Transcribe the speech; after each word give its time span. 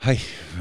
Hei. 0.00 0.14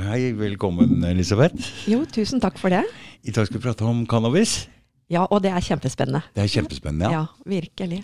Hei, 0.03 0.33
velkommen 0.35 0.99
Elisabeth. 1.07 1.55
Jo, 1.87 2.01
tusen 2.11 2.41
takk 2.43 2.57
for 2.59 2.73
det. 2.73 2.81
I 3.23 3.31
dag 3.31 3.45
skal 3.47 3.55
vi 3.55 3.63
prate 3.63 3.85
om 3.87 4.01
cannabis. 4.09 4.65
Ja, 5.07 5.21
og 5.31 5.45
det 5.45 5.53
er 5.55 5.63
kjempespennende. 5.63 6.19
Det 6.35 6.43
er 6.43 6.51
kjempespennende, 6.57 7.07
ja. 7.07 7.21
Ja, 7.21 7.47
virkelig. 7.47 8.01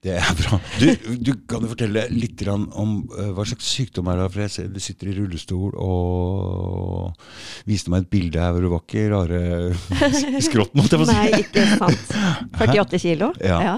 Det 0.00 0.14
er 0.16 0.32
bra. 0.38 0.56
Du, 0.80 1.12
du 1.28 1.30
kan 1.44 1.60
du 1.60 1.68
fortelle 1.74 2.06
litt 2.08 2.40
om 2.48 2.96
eh, 3.18 3.30
hva 3.36 3.44
slags 3.44 3.68
sykdom 3.68 4.08
er 4.08 4.22
det? 4.22 4.30
For 4.32 4.46
jeg 4.46 4.54
ser 4.56 4.72
du 4.72 4.80
sitter 4.80 5.12
i 5.12 5.18
rullestol 5.18 5.76
og 5.76 7.22
viste 7.68 7.92
meg 7.92 8.06
et 8.06 8.12
bilde 8.16 8.40
her 8.40 8.56
hvor 8.56 8.64
du 8.64 8.72
var 8.72 8.84
ikke 8.86 9.06
rare 9.12 9.40
skrått, 10.48 10.72
måtte 10.72 10.96
jeg 10.96 11.04
få 11.04 11.10
si. 11.12 11.20
Nei, 11.20 11.44
ikke 11.44 11.68
sant. 11.76 12.18
48 12.64 13.04
kilo. 13.04 13.34
Ja. 13.44 13.74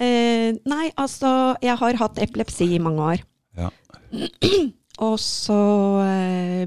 Eh, 0.00 0.56
nei, 0.56 0.86
altså, 0.96 1.58
jeg 1.60 1.76
har 1.84 2.04
hatt 2.06 2.24
epilepsi 2.24 2.72
i 2.78 2.80
mange 2.80 3.10
år. 3.12 3.26
Ja. 3.60 3.68
Og 5.00 5.16
så 5.20 5.60
eh, 6.04 6.64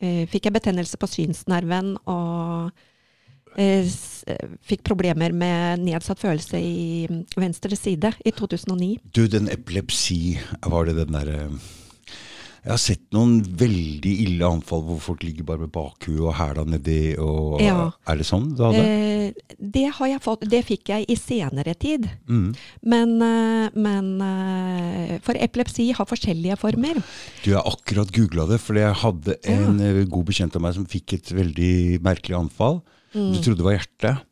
eh, 0.00 0.26
fikk 0.30 0.48
jeg 0.48 0.56
betennelse 0.58 1.00
på 1.00 1.08
synsnerven 1.10 1.96
og 2.06 2.70
eh, 3.58 3.88
eh, 4.30 4.52
fikk 4.66 4.84
problemer 4.86 5.34
med 5.34 5.82
nedsatt 5.82 6.22
følelse 6.22 6.60
i 6.60 7.06
mm, 7.10 7.24
venstre 7.36 7.78
side 7.78 8.12
i 8.24 8.34
2009. 8.36 8.92
Du, 9.16 9.26
den 9.26 9.50
epilepsi, 9.50 10.38
var 10.62 10.86
det 10.86 11.00
den 11.00 11.18
derre 11.18 11.48
Jeg 12.66 12.74
har 12.74 12.80
sett 12.82 13.02
noen 13.14 13.36
veldig 13.60 14.12
ille 14.24 14.46
anfall 14.48 14.80
hvor 14.88 14.98
folk 14.98 15.22
ligger 15.22 15.46
bare 15.46 15.62
med 15.62 15.70
bakhuet 15.70 16.18
og 16.18 16.32
hæla 16.34 16.64
nedi 16.66 17.14
og 17.22 17.60
Ja. 17.62 17.92
Er 18.10 18.18
det 18.18 18.26
sånn 18.26 18.48
du 18.58 18.64
hadde? 18.66 18.82
Eh, 18.82 19.54
det 19.54 19.84
har 19.94 20.10
jeg 20.10 20.22
fått, 20.24 20.42
det 20.50 20.64
fikk 20.66 20.90
jeg 20.90 21.06
i 21.06 21.14
senere 21.14 21.76
tid. 21.78 22.10
Mm. 22.26 22.56
Men, 22.82 23.14
eh, 23.22 23.70
men 23.78 24.10
eh, 24.20 25.14
For 25.22 25.38
epilepsi 25.38 25.92
har 25.94 26.10
forskjellige 26.10 26.58
former. 26.58 26.98
Du, 27.44 27.52
jeg 27.52 27.60
har 27.60 27.70
akkurat 27.70 28.10
googla 28.10 28.48
det, 28.50 28.58
fordi 28.58 28.82
jeg 28.82 29.00
hadde 29.04 29.38
en 29.46 29.78
ja. 29.78 30.04
god 30.10 30.26
bekjent 30.26 30.58
av 30.58 30.66
meg 30.66 30.74
som 30.74 30.90
fikk 30.90 31.20
et 31.20 31.30
veldig 31.30 32.02
merkelig 32.02 32.34
anfall. 32.34 32.82
Du 33.14 33.38
trodde 33.38 33.62
det 33.62 33.68
var 33.70 33.78
hjertet. 33.78 34.25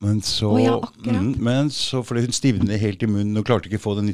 Men 0.00 0.20
så, 0.22 0.52
oh, 0.54 0.60
ja, 0.62 0.76
mm, 1.02 1.32
men 1.42 1.70
så 1.74 2.04
fordi 2.06 2.22
hun 2.28 2.34
stivnet 2.36 2.78
helt 2.78 3.00
i 3.02 3.08
munnen 3.10 3.40
og 3.40 3.46
klarte 3.48 3.66
ikke 3.66 3.80
å 3.80 3.82
få 3.82 3.96
den 3.98 4.06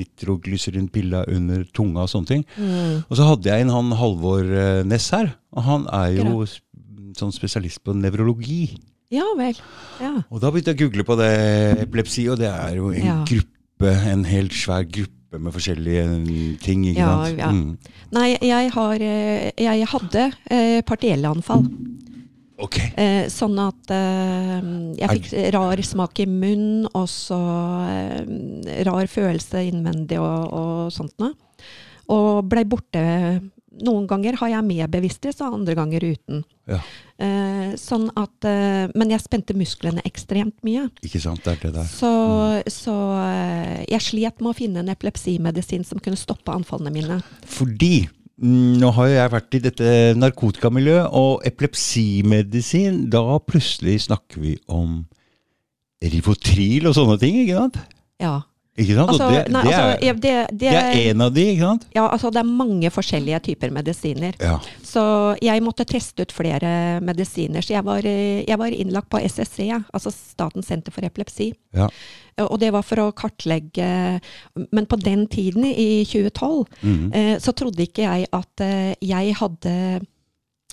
nitroglyserinpilla 0.00 1.20
under 1.30 1.62
tunga 1.76 2.02
og 2.06 2.10
sånne 2.10 2.26
ting. 2.32 2.42
Mm. 2.58 2.96
Og 3.06 3.14
så 3.18 3.28
hadde 3.28 3.52
jeg 3.52 3.66
en 3.66 3.70
han 3.74 3.92
Halvor 4.00 4.42
eh, 4.50 4.80
Næss 4.90 5.10
her, 5.14 5.30
og 5.54 5.62
han 5.68 5.86
er 5.94 6.16
jo 6.18 6.42
sånn 7.18 7.34
spesialist 7.34 7.82
på 7.86 7.94
nevrologi. 7.94 8.64
Ja 9.14 9.26
vel. 9.38 9.56
Ja. 10.02 10.12
Og 10.30 10.42
da 10.42 10.50
begynte 10.50 10.74
jeg 10.74 10.80
å 10.80 10.82
google 10.84 11.06
på 11.06 11.16
det 11.18 11.30
epilepsi, 11.86 12.26
og 12.30 12.38
det 12.42 12.50
er 12.50 12.76
jo 12.78 12.90
en 12.90 13.06
Ja. 13.06 13.16
gruppe, 13.30 13.94
en 14.10 14.26
helt 14.26 14.54
svær 14.54 14.84
gruppe 14.90 15.38
med 15.38 15.54
forskjellige 15.54 16.58
ting, 16.62 16.84
ikke 16.90 16.98
Ja, 16.98 17.24
sant? 17.24 17.38
ja. 17.38 17.50
Mm. 17.50 17.78
Nei, 18.12 18.28
jeg, 18.42 18.70
har, 18.74 18.94
eh, 18.94 19.50
jeg 19.56 19.86
hadde 19.86 20.32
eh, 20.50 20.80
partielle 20.82 21.30
anfall. 21.30 21.66
Ok. 22.60 22.78
Eh, 23.00 23.26
sånn 23.32 23.56
at 23.62 23.92
eh, 23.94 24.70
jeg 25.00 25.14
fikk 25.16 25.30
rar 25.56 25.82
smak 25.86 26.20
i 26.22 26.26
munnen, 26.30 26.88
og 26.92 27.06
så 27.10 27.38
eh, 27.88 28.82
rar 28.88 29.10
følelse 29.10 29.64
innvendig 29.70 30.20
og, 30.20 30.52
og 30.52 30.92
sånt 30.94 31.16
noe. 31.22 31.34
Og 32.10 32.42
blei 32.50 32.66
borte. 32.66 33.02
Noen 33.80 34.08
ganger 34.10 34.36
har 34.40 34.50
jeg 34.56 34.66
med 34.66 34.90
bevissthet, 34.92 35.40
og 35.44 35.60
andre 35.60 35.76
ganger 35.78 36.08
uten. 36.10 36.44
Ja, 36.70 36.82
Eh, 37.20 37.74
sånn 37.76 38.06
at, 38.16 38.46
eh, 38.48 38.88
men 38.96 39.10
jeg 39.12 39.20
spente 39.20 39.52
musklene 39.52 40.00
ekstremt 40.08 40.56
mye. 40.64 40.86
ikke 41.04 41.20
sant, 41.20 41.42
det 41.44 41.52
er 41.52 41.66
det 41.66 41.72
der. 41.74 41.84
Så, 41.84 42.12
så 42.72 42.94
eh, 43.20 43.84
jeg 43.92 44.00
slet 44.06 44.40
med 44.40 44.54
å 44.54 44.56
finne 44.56 44.80
en 44.80 44.88
epilepsimedisin 44.88 45.84
som 45.84 46.00
kunne 46.00 46.16
stoppe 46.16 46.54
anfallene 46.54 46.94
mine. 46.94 47.18
Fordi 47.44 48.06
mm, 48.08 48.19
nå 48.40 48.90
har 48.96 49.08
jo 49.10 49.16
jeg 49.18 49.32
vært 49.34 49.56
i 49.56 49.62
dette 49.66 49.94
narkotikamiljøet, 50.16 51.10
og 51.16 51.42
epilepsimedisin, 51.48 53.02
da 53.12 53.38
plutselig 53.44 53.98
snakker 54.06 54.44
vi 54.44 54.54
om 54.72 55.02
Rivotril 56.00 56.88
og 56.88 56.96
sånne 56.96 57.18
ting, 57.20 57.42
ikke 57.42 57.58
sant? 57.58 57.76
Ja. 58.20 58.38
Ikke 58.78 58.94
sant? 58.94 59.10
Altså, 59.10 59.26
det, 59.34 59.40
nei, 59.52 59.62
det, 59.66 59.72
altså, 59.74 59.86
er, 59.90 60.04
ja, 60.06 60.12
det, 60.14 60.34
det, 60.60 60.68
er 60.78 61.10
en 61.10 61.20
av 61.24 61.32
de, 61.34 61.42
ikke 61.52 61.66
sant? 61.66 61.86
ja, 61.96 62.04
altså, 62.08 62.30
det 62.32 62.38
er 62.40 62.48
mange 62.48 62.90
forskjellige 62.94 63.40
typer 63.50 63.70
medisiner. 63.74 64.36
Ja. 64.40 64.54
Så 64.86 65.02
jeg 65.42 65.62
måtte 65.66 65.84
teste 65.84 66.22
ut 66.22 66.32
flere 66.32 66.70
medisiner. 67.04 67.60
Så 67.66 67.74
jeg 67.74 67.84
var, 67.84 68.06
jeg 68.06 68.58
var 68.62 68.70
innlagt 68.72 69.10
på 69.10 69.18
SSC, 69.26 69.66
altså 69.92 70.12
Statens 70.14 70.70
senter 70.70 70.92
for 70.94 71.04
epilepsi. 71.04 71.52
ja. 71.76 71.90
Og 72.40 72.56
det 72.62 72.70
var 72.72 72.80
for 72.86 72.96
å 73.02 73.10
kartlegge 73.12 74.18
Men 74.72 74.86
på 74.88 74.96
den 74.96 75.26
tiden, 75.28 75.64
i 75.66 76.04
2012, 76.08 76.64
Mhm. 76.80 77.10
eh, 77.12 77.36
så 77.38 77.52
trodde 77.52 77.82
ikke 77.84 78.06
jeg 78.06 78.26
at 78.32 78.60
eh, 78.64 78.94
jeg 79.02 79.34
hadde 79.36 80.00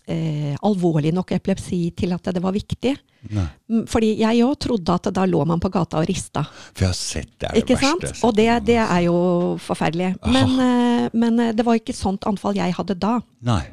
eh, 0.08 0.56
alvorlig 0.66 1.12
nok 1.16 1.32
epilepsi 1.36 1.80
til 1.98 2.14
at 2.16 2.30
det 2.34 2.42
var 2.44 2.56
viktig. 2.56 2.94
Nei. 3.34 3.46
Mm, 3.70 3.84
Fordi 3.92 4.14
jeg 4.22 4.44
òg 4.46 4.56
trodde 4.64 4.94
at 4.94 5.10
da 5.14 5.26
lå 5.28 5.42
man 5.50 5.60
på 5.60 5.72
gata 5.74 6.00
og 6.00 6.08
rista. 6.08 6.46
For 6.74 6.86
jeg 6.86 6.92
har 6.94 6.98
sett 7.00 7.34
det 7.40 7.50
er 7.50 7.54
det 7.58 7.64
Ikke 7.66 7.80
verste. 7.82 8.14
sant? 8.14 8.24
Og 8.28 8.36
det, 8.38 8.48
det 8.70 8.78
er 8.84 9.02
jo 9.08 9.18
forferdelig. 9.60 10.14
Men, 10.26 10.56
eh, 10.64 11.10
men 11.14 11.40
eh, 11.44 11.54
det 11.58 11.66
var 11.68 11.80
ikke 11.80 11.96
sånt 11.98 12.28
anfall 12.30 12.56
jeg 12.60 12.76
hadde 12.78 12.96
da. 13.00 13.18
Nei. 13.48 13.64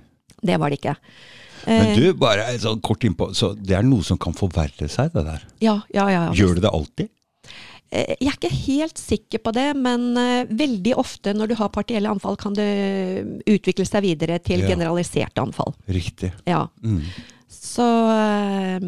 Det 0.44 0.58
var 0.60 0.70
det 0.74 0.80
ikke. 0.82 0.96
Men 1.66 1.94
Eh, 1.94 1.96
du, 1.96 2.10
bare 2.20 2.44
sånn 2.60 2.80
kort 2.84 3.04
innpå, 3.08 3.30
så 3.32 3.54
det 3.56 3.72
er 3.78 3.86
noe 3.86 4.04
som 4.04 4.18
kan 4.20 4.34
forverre 4.36 4.84
seg, 4.92 5.14
det 5.14 5.22
der. 5.24 5.44
ja, 5.64 5.78
ja, 5.94 6.08
ja. 6.12 6.24
Gjør 6.36 6.58
det 6.58 6.64
det 6.66 6.72
alltid? 6.76 7.08
Eh, 7.94 8.16
Jeg 8.20 8.32
er 8.32 8.36
ikke 8.40 8.50
helt 8.66 8.98
sikker 8.98 9.38
på 9.44 9.52
det, 9.54 9.68
men 9.78 10.08
eh, 10.18 10.48
veldig 10.50 10.96
ofte 10.98 11.34
når 11.36 11.52
du 11.52 11.54
har 11.60 11.70
partielle 11.74 12.10
anfall, 12.10 12.36
kan 12.40 12.56
det 12.58 12.66
utvikle 13.46 13.86
seg 13.86 14.02
videre 14.02 14.40
til 14.42 14.60
Ja. 14.64 14.72
generaliserte 14.74 15.38
anfall. 15.44 15.74
Riktig. 15.88 16.32
Ja. 16.50 16.64
Mm. 16.82 17.00
Så, 17.48 17.86
eh, 18.10 18.80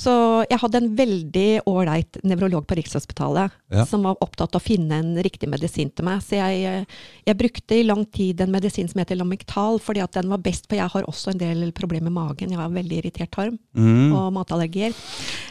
så 0.00 0.12
jeg 0.48 0.58
hadde 0.62 0.78
en 0.80 0.90
veldig 0.96 1.48
ålreit 1.68 2.16
nevrolog 2.24 2.64
på 2.66 2.76
Rikshospitalet 2.78 3.50
Ja. 3.70 3.84
som 3.84 4.02
var 4.06 4.16
opptatt 4.24 4.54
av 4.56 4.62
å 4.62 4.64
finne 4.64 4.96
en 4.96 5.10
riktig 5.22 5.46
medisin 5.52 5.90
til 5.94 6.04
meg. 6.06 6.22
Så 6.24 6.38
jeg, 6.40 6.62
eh, 6.64 6.84
jeg 7.26 7.36
brukte 7.36 7.76
i 7.76 7.84
lang 7.84 8.06
tid 8.06 8.40
en 8.40 8.50
medisin 8.50 8.88
som 8.88 8.98
heter 9.02 9.16
Lamictal, 9.20 9.78
fordi 9.78 10.00
at 10.02 10.12
den 10.16 10.30
var 10.32 10.38
best, 10.38 10.66
for 10.68 10.76
jeg 10.80 10.88
har 10.90 11.02
også 11.04 11.30
en 11.34 11.38
del 11.38 11.70
problemer 11.76 12.08
med 12.08 12.16
magen. 12.16 12.48
Jeg 12.50 12.58
har 12.58 12.70
veldig 12.70 13.02
irritert 13.02 13.30
tarm 13.30 13.58
Mm. 13.76 14.12
og 14.16 14.32
matallergier. 14.32 14.94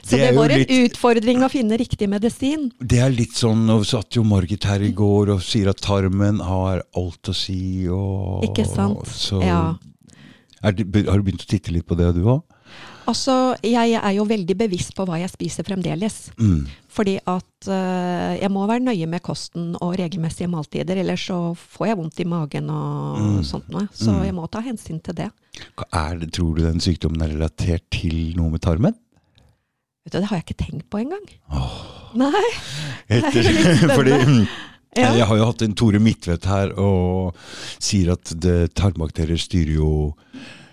Så 0.03 0.17
Det 0.17 0.29
det, 0.31 0.35
var 0.35 0.49
en 0.49 0.59
litt- 0.59 0.91
utfordring 0.91 1.39
å 1.45 1.49
finne 1.51 1.77
riktig 1.77 2.09
medisin. 2.09 2.71
Det 2.81 2.99
er 2.99 3.09
litt 3.11 3.33
sånn, 3.37 3.65
Nå 3.69 3.83
satt 3.85 4.09
jo 4.15 4.23
Margit 4.23 4.63
her 4.63 4.81
i 4.81 4.91
går 4.91 5.29
og 5.35 5.41
sier 5.41 5.69
at 5.69 5.77
tarmen 5.79 6.39
har 6.41 6.81
alt 6.95 7.21
å 7.29 7.35
si. 7.35 7.87
Og, 7.87 8.43
Ikke 8.43 8.65
sant? 8.65 9.05
Så 9.05 9.43
Ja. 9.43 9.75
det, 10.63 11.05
har 11.07 11.17
du 11.17 11.23
begynt 11.23 11.45
å 11.45 11.47
titte 11.47 11.71
litt 11.71 11.85
på 11.85 11.95
det, 11.95 12.15
du 12.15 12.23
òg? 12.23 12.41
Altså, 13.09 13.33
jeg 13.65 13.95
er 13.97 14.13
jo 14.13 14.25
veldig 14.29 14.55
bevisst 14.59 14.93
på 14.97 15.05
hva 15.07 15.17
jeg 15.21 15.31
spiser 15.31 15.65
fremdeles. 15.65 16.17
Mm. 16.37 16.67
Fordi 16.93 17.15
at 17.25 17.67
uh, 17.71 18.35
jeg 18.37 18.51
må 18.53 18.65
være 18.69 18.83
nøye 18.85 19.07
med 19.09 19.23
kosten 19.25 19.71
og 19.81 19.95
regelmessige 19.97 20.49
måltider, 20.51 20.99
ellers 21.01 21.25
så 21.29 21.39
får 21.57 21.89
jeg 21.89 21.97
vondt 22.03 22.21
i 22.21 22.27
magen 22.29 22.69
og 22.69 23.19
Mm. 23.19 23.43
sånt 23.47 23.69
noe. 23.73 23.87
Så 23.93 24.11
Mm. 24.13 24.23
jeg 24.27 24.35
må 24.37 24.47
ta 24.51 24.61
hensyn 24.61 25.01
til 25.03 25.15
det. 25.15 25.29
Hva 25.75 25.85
Er 25.91 26.17
det, 26.21 26.31
tror 26.37 26.55
du 26.55 26.61
den 26.63 26.79
sykdommen 26.79 27.21
er 27.25 27.33
relatert 27.33 27.83
til 27.91 28.35
noe 28.37 28.49
med 28.53 28.61
tarmen? 28.61 28.93
Vet 30.05 30.13
du, 30.13 30.19
det 30.21 30.27
har 30.29 30.37
jeg 30.39 30.45
ikke 30.47 30.63
tenkt 30.65 30.89
på 30.89 31.01
engang. 31.01 31.25
Nei. 32.15 32.45
Etter, 33.09 33.41
Det 33.41 33.45
er 33.45 33.57
litt 33.57 33.95
fordi 33.95 34.11
mm, 34.25 34.47
Ja. 34.97 35.11
Jeg 35.13 35.25
har 35.29 35.37
jo 35.37 35.45
hatt 35.45 35.61
en 35.61 35.73
Tore 35.77 35.99
Midtvedt 36.01 36.45
her 36.49 36.71
og 36.81 37.35
sier 37.77 38.13
at 38.15 38.31
det, 38.41 38.73
tarmbakterier 38.73 39.37
styrer 39.37 39.75
jo 39.75 39.91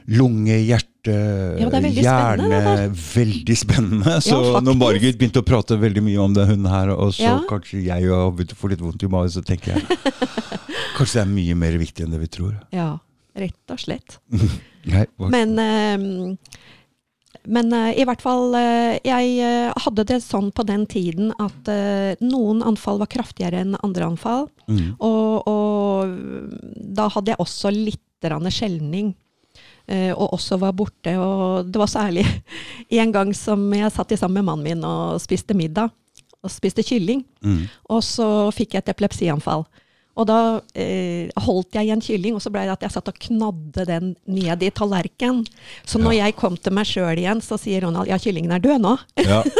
lunge, 0.08 0.54
hjerte, 0.66 1.14
Ja, 1.60 1.68
det 1.70 1.82
veldig 1.82 2.02
hjerne. 2.02 2.46
spennende, 2.46 2.96
Veldig 3.14 3.56
spennende. 3.58 4.16
Så 4.22 4.38
Ja, 4.54 4.60
når 4.60 4.76
Margit 4.78 5.18
begynte 5.18 5.42
å 5.42 5.46
prate 5.46 5.78
veldig 5.78 6.02
mye 6.02 6.18
om 6.22 6.34
den 6.34 6.46
hunden 6.48 6.70
her, 6.70 6.90
og 6.94 7.12
så 7.14 7.22
Ja. 7.26 7.40
kanskje 7.48 7.84
jeg 7.84 8.08
har 8.10 8.30
begynt 8.30 8.52
å 8.54 8.58
få 8.60 8.70
litt 8.70 8.80
vondt 8.80 9.02
i 9.02 9.08
magen, 9.10 9.30
så 9.30 9.42
tenker 9.44 9.74
jeg 9.74 9.82
kanskje 10.96 11.20
det 11.20 11.24
er 11.26 11.32
mye 11.34 11.54
mer 11.56 11.78
viktig 11.78 12.04
enn 12.06 12.10
det 12.14 12.20
vi 12.20 12.26
tror. 12.38 12.54
Ja, 12.72 12.98
rett 13.36 13.70
og 13.74 13.78
slett. 13.78 14.18
Nei, 14.86 15.06
Men, 15.18 15.58
eh, 15.58 16.36
men 17.46 17.72
eh, 17.72 17.92
i 18.00 18.04
hvert 18.06 18.22
fall 18.22 18.54
eh, 18.54 18.98
Jeg 19.04 19.74
hadde 19.82 20.04
det 20.06 20.20
sånn 20.22 20.52
på 20.54 20.64
den 20.66 20.86
tiden 20.86 21.32
at 21.42 21.66
noen 22.22 22.62
anfall 22.62 22.98
var 23.02 23.06
kraftigere 23.10 23.60
enn 23.64 23.76
andre 23.82 24.06
anfall. 24.06 24.48
mm. 24.70 24.96
Og, 25.00 25.46
og 25.46 26.18
da 26.94 27.08
hadde 27.08 27.34
jeg 27.34 27.38
også 27.42 27.70
litt 27.74 28.00
eh, 28.22 28.30
og 29.86 30.32
også 30.34 30.58
var 30.58 30.74
borte. 30.74 31.12
Og 31.20 31.68
det 31.70 31.78
var 31.78 31.90
særlig 31.90 32.24
en 33.02 33.14
gang 33.14 33.30
som 33.36 33.62
jeg 33.74 33.92
satt 33.94 34.16
sammen 34.18 34.40
med 34.40 34.50
mannen 34.50 34.66
min 34.66 34.86
og 34.86 35.20
spiste 35.22 35.54
middag. 35.54 35.94
Og 36.42 36.52
spiste 36.52 36.82
kylling. 36.86 37.24
Mm. 37.42 37.66
Og 37.90 38.02
så 38.06 38.26
fikk 38.54 38.74
jeg 38.74 38.84
et 38.84 38.94
epilepsianfall. 38.94 39.66
Og 40.16 40.24
da 40.24 40.36
eh, 40.72 41.28
holdt 41.44 41.76
jeg 41.76 41.88
igjen 41.88 42.00
kylling, 42.00 42.36
og 42.38 42.40
så 42.40 42.48
ble 42.52 42.62
det 42.64 42.72
at 42.72 42.84
jeg 42.86 42.94
satt 42.94 43.10
og 43.12 43.18
knadde 43.20 43.84
den 43.88 44.14
ned 44.24 44.62
i 44.64 44.70
tallerkenen. 44.72 45.44
Så 45.84 46.00
når 46.00 46.16
jeg 46.16 46.36
kom 46.40 46.56
til 46.56 46.72
meg 46.76 46.88
sjøl 46.88 47.20
igjen, 47.20 47.42
så 47.44 47.58
sier 47.60 47.84
Ronald 47.84 48.08
ja, 48.08 48.16
kyllingen 48.20 48.54
er 48.56 48.62
død 48.64 48.80
nå. 48.80 48.94
Ja. 49.20 49.42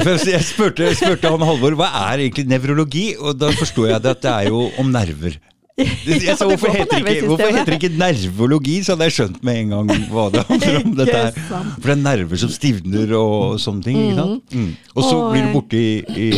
jeg, 0.00 0.40
spurte, 0.46 0.88
jeg 0.88 0.96
spurte 0.96 1.34
han 1.34 1.44
Halvor 1.44 1.76
hva 1.76 1.90
er 2.06 2.24
egentlig 2.24 2.46
nevrologi, 2.48 3.10
og 3.20 3.36
da 3.42 3.52
forsto 3.58 3.84
jeg 3.90 4.00
det 4.04 4.16
at 4.16 4.24
det 4.24 4.32
er 4.32 4.48
jo 4.54 4.70
om 4.80 4.88
nerver. 4.94 5.36
Ja, 6.06 6.36
så 6.38 6.46
hvorfor, 6.46 6.70
heter 6.70 7.00
ikke, 7.02 7.26
hvorfor 7.26 7.48
heter 7.50 7.72
det 7.74 7.78
ikke 7.82 7.96
nervologi? 7.98 8.76
Så 8.86 8.94
hadde 8.94 9.08
jeg 9.08 9.14
skjønt 9.16 9.40
med 9.46 9.56
en 9.64 9.72
gang 9.74 9.88
hva 10.12 10.26
det 10.30 10.44
handler 10.50 10.76
om. 10.84 10.92
dette 11.00 11.16
her. 11.18 11.38
For 11.48 11.88
det 11.90 11.96
er 11.96 12.02
nerver 12.04 12.40
som 12.44 12.52
stivner 12.54 13.14
og 13.18 13.56
sånne 13.62 13.82
ting. 13.88 13.98
ikke 14.04 14.20
sant? 14.20 14.54
Mm. 14.54 14.68
Og 14.94 15.02
så 15.08 15.16
blir 15.32 15.42
du 15.42 15.48
eh, 15.48 15.56
borte, 15.56 15.80
i, 15.80 16.28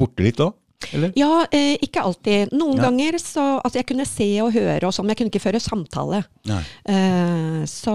borte 0.00 0.26
litt 0.26 0.42
òg? 0.42 0.56
Eller? 0.96 1.12
Ja, 1.20 1.44
eh, 1.52 1.74
ikke 1.84 2.02
alltid. 2.08 2.54
Noen 2.56 2.78
Ja. 2.80 2.86
ganger 2.88 3.18
så 3.20 3.42
Altså, 3.60 3.78
jeg 3.82 3.86
kunne 3.92 4.06
se 4.08 4.26
og 4.42 4.54
høre 4.56 4.88
og 4.88 4.94
sånn, 4.96 5.04
men 5.06 5.12
jeg 5.14 5.18
kunne 5.20 5.30
ikke 5.34 5.44
føre 5.44 5.60
samtale. 5.62 6.22
Eh, 6.50 7.62
så 7.70 7.94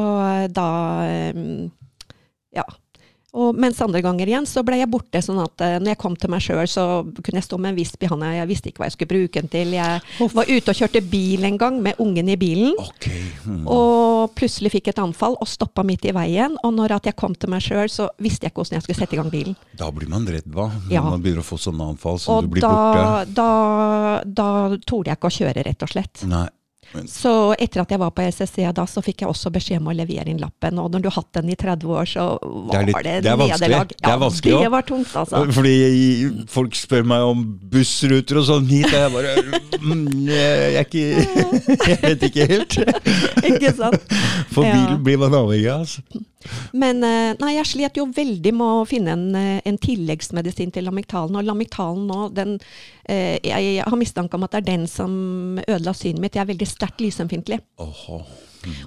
da 0.53 0.67
eh, 1.09 1.69
Ja. 2.55 2.63
Og 3.35 3.57
mens 3.59 3.81
andre 3.83 3.99
ganger 4.05 4.29
igjen 4.31 4.45
så 4.47 4.63
ble 4.63 4.77
jeg 4.79 4.87
borte, 4.89 5.19
sånn 5.21 5.41
at 5.43 5.59
eh, 5.65 5.75
når 5.83 5.91
jeg 5.93 5.99
kom 5.99 6.15
til 6.15 6.31
meg 6.31 6.43
sjøl, 6.45 6.63
så 6.71 6.85
kunne 7.19 7.41
jeg 7.41 7.47
stå 7.49 7.57
med 7.59 7.73
en 7.73 7.79
visp 7.79 8.03
i 8.05 8.09
handa. 8.11 8.29
Jeg 8.37 8.47
visste 8.47 8.69
ikke 8.71 8.79
hva 8.83 8.87
jeg 8.87 8.95
skulle 8.95 9.11
bruke 9.11 9.41
den 9.43 9.51
til. 9.51 9.73
Jeg 9.75 10.29
var 10.39 10.51
ute 10.51 10.71
og 10.71 10.79
kjørte 10.79 11.01
bil 11.11 11.43
en 11.49 11.57
gang 11.59 11.81
med 11.83 11.99
ungen 11.99 12.31
i 12.31 12.37
bilen. 12.39 12.73
Ok. 12.79 13.09
Mm. 13.45 13.65
Og 13.67 14.31
plutselig 14.39 14.71
fikk 14.77 14.87
et 14.93 15.01
anfall 15.03 15.35
og 15.41 15.47
stoppa 15.51 15.83
midt 15.83 16.07
i 16.07 16.15
veien. 16.15 16.55
Og 16.63 16.73
når 16.77 16.95
jeg 17.03 17.15
kom 17.19 17.35
til 17.35 17.51
meg 17.51 17.61
sjøl, 17.65 17.91
så 17.91 18.07
visste 18.23 18.47
jeg 18.47 18.53
ikke 18.55 18.63
hvordan 18.63 18.79
jeg 18.79 18.87
skulle 18.87 18.99
sette 19.03 19.17
i 19.17 19.21
gang 19.21 19.31
bilen. 19.33 19.55
Da 19.77 19.91
blir 19.91 20.07
man 20.11 20.25
redd, 20.25 20.47
hva? 20.55 20.69
Når 20.87 20.91
Ja. 20.95 21.03
man 21.03 21.21
begynner 21.21 21.43
å 21.43 21.49
få 21.51 21.59
sånne 21.59 21.89
anfall 21.91 22.19
som 22.19 22.41
du 22.41 22.47
blir 22.47 22.61
blir 22.61 22.69
borte. 22.71 23.25
da, 23.35 24.23
da, 24.23 24.23
da 24.23 24.77
torde 24.87 25.11
jeg 25.11 25.17
ikke 25.19 25.27
å 25.33 25.37
kjøre, 25.39 25.65
rett 25.67 25.83
og 25.83 25.89
slett. 25.91 26.23
Nei. 26.29 26.47
Så 27.11 27.31
etter 27.59 27.81
at 27.83 27.91
jeg 27.91 27.99
var 27.99 28.11
på 28.15 28.21
SSC 28.25 28.65
da, 28.75 28.85
så 28.89 29.01
fikk 29.05 29.21
jeg 29.25 29.29
også 29.31 29.51
beskjed 29.53 29.81
om 29.81 29.89
å 29.91 29.95
levere 29.95 30.29
inn 30.31 30.39
lappen. 30.41 30.79
Og 30.79 30.91
når 30.93 31.03
du 31.03 31.09
har 31.09 31.17
hatt 31.21 31.31
den 31.39 31.49
i 31.53 31.55
30 31.59 31.85
år, 31.91 32.05
så 32.09 32.25
var 32.41 32.79
det, 32.79 32.93
litt- 32.93 33.03
det 33.03 33.31
er 33.31 33.37
nederlag. 33.41 33.91
Det 33.95 34.11
er 34.13 34.21
vanskelig 34.21 34.51
ja, 34.51 34.57
også. 34.57 34.63
det 34.63 34.71
var 34.75 34.87
tungt, 34.91 35.15
altså. 35.23 35.43
Fordi 35.57 35.75
folk 36.55 36.75
spør 36.79 37.03
meg 37.11 37.25
om 37.31 37.43
bussruter 37.75 38.39
og 38.41 38.47
sånn 38.49 38.69
hit, 38.71 38.87
og 38.87 38.99
jeg 38.99 39.11
bare 39.15 39.35
mm, 39.81 40.05
Jeg 40.29 40.75
er 40.75 40.85
ikke 40.85 41.05
Jeg 41.91 41.99
vet 42.05 42.23
ikke 42.29 42.47
helt. 42.53 42.79
ikke 43.51 43.75
sant? 43.77 44.15
For 44.55 44.63
Ja. 44.65 44.73
bilen 44.77 45.03
blir 45.05 45.19
man 45.21 45.35
avhengig 45.37 45.69
av. 45.71 45.83
Altså. 45.85 46.01
Men 46.73 47.03
eh, 47.05 47.33
nei, 47.41 47.53
jeg 47.57 47.69
slet 47.71 47.99
jo 47.99 48.07
veldig 48.15 48.53
med 48.55 48.81
å 48.81 48.87
finne 48.89 49.15
en, 49.15 49.27
eh, 49.39 49.61
en 49.65 49.79
tilleggsmedisin 49.81 50.73
til 50.75 50.87
lamictalen. 50.87 51.37
Og 51.39 51.47
lamictalen 51.47 52.07
nå, 52.09 52.27
den 52.35 52.59
jeg, 53.05 53.43
Jeg 53.45 53.83
har 53.85 53.99
mistanke 54.01 54.33
om 54.33 54.45
at 54.47 54.55
det 54.55 54.63
er 54.63 54.69
den 54.71 54.87
som 54.89 55.59
ødela 55.61 55.93
synet 55.93 56.23
mitt. 56.23 56.37
Jeg 56.37 56.41
er 56.41 56.49
veldig 56.49 56.67
sterkt 56.67 57.03
lysømfintlig. 57.05 57.59
Åhå. 57.77 58.17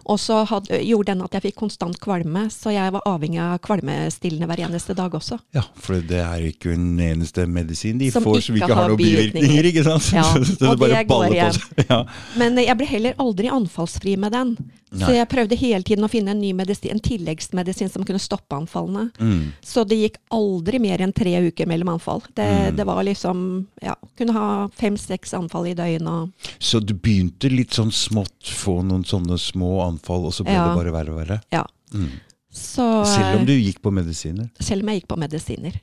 Og 0.06 0.18
så 0.20 0.40
gjorde 0.82 1.12
den 1.12 1.22
at 1.22 1.32
jeg 1.38 1.42
fikk 1.48 1.56
konstant 1.62 1.98
kvalme, 2.02 2.46
så 2.50 2.72
jeg 2.74 2.92
var 2.94 3.02
avhengig 3.06 3.40
av 3.42 3.58
kvalmestillende 3.64 4.48
hver 4.50 4.64
eneste 4.68 4.94
dag 4.98 5.14
også. 5.14 5.38
Ja, 5.56 5.62
for 5.76 6.00
det 6.00 6.20
er 6.24 6.46
ikke 6.50 6.72
en 6.74 6.98
eneste 7.00 7.46
medisin 7.46 7.98
de 8.00 8.10
Som 8.14 8.24
får 8.26 8.40
som 8.48 8.56
ikke 8.56 8.74
har 8.74 8.88
noen 8.92 9.00
bivirkninger, 9.00 9.70
ikke 9.72 9.84
sant? 9.86 10.10
Ja, 10.14 10.26
Så 10.58 10.72
og 10.72 10.82
det 10.82 11.04
går 11.08 11.28
igjen. 11.32 11.62
Ja. 11.88 12.02
Men 12.40 12.58
jeg 12.60 12.76
ble 12.80 12.86
heller 12.90 13.18
aldri 13.22 13.48
anfallsfri 13.52 14.16
med 14.20 14.32
den. 14.36 14.56
Så 14.88 15.10
jeg 15.12 15.28
prøvde 15.28 15.56
hele 15.60 15.84
tiden 15.84 16.06
å 16.06 16.08
finne 16.08 16.32
en 16.32 16.38
ny 16.40 16.54
medisin, 16.56 16.94
en 16.94 17.02
tilleggsmedisin 17.04 17.90
som 17.92 18.06
kunne 18.08 18.20
stoppe 18.22 18.56
anfallene. 18.56 19.10
Mm. 19.20 19.50
Så 19.60 19.82
det 19.84 19.98
gikk 20.00 20.16
aldri 20.32 20.80
mer 20.80 21.02
enn 21.04 21.12
tre 21.12 21.34
uker 21.44 21.68
mellom 21.68 21.90
anfall. 21.98 22.22
Det, 22.34 22.46
Mm. 22.48 22.76
det 22.78 22.86
var 22.88 23.02
liksom 23.04 23.66
Ja, 23.82 23.94
kunne 24.16 24.32
ha 24.32 24.46
fem-seks 24.74 25.34
anfall 25.36 25.66
i 25.68 25.74
døgnet. 25.74 26.32
Så 26.58 26.80
du 26.80 26.94
begynte 26.94 27.50
litt 27.52 27.76
sånn 27.76 27.92
smått, 27.92 28.48
få 28.48 28.78
noen 28.82 29.04
sånne 29.04 29.36
små 29.38 29.67
anfall, 29.84 30.24
og 30.28 30.32
så 30.36 30.44
ble 30.46 30.54
Ja. 30.56 30.68
det 30.68 30.78
bare 30.80 30.94
verre 30.94 31.14
og 31.14 31.20
verre? 31.22 31.40
Ja. 31.54 31.64
Mm. 31.92 32.08
Så, 32.50 33.04
Selv 33.06 33.40
om 33.40 33.44
du 33.46 33.52
gikk 33.52 33.80
på 33.84 33.92
medisiner? 33.92 34.48
selv 34.58 34.82
om 34.82 34.88
jeg 34.88 35.02
gikk 35.02 35.08
på 35.12 35.18
medisiner. 35.20 35.76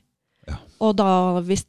Ja. 0.46 0.58
Da 0.92 1.40
hvis, 1.42 1.64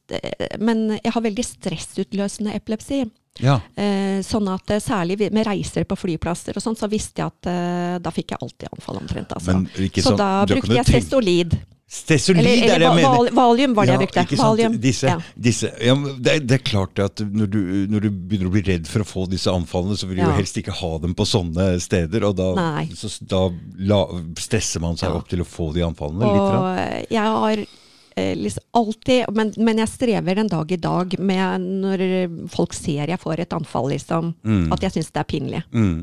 Men 0.60 1.00
jeg 1.04 1.12
har 1.14 1.22
veldig 1.22 1.46
stressutløsende 1.46 2.54
epilepsi. 2.54 3.10
Ja. 3.40 3.60
Eh, 3.78 4.20
sånn 4.26 4.48
at 4.50 4.70
eh, 4.74 4.80
særlig 4.82 5.32
med 5.32 5.46
reiser 5.46 5.86
på 5.86 5.96
flyplasser 5.98 6.58
og 6.58 6.64
sånn, 6.64 6.78
så 6.78 6.90
visste 6.90 7.22
jeg 7.22 7.28
at 7.28 7.50
eh, 7.52 7.98
da 8.02 8.10
fikk 8.14 8.34
jeg 8.34 8.42
alltid 8.42 8.70
anfall 8.74 8.98
omtrent. 8.98 9.34
Altså. 9.38 9.54
Men 9.54 9.68
ikke 9.78 10.02
så 10.02 10.14
sånn- 10.14 10.18
da 10.18 10.46
brukte 10.50 10.74
jeg 10.74 10.86
Cestolid. 10.86 11.54
Stesolid 11.88 12.44
Eller, 12.44 12.74
er 12.76 12.80
det 12.82 12.84
jeg 12.84 12.96
mener. 12.98 13.14
val, 13.16 13.30
valium 13.32 13.74
var 13.78 13.88
det 13.88 13.94
jeg 13.94 14.02
brukte. 14.02 14.38
Valium. 14.42 14.74
Disse, 14.84 15.08
Ja. 15.08 15.20
disse, 15.40 15.70
ja, 15.80 15.94
det, 16.20 16.34
er, 16.34 16.40
det 16.44 16.56
er 16.58 16.64
klart 16.68 17.00
at 17.00 17.22
når 17.24 17.48
du, 17.54 17.60
når 17.88 18.02
du 18.04 18.10
begynner 18.12 18.50
å 18.50 18.52
bli 18.58 18.64
redd 18.68 18.90
for 18.92 19.06
å 19.06 19.08
få 19.08 19.24
disse 19.32 19.48
anfallene, 19.48 19.96
så 19.96 20.10
vil 20.10 20.20
du 20.20 20.26
jo 20.26 20.34
helst 20.36 20.60
ikke 20.60 20.76
ha 20.82 20.90
dem 21.00 21.16
på 21.16 21.24
sånne 21.24 21.70
steder. 21.80 22.26
Og 22.28 22.36
da, 22.36 22.50
så, 22.92 23.08
da 23.24 23.46
la, 23.88 24.02
stresser 24.36 24.84
man 24.84 25.00
seg 25.00 25.14
Ja. 25.14 25.16
opp 25.22 25.30
til 25.32 25.40
å 25.46 25.48
få 25.48 25.70
de 25.78 25.86
anfallene. 25.88 26.28
Og 26.28 27.08
jeg 27.08 27.24
har 27.40 27.64
eh, 27.64 28.36
liksom 28.36 28.68
alltid 28.84 29.32
men, 29.40 29.54
men 29.58 29.80
jeg 29.80 29.88
strever 29.96 30.36
den 30.44 30.52
dag 30.52 30.70
i 30.76 30.82
dag 30.84 31.16
med 31.24 31.62
når 31.88 32.06
folk 32.52 32.76
ser 32.76 33.08
jeg 33.08 33.24
får 33.24 33.46
et 33.48 33.54
anfall, 33.56 33.88
liksom. 33.96 34.34
Mm. 34.44 34.74
At 34.76 34.84
jeg 34.84 34.92
syns 35.00 35.14
det 35.16 35.24
er 35.24 35.32
pinlig. 35.32 35.64
Mm. 35.72 36.02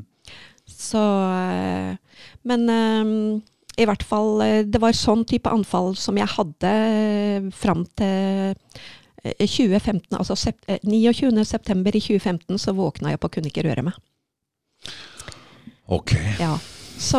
Så 0.64 0.96
eh, 0.96 1.96
Men 2.48 2.70
eh, 2.72 3.40
i 3.78 3.86
hvert 3.88 4.02
fall 4.06 4.40
eh, 4.44 4.60
Det 4.66 4.80
var 4.82 4.92
sånn 4.96 5.24
type 5.28 5.50
anfall 5.50 5.94
som 5.98 6.18
jeg 6.20 6.30
hadde 6.36 6.70
eh, 6.70 7.48
fram 7.54 7.84
til 7.98 8.54
eh, 9.24 9.46
2015, 9.46 10.12
altså 10.18 10.36
sep 10.38 10.60
eh, 10.68 10.78
29. 10.84 11.44
september 11.48 11.96
i 11.96 12.02
2015 12.04 12.60
så 12.60 12.74
våkna 12.76 13.10
jeg 13.12 13.18
opp 13.20 13.26
og 13.30 13.34
kunne 13.38 13.50
ikke 13.50 13.64
røre 13.66 13.86
meg. 13.88 13.98
Ok. 15.92 16.14
Ja. 16.40 16.54
Så 16.94 17.18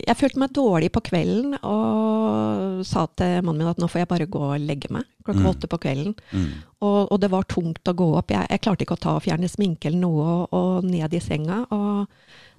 jeg 0.00 0.16
følte 0.16 0.40
meg 0.40 0.54
dårlig 0.56 0.88
på 0.94 1.02
kvelden 1.04 1.52
og 1.60 2.80
sa 2.88 3.04
til 3.20 3.42
mannen 3.44 3.60
min 3.60 3.68
at 3.70 3.78
nå 3.82 3.86
får 3.92 4.00
jeg 4.02 4.08
bare 4.10 4.26
gå 4.32 4.40
og 4.48 4.64
legge 4.64 4.88
meg 4.90 5.04
klokka 5.26 5.42
Mm. 5.44 5.50
åtte 5.52 5.68
på 5.70 5.78
kvelden. 5.84 6.14
Mm. 6.32 6.46
Og, 6.80 7.12
og 7.12 7.20
det 7.20 7.30
var 7.30 7.44
tungt 7.46 7.86
å 7.86 7.94
gå 7.94 8.08
opp. 8.18 8.32
Jeg, 8.32 8.48
jeg 8.50 8.62
klarte 8.64 8.82
ikke 8.86 8.96
å 8.96 9.02
ta 9.04 9.12
og 9.18 9.22
fjerne 9.22 9.46
sminke 9.52 9.86
eller 9.90 10.00
noe 10.02 10.24
og, 10.24 10.56
og 10.56 10.88
ned 10.88 11.14
i 11.14 11.20
senga. 11.22 11.60
Og 11.70 12.08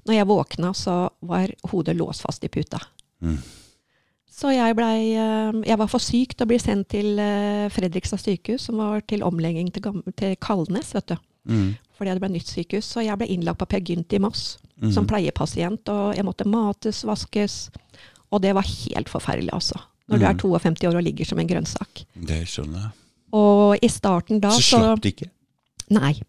når 0.07 0.15
jeg 0.17 0.27
våkna, 0.27 0.73
så 0.75 1.09
var 1.21 1.51
hodet 1.71 1.95
låst 1.97 2.21
fast 2.25 2.43
i 2.43 2.49
puta. 2.51 2.79
Mm. 3.23 3.37
Så 4.33 4.49
jeg, 4.51 4.75
blei, 4.75 5.13
eh, 5.13 5.51
jeg 5.69 5.77
var 5.77 5.87
for 5.91 6.01
syk 6.01 6.33
til 6.33 6.45
å 6.47 6.49
bli 6.49 6.57
sendt 6.59 6.89
til 6.89 7.19
eh, 7.21 7.69
Fredrikstad 7.71 8.19
sykehus, 8.19 8.65
som 8.67 8.81
var 8.81 9.03
til 9.07 9.23
omlegging 9.23 9.69
til, 9.75 10.01
til 10.17 10.35
Kalnes, 10.41 10.89
vet 10.97 11.13
du. 11.13 11.15
Mm. 11.47 11.69
Fordi 11.97 12.15
det 12.15 12.23
ble 12.23 12.31
nytt 12.33 12.49
sykehus. 12.49 12.87
Så 12.95 13.03
jeg 13.05 13.17
ble 13.19 13.27
innlagt 13.29 13.59
på 13.61 13.67
Per 13.69 13.79
Gynt 13.85 14.13
i 14.13 14.19
Moss 14.23 14.57
Mm. 14.83 14.89
som 14.91 15.05
pleiepasient, 15.07 15.87
og 15.93 16.15
jeg 16.17 16.25
måtte 16.25 16.47
mates, 16.49 17.03
vaskes. 17.05 17.69
Og 18.33 18.41
det 18.41 18.55
var 18.57 18.65
helt 18.65 19.07
forferdelig, 19.07 19.51
altså. 19.53 19.77
Når 20.09 20.19
du 20.19 20.25
er 20.25 20.33
Mm. 20.33 20.39
52 20.41 20.87
år 20.89 20.97
og 20.97 21.03
ligger 21.03 21.25
som 21.29 21.39
en 21.39 21.47
grønnsak. 21.47 22.01
Det 22.17 22.41
skjønner 22.49 22.81
jeg. 22.81 22.91
Og 23.31 23.77
i 23.81 23.87
starten 23.87 24.41
da 24.41 24.49
Så 24.49 24.61
så 24.61 24.79
slapp 24.81 25.01
det 25.01 25.13
ikke? 25.15 25.29
Nei. 25.91 26.19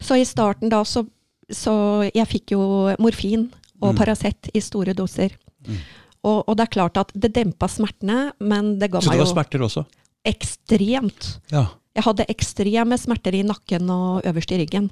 Så 0.00 0.16
i 0.18 0.24
starten 0.24 0.70
da 0.70 0.80
så, 0.82 1.04
så 1.50 2.10
Jeg 2.14 2.26
fikk 2.28 2.52
jo 2.56 2.94
morfin 2.98 3.50
og 3.82 3.94
Mm. 3.94 3.96
Paracet 3.96 4.50
i 4.54 4.60
store 4.60 4.92
doser. 4.94 5.30
Mm. 5.66 5.76
Og, 6.24 6.44
og 6.48 6.56
det 6.56 6.66
er 6.66 6.72
klart 6.74 6.96
at 7.00 7.12
det 7.16 7.32
dempa 7.32 7.66
smertene, 7.68 8.32
men 8.40 8.78
det 8.78 8.90
ga 8.92 9.00
Så 9.00 9.08
det 9.08 9.16
meg 9.16 9.20
var 9.20 9.26
jo 9.26 9.32
smerter 9.32 9.60
også? 9.64 9.84
ekstremt. 10.28 11.38
Ja. 11.52 11.66
Jeg 11.96 12.04
hadde 12.06 12.26
ekstreme 12.30 12.98
smerter 13.00 13.34
i 13.38 13.42
nakken 13.46 13.88
og 13.90 14.22
øverst 14.28 14.52
i 14.52 14.58
ryggen. 14.62 14.90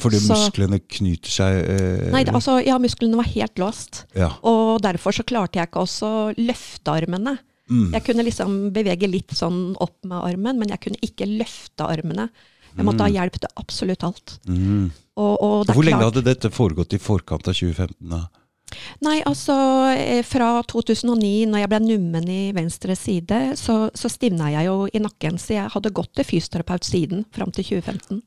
Fordi 0.00 0.16
Så- 0.20 0.32
musklene 0.32 0.78
knyter 0.80 1.28
seg 1.28 1.52
eh, 1.68 2.10
Nei, 2.10 2.24
altså, 2.24 2.64
ja, 2.64 2.78
musklene 2.78 3.16
var 3.16 3.24
helt 3.24 3.54
låst. 3.56 4.04
ja. 4.14 4.30
Og 4.42 4.80
derfor 4.82 5.12
så 5.12 5.22
klarte 5.24 5.56
jeg 5.58 5.68
ikke 5.68 5.80
også 5.82 6.06
å 6.06 6.34
løfte 6.36 6.88
armene. 6.92 7.38
Mm. 7.68 7.92
Jeg 7.92 8.04
kunne 8.04 8.24
liksom 8.24 8.70
bevege 8.72 9.10
litt 9.10 9.28
sånn 9.32 9.76
opp 9.80 9.96
med 10.04 10.22
armen, 10.22 10.58
men 10.58 10.68
jeg 10.68 10.80
kunne 10.80 11.00
ikke 11.02 11.26
løfte 11.38 11.84
armene. 11.84 12.30
Jeg 12.76 12.84
måtte 12.84 13.00
ha 13.00 13.08
hjelp 13.08 13.32
til 13.40 13.48
absolutt 13.56 14.04
alt. 14.04 14.38
Mm. 14.46 14.92
Og, 15.16 15.34
og 15.40 15.66
det 15.66 15.76
Hvor 15.76 15.86
lenge 15.86 16.00
klart- 16.00 16.14
hadde 16.14 16.26
dette 16.26 16.50
foregått 16.52 16.92
i 16.92 17.00
forkant 17.00 17.48
av 17.48 17.56
2015? 17.56 17.96
da? 18.12 18.26
Nei, 19.04 19.20
altså 19.28 19.54
eh, 19.94 20.22
fra 20.26 20.60
2009, 20.66 21.46
når 21.48 21.62
jeg 21.62 21.70
ble 21.70 21.80
nummen 21.84 22.28
i 22.28 22.40
venstre 22.56 22.96
side, 22.98 23.38
så, 23.56 23.86
så 23.94 24.10
stivna 24.10 24.50
jeg 24.52 24.66
jo 24.68 24.86
i 24.90 25.02
nakken. 25.02 25.38
Så 25.40 25.54
jeg 25.54 25.72
hadde 25.72 25.94
gått 25.94 26.12
til 26.18 26.26
fysioterapeut 26.26 26.84
siden, 26.84 27.24
fram 27.34 27.54
til 27.54 27.64
2015. 27.76 28.24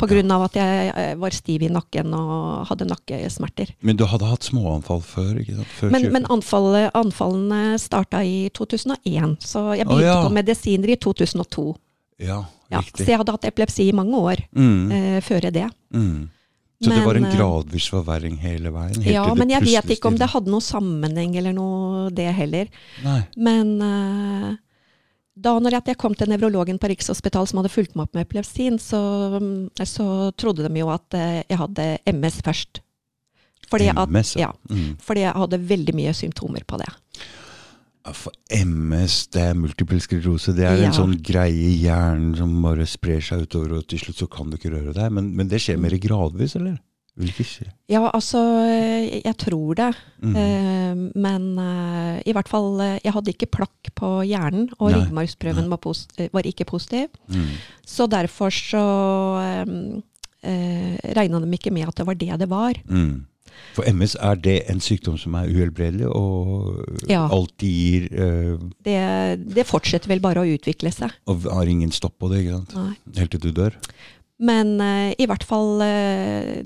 På 0.00 0.08
grunn 0.08 0.32
av 0.32 0.46
at 0.46 0.56
jeg 0.56 0.92
eh, 0.96 1.14
var 1.20 1.34
stiv 1.36 1.64
i 1.66 1.72
nakken 1.72 2.14
og 2.16 2.68
hadde 2.70 2.88
nakkesmerter. 2.88 3.74
Men 3.84 3.98
du 4.00 4.06
hadde 4.08 4.28
hatt 4.30 4.46
småanfall 4.48 5.02
før? 5.04 5.34
ikke 5.42 5.58
sant? 5.58 5.74
Før 5.78 5.92
Men, 5.94 6.08
men 6.16 6.28
anfallene 6.32 7.62
starta 7.80 8.22
i 8.24 8.48
2001, 8.56 9.36
så 9.44 9.68
jeg 9.76 9.84
begynte 9.84 9.92
begynte 9.92 10.08
ja. 10.08 10.22
på 10.24 10.34
medisiner 10.40 10.94
i 10.94 10.98
2002. 11.00 11.68
Ja, 12.18 12.44
Ja, 12.70 12.80
riktig. 12.82 13.04
så 13.06 13.12
jeg 13.12 13.18
hadde 13.20 13.32
hatt 13.32 13.44
epilepsi 13.48 13.88
i 13.88 13.92
mange 13.96 14.18
år 14.18 14.42
Mm. 14.54 14.90
eh, 14.92 15.20
før 15.20 15.50
det. 15.52 15.70
Mm. 15.94 16.28
Så 16.80 16.90
det 16.90 17.04
var 17.04 17.16
en 17.16 17.24
eh, 17.24 17.34
gradvis 17.34 17.88
forverring 17.90 18.36
hele 18.38 18.70
veien? 18.70 19.00
helt 19.02 19.14
Ja, 19.14 19.34
men 19.34 19.48
jeg 19.50 19.62
vet 19.62 19.84
ikke 19.96 20.06
om 20.12 20.16
det 20.16 20.28
hadde 20.30 20.50
noe 20.50 20.60
sammenheng 20.62 21.34
eller 21.36 21.52
noe 21.52 22.10
det 22.10 22.32
heller. 22.34 22.68
Nei. 23.02 23.22
Men 23.36 23.72
eh, 23.82 24.56
da 25.38 25.58
når 25.58 25.70
jeg, 25.86 25.96
kom 25.98 26.14
til 26.14 26.28
nevrologen 26.30 26.78
på 26.78 26.88
Rikshospitalet 26.90 27.48
som 27.48 27.58
hadde 27.62 27.70
fulgt 27.70 27.94
meg 27.96 28.06
opp 28.08 28.14
med 28.14 28.26
epilepsien, 28.26 28.78
så, 28.78 29.00
mm, 29.40 29.70
så 29.86 30.32
trodde 30.36 30.68
de 30.68 30.78
jo 30.80 30.88
at 30.90 31.14
eh, 31.14 31.42
jeg 31.48 31.58
hadde 31.58 31.98
MS 32.14 32.40
først. 32.42 32.80
Fordi 33.68 33.88
at, 33.90 34.08
MS, 34.08 34.36
ja, 34.36 34.52
Mm. 34.70 34.96
fordi 35.02 35.20
jeg 35.26 35.34
hadde 35.34 35.58
veldig 35.68 35.94
mye 35.94 36.14
symptomer 36.14 36.64
på 36.64 36.78
det. 36.78 36.88
For 38.14 38.32
MS, 38.50 39.26
det 39.34 39.42
er 39.50 39.54
multiple 39.58 39.98
sklerose. 40.00 40.54
Det 40.56 40.64
er 40.64 40.76
Ja. 40.80 40.86
en 40.88 40.92
sånn 40.96 41.16
greie 41.22 41.52
i 41.52 41.78
hjernen 41.82 42.36
som 42.36 42.62
bare 42.62 42.86
sprer 42.86 43.20
seg 43.20 43.42
utover, 43.46 43.78
og 43.78 43.86
til 43.88 43.98
slutt 43.98 44.16
så 44.22 44.28
kan 44.30 44.50
du 44.50 44.56
ikke 44.56 44.70
røre 44.72 44.94
deg. 44.94 45.10
Men, 45.12 45.34
men 45.36 45.48
det 45.48 45.60
skjer 45.60 45.78
mer 45.78 45.90
gradvis, 45.98 46.56
eller? 46.56 46.78
Ja, 47.90 48.04
altså, 48.14 48.38
eh, 48.70 49.20
jeg 49.24 49.36
tror 49.42 49.74
det. 49.74 49.88
Mm. 50.22 50.36
Eh, 50.38 51.00
men 51.18 51.58
eh, 51.58 52.22
i 52.24 52.32
hvert 52.32 52.48
fall, 52.48 52.78
jeg 53.02 53.12
hadde 53.12 53.32
ikke 53.34 53.50
plakk 53.50 53.90
på 53.98 54.22
hjernen, 54.24 54.68
og 54.78 54.92
ryggmargsprøven 54.94 55.68
var, 55.68 55.82
var 56.32 56.42
ikke 56.46 56.64
positiv. 56.64 57.08
Mm. 57.28 57.56
Så 57.84 58.06
derfor 58.08 58.54
så 58.54 58.84
eh, 60.42 60.96
regna 61.18 61.40
de 61.42 61.50
ikke 61.58 61.72
med 61.74 61.88
at 61.88 61.96
det 61.98 62.06
var 62.06 62.14
det 62.14 62.38
det 62.38 62.48
var. 62.48 62.78
Mm. 62.88 63.26
For 63.76 63.86
MS, 63.88 64.16
er 64.20 64.40
det 64.42 64.56
en 64.72 64.80
sykdom 64.82 65.18
som 65.20 65.34
er 65.38 65.48
uhelbredelig, 65.52 66.08
og 66.10 66.84
Ja. 67.08 67.26
alltid 67.30 67.68
gir 67.68 68.08
uh, 68.14 68.58
Det, 68.84 68.98
det 69.54 69.66
fortsetter 69.68 70.08
vel 70.10 70.20
bare 70.24 70.42
å 70.42 70.48
utvikle 70.56 70.90
seg. 70.94 71.12
Og 71.30 71.46
har 71.50 71.66
ingen 71.70 71.92
stopp 71.94 72.18
på 72.18 72.30
det, 72.32 72.44
ikke 72.44 72.58
sant? 72.60 72.74
Nei. 72.78 72.94
Helt 73.20 73.30
til 73.36 73.40
du 73.40 73.52
dør. 73.52 73.76
Men 74.38 74.76
uh, 74.80 75.10
i 75.18 75.26
hvert 75.26 75.42
fall 75.46 75.80
uh, 75.82 76.62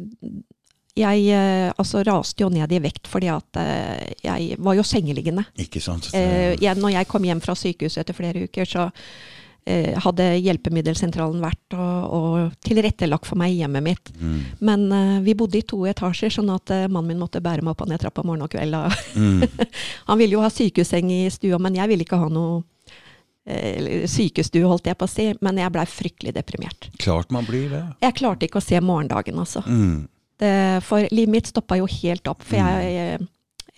Jeg 0.93 1.23
eh, 1.33 1.71
altså 1.81 2.03
raste 2.05 2.45
jo 2.45 2.51
ned 2.53 2.69
i 2.77 2.79
vekt 2.85 3.09
fordi 3.09 3.31
at 3.33 3.57
eh, 3.57 4.11
jeg 4.27 4.59
var 4.61 4.75
jo 4.77 4.83
sengeliggende. 4.85 5.47
Ikke 5.57 5.81
sant? 5.81 6.11
Eh, 6.13 6.53
jeg, 6.61 6.77
når 6.77 6.93
jeg 6.99 7.09
kom 7.09 7.25
hjem 7.25 7.41
fra 7.41 7.55
sykehuset 7.57 8.03
etter 8.03 8.13
flere 8.19 8.43
uker, 8.45 8.69
så 8.69 8.83
eh, 8.91 9.42
hadde 9.63 10.25
hjelpemiddelsentralen 10.43 11.39
vært 11.43 11.77
og, 11.77 12.15
og 12.17 12.55
tilrettelagt 12.67 13.29
for 13.29 13.39
meg 13.39 13.53
i 13.55 13.61
hjemmet 13.61 13.85
mitt. 13.87 14.11
mm. 14.19 14.41
Men 14.59 14.89
uh, 14.91 15.21
vi 15.23 15.37
bodde 15.39 15.61
i 15.61 15.67
to 15.67 15.85
etasjer, 15.87 16.33
sånn 16.35 16.51
at 16.51 16.73
uh, 16.75 16.89
mannen 16.89 17.13
min 17.13 17.23
måtte 17.23 17.43
bære 17.45 17.63
meg 17.63 17.77
opp 17.77 17.85
og 17.85 17.93
ned 17.93 18.03
trappa 18.03 18.25
morgen 18.27 18.43
og 18.47 18.51
kveld. 18.51 18.75
Mm. 19.15 19.45
Han 20.09 20.19
ville 20.19 20.35
jo 20.35 20.43
ha 20.43 20.51
sykehusseng 20.51 21.13
i 21.15 21.25
stua, 21.31 21.61
men 21.63 21.79
jeg 21.79 21.93
ville 21.93 22.07
ikke 22.07 22.19
ha 22.19 22.27
noe 22.33 22.63
uh, 22.63 24.07
sykestue, 24.11 24.67
holdt 24.67 24.91
jeg 24.91 24.99
på 24.99 25.07
å 25.07 25.13
si. 25.15 25.29
Men 25.45 25.61
jeg 25.63 25.75
blei 25.75 25.87
fryktelig 25.91 26.35
deprimert. 26.39 26.91
Klart 27.03 27.31
man 27.35 27.47
blir 27.47 27.71
det. 27.71 27.85
Jeg 28.03 28.19
klarte 28.19 28.49
ikke 28.49 28.63
å 28.63 28.67
se 28.67 28.83
morgendagen, 28.83 29.39
altså. 29.43 29.63
Mm. 29.67 30.09
Det, 30.43 30.55
for 30.83 31.07
livet 31.15 31.37
mitt 31.37 31.51
stoppa 31.51 31.79
jo 31.79 31.87
helt 31.87 32.27
opp. 32.31 32.43
For 32.43 32.59
jeg, 32.59 32.95
jeg, 32.97 33.29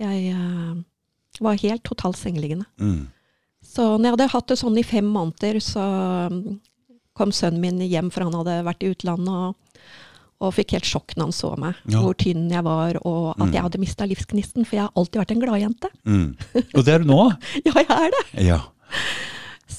jeg 0.00 0.30
eh, 0.32 1.42
var 1.44 1.60
helt 1.60 1.84
totalt 1.84 2.16
sengeliggende. 2.16 2.64
Så 3.64 3.86
når 3.98 4.04
jeg 4.10 4.14
hadde 4.16 4.30
hatt 4.34 4.48
det 4.52 4.58
sånn 4.60 4.78
i 4.78 4.84
fem 4.86 5.06
måneder, 5.10 5.58
så 5.64 5.82
mm, 6.30 6.58
kom 7.16 7.32
sønnen 7.34 7.60
min 7.62 7.80
hjem, 7.88 8.10
for 8.14 8.26
han 8.26 8.36
hadde 8.36 8.58
vært 8.66 8.84
i 8.86 8.90
utlandet, 8.92 9.30
og, 9.34 9.80
og 10.44 10.52
fikk 10.56 10.74
helt 10.76 10.88
sjokk 10.88 11.14
når 11.16 11.28
han 11.30 11.34
så 11.36 11.50
meg. 11.58 11.80
Ja. 11.88 12.02
Hvor 12.04 12.14
tynn 12.20 12.48
jeg 12.52 12.64
var, 12.66 12.98
og 13.06 13.32
at 13.34 13.46
Mm. 13.48 13.52
jeg 13.54 13.62
hadde 13.66 13.80
mista 13.82 14.06
livsgnisten. 14.10 14.66
For 14.66 14.76
jeg 14.76 14.84
har 14.86 14.92
alltid 14.98 15.20
vært 15.22 15.34
en 15.34 15.42
gladjente. 15.42 15.90
Mm. 16.04 16.28
Og 16.74 16.84
det 16.84 16.94
er 16.94 16.98
du 17.04 17.08
nå? 17.10 17.20
Ja, 17.66 17.72
jeg 17.80 17.90
er 17.90 18.10
det! 18.18 18.24
Ja. 18.50 18.60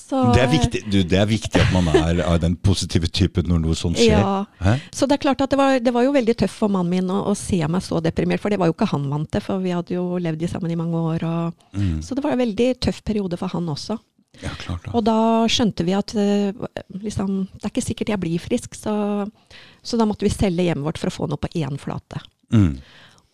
Så, 0.05 0.19
Det 0.35 0.41
er, 0.43 0.49
viktig, 0.51 0.81
du, 0.93 0.99
det 1.01 1.17
er 1.17 1.25
viktig 1.25 1.61
at 1.63 1.71
man 1.73 1.87
er 1.89 2.19
av 2.27 2.35
den 2.43 2.53
positive 2.61 3.09
typen 3.09 3.47
når 3.49 3.63
noe 3.63 3.77
sånt 3.77 3.97
skjer. 3.97 4.13
Ja. 4.13 4.45
Hæ? 4.61 4.75
Så 4.93 5.07
det 5.09 5.17
er 5.17 5.23
klart 5.23 5.41
at 5.41 5.49
det 5.49 5.57
var, 5.57 5.79
det 5.81 5.93
var 5.95 6.05
jo 6.05 6.13
veldig 6.13 6.35
tøft 6.43 6.53
for 6.59 6.69
mannen 6.69 6.93
min 6.93 7.09
å, 7.09 7.23
å 7.31 7.33
se 7.37 7.57
meg 7.65 7.81
så 7.81 7.97
deprimert, 8.05 8.43
for 8.43 8.53
det 8.53 8.59
var 8.61 8.69
jo 8.69 8.75
ikke 8.77 8.91
han 8.91 9.07
vant 9.09 9.31
til, 9.33 9.41
for 9.41 9.63
vi 9.63 9.73
hadde 9.73 9.95
jo 9.97 10.03
levd 10.21 10.45
sammen 10.51 10.73
i 10.75 10.77
mange 10.79 11.01
år. 11.13 11.25
Og, 11.29 11.63
Mm. 11.75 11.97
Så 12.05 12.15
det 12.15 12.23
var 12.23 12.31
en 12.31 12.39
veldig 12.39 12.67
tøff 12.79 13.01
periode 13.03 13.35
for 13.35 13.51
han 13.51 13.65
også. 13.67 13.97
Ja, 14.43 14.51
klart 14.59 14.85
da. 14.85 14.91
Og 14.95 15.03
da 15.07 15.15
skjønte 15.51 15.83
vi 15.87 15.93
at 15.95 16.13
eh, 16.19 16.55
liksom, 17.03 17.45
det 17.55 17.65
er 17.67 17.71
ikke 17.73 17.83
sikkert 17.83 18.11
jeg 18.13 18.21
blir 18.23 18.43
frisk, 18.43 18.75
så, 18.79 18.93
så 19.83 19.99
da 19.99 20.07
måtte 20.07 20.27
vi 20.27 20.31
selge 20.33 20.65
hjemmet 20.67 20.85
vårt 20.87 20.99
for 21.01 21.11
å 21.11 21.15
få 21.15 21.27
noe 21.31 21.39
på 21.41 21.51
én 21.59 21.75
flate. 21.81 22.21
Mm. 22.53 22.77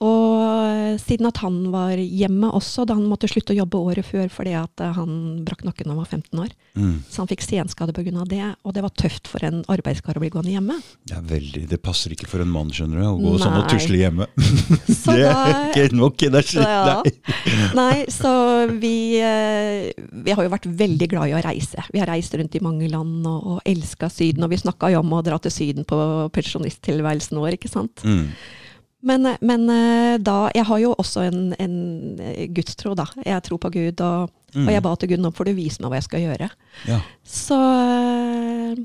Og 0.01 0.97
siden 1.01 1.27
at 1.29 1.37
han 1.43 1.59
var 1.73 1.99
hjemme 2.01 2.49
også, 2.57 2.87
da 2.89 2.95
han 2.97 3.05
måtte 3.05 3.29
slutte 3.29 3.53
å 3.53 3.59
jobbe 3.59 3.77
året 3.91 4.07
før 4.07 4.31
fordi 4.33 4.55
at 4.57 4.81
eh, 4.81 4.95
han 4.97 5.43
brakk 5.45 5.61
nakken 5.67 5.85
da 5.87 5.93
han 5.93 6.01
var 6.01 6.09
15 6.09 6.41
år, 6.45 6.55
Mm. 6.71 7.01
så 7.11 7.19
han 7.19 7.27
fikk 7.27 7.41
senskade 7.43 7.91
pga. 7.91 8.23
det, 8.31 8.55
og 8.63 8.71
det 8.73 8.81
var 8.81 8.93
tøft 8.95 9.27
for 9.27 9.43
en 9.43 9.57
arbeidskar 9.67 10.15
å 10.15 10.21
bli 10.23 10.29
gående 10.31 10.53
hjemme. 10.53 10.77
Det 11.03 11.17
er 11.17 11.25
veldig, 11.27 11.63
det 11.67 11.81
passer 11.83 12.13
ikke 12.15 12.29
for 12.31 12.39
en 12.39 12.47
mann, 12.47 12.69
skjønner 12.71 13.01
du, 13.01 13.07
å 13.09 13.17
gå 13.19 13.33
sånn 13.41 13.57
og 13.59 13.67
tusle 13.67 13.99
hjemme. 13.99 14.27
Så 14.87 15.11
det 15.17 15.25
er 15.27 15.33
da- 15.35 15.65
ikke 15.67 15.89
nok 15.99 16.23
energi. 16.29 16.63
Ja. 16.63 17.01
Nei. 17.03 17.11
Nei, 17.81 18.05
så 18.07 18.31
vi, 18.79 18.93
eh, 19.19 19.91
vi 20.23 20.31
har 20.31 20.47
jo 20.47 20.53
vært 20.53 20.69
veldig 20.79 21.09
glad 21.11 21.27
i 21.29 21.35
å 21.35 21.43
reise. 21.43 21.83
Vi 21.91 21.99
har 21.99 22.07
reist 22.07 22.33
rundt 22.39 22.55
i 22.55 22.63
mange 22.63 22.87
land 22.89 23.27
og, 23.27 23.45
og 23.57 23.61
elska 23.67 24.07
Syden. 24.09 24.47
Og 24.47 24.53
vi 24.55 24.61
snakka 24.63 24.93
jo 24.95 25.03
om 25.03 25.11
å 25.17 25.21
dra 25.27 25.37
til 25.43 25.51
Syden 25.51 25.83
på 25.87 25.99
pensjonisttilværelsen 26.31 27.39
vår, 27.41 27.57
ikke 27.59 27.71
sant. 27.71 28.03
Mm. 28.07 28.29
Men, 29.01 29.25
men 29.41 29.63
eh, 29.73 30.17
da 30.21 30.51
Jeg 30.53 30.65
har 30.69 30.79
jo 30.83 30.91
også 31.01 31.23
en, 31.25 31.39
en 31.57 31.75
eh, 32.21 32.43
gudstro, 32.53 32.93
da. 32.95 33.07
Jeg 33.25 33.41
tror 33.47 33.57
på 33.63 33.71
Gud, 33.73 34.01
og, 34.05 34.29
Mm. 34.51 34.65
og 34.67 34.73
jeg 34.73 34.81
ba 34.83 34.91
til 34.99 35.07
Gud 35.13 35.21
nå 35.23 35.29
får 35.31 35.47
du 35.47 35.51
vise 35.55 35.79
meg 35.79 35.87
hva 35.93 35.95
jeg 36.01 36.03
skal 36.09 36.19
gjøre. 36.25 36.47
Ja. 36.89 36.97
Så 37.23 37.55
eh, 37.55 38.81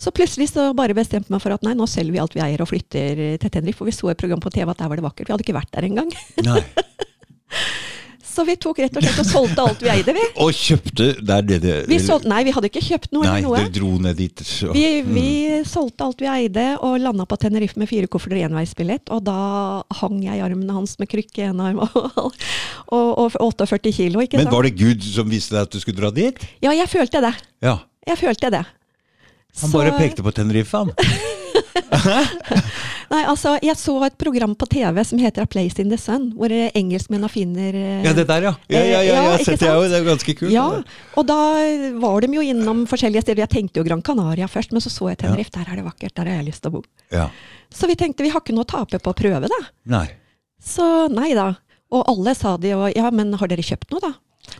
så 0.00 0.10
plutselig 0.10 0.46
så 0.50 0.70
bare 0.76 0.96
bestemte 0.96 1.28
jeg 1.28 1.34
meg 1.36 1.42
for 1.44 1.52
at 1.52 1.62
nei, 1.66 1.74
nå 1.76 1.84
selger 1.86 2.14
vi 2.16 2.18
alt 2.22 2.32
vi 2.34 2.40
eier 2.40 2.62
og 2.64 2.70
flytter 2.70 3.20
til 3.42 3.52
Tenerife. 3.52 3.76
For 3.82 3.84
vi 3.88 3.92
så 3.94 4.08
et 4.10 4.18
program 4.22 4.40
på 4.40 4.50
TV 4.50 4.72
at 4.72 4.80
der 4.80 4.88
var 4.88 4.96
det 4.96 5.04
vakkert. 5.04 5.28
Vi 5.28 5.34
hadde 5.36 5.44
ikke 5.44 5.54
vært 5.58 5.70
der 5.76 5.84
engang. 5.86 6.08
Så 8.34 8.42
vi 8.48 8.56
tok 8.58 8.80
rett 8.82 8.96
og 8.98 9.04
slett 9.04 9.20
og 9.22 9.26
solgte 9.30 9.62
alt 9.62 9.82
vi 9.84 9.90
eide, 9.92 10.12
vi. 10.16 10.22
Og 10.42 10.50
kjøpte 10.58 11.06
der 11.22 11.38
er 11.38 11.60
det 11.62 11.74
vi 11.86 11.98
solgte, 12.02 12.26
nei, 12.32 12.40
vi 12.48 12.50
hadde 12.56 12.66
ikke 12.70 12.82
kjøpt 12.82 13.12
noe 13.14 13.22
Nei, 13.28 13.40
noe. 13.44 13.60
dere 13.62 13.70
dro 13.76 13.92
ned 14.02 14.16
dit. 14.18 14.42
Så. 14.44 14.72
Vi, 14.74 14.84
Mm. 15.04 15.64
solgte 15.70 16.04
alt 16.08 16.20
vi 16.20 16.26
eide 16.26 16.64
og 16.82 16.98
landa 17.00 17.24
på 17.30 17.38
Tenerife 17.38 17.76
med 17.78 17.88
fire 17.88 18.06
kofferter 18.10 18.40
og 18.42 18.50
enveisbillett. 18.50 19.08
Og 19.14 19.22
da 19.24 19.82
hang 20.00 20.18
jeg 20.24 20.38
i 20.40 20.42
armene 20.42 20.72
hans 20.74 20.96
med 20.98 21.08
krykke 21.08 21.38
i 21.44 21.48
en 21.52 21.60
arm 21.60 21.78
og, 21.84 22.32
og, 22.88 23.08
og 23.18 23.38
48 23.40 23.92
kilo, 23.94 24.20
ikke 24.24 24.36
Men 24.40 24.46
sant? 24.48 24.54
var 24.56 24.62
det 24.66 24.74
Gud 24.78 25.02
som 25.06 25.30
viste 25.30 25.54
deg 25.54 25.62
at 25.68 25.70
du 25.70 25.78
skulle 25.80 26.00
dra 26.02 26.10
dit? 26.10 26.34
Ja, 26.64 26.72
jeg 26.74 26.88
følte 26.90 27.20
det. 27.22 27.34
Ja. 27.62 27.78
Jeg 28.06 28.18
følte 28.18 28.50
det. 28.50 28.64
Han 29.60 29.70
Så- 29.70 29.78
bare 29.78 29.94
pekte 29.98 30.22
på 30.26 30.32
Tenerife, 30.34 30.74
han. 30.76 30.90
Nei, 33.14 33.22
altså, 33.30 33.52
jeg 33.62 33.78
så 33.78 33.94
et 34.08 34.16
program 34.18 34.56
på 34.58 34.66
TV 34.70 34.98
som 35.06 35.20
heter 35.22 35.44
A 35.44 35.50
Place 35.50 35.78
in 35.82 35.90
the 35.92 35.98
Sun, 36.00 36.32
hvor 36.34 36.50
eh, 36.50 36.72
engelskmennene 36.74 37.30
finner 37.30 37.76
eh, 37.78 38.00
Ja, 38.06 38.14
det 38.16 38.24
der, 38.30 38.48
ja. 38.48 38.52
Ja, 38.72 38.80
ja, 38.80 39.02
ja, 39.06 39.12
Ja, 39.14 39.22
ja 39.30 39.36
sett 39.38 39.62
jeg 39.62 39.70
jo. 39.70 39.84
Det 39.90 40.00
er 40.00 40.08
ganske 40.08 40.34
kult. 40.40 40.50
Ja, 40.54 40.66
og 41.14 41.28
da 41.28 41.38
var 42.02 42.24
de 42.24 42.32
jo 42.34 42.42
innom 42.42 42.84
forskjellige 42.90 43.22
steder. 43.26 43.44
Jeg 43.44 43.52
tenkte 43.54 43.80
jo 43.80 43.86
Gran 43.86 44.02
Canaria 44.02 44.48
først, 44.50 44.74
men 44.74 44.82
så 44.82 44.90
så 44.90 45.12
jeg 45.12 45.22
Tenerife. 45.22 45.54
Der 45.54 45.70
er 45.70 45.78
det 45.78 45.86
vakkert, 45.86 46.16
der 46.18 46.30
har 46.32 46.40
jeg 46.40 46.48
lyst 46.50 46.64
til 46.64 46.72
å 46.72 46.80
bo. 46.80 46.84
Ja. 47.14 47.28
Så 47.70 47.90
vi 47.90 47.98
tenkte 48.00 48.26
vi 48.26 48.34
har 48.34 48.42
ikke 48.42 48.56
noe 48.56 48.66
å 48.66 48.72
tape 48.74 48.98
på 48.98 49.14
å 49.14 49.18
prøve, 49.22 49.50
da. 49.52 49.60
Nei. 49.94 50.06
Så 50.64 50.88
nei 51.12 51.30
da. 51.36 51.52
Og 51.94 52.04
alle 52.10 52.34
sa 52.38 52.56
de 52.60 52.74
jo 52.74 52.86
ja, 52.90 53.10
men 53.14 53.34
har 53.38 53.50
dere 53.50 53.64
kjøpt 53.64 53.94
noe, 53.94 54.02
da? 54.04 54.14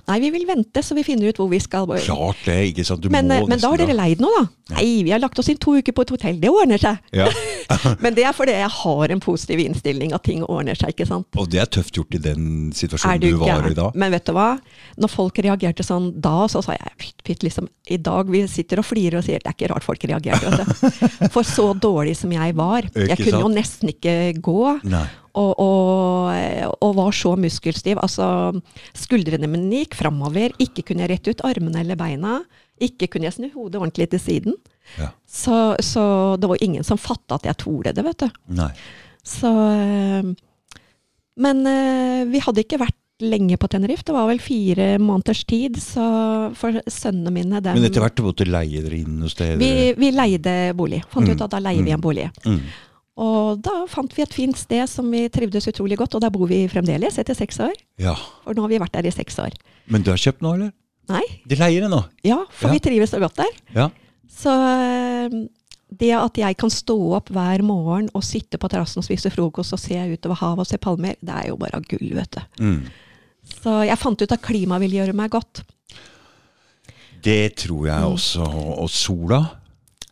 Nei, 0.08 0.18
vi 0.20 0.30
vil 0.34 0.44
vente 0.48 0.82
så 0.84 0.96
vi 0.96 1.04
finner 1.04 1.30
ut 1.30 1.38
hvor 1.40 1.48
vi 1.48 1.58
skal. 1.62 1.86
Klart 2.04 2.40
det, 2.44 2.56
ikke 2.70 2.84
sant. 2.86 3.04
Du 3.04 3.12
Men, 3.12 3.28
må 3.28 3.36
eh, 3.36 3.46
men 3.48 3.60
da 3.60 3.70
har 3.72 3.80
dere 3.80 3.96
leid 3.96 4.20
noe, 4.20 4.42
da? 4.42 4.76
Nei, 4.76 5.04
vi 5.04 5.12
har 5.12 5.20
lagt 5.20 5.38
oss 5.40 5.48
inn 5.52 5.58
to 5.60 5.74
uker 5.76 5.94
på 5.96 6.04
et 6.04 6.12
hotell. 6.14 6.38
Det 6.40 6.50
ordner 6.52 6.80
seg. 6.80 7.00
Ja. 7.12 7.26
Men 8.04 8.16
det 8.16 8.24
er 8.24 8.32
fordi 8.36 8.54
jeg 8.56 8.68
har 8.72 9.12
en 9.12 9.20
positiv 9.24 9.60
innstilling, 9.60 10.14
at 10.16 10.24
ting 10.24 10.40
ordner 10.44 10.76
seg, 10.76 10.94
ikke 10.94 11.06
sant. 11.08 11.28
Og 11.40 11.48
det 11.52 11.60
er 11.62 11.68
tøft 11.72 11.96
gjort 11.96 12.16
i 12.16 12.20
den 12.24 12.46
situasjonen 12.76 13.20
du 13.20 13.28
du 13.34 13.42
var 13.42 13.68
i 13.68 13.74
da. 13.76 13.90
Men 13.96 14.12
vet 14.12 14.24
du 14.28 14.32
hva? 14.36 14.54
Når 15.00 15.12
folk 15.12 15.40
reagerte 15.44 15.84
sånn 15.84 16.10
da, 16.24 16.46
så 16.52 16.64
sa 16.64 16.76
jeg 16.76 16.96
pytt, 17.00 17.18
pytt, 17.24 17.44
liksom. 17.44 17.68
I 17.92 18.00
dag 18.00 18.32
vi 18.32 18.44
sitter 18.48 18.80
og 18.80 18.88
flirer 18.88 19.20
og 19.20 19.26
sier 19.26 19.44
det 19.44 19.52
er 19.52 19.56
ikke 19.56 19.72
rart 19.72 19.84
folk 19.84 20.04
reagerte. 20.08 20.64
For 21.34 21.44
så 21.44 21.70
dårlig 21.76 22.16
som 22.20 22.32
jeg 22.32 22.56
var. 22.56 22.88
Jeg 22.96 23.20
kunne 23.20 23.44
jo 23.44 23.52
nesten 23.52 23.92
ikke 23.92 24.16
gå. 24.44 24.62
Nei. 24.88 25.04
Og, 25.34 25.52
og, 25.58 26.74
og 26.78 26.92
var 26.98 27.14
så 27.16 27.32
muskelstiv. 27.40 27.98
Altså, 28.02 28.26
skuldrene 28.94 29.48
mine 29.50 29.80
gikk 29.82 29.96
framover. 29.98 30.54
Ikke 30.62 30.84
kunne 30.86 31.02
jeg 31.06 31.16
rette 31.16 31.34
ut 31.34 31.42
armene 31.48 31.80
eller 31.82 31.98
beina. 31.98 32.36
Ikke 32.82 33.08
kunne 33.10 33.26
jeg 33.28 33.36
snu 33.38 33.48
hodet 33.54 33.80
ordentlig 33.80 34.08
til 34.14 34.22
siden. 34.22 34.58
Ja. 35.00 35.10
Så, 35.26 35.74
så 35.82 36.04
det 36.38 36.50
var 36.50 36.62
ingen 36.62 36.84
som 36.86 37.00
fatta 37.00 37.38
at 37.40 37.48
jeg 37.48 37.58
torde 37.62 37.94
det, 37.96 38.04
vet 38.06 38.26
du. 38.26 38.28
Nei. 38.60 38.70
Så 39.24 39.50
eh, 39.72 40.34
Men 41.40 41.66
eh, 41.66 42.22
vi 42.30 42.42
hadde 42.44 42.62
ikke 42.62 42.78
vært 42.82 43.00
lenge 43.24 43.56
på 43.58 43.68
Tenerife. 43.70 44.02
Det 44.06 44.14
var 44.14 44.26
vel 44.28 44.40
fire 44.42 44.88
måneders 45.02 45.44
tid. 45.48 45.78
Så 45.82 46.02
for 46.58 46.78
sønnene 46.90 47.32
mine 47.34 47.62
dem, 47.62 47.78
Men 47.78 47.86
etter 47.88 48.02
hvert 48.04 48.22
måtte 48.26 48.46
du 48.46 48.50
leie 48.54 48.82
dere 48.84 48.98
inn 49.02 49.20
noe 49.22 49.30
sted? 49.32 49.54
vi, 49.58 49.94
vi 49.98 50.10
leide 50.14 50.74
bolig. 50.78 51.02
Fant 51.10 51.26
Mm, 51.26 51.34
ut 51.34 51.46
at 51.46 51.54
da 51.54 51.62
leier 51.62 51.82
vi 51.82 51.90
mm. 51.90 51.96
en 51.98 52.04
bolig. 52.04 52.26
Mm. 52.44 52.60
Og 53.16 53.60
da 53.62 53.84
fant 53.86 54.10
vi 54.16 54.22
et 54.24 54.32
fint 54.34 54.56
sted 54.58 54.88
som 54.90 55.06
vi 55.12 55.28
trivdes 55.30 55.68
utrolig 55.70 55.96
godt, 56.00 56.16
og 56.16 56.20
der 56.24 56.30
bor 56.34 56.48
vi 56.50 56.64
fremdeles 56.68 57.18
etter 57.22 57.34
seks 57.38 57.60
år. 57.62 57.74
Ja. 58.02 58.14
For 58.42 58.54
nå 58.58 58.64
har 58.64 58.72
vi 58.72 58.80
vært 58.82 58.92
der 58.96 59.06
i 59.06 59.12
seks 59.14 59.38
år. 59.38 59.54
Men 59.86 60.02
du 60.02 60.10
har 60.10 60.18
kjøpt 60.18 60.42
nå, 60.42 60.54
eller? 60.56 60.72
Nei, 61.08 61.22
De 61.46 61.54
leier 61.60 61.84
det 61.84 61.90
nå? 61.92 62.00
ja, 62.24 62.40
for 62.50 62.68
Ja. 62.68 62.72
vi 62.72 62.80
trives 62.80 63.10
så 63.12 63.20
godt 63.20 63.36
der. 63.36 63.52
Ja. 63.76 63.90
Så 64.34 64.50
eh, 64.50 65.28
det 65.94 66.10
at 66.16 66.34
jeg 66.40 66.56
kan 66.58 66.70
stå 66.72 66.96
opp 67.14 67.28
hver 67.30 67.62
morgen 67.62 68.08
og 68.14 68.24
sitte 68.24 68.58
på 68.58 68.66
terrassen 68.72 68.98
og 68.98 69.04
spise 69.06 69.30
frokost 69.30 69.72
og 69.76 69.78
se 69.78 69.94
utover 69.94 70.34
havet 70.40 70.64
og 70.64 70.66
se 70.66 70.78
palmer, 70.78 71.14
det 71.22 71.34
er 71.36 71.48
jo 71.52 71.56
bare 71.60 71.78
gull, 71.86 72.14
vet 72.16 72.30
du. 72.34 72.40
Mm. 72.64 72.80
Så 73.62 73.76
jeg 73.86 73.98
fant 74.00 74.22
ut 74.24 74.32
at 74.32 74.42
klima 74.42 74.78
ville 74.82 74.96
gjøre 75.04 75.14
meg 75.14 75.30
godt. 75.30 75.62
Det 77.22 77.54
tror 77.56 77.86
jeg 77.86 78.00
Mm. 78.00 78.12
også. 78.12 78.42
Og 78.82 78.90
sola? 78.90 79.42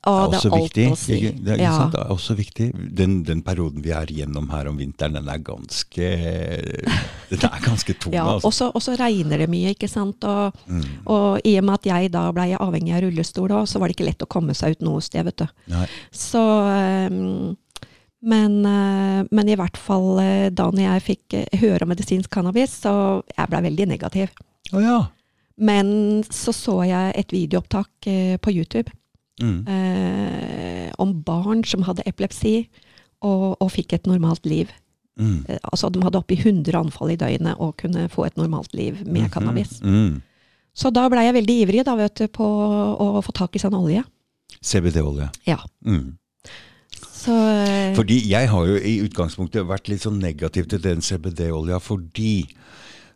Å, 0.03 0.13
er 0.25 0.31
det 0.33 0.39
er 0.43 0.51
alt 0.51 0.63
viktig. 0.65 0.85
å 0.91 0.97
si. 0.99 1.17
Det, 1.31 1.53
ikke 1.55 1.63
Ja. 1.63 1.73
sant? 1.79 1.93
det 1.95 2.01
er 2.03 2.09
også 2.11 2.35
viktig. 2.35 2.67
Den, 2.99 3.23
den 3.23 3.43
perioden 3.47 3.83
vi 3.85 3.93
er 3.95 4.07
gjennom 4.11 4.49
her 4.51 4.67
om 4.67 4.77
vinteren, 4.81 5.15
den 5.15 5.29
er 5.31 5.39
ganske 5.39 6.09
Den 7.31 7.45
er 7.49 7.61
ganske 7.63 7.95
tung, 8.03 8.13
Ja, 8.13 8.25
altså. 8.35 8.73
og 8.75 8.83
så- 8.83 8.97
regner 8.99 9.39
det 9.39 9.49
mye, 9.49 9.71
ikke 9.77 9.89
sant. 9.89 10.23
Og, 10.25 10.53
Mm. 10.69 10.83
og 11.07 11.41
i 11.47 11.57
og 11.59 11.65
med 11.65 11.75
at 11.75 11.85
jeg 11.87 12.11
da 12.13 12.31
blei 12.33 12.51
avhengig 12.57 12.95
av 12.97 13.03
rullestol, 13.03 13.49
da, 13.49 13.63
så 13.65 13.79
var 13.79 13.89
det 13.89 13.97
ikke 13.97 14.07
lett 14.11 14.19
å 14.27 14.29
komme 14.29 14.55
seg 14.55 14.73
ut 14.73 14.81
noe 14.83 15.01
sted, 15.01 15.25
vet 15.25 15.37
du. 15.37 15.47
Nei. 15.69 15.87
Så 16.13 16.43
um, 17.11 17.57
men, 18.25 18.65
eh, 18.67 19.25
men 19.33 19.49
i 19.49 19.57
hvert 19.57 19.77
fall 19.77 20.19
eh, 20.21 20.49
da 20.51 20.71
når 20.71 20.83
jeg 21.01 21.03
fikk 21.17 21.35
eh, 21.41 21.59
høre 21.59 21.83
om 21.83 21.89
medisinsk 21.91 22.31
cannabis, 22.31 22.71
så 22.85 23.23
jeg 23.37 23.49
blei 23.51 23.63
veldig 23.63 23.87
negativ. 23.89 24.31
Oh, 24.73 24.79
ja. 24.81 25.01
Men 25.59 26.23
så 26.31 26.53
så 26.55 26.85
jeg 26.87 27.13
et 27.17 27.29
videoopptak 27.35 27.89
på 28.41 28.51
YouTube 28.55 28.91
Mm. 29.41 29.65
eh, 29.67 30.91
om 31.01 31.15
barn 31.25 31.63
som 31.65 31.83
hadde 31.87 32.05
epilepsi 32.07 32.69
og, 33.25 33.57
og 33.63 33.71
fikk 33.73 33.95
et 33.97 34.07
normalt 34.07 34.45
liv. 34.47 34.71
Mm. 35.21 35.45
Eh, 35.49 35.59
altså 35.63 35.91
De 35.93 36.03
hadde 36.05 36.21
oppi 36.21 36.37
100 36.41 36.77
anfall 36.79 37.15
i 37.15 37.19
døgnet 37.21 37.61
og 37.61 37.77
kunne 37.81 38.09
få 38.13 38.27
et 38.27 38.37
normalt 38.37 38.75
liv 38.75 39.01
med 39.07 39.31
cannabis. 39.33 39.81
Mm. 39.83 40.21
Så 40.75 40.91
da 40.93 41.05
blei 41.13 41.27
jeg 41.27 41.37
veldig 41.37 41.57
ivrig 41.67 41.85
da, 41.85 41.95
vet 41.99 42.17
du, 42.17 42.27
på 42.33 42.45
å 42.45 43.21
få 43.25 43.35
tak 43.37 43.57
i 43.57 43.61
sånn 43.61 43.77
olje. 43.77 44.05
CBD-olje. 44.63 45.29
Ja. 45.49 45.59
Mm. 45.85 46.17
Så 47.23 47.35
eh, 47.35 47.93
Fordi 47.95 48.19
jeg 48.31 48.49
har 48.51 48.67
jo 48.67 48.79
i 48.79 48.97
utgangspunktet 49.05 49.67
vært 49.69 49.91
litt 49.93 50.05
sånn 50.05 50.21
negativ 50.23 50.69
til 50.73 50.83
den 50.83 51.05
CBD-olja 51.05 51.79
fordi 51.83 52.49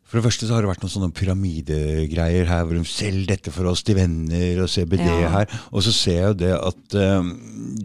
for 0.06 0.20
det 0.20 0.22
første 0.28 0.46
så 0.46 0.54
har 0.54 0.62
det 0.62 0.68
vært 0.70 0.84
noen 0.84 0.92
sånne 0.92 1.14
pyramidegreier 1.18 2.46
her, 2.46 2.62
hvor 2.62 2.76
de 2.78 2.84
selger 2.86 3.26
dette 3.32 3.50
for 3.50 3.66
oss 3.66 3.82
til 3.82 3.96
venner, 3.98 4.60
og 4.62 4.68
CBD 4.70 5.02
Ja. 5.02 5.30
her. 5.32 5.46
Og 5.72 5.82
så 5.82 5.90
ser 5.90 6.14
jeg 6.20 6.28
jo 6.28 6.36
det 6.44 6.52
at 6.54 6.94
eh, 6.94 7.30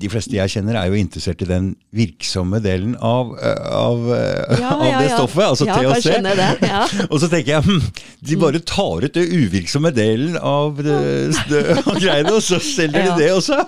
de 0.04 0.12
fleste 0.14 0.38
jeg 0.38 0.54
kjenner, 0.54 0.78
er 0.78 0.92
jo 0.92 1.00
interessert 1.02 1.42
i 1.42 1.50
den 1.50 1.72
virksomme 1.92 2.62
delen 2.62 2.94
av, 3.02 3.34
eh, 3.42 3.64
av, 3.74 4.06
eh, 4.14 4.62
ja, 4.62 4.70
av 4.70 4.86
ja, 4.86 5.00
det 5.02 5.10
ja. 5.10 5.18
stoffet, 5.18 5.48
altså 5.48 5.66
ja, 5.66 5.80
THC. 5.82 6.06
skjønne 6.06 6.36
det. 6.38 6.52
Ja. 6.70 6.84
Og 7.12 7.18
så 7.24 7.32
tenker 7.32 7.56
jeg 7.56 7.66
hm, 7.66 7.82
de 8.30 8.40
bare 8.46 8.62
tar 8.70 9.08
ut 9.08 9.18
det 9.18 9.26
uvirksomme 9.26 9.94
delen 9.98 10.38
av 10.38 10.78
det, 10.78 11.02
det 11.52 11.64
av 11.82 11.98
greiene, 11.98 12.38
og 12.38 12.46
så 12.46 12.62
selger 12.62 13.10
de 13.10 13.18
det 13.24 13.32
også. 13.34 13.64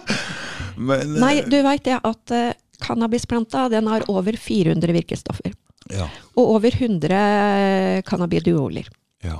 Men, 0.78 1.18
eh, 1.18 1.22
Nei, 1.26 1.36
du 1.50 1.58
veit 1.66 1.84
det 1.90 1.98
at 2.06 2.34
uh, 2.38 2.54
cannabisplanta 2.86 3.66
den 3.74 3.90
har 3.90 4.06
over 4.12 4.38
400 4.38 4.94
virkestoffer. 5.02 5.54
Ja, 5.92 6.08
Og 6.36 6.56
over 6.56 6.70
100 6.72 8.02
cannabidioler. 8.08 8.88
ja. 9.24 9.40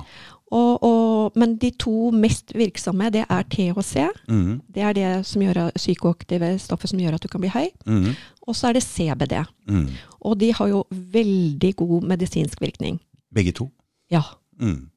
Og, 0.54 0.82
og, 0.84 1.32
men 1.40 1.56
de 1.58 1.70
to 1.80 2.10
mest 2.14 2.52
virksomme, 2.54 3.08
det 3.10 3.24
er 3.28 3.42
THC. 3.50 4.04
Mm, 4.28 4.60
Det 4.74 4.82
er 4.82 4.92
det 4.94 5.26
som 5.26 5.42
gjør, 5.42 5.70
psykoaktive 5.74 6.58
stoffet 6.62 6.90
som 6.92 6.98
gjør 7.00 7.14
at 7.16 7.22
du 7.24 7.28
kan 7.28 7.40
bli 7.40 7.48
høy. 7.50 7.70
mm, 7.86 8.12
Og 8.46 8.54
så 8.54 8.68
er 8.68 8.72
det 8.76 8.82
CBD. 8.84 9.40
mm. 9.66 9.88
Og 10.20 10.38
de 10.38 10.52
har 10.52 10.68
jo 10.68 10.84
veldig 10.90 11.74
god 11.76 12.02
medisinsk 12.06 12.60
virkning. 12.60 13.00
Begge 13.34 13.52
to. 13.52 13.70
Ja. 14.10 14.22
Mm, 14.60 14.90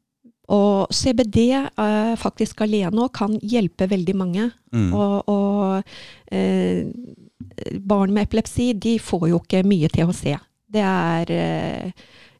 Og 0.49 0.87
CBD 0.93 1.37
eh, 1.55 2.15
faktisk 2.17 2.61
alene 2.61 3.09
kan 3.13 3.39
hjelpe 3.41 3.89
veldig 3.89 4.15
mange. 4.15 4.51
mm. 4.73 4.93
Og, 4.93 5.29
og 5.29 5.83
eh, 6.31 6.85
barn 7.79 8.13
med 8.13 8.27
epilepsi 8.27 8.73
de 8.73 8.99
får 8.99 9.29
jo 9.29 9.39
ikke 9.41 9.63
mye 9.65 9.87
THC. 9.89 10.35
Det 10.67 10.83
er, 10.83 11.31
eh, 11.31 11.91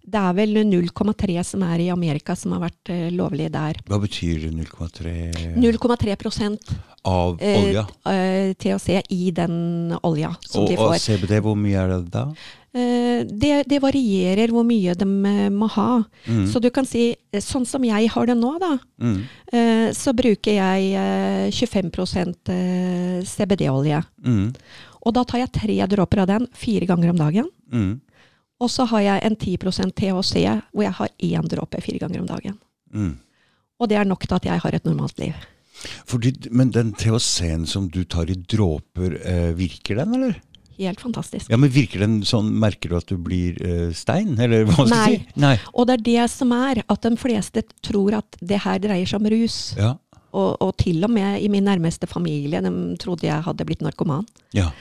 det 0.08 0.20
er 0.20 0.36
vel 0.36 0.60
0,3 0.68 1.44
som 1.48 1.64
er 1.68 1.86
i 1.86 1.90
Amerika 1.94 2.36
som 2.36 2.54
har 2.56 2.66
vært 2.68 2.92
eh, 2.94 3.08
lovlig 3.16 3.50
der. 3.54 3.80
Hva 3.88 4.00
betyr 4.04 4.50
0,3 4.52 5.56
0,3% 5.56 6.72
av 7.08 7.42
eh, 7.42 7.58
olja? 7.62 7.84
THC 8.60 9.02
i 9.16 9.32
den 9.36 9.96
olja 10.04 10.34
som 10.44 10.64
Og, 10.66 10.72
de 10.72 10.78
og. 10.80 10.96
CBD, 11.00 11.40
hvor 11.44 11.56
mye 11.60 11.84
er 11.84 11.96
det 11.96 12.08
da? 12.16 12.30
Det, 12.78 13.64
det 13.66 13.80
varierer 13.82 14.52
hvor 14.54 14.62
mye 14.68 14.94
de 14.94 15.06
må 15.50 15.66
ha. 15.74 16.04
Mm, 16.28 16.44
Så 16.52 16.60
du 16.62 16.68
kan 16.70 16.86
si, 16.86 17.16
sånn 17.42 17.66
som 17.66 17.82
jeg 17.88 18.12
har 18.14 18.28
det 18.30 18.36
nå, 18.38 18.52
da, 18.62 18.76
mm, 19.02 19.16
så 19.98 20.14
bruker 20.14 20.60
jeg 20.60 20.92
eh, 20.94 21.48
25 21.50 21.90
eh, 22.54 23.24
CBD-olje. 23.26 24.04
mm, 24.22 24.52
Og 25.08 25.16
da 25.16 25.24
tar 25.26 25.42
jeg 25.42 25.56
tre 25.58 25.80
dråper 25.90 26.22
av 26.22 26.30
den 26.36 26.46
fire 26.54 26.86
ganger 26.86 27.16
om 27.16 27.18
dagen. 27.24 27.50
Og 28.64 28.72
så 28.74 28.88
har 28.90 29.04
jeg 29.06 29.24
en 29.28 29.36
10% 29.38 29.94
THC, 29.94 30.42
hvor 30.74 30.84
jeg 30.88 30.96
har 30.98 31.14
én 31.24 31.50
dråpe 31.52 31.82
fire 31.84 32.02
ganger 32.06 32.24
om 32.24 32.30
dagen. 32.34 32.60
mm. 32.94 33.16
Og 33.78 33.86
det 33.92 33.98
er 34.00 34.08
nok 34.10 34.24
til 34.26 34.34
at 34.34 34.46
jeg 34.48 34.58
har 34.64 34.74
et 34.74 34.86
normalt 34.90 35.20
liv. 35.22 35.34
Fordi, 36.10 36.32
men 36.50 36.72
den 36.74 36.96
THC-en 36.98 37.68
som 37.70 37.86
du 37.94 38.00
tar 38.10 38.26
i 38.26 38.34
dråper, 38.34 39.20
eh, 39.22 39.52
virker 39.54 40.00
den, 40.00 40.16
eller? 40.18 40.40
Helt 40.78 41.02
fantastisk. 41.02 41.50
Ja, 41.50 41.58
men 41.58 41.70
Virker 41.74 42.02
den 42.02 42.20
sånn, 42.26 42.50
merker 42.62 42.90
du 42.90 42.98
at 42.98 43.10
du 43.10 43.18
blir 43.22 43.58
eh, 43.66 43.94
stein, 43.98 44.36
eller 44.42 44.66
hva 44.66 44.84
skal 44.86 44.92
Nei. 44.94 45.06
si? 45.14 45.40
Nei. 45.42 45.54
Og 45.74 45.88
det 45.90 46.00
er 46.00 46.04
det 46.08 46.26
som 46.34 46.54
er, 46.54 46.84
at 46.90 47.06
de 47.06 47.14
fleste 47.18 47.64
tror 47.86 48.18
at 48.20 48.38
det 48.42 48.62
her 48.66 48.82
dreier 48.82 49.10
seg 49.10 49.22
om 49.22 49.30
rus. 49.34 49.58
Ja. 49.78 49.96
Og, 50.36 50.58
og 50.62 50.74
til 50.78 51.04
og 51.08 51.12
med 51.14 51.40
i 51.42 51.48
min 51.50 51.64
nærmeste 51.64 52.08
familie, 52.10 52.60
de 52.62 52.72
trodde 53.00 53.28
jeg 53.28 53.46
hadde 53.46 53.66
blitt 53.66 53.82
narkoman. 53.86 54.26
ja. 54.54 54.72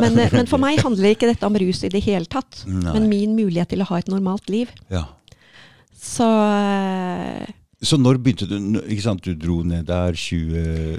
Men, 0.00 0.16
eh, 0.18 0.30
men 0.32 0.46
for 0.46 0.62
meg 0.64 0.78
handler 0.80 1.10
ikke 1.12 1.28
dette 1.28 1.44
om 1.44 1.56
rus 1.60 1.82
i 1.84 1.90
det 1.92 2.00
hele 2.06 2.30
tatt. 2.30 2.62
Nei. 2.66 2.94
Men 2.94 3.08
min 3.10 3.34
mulighet 3.36 3.72
til 3.74 3.82
å 3.82 3.88
ha 3.90 3.98
et 3.98 4.08
normalt 4.08 4.48
liv. 4.52 4.70
ja. 4.90 5.06
Så 6.04 6.26
eh, 6.28 7.46
Så 7.80 7.96
når 7.96 8.18
begynte 8.20 8.44
du 8.44 8.80
Ikke 8.82 9.04
sant, 9.06 9.24
du 9.24 9.32
dro 9.40 9.62
ned 9.64 9.86
der 9.88 10.12
20 10.12 10.98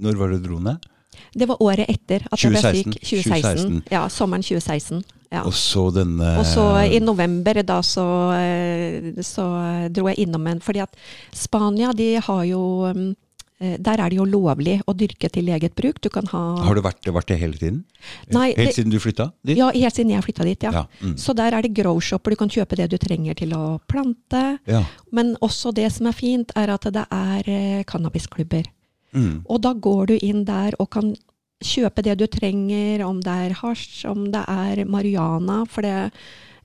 Når 0.00 0.16
var 0.16 0.32
det 0.32 0.38
du 0.40 0.46
dro 0.48 0.60
ned? 0.62 0.86
det 1.34 1.48
var 1.48 1.60
året 1.62 1.88
etter 1.90 2.24
at 2.30 2.40
jeg 2.40 2.52
ble 2.52 2.60
2016. 2.62 2.92
syk. 2.94 3.02
2016. 3.04 3.82
2016. 3.82 3.92
Ja, 3.92 4.02
sommeren 4.12 4.44
2016. 4.46 5.02
Ja. 5.28 5.42
Og 5.44 5.52
så 5.52 5.82
denne 5.92 6.30
Og 6.40 6.46
så 6.48 6.64
i 6.88 7.00
november 7.04 7.60
da 7.66 7.82
så, 7.84 8.06
eh, 8.32 9.10
så 9.26 9.44
dro 9.92 10.08
jeg 10.08 10.24
innom 10.24 10.46
en 10.48 10.62
Fordi 10.64 10.80
at 10.86 10.94
Spania, 11.36 11.92
de 11.92 12.14
har 12.24 12.44
jo 12.48 12.62
mm, 12.96 13.10
Der 13.58 13.98
er 13.98 14.08
det 14.08 14.16
jo 14.20 14.24
lovlig 14.24 14.76
å 14.86 14.94
dyrke 14.94 15.28
til 15.34 15.48
eget 15.50 15.74
bruk. 15.74 16.00
Du 16.00 16.08
kan 16.14 16.26
ha 16.30 16.42
Har 16.62 16.74
du 16.78 16.80
vært, 16.84 17.02
vært 17.10 17.26
det 17.32 17.38
hele 17.40 17.58
tiden? 17.58 17.84
Nei, 18.30 18.52
Helt 18.54 18.68
det- 18.68 18.74
siden 18.76 18.90
du 18.92 18.98
flytta 19.02 19.32
dit? 19.44 19.56
Ja, 19.58 19.70
helt 19.74 19.94
siden 19.94 20.10
jeg 20.14 20.22
flytta 20.22 20.44
dit, 20.44 20.62
ja. 20.62 20.70
Ja, 20.72 20.84
mm. 21.02 21.16
Så 21.18 21.34
der 21.34 21.52
er 21.52 21.62
det 21.62 21.74
grow-shopper. 21.74 22.30
Du 22.30 22.36
kan 22.36 22.48
kjøpe 22.48 22.76
det 22.76 22.90
du 22.90 22.98
trenger 22.98 23.34
til 23.34 23.50
å 23.50 23.80
plante. 23.88 24.58
ja. 24.66 24.84
Men 25.10 25.36
også 25.42 25.74
det 25.74 25.90
som 25.92 26.06
er 26.06 26.12
fint, 26.12 26.52
er 26.54 26.70
at 26.70 26.82
det 26.82 27.06
er 27.10 27.42
eh, 27.48 27.82
cannabisklubber. 27.84 28.64
Mm. 29.12 29.42
Og 29.48 29.60
da 29.60 29.72
går 29.74 30.06
du 30.06 30.18
inn 30.22 30.44
der 30.44 30.74
og 30.78 30.90
kan 30.90 31.16
kjøpe 31.64 32.02
det 32.04 32.18
du 32.18 32.26
trenger, 32.30 33.02
om 33.04 33.20
det 33.20 33.32
er 33.50 33.54
hasj, 33.54 34.04
om 34.06 34.30
det 34.30 34.44
er 34.46 34.84
marihuana. 34.84 35.64
For 35.66 35.82
det, 35.82 36.12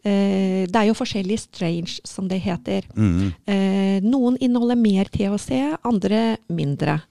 eh, 0.03 0.63
det 0.67 0.75
er 0.75 0.87
jo 0.89 0.93
forskjellige 0.97 1.39
strange, 1.45 1.99
som 2.07 2.27
det 2.27 2.41
heter. 2.43 2.85
Mm. 2.95 3.33
Eh, 3.47 3.97
noen 4.05 4.37
inneholder 4.39 4.79
mer 4.79 5.09
THC, 5.13 5.77
andre 5.83 6.37
mindre. 6.49 7.01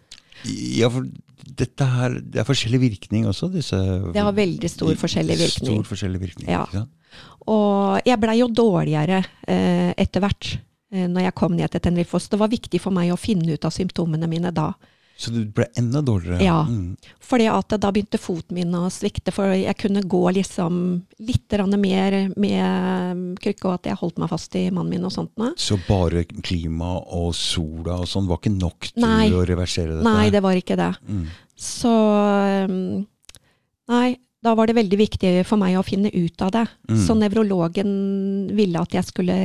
Ja, 0.46 0.88
for 0.90 1.07
dette 1.42 1.85
her 1.87 2.14
Det 2.22 2.40
er 2.40 2.46
forskjellig 2.46 2.81
virkning 2.81 3.26
også, 3.28 3.46
disse 3.52 3.76
Det 4.14 4.22
har 4.22 4.33
veldig 4.35 4.70
stor 4.70 4.94
forskjellig 4.98 5.37
virkning. 5.38 5.68
Stor 5.76 5.85
forskjellig 5.90 6.20
virkning. 6.20 6.48
Ja. 6.50 6.64
ikke 6.64 6.81
sant? 6.83 6.90
Og 7.46 8.00
jeg 8.09 8.18
blei 8.22 8.38
jo 8.40 8.48
dårligere 8.48 9.18
eh, 9.46 9.92
etter 10.00 10.22
hvert. 10.24 10.59
eh, 10.92 11.07
Når 11.11 11.26
jeg 11.26 11.35
kom 11.35 11.52
ned 11.59 11.68
til 11.70 11.81
Tenerife. 11.81 12.18
Så 12.20 12.31
det 12.33 12.40
var 12.40 12.48
viktig 12.48 12.81
for 12.81 12.94
meg 12.94 13.12
å 13.12 13.18
finne 13.20 13.52
ut 13.52 13.64
av 13.68 13.74
symptomene 13.74 14.26
mine 14.31 14.50
da. 14.55 14.70
Så 15.22 15.30
du 15.30 15.44
ble 15.54 15.68
enda 15.78 16.00
dårligere? 16.02 16.42
Ja. 16.42 16.62
Mm. 16.66 16.96
Fordi 17.22 17.46
at 17.52 17.74
da 17.78 17.90
begynte 17.94 18.18
foten 18.18 18.56
min 18.56 18.74
å 18.74 18.88
svikte, 18.90 19.30
for 19.35 19.52
jeg 19.54 19.76
kunne 19.78 20.02
gå 20.02 20.22
liksom 20.35 20.80
litt 21.22 21.54
mer 21.78 22.16
med 22.35 23.38
krykke, 23.42 23.68
og 23.68 23.76
at 23.76 23.87
jeg 23.92 24.00
holdt 24.00 24.18
meg 24.18 24.32
fast 24.32 24.56
i 24.58 24.64
mannen 24.70 24.90
min 24.96 25.06
og 25.06 25.14
sånt. 25.14 25.30
nå. 25.38 25.52
Så 25.56 25.78
bare 25.87 26.24
klima 26.42 26.96
og 26.98 27.30
sola 27.38 28.00
og 28.02 28.11
sånn 28.11 28.26
var 28.26 28.42
ikke 28.42 28.56
nok 28.56 28.90
til 28.90 29.06
Nei. 29.06 29.30
å 29.30 29.46
reversere 29.46 29.94
dette? 29.94 30.08
Nei, 30.08 30.28
det 30.35 30.42
var 30.42 30.58
ikke 30.58 30.78
det. 30.80 30.90
Mm. 31.06 31.24
Så 31.54 31.94
um, 32.66 33.06
Nei, 33.92 34.16
da 34.42 34.56
var 34.58 34.66
det 34.66 34.74
veldig 34.74 34.98
viktig 34.98 35.32
for 35.46 35.61
meg 35.61 35.76
å 35.78 35.87
finne 35.87 36.11
ut 36.11 36.42
av 36.42 36.50
det. 36.54 36.66
Mm. 36.90 37.00
Så 37.06 37.14
nevrologen 37.18 37.92
ville 38.56 38.82
at 38.82 38.94
jeg 38.96 39.06
skulle 39.06 39.37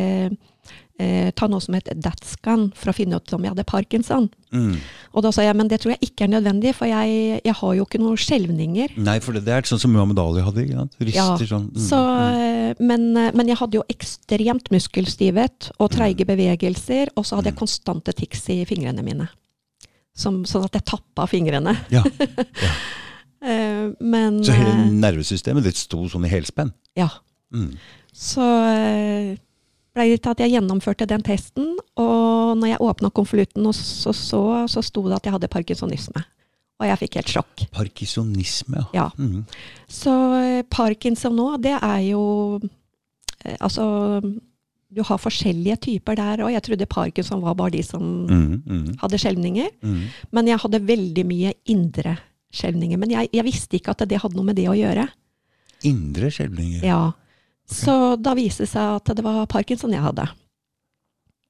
eh, 1.01 1.29
ta 1.37 1.47
noe 1.49 1.61
som 1.63 1.75
het 1.77 1.89
DATSCAN 1.93 2.69
for 2.77 2.91
å 2.91 2.95
finne 2.95 3.19
ut 3.19 3.33
om 3.35 3.45
jeg 3.45 3.53
hadde 3.53 3.65
parkinson. 3.67 4.27
Mm. 4.53 4.75
Og 5.13 5.25
da 5.25 5.31
sa 5.35 5.45
jeg 5.45 5.57
men 5.57 5.69
det 5.71 5.79
tror 5.83 5.93
jeg 5.95 6.09
ikke 6.09 6.25
er 6.27 6.31
nødvendig, 6.35 6.73
for 6.77 6.89
jeg, 6.89 7.39
jeg 7.45 7.55
har 7.59 7.73
jo 7.77 7.87
ikke 7.87 8.01
noen 8.01 8.19
skjelvninger. 8.21 8.97
Nei, 9.07 9.17
for 9.23 9.37
det, 9.37 9.45
det 9.47 9.55
er 9.55 9.69
sånn 9.69 9.81
som 9.81 9.93
Muhammed 9.93 10.21
Ali 10.21 10.45
hadde. 10.45 10.65
ikke 10.65 10.79
sant? 10.81 10.99
Rister 11.01 11.45
Ja, 11.45 11.49
sånn. 11.53 11.67
Mm. 11.73 11.81
Så, 11.87 12.03
mm. 12.03 12.37
eh, 12.43 12.85
men, 12.91 13.09
eh, 13.15 13.33
men 13.37 13.51
jeg 13.51 13.59
hadde 13.61 13.79
jo 13.79 13.87
ekstremt 13.93 14.71
muskelstivhet 14.73 15.71
og 15.77 15.91
treige 15.95 16.27
bevegelser, 16.29 17.13
og 17.15 17.27
så 17.27 17.39
hadde 17.39 17.53
jeg 17.53 17.59
konstante 17.61 18.15
tics 18.17 18.47
i 18.53 18.61
fingrene 18.69 19.05
mine. 19.05 19.29
Som, 20.17 20.41
sånn 20.49 20.65
at 20.65 20.79
jeg 20.79 20.87
tappa 20.89 21.27
fingrene. 21.29 21.75
Ja. 21.93 22.01
ja. 22.65 22.73
Men 24.01 24.39
Så 24.43 24.55
hele 24.57 24.71
eh, 24.73 24.87
nervesystemet 24.97 25.67
ditt 25.67 25.77
sto 25.77 26.01
sånn 26.09 26.25
i 26.25 26.31
helspenn? 26.31 26.71
Ja. 26.97 27.11
Mm. 27.53 27.75
Så 28.17 28.43
eh, 29.97 30.05
ble 30.05 30.07
det 30.13 30.23
til 30.23 30.33
at 30.33 30.41
jeg 30.43 30.53
gjennomførte 30.55 31.09
den 31.09 31.25
testen, 31.25 31.75
og 31.99 32.57
når 32.59 32.73
jeg 32.73 32.81
åpna 32.87 33.11
konvolutten 33.11 33.69
og 33.69 33.75
så, 33.75 34.13
så, 34.15 34.41
så 34.69 34.83
sto 34.85 35.07
det 35.07 35.17
at 35.19 35.29
jeg 35.29 35.37
hadde 35.37 35.51
parkinsonisme. 35.51 36.23
Og 36.77 36.85
jeg 36.85 36.99
fikk 37.01 37.17
helt 37.17 37.31
sjokk. 37.33 37.63
Parkinsonisme, 37.73 38.85
ja. 38.93 39.09
Mhm. 39.17 39.45
Så 39.89 40.13
eh, 40.41 40.61
parkinson 40.69 41.35
nå, 41.37 41.55
det 41.63 41.73
er 41.77 42.03
jo 42.11 42.59
eh, 42.61 43.57
Altså, 43.57 44.21
du 44.87 45.01
har 45.03 45.19
forskjellige 45.19 45.77
typer 45.87 46.15
der, 46.19 46.43
og 46.45 46.53
jeg 46.53 46.63
trodde 46.63 46.89
parkinson 46.89 47.41
var 47.41 47.57
bare 47.57 47.73
de 47.75 47.83
som 47.83 48.03
mm, 48.29 48.63
mm. 48.65 48.87
hadde 49.01 49.19
skjelvninger. 49.19 49.69
mhm. 49.81 50.09
Men 50.31 50.47
jeg 50.53 50.61
hadde 50.63 50.85
veldig 50.87 51.25
mye 51.25 51.53
indre 51.65 52.17
skjelvninger. 52.53 52.97
Men 52.97 53.11
jeg, 53.11 53.29
jeg 53.33 53.45
visste 53.47 53.79
ikke 53.79 53.95
at 53.95 54.05
det 54.07 54.21
hadde 54.21 54.37
noe 54.37 54.47
med 54.47 54.57
det 54.59 54.69
å 54.69 54.77
gjøre. 54.77 55.07
Indre 55.85 56.29
skjelvninger. 56.33 56.85
Ja. 56.85 57.11
Så 57.67 58.15
da 58.15 58.33
viste 58.37 58.63
det 58.63 58.71
seg 58.71 58.97
at 59.01 59.11
det 59.17 59.23
var 59.25 59.47
parkinson 59.51 59.93
jeg 59.93 60.03
hadde. 60.03 60.27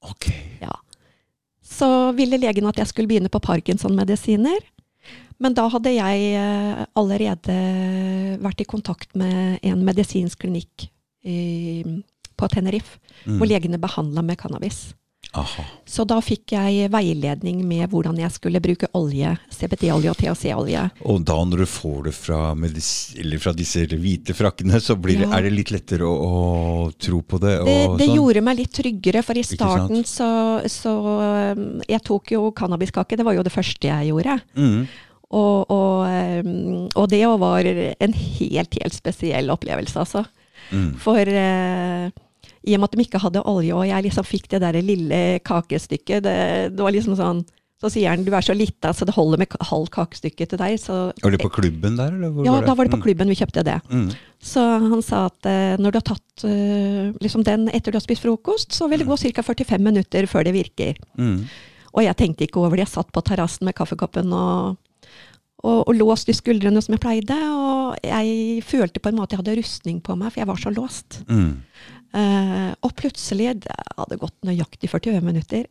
Ok. 0.08 0.28
Ja. 0.62 0.74
Så 1.62 1.88
ville 2.18 2.40
legen 2.40 2.66
at 2.66 2.80
jeg 2.80 2.90
skulle 2.90 3.10
begynne 3.10 3.30
på 3.30 3.42
parkinson-medisiner. 3.44 4.58
Men 5.38 5.54
da 5.54 5.68
hadde 5.70 5.94
jeg 5.94 6.30
eh, 6.34 6.84
allerede 6.98 7.58
vært 8.42 8.62
i 8.64 8.66
kontakt 8.68 9.14
med 9.18 9.62
en 9.62 9.84
medisinsk 9.86 10.42
klinikk 10.42 10.88
i, 11.22 11.84
på 12.38 12.48
Tenerife, 12.50 12.98
mm. 13.24 13.36
hvor 13.38 13.50
legene 13.50 13.78
behandla 13.78 14.24
med 14.26 14.40
cannabis. 14.40 14.88
Aha. 15.36 15.64
Så 15.84 16.04
da 16.08 16.16
fikk 16.24 16.54
jeg 16.54 16.88
veiledning 16.92 17.60
med 17.68 17.90
hvordan 17.92 18.16
jeg 18.20 18.32
skulle 18.32 18.60
bruke 18.64 18.88
olje, 18.96 19.34
CBD-olje 19.52 20.12
og 20.12 20.16
THC-olje. 20.20 20.84
Og 21.04 21.20
da 21.28 21.36
når 21.44 21.64
du 21.64 21.68
får 21.68 21.98
det 22.08 22.14
fra, 22.16 22.38
eller 22.56 23.42
fra 23.42 23.52
disse 23.56 23.84
hvite 23.92 24.36
frakkene, 24.36 24.80
så 24.80 24.96
blir 24.96 25.20
det, 25.20 25.28
Ja. 25.28 25.36
er 25.36 25.48
det 25.48 25.52
litt 25.52 25.72
lettere 25.74 26.08
å, 26.08 26.14
å 26.16 26.92
tro 26.96 27.20
på 27.20 27.40
det? 27.42 27.58
Det, 27.66 27.76
det 28.00 28.08
sånn? 28.08 28.16
gjorde 28.16 28.44
meg 28.46 28.56
litt 28.62 28.72
tryggere, 28.78 29.22
for 29.26 29.36
i 29.36 29.44
starten 29.44 30.04
så, 30.08 30.30
så 30.64 30.94
um, 31.52 31.66
Jeg 31.88 32.02
tok 32.08 32.32
jo 32.32 32.48
cannabiskake, 32.56 33.16
det 33.18 33.28
var 33.28 33.36
jo 33.36 33.44
det 33.44 33.52
første 33.52 33.90
jeg 33.90 34.10
gjorde. 34.12 34.38
Mm. 34.56 34.88
Og, 35.28 35.68
og, 35.68 36.08
um, 36.08 36.88
og 36.96 37.08
det 37.12 37.24
var 37.28 37.68
en 37.68 38.16
helt, 38.16 38.80
helt 38.80 38.96
spesiell 38.96 39.52
opplevelse, 39.52 39.98
altså. 40.00 40.24
Mm. 40.72 40.88
For 41.00 41.20
eh, 41.32 42.08
i 42.66 42.74
og 42.74 42.80
med 42.80 42.88
at 42.88 42.96
de 42.98 43.04
ikke 43.04 43.20
hadde 43.22 43.42
olje, 43.46 43.74
og 43.74 43.86
jeg 43.86 44.02
liksom 44.08 44.24
fikk 44.26 44.48
det 44.50 44.60
der 44.64 44.80
lille 44.82 45.20
kakestykket, 45.46 46.22
det, 46.24 46.36
det 46.74 46.82
var 46.82 46.92
liksom 46.94 47.16
sånn 47.18 47.44
Så 47.78 47.86
sier 47.94 48.10
han 48.10 48.24
du 48.26 48.32
er 48.34 48.42
så 48.42 48.56
lita, 48.58 48.90
så 48.90 49.06
det 49.06 49.14
holder 49.14 49.38
med 49.38 49.52
halvt 49.54 49.68
halv 49.68 49.84
kakestykke 49.94 50.48
til 50.50 50.58
deg. 50.58 50.80
Så, 50.82 51.12
Var 51.22 51.30
det 51.30 51.38
på 51.38 51.48
klubben 51.54 51.94
der, 51.94 52.10
ja, 52.42 52.56
da 52.66 52.74
var 52.74 52.88
det 52.88 52.90
på 52.90 52.98
Mm. 52.98 53.04
klubben 53.04 53.28
vi 53.30 53.36
kjøpte 53.38 53.62
det. 53.62 53.76
Mm. 53.86 54.08
Så 54.42 54.64
han 54.82 55.00
sa 55.06 55.26
at 55.26 55.46
eh, 55.46 55.76
når 55.78 55.92
du 55.94 55.98
har 56.00 56.08
tatt 56.10 56.42
eh, 56.42 57.12
liksom 57.22 57.44
den 57.46 57.68
etter 57.70 57.92
du 57.94 57.96
har 58.00 58.02
spist 58.02 58.22
frokost, 58.26 58.74
så 58.74 58.88
vil 58.90 58.98
det 58.98 59.06
gå 59.06 59.14
ca. 59.14 59.42
45 59.46 59.78
minutter 59.78 60.26
før 60.26 60.42
det 60.42 60.54
virker. 60.58 60.98
Mm. 61.16 61.44
Og 61.94 62.02
jeg 62.02 62.16
tenkte 62.18 62.48
ikke 62.48 62.58
over 62.58 62.74
det. 62.74 62.88
Jeg 62.88 62.96
satt 62.98 63.12
på 63.14 63.22
terrassen 63.22 63.64
med 63.70 63.78
kaffekoppen 63.78 64.32
og, 64.34 64.74
og, 65.62 65.86
og 65.86 65.94
låst 65.94 66.28
i 66.28 66.34
skuldrene 66.34 66.82
som 66.82 66.98
jeg 66.98 67.00
pleide. 67.06 67.38
Og 67.46 67.94
jeg 68.02 68.58
følte 68.66 68.98
på 68.98 69.08
en 69.14 69.22
måte 69.22 69.36
jeg 69.38 69.44
hadde 69.44 69.54
rustning 69.62 70.02
på 70.02 70.18
meg, 70.18 70.32
for 70.34 70.42
jeg 70.42 70.50
var 70.50 70.58
så 70.66 70.74
låst. 70.74 71.22
Mhm. 71.30 71.62
Eh, 72.18 72.70
og 72.82 72.94
plutselig, 72.98 73.52
det 73.64 73.74
hadde 73.98 74.18
gått 74.20 74.34
nøyaktig 74.48 74.90
40 74.90 75.20
minutter, 75.24 75.66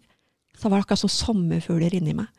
så 0.58 0.70
var 0.70 0.80
det 0.80 0.86
akkurat 0.88 1.04
som 1.04 1.12
sommerfugler 1.12 1.94
inni 1.98 2.14
meg. 2.18 2.30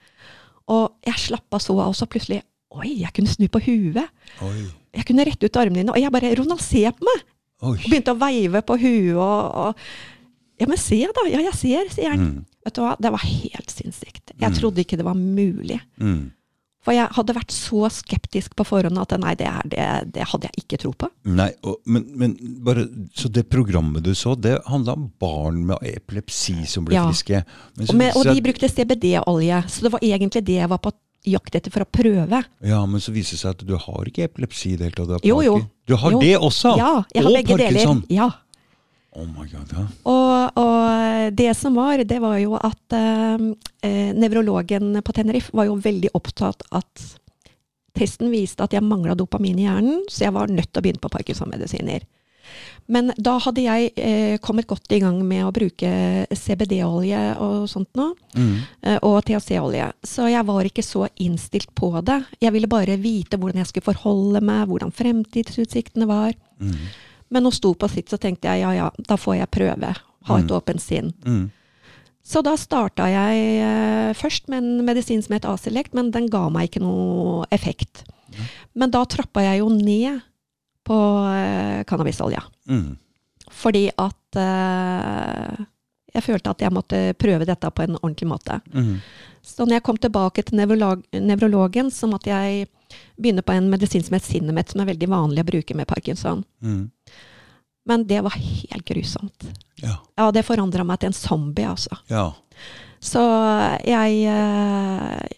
Og 0.73 0.95
jeg 1.07 1.21
slappa 1.29 1.61
så 1.63 1.77
av, 1.81 1.93
og 1.93 1.99
så 1.99 2.09
plutselig 2.11 2.43
Oi, 2.79 2.99
jeg 3.01 3.09
kunne 3.17 3.31
snu 3.33 3.47
på 3.49 3.63
huet. 3.65 4.11
Oi. 4.45 4.67
Jeg 4.93 5.07
kunne 5.09 5.25
rette 5.25 5.49
ut 5.49 5.57
armene 5.57 5.81
dine, 5.81 5.93
og 5.95 5.97
jeg 6.03 6.13
bare 6.13 6.35
Ronald, 6.37 6.61
se 6.61 6.83
på 6.93 7.07
meg! 7.09 7.23
Oi. 7.65 7.71
Og 7.79 7.87
begynte 7.89 8.13
å 8.13 8.19
veive 8.21 8.61
på 8.69 8.77
huet 8.83 9.17
og, 9.17 9.57
og 9.63 9.89
Ja, 10.61 10.67
men 10.69 10.77
se, 10.83 10.99
da! 11.17 11.25
Ja, 11.33 11.41
jeg 11.47 11.55
ser, 11.57 11.89
sier 11.95 12.13
han. 12.13 12.21
Mm. 12.27 12.45
Vet 12.67 12.77
du 12.77 12.83
hva, 12.85 12.93
det 13.01 13.13
var 13.15 13.23
helt 13.25 13.71
sinnssykt. 13.73 14.35
Jeg 14.35 14.51
Mm. 14.51 14.57
trodde 14.61 14.83
ikke 14.85 14.99
det 15.01 15.07
var 15.07 15.15
mulig. 15.17 15.81
Mhm. 15.97 16.27
For 16.89 16.97
jeg 16.97 17.11
hadde 17.19 17.35
vært 17.37 17.53
så 17.53 17.83
skeptisk 17.93 18.55
på 18.57 18.65
forhånd 18.65 18.97
at 19.03 19.13
nei, 19.21 19.35
det, 19.37 19.45
er, 19.51 19.67
det, 19.69 19.89
det 20.15 20.25
hadde 20.31 20.49
jeg 20.49 20.63
ikke 20.63 20.79
tro 20.81 20.93
på. 20.97 21.11
Nei, 21.29 21.51
og, 21.69 21.83
men, 21.85 22.07
men 22.17 22.33
bare, 22.65 22.87
Så 23.13 23.29
det 23.29 23.45
programmet 23.53 24.07
du 24.07 24.15
så, 24.17 24.33
det 24.41 24.55
handla 24.71 24.95
om 24.97 25.11
barn 25.21 25.59
med 25.69 25.85
epilepsi 25.85 26.63
som 26.65 26.87
ble 26.89 26.97
Ja. 26.97 27.05
friske? 27.11 27.43
Men 27.77 27.91
Og, 27.93 27.95
med, 28.01 28.17
og 28.17 28.25
de 28.31 28.41
brukte 28.49 28.71
CBD-olje, 28.73 29.61
så 29.69 29.85
det 29.85 29.93
var 29.93 30.01
egentlig 30.09 30.45
det 30.49 30.57
jeg 30.63 30.73
var 30.73 30.81
på 30.81 30.95
jakt 31.29 31.59
etter 31.61 31.75
for 31.75 31.85
å 31.85 31.91
prøve. 31.93 32.41
Ja, 32.65 32.81
men 32.89 33.03
så 33.05 33.13
viser 33.13 33.37
det 33.37 33.43
seg 33.43 33.51
at 33.59 33.67
du 33.69 33.75
har 33.77 34.09
ikke 34.09 34.25
epilepsi 34.31 34.73
i 34.73 34.77
det 34.81 34.89
hele 34.89 34.97
tatt. 35.19 35.27
Jo, 35.29 35.43
jo. 35.45 35.59
Du 35.85 35.97
har 36.01 36.15
Jo. 36.17 36.21
det 36.25 36.35
også? 36.39 36.73
Ja, 36.79 36.93
jeg 37.13 37.25
har 37.27 37.29
og 37.29 37.37
begge 37.37 37.57
Parkinson? 37.59 38.01
deler. 38.09 38.17
Ja. 38.17 38.31
Oh 39.17 39.25
god, 39.35 39.49
ja. 39.73 39.87
Og, 40.05 40.59
og 40.61 41.33
det 41.35 41.55
som 41.57 41.75
var, 41.75 42.03
det 42.05 42.19
var 42.23 42.37
jo 42.43 42.55
at 42.61 42.93
eh, 42.95 43.47
eh, 43.83 44.11
nevrologen 44.15 45.01
på 45.03 45.15
Tenerife 45.17 45.55
var 45.57 45.65
jo 45.71 45.79
veldig 45.81 46.11
opptatt 46.15 46.63
at 46.77 47.07
testen 47.99 48.31
viste 48.31 48.63
at 48.63 48.77
jeg 48.77 48.85
mangla 48.85 49.17
dopamin 49.19 49.59
i 49.59 49.65
hjernen, 49.67 50.05
så 50.13 50.29
jeg 50.29 50.35
var 50.37 50.53
nødt 50.53 50.69
til 50.71 50.79
å 50.79 50.85
begynne 50.85 51.03
på 51.03 51.11
Parkinson-medisiner. 51.11 52.05
Men 52.89 53.11
da 53.21 53.35
hadde 53.45 53.61
jeg 53.65 53.91
eh, 54.01 54.37
kommet 54.41 54.69
godt 54.71 54.93
i 54.97 55.01
gang 55.03 55.19
med 55.29 55.43
å 55.45 55.51
bruke 55.53 55.91
CBD-olje 56.33 57.19
og 57.45 57.67
sånt 57.69 57.91
nå, 57.99 58.07
Mhm. 58.39 58.55
eh, 58.83 58.99
og 59.03 59.19
THC-olje. 59.27 59.91
Så 60.07 60.29
jeg 60.31 60.47
var 60.49 60.65
ikke 60.65 60.85
så 60.87 61.09
innstilt 61.21 61.75
på 61.77 61.91
det. 62.05 62.23
Jeg 62.41 62.53
ville 62.55 62.71
bare 62.71 62.97
vite 62.97 63.37
hvordan 63.37 63.61
jeg 63.65 63.67
skulle 63.73 63.91
forholde 63.91 64.41
meg, 64.41 64.69
hvordan 64.71 64.93
fremtidsutsiktene 64.95 66.07
var. 66.09 66.33
Mhm. 66.61 66.89
Men 67.31 67.45
hun 67.45 67.53
sto 67.53 67.75
på 67.75 67.89
sitt, 67.93 68.09
så 68.09 68.19
tenkte 68.19 68.49
jeg 68.49 68.63
ja 68.63 68.73
ja, 68.73 68.91
da 69.09 69.17
får 69.21 69.37
jeg 69.41 69.51
prøve. 69.51 69.95
Ha 70.29 70.39
et 70.39 70.45
Mm. 70.51 70.57
åpent 70.57 70.81
sinn. 70.81 71.13
Mm. 71.25 71.51
Så 72.25 72.43
da 72.45 72.55
starta 72.57 73.07
jeg 73.09 73.63
eh, 73.65 74.13
først 74.15 74.49
med 74.49 74.59
en 74.63 74.85
medisin 74.85 75.23
som 75.23 75.33
het 75.35 75.45
Aselect, 75.49 75.95
men 75.95 76.11
den 76.11 76.27
ga 76.29 76.49
meg 76.53 76.69
ikke 76.71 76.83
noe 76.85 77.47
effekt. 77.51 78.05
Men 78.75 78.91
da 78.91 79.05
trappa 79.09 79.41
jeg 79.43 79.61
jo 79.63 79.69
ned 79.73 80.21
på 80.85 80.99
eh, 81.33 81.85
cannabisolja. 81.85 82.43
Mhm. 82.69 82.97
Fordi 83.51 83.87
at 83.97 84.37
eh, 84.37 85.65
jeg 86.19 86.27
følte 86.27 86.53
at 86.53 86.65
jeg 86.65 86.75
måtte 86.75 87.01
prøve 87.19 87.47
dette 87.49 87.71
på 87.71 87.87
en 87.87 87.97
ordentlig 88.01 88.29
måte. 88.31 88.59
Mm. 88.75 88.99
Så 89.43 89.65
når 89.65 89.79
jeg 89.79 89.87
kom 89.87 89.99
tilbake 90.01 90.45
til 90.45 90.59
nevrolog 90.61 91.05
nevrologen, 91.15 91.91
så 91.95 92.11
måtte 92.11 92.31
jeg 92.31 92.69
begynne 93.17 93.45
på 93.45 93.55
en 93.57 93.71
medisin 93.71 94.05
som 94.05 94.17
het 94.17 94.27
Sinemet, 94.27 94.73
som 94.73 94.83
er 94.83 94.91
veldig 94.93 95.09
vanlig 95.11 95.45
å 95.45 95.49
bruke 95.49 95.77
med 95.77 95.89
parkinson. 95.89 96.45
Mm. 96.65 96.89
Men 97.89 98.05
det 98.09 98.21
var 98.25 98.37
helt 98.37 98.85
grusomt. 98.85 99.49
Ja. 99.81 99.97
Ja, 100.19 100.29
det 100.35 100.45
forandra 100.45 100.85
meg 100.85 101.01
til 101.01 101.13
en 101.13 101.17
zombie, 101.17 101.69
altså. 101.69 102.01
ja. 102.13 102.31
Så 102.99 103.21
jeg 103.87 104.25
eh, 104.27 105.37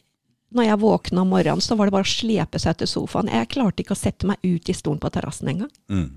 Når 0.57 0.65
jeg 0.65 0.81
våkna 0.81 1.21
om 1.21 1.29
morgenen, 1.29 1.61
så 1.61 1.77
var 1.77 1.87
det 1.87 1.93
bare 1.95 2.09
å 2.09 2.11
slepe 2.11 2.59
seg 2.59 2.79
til 2.81 2.89
sofaen. 2.89 3.29
Jeg 3.31 3.51
klarte 3.53 3.85
ikke 3.85 3.93
å 3.95 4.01
sette 4.01 4.27
meg 4.27 4.41
ut 4.43 4.71
i 4.73 4.75
stolen 4.75 4.99
på 5.03 5.11
terrassen 5.13 5.53
engang. 5.53 5.71
Mm. 5.93 6.09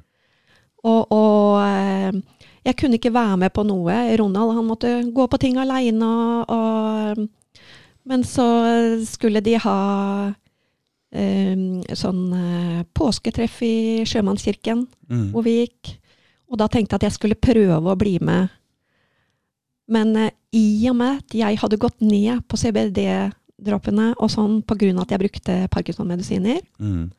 Og, 0.88 1.12
og 1.14 1.60
eh, 1.68 2.16
jeg 2.64 2.78
kunne 2.80 2.98
ikke 3.00 3.12
være 3.14 3.38
med 3.42 3.54
på 3.56 3.66
noe. 3.68 3.96
Ronald 4.20 4.56
han 4.56 4.68
måtte 4.70 4.94
gå 5.12 5.28
på 5.28 5.40
ting 5.42 5.58
aleine. 5.60 6.12
Og, 6.48 7.26
men 8.08 8.24
så 8.28 8.48
skulle 9.08 9.44
de 9.44 9.58
ha 9.60 9.80
eh, 11.12 11.66
sånn 12.00 12.24
eh, 12.40 12.80
påsketreff 12.96 13.60
i 13.68 13.76
Sjømannskirken, 14.08 14.86
mm. 15.12 15.28
hvor 15.36 15.46
vi 15.48 15.60
gikk. 15.62 15.96
Og 16.52 16.60
da 16.62 16.70
tenkte 16.72 16.96
jeg 16.96 17.02
at 17.02 17.08
jeg 17.10 17.18
skulle 17.18 17.40
prøve 17.40 17.84
å 17.84 18.00
bli 18.00 18.16
med. 18.24 18.52
Men 19.92 20.16
eh, 20.16 20.34
i 20.56 20.88
og 20.92 21.00
med 21.02 21.24
at 21.24 21.36
jeg 21.36 21.60
hadde 21.60 21.82
gått 21.82 22.00
ned 22.06 22.46
på 22.48 22.60
CBD-droppene 22.62 24.14
og 24.16 24.32
sånn 24.32 24.62
av 24.64 25.04
at 25.04 25.12
jeg 25.12 25.24
brukte 25.28 25.68
Parkinson-medisiner, 25.74 26.62
Mhm. 26.80 27.12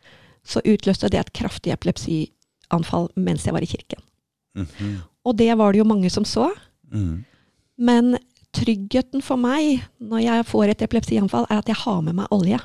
så 0.44 0.60
utløste 0.60 1.08
det 1.08 1.18
et 1.20 1.32
kraftig 1.32 1.72
epilepsianfall 1.72 3.08
mens 3.16 3.44
jeg 3.44 3.52
var 3.52 3.62
i 3.62 3.66
kirken. 3.66 4.00
Mhm. 4.54 5.02
Og 5.24 5.36
det 5.38 5.50
var 5.58 5.72
det 5.72 5.80
jo 5.80 5.88
mange 5.88 6.10
som 6.12 6.26
så. 6.28 6.50
Mm. 6.92 7.24
Men 7.76 8.16
tryggheten 8.54 9.24
for 9.24 9.40
meg 9.40 9.82
når 9.98 10.24
jeg 10.26 10.46
får 10.50 10.72
et 10.72 10.84
epilepsianfall, 10.86 11.48
er 11.50 11.62
at 11.62 11.70
jeg 11.70 11.80
har 11.80 12.02
med 12.04 12.16
meg 12.20 12.34
olje. 12.34 12.60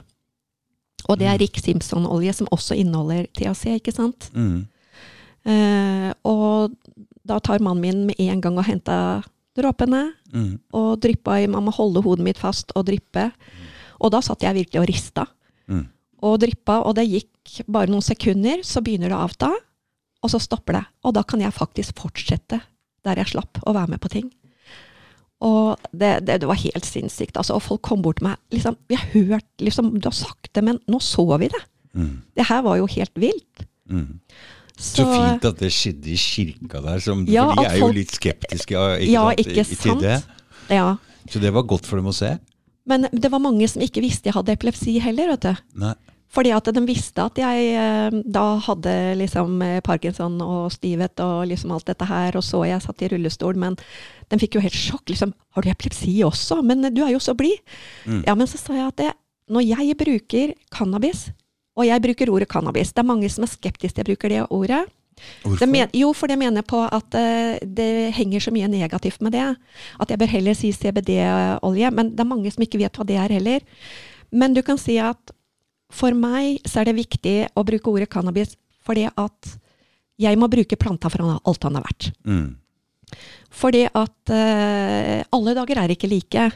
Og 1.07 1.17
det 1.17 1.27
er 1.27 1.37
Mm. 1.37 1.41
Rick 1.41 1.59
Simpson-olje, 1.63 2.33
som 2.33 2.47
også 2.51 2.75
inneholder 2.75 3.25
THC, 3.33 3.79
ikke 3.79 3.95
sant? 3.95 4.29
Mm. 4.33 4.67
Eh, 5.45 6.13
og 6.27 6.75
da 7.25 7.39
tar 7.39 7.63
mannen 7.63 7.81
min 7.81 8.05
med 8.05 8.19
en 8.19 8.41
gang 8.41 8.57
og 8.57 8.65
henta 8.67 9.23
dråpene 9.57 10.11
mm. 10.33 10.59
og 10.75 10.99
dryppa 11.01 11.39
i 11.39 11.47
Man 11.47 11.63
må 11.63 11.71
holde 11.71 12.03
hodet 12.03 12.25
mitt 12.25 12.37
fast 12.37 12.71
og 12.75 12.85
dryppe. 12.85 13.31
Og 13.99 14.11
da 14.11 14.21
satt 14.21 14.43
jeg 14.43 14.55
virkelig 14.55 14.81
og 14.81 14.89
rista. 14.89 15.25
Mm. 15.67 15.87
Og 16.21 16.39
dryppa, 16.43 16.81
og 16.83 16.95
det 16.95 17.07
gikk 17.07 17.63
bare 17.67 17.89
noen 17.89 18.03
sekunder, 18.05 18.61
så 18.63 18.83
begynner 18.83 19.09
det 19.11 19.17
å 19.17 19.25
avta, 19.25 19.49
og 20.23 20.29
så 20.33 20.39
stopper 20.43 20.73
det. 20.79 20.83
Og 21.07 21.13
da 21.15 21.23
kan 21.23 21.39
jeg 21.41 21.53
faktisk 21.55 21.95
fortsette 21.99 22.61
der 23.05 23.15
jeg 23.21 23.27
slapp 23.31 23.61
å 23.65 23.73
være 23.73 23.89
med 23.95 24.01
på 24.03 24.09
ting. 24.11 24.29
Og 25.39 25.77
det, 25.95 26.25
det, 26.27 26.41
det 26.43 26.47
var 26.49 26.59
helt 26.59 26.83
sinnssykt. 26.87 27.37
Altså, 27.39 27.55
og 27.55 27.63
folk 27.63 27.81
kom 27.87 28.01
bort 28.03 28.19
til 28.19 28.27
meg. 28.27 28.39
liksom, 28.51 28.75
Vi 28.91 28.97
har 28.99 29.07
hørt, 29.13 29.47
liksom, 29.63 29.93
du 29.99 30.09
har 30.09 30.17
sagt 30.17 30.49
det, 30.53 30.63
men 30.67 30.81
nå 30.91 30.99
så 31.03 31.23
vi 31.39 31.47
det. 31.53 31.61
Mm. 31.95 32.17
Det 32.35 32.45
her 32.49 32.61
var 32.65 32.75
jo 32.81 32.89
helt 32.91 33.15
vilt. 33.23 33.63
Mm. 33.89 34.19
Så 34.79 35.03
fint 35.07 35.45
at 35.47 35.59
det 35.59 35.71
skjedde 35.75 36.11
i 36.11 36.17
kirka 36.19 36.81
der, 36.83 36.99
som, 37.03 37.23
Ja, 37.27 37.47
for 37.53 37.63
de 37.63 37.67
er 37.69 37.77
jo 37.79 37.85
folk- 37.87 37.95
litt 37.97 38.11
skeptiske 38.15 38.75
ja, 38.75 38.83
ikke 38.95 39.11
Ja, 39.11 39.23
sant, 39.29 39.39
ikke 39.39 39.55
i- 39.55 39.71
i 39.71 39.75
sant? 39.75 40.35
Ja. 40.69 40.85
Så 41.29 41.39
det 41.39 41.51
var 41.53 41.63
godt 41.67 41.85
for 41.87 41.97
dem 41.99 42.07
å 42.11 42.13
se. 42.15 42.37
Men 42.87 43.07
det 43.11 43.31
var 43.31 43.39
mange 43.43 43.67
som 43.69 43.81
ikke 43.81 44.01
visste 44.01 44.27
jeg 44.29 44.33
hadde 44.35 44.51
epilepsi 44.55 44.99
heller, 44.99 45.27
vet 45.35 45.41
du. 45.41 45.55
Nei. 45.83 45.93
Fordi 46.29 46.51
at 46.53 46.69
de 46.69 46.81
visste 46.85 47.23
at 47.25 47.39
jeg 47.41 47.71
eh, 47.73 48.17
da 48.29 48.43
hadde 48.61 48.93
liksom 49.17 49.61
eh, 49.65 49.79
parkinson 49.85 50.37
og 50.45 50.69
stivhet 50.73 51.21
og 51.25 51.47
liksom 51.49 51.73
alt 51.73 51.89
dette 51.89 52.05
her, 52.05 52.37
og 52.37 52.45
så 52.45 52.61
jeg 52.69 52.83
satt 52.85 53.01
i 53.01 53.09
rullestol, 53.09 53.57
men 53.57 53.77
de 54.29 54.37
fikk 54.41 54.59
jo 54.59 54.63
helt 54.63 54.77
sjokk. 54.77 55.09
liksom, 55.09 55.33
'Har 55.33 55.65
du 55.65 55.69
epilepsi 55.69 56.19
også? 56.21 56.61
Men 56.61 56.93
du 56.93 57.01
er 57.03 57.11
jo 57.15 57.19
så 57.19 57.33
blid.' 57.33 57.57
Mm. 58.05 58.23
Ja, 58.27 58.35
men 58.35 58.47
så 58.47 58.57
sa 58.61 58.73
jeg 58.73 58.87
at 58.87 58.97
det, 58.97 59.11
når 59.49 59.65
jeg 59.65 59.97
bruker 59.97 60.53
cannabis, 60.69 61.31
og 61.75 61.85
jeg 61.87 62.01
bruker 62.01 62.29
ordet 62.29 62.49
cannabis 62.49 62.91
Det 62.91 62.99
er 62.99 63.07
mange 63.07 63.29
som 63.29 63.43
er 63.43 63.47
skeptiske 63.47 63.95
til 63.95 64.03
jeg 64.03 64.09
bruker 64.11 64.29
det 64.29 64.45
ordet. 64.51 64.85
Hvorfor? 65.43 65.59
Det 65.59 65.69
men, 65.69 65.87
jo, 65.93 66.13
for 66.13 66.27
det 66.27 66.37
mener 66.39 66.61
på 66.61 66.83
at 66.85 67.15
uh, 67.15 67.57
det 67.63 68.13
henger 68.15 68.39
så 68.39 68.51
mye 68.51 68.67
negativt 68.67 69.21
med 69.21 69.31
det. 69.31 69.55
At 69.99 70.09
jeg 70.09 70.19
bør 70.19 70.31
heller 70.31 70.53
si 70.53 70.71
CBD-olje. 70.71 71.91
Men 71.91 72.11
det 72.11 72.19
er 72.19 72.29
mange 72.29 72.51
som 72.51 72.63
ikke 72.63 72.79
vet 72.79 72.95
hva 72.95 73.07
det 73.07 73.17
er 73.19 73.33
heller. 73.39 73.59
Men 74.31 74.53
du 74.53 74.61
kan 74.61 74.77
si 74.77 74.97
at 74.97 75.33
for 75.89 76.15
meg 76.17 76.61
så 76.69 76.81
er 76.81 76.89
det 76.89 76.99
viktig 76.99 77.35
å 77.57 77.65
bruke 77.65 77.91
ordet 77.91 78.09
cannabis 78.13 78.55
fordi 78.85 79.07
at 79.09 79.51
jeg 80.19 80.37
må 80.39 80.49
bruke 80.51 80.77
planta 80.79 81.09
for 81.11 81.23
alt 81.23 81.65
han 81.67 81.77
er 81.79 81.85
verdt. 81.85 82.09
Mm. 82.27 82.47
Fordi 83.49 83.85
at 83.87 84.33
uh, 84.33 85.19
alle 85.35 85.53
dager 85.57 85.79
er 85.81 85.93
ikke 85.93 86.09
like. 86.11 86.49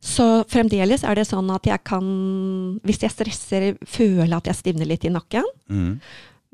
Så 0.00 0.26
fremdeles 0.50 1.02
er 1.04 1.18
det 1.18 1.26
sånn 1.28 1.48
at 1.52 1.66
jeg 1.68 1.82
kan, 1.86 2.04
hvis 2.86 3.02
jeg 3.04 3.14
stresser, 3.14 3.66
føle 3.88 4.36
at 4.36 4.50
jeg 4.50 4.58
stivner 4.58 4.88
litt 4.88 5.06
i 5.08 5.12
nakken. 5.14 5.48
Mm. 5.72 5.96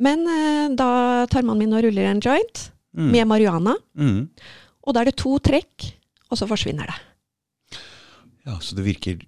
Men 0.06 0.24
uh, 0.28 0.64
da 0.78 0.90
tar 1.30 1.46
mannen 1.46 1.66
min 1.66 1.76
og 1.76 1.86
ruller 1.88 2.10
en 2.12 2.22
joint 2.24 2.66
Mm. 2.96 3.10
med 3.12 3.26
marihuana. 3.28 3.74
Mm. 3.98 4.28
Og 4.86 4.94
da 4.94 5.02
er 5.02 5.10
det 5.10 5.18
to 5.20 5.36
trekk, 5.44 5.90
og 6.32 6.38
så 6.40 6.48
forsvinner 6.48 6.88
det. 6.88 6.96
Ja, 8.46 8.56
så 8.62 8.76
det 8.78 8.86
virker 8.86 9.20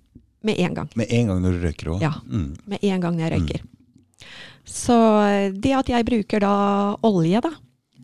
Med 0.42 0.58
en 0.62 0.74
gang. 0.74 0.90
med 0.94 1.10
en 1.10 1.26
gang 1.26 1.40
når 1.42 1.56
du 1.56 1.64
røyker 1.66 1.90
òg? 1.94 2.02
Ja. 2.02 2.12
Mm. 2.26 2.52
Med 2.66 2.84
en 2.86 3.00
gang 3.00 3.18
jeg 3.20 3.32
røyker. 3.34 3.64
Så 4.68 4.98
eh, 5.24 5.48
det 5.54 5.72
at 5.74 5.90
jeg 5.90 6.06
bruker 6.06 6.44
da 6.44 6.52
olje 7.06 7.40
da, 7.42 7.50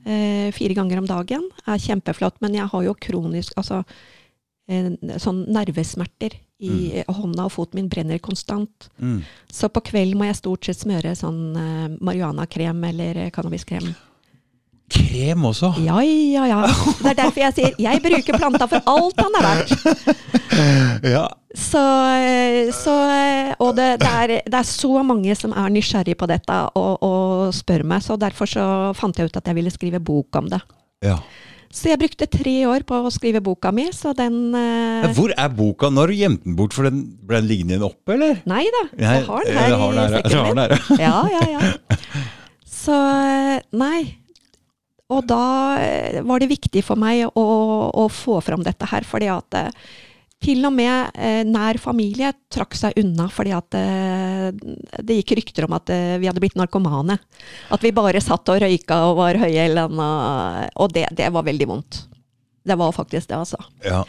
eh, 0.05 0.49
fire 0.57 0.75
ganger 0.75 1.03
om 1.03 1.07
dagen, 1.07 1.47
er 1.67 1.79
kjempeflott. 1.79 2.41
Men 2.41 2.57
jeg 2.59 2.71
har 2.73 2.87
jo 2.87 2.97
kronisk 2.99 3.55
altså, 3.61 3.85
eh, 4.69 4.91
sånn 5.23 5.45
nervesmerter 5.53 6.39
i 6.65 7.03
hånda, 7.05 7.45
og 7.45 7.53
foten 7.53 7.81
min 7.81 7.91
brenner 7.93 8.19
konstant. 8.23 8.89
Mm. 8.97 9.21
Så 9.53 9.69
på 9.69 9.83
kvelden 9.85 10.17
må 10.19 10.29
jeg 10.31 10.39
stort 10.41 10.65
sett 10.65 10.81
smøre 10.81 11.13
sånn 11.19 11.41
eh, 11.61 11.97
marihuanakrem 12.01 12.83
eller 12.89 13.27
cannabiskrem. 13.35 13.91
Krem 14.95 15.45
også? 15.51 15.73
Ja, 15.83 15.99
ja, 16.07 16.45
ja. 16.51 16.59
Det 17.03 17.11
er 17.13 17.19
derfor 17.19 17.43
jeg 17.45 17.55
sier 17.57 17.79
jeg 17.83 18.03
bruker 18.05 18.39
planta 18.39 18.69
for 18.71 18.91
alt 18.95 19.23
han 19.25 19.39
er 19.41 19.49
verdt. 19.51 19.73
Ja. 21.05 21.25
Så, 21.59 21.81
så 22.77 22.93
Og 23.59 23.73
det, 23.75 23.89
det, 24.03 24.11
er, 24.11 24.33
det 24.47 24.55
er 24.61 24.67
så 24.69 25.03
mange 25.07 25.35
som 25.39 25.51
er 25.57 25.73
nysgjerrig 25.75 26.15
på 26.21 26.29
dette 26.31 26.59
og, 26.79 27.03
og 27.03 27.51
spør 27.57 27.83
meg, 27.91 28.05
så 28.07 28.15
derfor 28.21 28.47
så 28.51 28.67
fant 28.95 29.19
jeg 29.19 29.33
ut 29.33 29.41
at 29.41 29.51
jeg 29.51 29.59
ville 29.59 29.73
skrive 29.75 30.01
bok 30.05 30.39
om 30.43 30.53
det. 30.55 30.63
ja. 31.07 31.19
Så 31.75 31.89
jeg 31.91 31.99
brukte 31.99 32.29
tre 32.31 32.53
år 32.71 32.85
på 32.87 33.01
å 33.03 33.11
skrive 33.11 33.41
boka 33.43 33.73
mi, 33.75 33.89
så 33.91 34.13
den 34.15 34.55
eh, 34.55 35.09
Hvor 35.17 35.33
er 35.35 35.49
boka? 35.51 35.89
Når 35.91 36.13
gjemte 36.15 36.47
den 36.47 36.55
bort? 36.55 36.71
For 36.77 36.87
den 36.87 37.01
ble 37.27 37.41
den 37.41 37.49
liggende 37.51 37.81
oppe, 37.83 38.15
eller? 38.15 38.37
Nei 38.47 38.63
da, 38.71 38.83
jeg 39.01 39.25
har 39.27 39.49
den 39.49 39.57
jeg 39.57 39.65
her 39.65 39.75
har 39.81 39.97
den 39.97 39.99
i 39.99 40.05
her, 40.05 40.15
jeg 40.15 40.23
sekken 40.23 40.47
min. 40.55 41.03
Ja, 41.03 41.17
ja, 41.35 41.43
ja. 41.51 42.21
Så 42.71 43.01
nei. 43.75 43.99
Og 45.15 45.27
da 45.31 45.43
eh, 45.81 46.19
var 46.27 46.43
det 46.43 46.51
viktig 46.51 46.83
for 46.87 46.99
meg 47.01 47.27
å, 47.31 47.45
å 47.95 48.09
få 48.13 48.41
fram 48.45 48.65
dette 48.67 48.89
her, 48.91 49.07
fordi 49.07 49.29
at 49.33 49.59
eh, 49.61 49.71
til 50.45 50.61
og 50.69 50.75
med 50.77 51.15
eh, 51.17 51.41
nær 51.49 51.79
familie 51.81 52.33
trakk 52.53 52.75
seg 52.77 52.99
unna 53.01 53.31
fordi 53.33 53.53
at 53.57 53.77
eh, 53.79 54.51
det 55.01 55.17
gikk 55.23 55.37
rykter 55.39 55.65
om 55.69 55.77
at 55.79 55.89
eh, 55.95 56.17
vi 56.21 56.29
hadde 56.29 56.43
blitt 56.43 56.59
narkomane. 56.61 57.17
At 57.73 57.85
vi 57.87 57.95
bare 57.97 58.21
satt 58.21 58.51
og 58.53 58.61
røyka 58.61 58.99
og 59.09 59.17
var 59.23 59.39
høye 59.41 59.63
eller 59.71 59.89
annet. 59.89 60.75
Og 60.85 60.93
det, 60.93 61.07
det 61.17 61.31
var 61.33 61.47
veldig 61.49 61.71
vondt. 61.71 62.03
Det 62.65 62.77
var 62.81 62.93
faktisk 62.97 63.29
det, 63.29 63.37
altså. 63.37 63.59
Ja. 63.85 64.03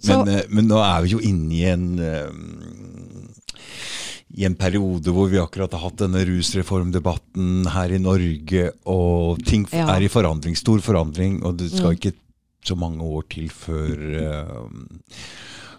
Så- 0.00 0.20
Men, 0.24 0.34
eh, 0.40 0.44
men 0.50 0.68
nå 0.70 0.78
er 0.82 1.00
vi 1.06 1.14
jo 1.14 1.22
inne 1.22 1.54
i 1.54 1.64
en 1.70 1.86
i 4.36 4.44
en 4.48 4.54
periode 4.58 5.12
hvor 5.14 5.28
vi 5.30 5.38
akkurat 5.38 5.72
har 5.72 5.84
hatt 5.86 6.00
denne 6.02 6.24
rusreformdebatten 6.26 7.66
her 7.70 7.92
i 7.94 7.98
Norge, 8.02 8.70
og 8.86 9.38
ting 9.46 9.66
Ja. 9.72 9.86
er 9.96 10.02
i 10.02 10.08
forandring, 10.08 10.56
stor 10.56 10.78
forandring, 10.82 11.42
og 11.44 11.56
det 11.58 11.70
skal 11.70 11.90
Mm. 11.92 11.98
ikke 11.98 12.12
så 12.64 12.74
mange 12.76 13.00
år 13.02 13.22
til 13.30 13.48
før 13.48 13.94
eh, 14.18 14.68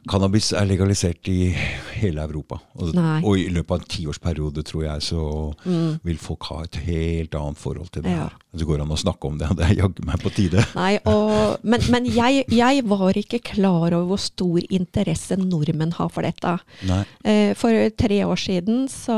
cannabis 0.09 0.51
er 0.53 0.65
legalisert 0.69 1.27
i 1.31 1.49
hele 1.97 2.21
Europa. 2.21 2.59
Og, 2.75 2.91
og 3.23 3.37
i 3.39 3.47
løpet 3.49 3.71
av 3.71 3.79
en 3.81 3.87
tiårsperiode, 3.89 4.63
tror 4.67 4.83
jeg, 4.85 5.01
så 5.01 5.21
Mm. 5.65 5.99
vil 6.03 6.17
folk 6.21 6.43
ha 6.51 6.61
et 6.63 6.75
helt 6.85 7.33
annet 7.35 7.57
forhold 7.57 7.89
til 7.91 8.03
det 8.03 8.11
Ja. 8.11 8.23
her. 8.27 8.33
Så 8.55 8.65
går 8.65 8.77
det 8.77 8.81
an 8.85 8.93
å 8.95 8.97
snakke 9.01 9.25
om 9.27 9.37
det, 9.37 9.49
og 9.49 9.57
det 9.57 9.65
er 9.65 9.75
jaggu 9.81 10.05
meg 10.05 10.19
på 10.21 10.29
tide. 10.35 10.63
Nei, 10.75 10.97
og, 11.05 11.57
men, 11.63 11.81
men 11.91 12.05
jeg, 12.05 12.45
jeg 12.49 12.83
var 12.87 13.13
ikke 13.17 13.39
klar 13.43 13.93
over 13.93 14.05
hvor 14.13 14.19
stor 14.21 14.59
interesse 14.69 15.35
nordmenn 15.37 15.93
har 15.93 16.09
for 16.09 16.21
dette. 16.21 16.57
Nei. 16.87 17.03
Eh, 17.25 17.53
For 17.55 17.71
tre 17.97 18.21
år 18.25 18.35
siden 18.39 18.87
så 18.91 19.15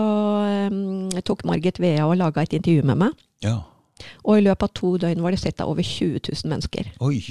um, 0.72 1.10
tok 1.22 1.44
Margit 1.46 1.80
Vea 1.80 2.06
og 2.08 2.18
laga 2.18 2.42
et 2.44 2.54
intervju 2.54 2.84
med 2.84 2.98
meg. 2.98 3.12
Ja. 3.44 3.60
Og 4.26 4.38
i 4.38 4.42
løpet 4.46 4.64
av 4.64 4.74
to 4.78 4.98
døgn 5.02 5.22
var 5.22 5.32
det 5.34 5.40
sett 5.42 5.60
av 5.62 5.70
over 5.70 5.84
20 5.84 6.20
000 6.30 6.50
mennesker. 6.52 6.92
Oi. 7.02 7.22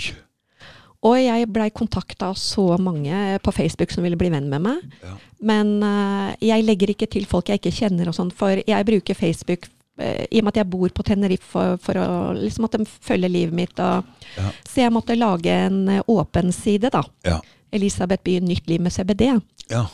Og 1.06 1.16
jeg 1.20 1.46
blei 1.52 1.68
kontakta 1.74 2.32
av 2.32 2.38
så 2.40 2.64
mange 2.82 3.38
på 3.44 3.54
Facebook 3.54 3.92
som 3.94 4.04
ville 4.06 4.18
bli 4.18 4.30
venn 4.32 4.48
med 4.50 4.64
meg. 4.64 4.82
Ja. 5.04 5.14
Men 5.46 5.76
uh, 5.84 6.32
jeg 6.42 6.64
legger 6.66 6.92
ikke 6.92 7.08
til 7.12 7.26
folk 7.28 7.50
jeg 7.50 7.60
ikke 7.60 7.74
kjenner 7.76 8.10
og 8.10 8.16
sånn, 8.16 8.32
for 8.34 8.58
jeg 8.58 8.88
bruker 8.88 9.18
Facebook 9.18 9.68
uh, 10.00 10.24
i 10.26 10.40
og 10.40 10.46
med 10.46 10.54
at 10.54 10.62
jeg 10.62 10.70
bor 10.72 10.94
på 10.96 11.04
Tenerife 11.06 11.46
for, 11.46 11.76
for 11.82 12.00
å 12.00 12.08
liksom 12.38 12.66
at 12.66 12.78
de 12.78 12.88
følger 12.88 13.32
livet 13.32 13.56
mitt. 13.56 13.82
Og, 13.82 14.14
Ja. 14.36 14.50
Så 14.68 14.82
jeg 14.82 14.92
måtte 14.92 15.14
lage 15.16 15.48
en 15.48 15.86
eh, 15.88 16.02
åpen 16.12 16.50
side, 16.52 16.90
da. 16.92 17.00
Ja. 17.24 17.38
Elisabeth 17.72 18.20
Bye 18.26 18.42
Nytt 18.44 18.66
liv 18.68 18.82
med 18.84 18.92
CBD. 18.92 19.30
Ja. 19.72 19.86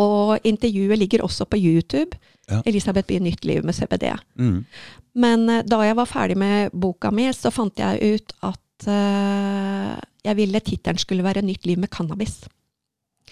Og 0.00 0.46
intervjuet 0.46 0.96
ligger 0.98 1.24
også 1.26 1.44
på 1.44 1.58
YouTube. 1.60 2.16
Elisabeth 2.64 3.10
Bye 3.10 3.20
Nytt 3.20 3.44
liv 3.44 3.60
med 3.66 3.76
CBD. 3.76 4.08
Mm. 4.40 4.64
Men 5.20 5.44
da 5.68 5.82
jeg 5.84 5.98
var 5.98 6.08
ferdig 6.08 6.38
med 6.40 6.72
boka 6.72 7.12
mi, 7.12 7.28
så 7.36 7.52
fant 7.52 7.76
jeg 7.76 8.16
ut 8.16 8.32
at 8.48 8.88
jeg 10.24 10.36
ville 10.36 10.60
tittelen 10.60 10.98
skulle 10.98 11.24
være 11.24 11.42
'Nytt 11.42 11.66
liv 11.66 11.78
med 11.78 11.88
cannabis'. 11.94 12.48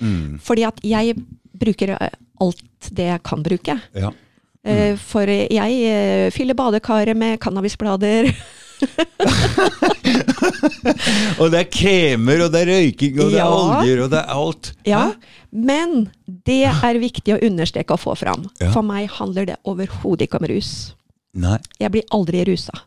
Mm. 0.00 0.38
Fordi 0.40 0.62
at 0.62 0.80
jeg 0.84 1.16
bruker 1.58 1.96
eh, 1.96 2.10
alt 2.40 2.90
det 2.90 3.06
jeg 3.10 3.22
kan 3.22 3.42
bruke. 3.42 3.80
Ja. 3.94 4.10
Eh, 4.64 4.96
For 4.96 5.26
jeg 5.26 5.72
eh, 5.82 6.30
fyller 6.30 6.54
badekaret 6.54 7.16
med 7.16 7.38
cannabisblader. 7.38 8.30
Og 11.40 11.50
det 11.52 11.58
er 11.60 11.68
kremer, 11.70 12.44
og 12.44 12.52
det 12.52 12.62
er 12.62 12.70
røyking, 12.72 13.20
og 13.22 13.30
det 13.32 13.40
er 13.40 13.50
oljer, 13.50 14.02
og 14.04 14.10
det 14.12 14.18
er 14.20 14.32
alt. 14.34 14.72
Ja, 14.88 15.02
men 15.52 16.08
det 16.26 16.64
er 16.68 16.98
viktig 17.02 17.36
å 17.36 17.40
understreke 17.46 17.94
og 17.94 18.02
få 18.02 18.16
fram. 18.18 18.48
Ja. 18.60 18.72
For 18.74 18.82
meg 18.86 19.10
handler 19.18 19.46
det 19.52 19.56
overhodet 19.68 20.26
ikke 20.26 20.40
om 20.42 20.48
rus. 20.50 20.72
Nei. 21.38 21.58
Jeg 21.80 21.94
blir 21.94 22.08
aldri 22.14 22.44
rusa. 22.48 22.82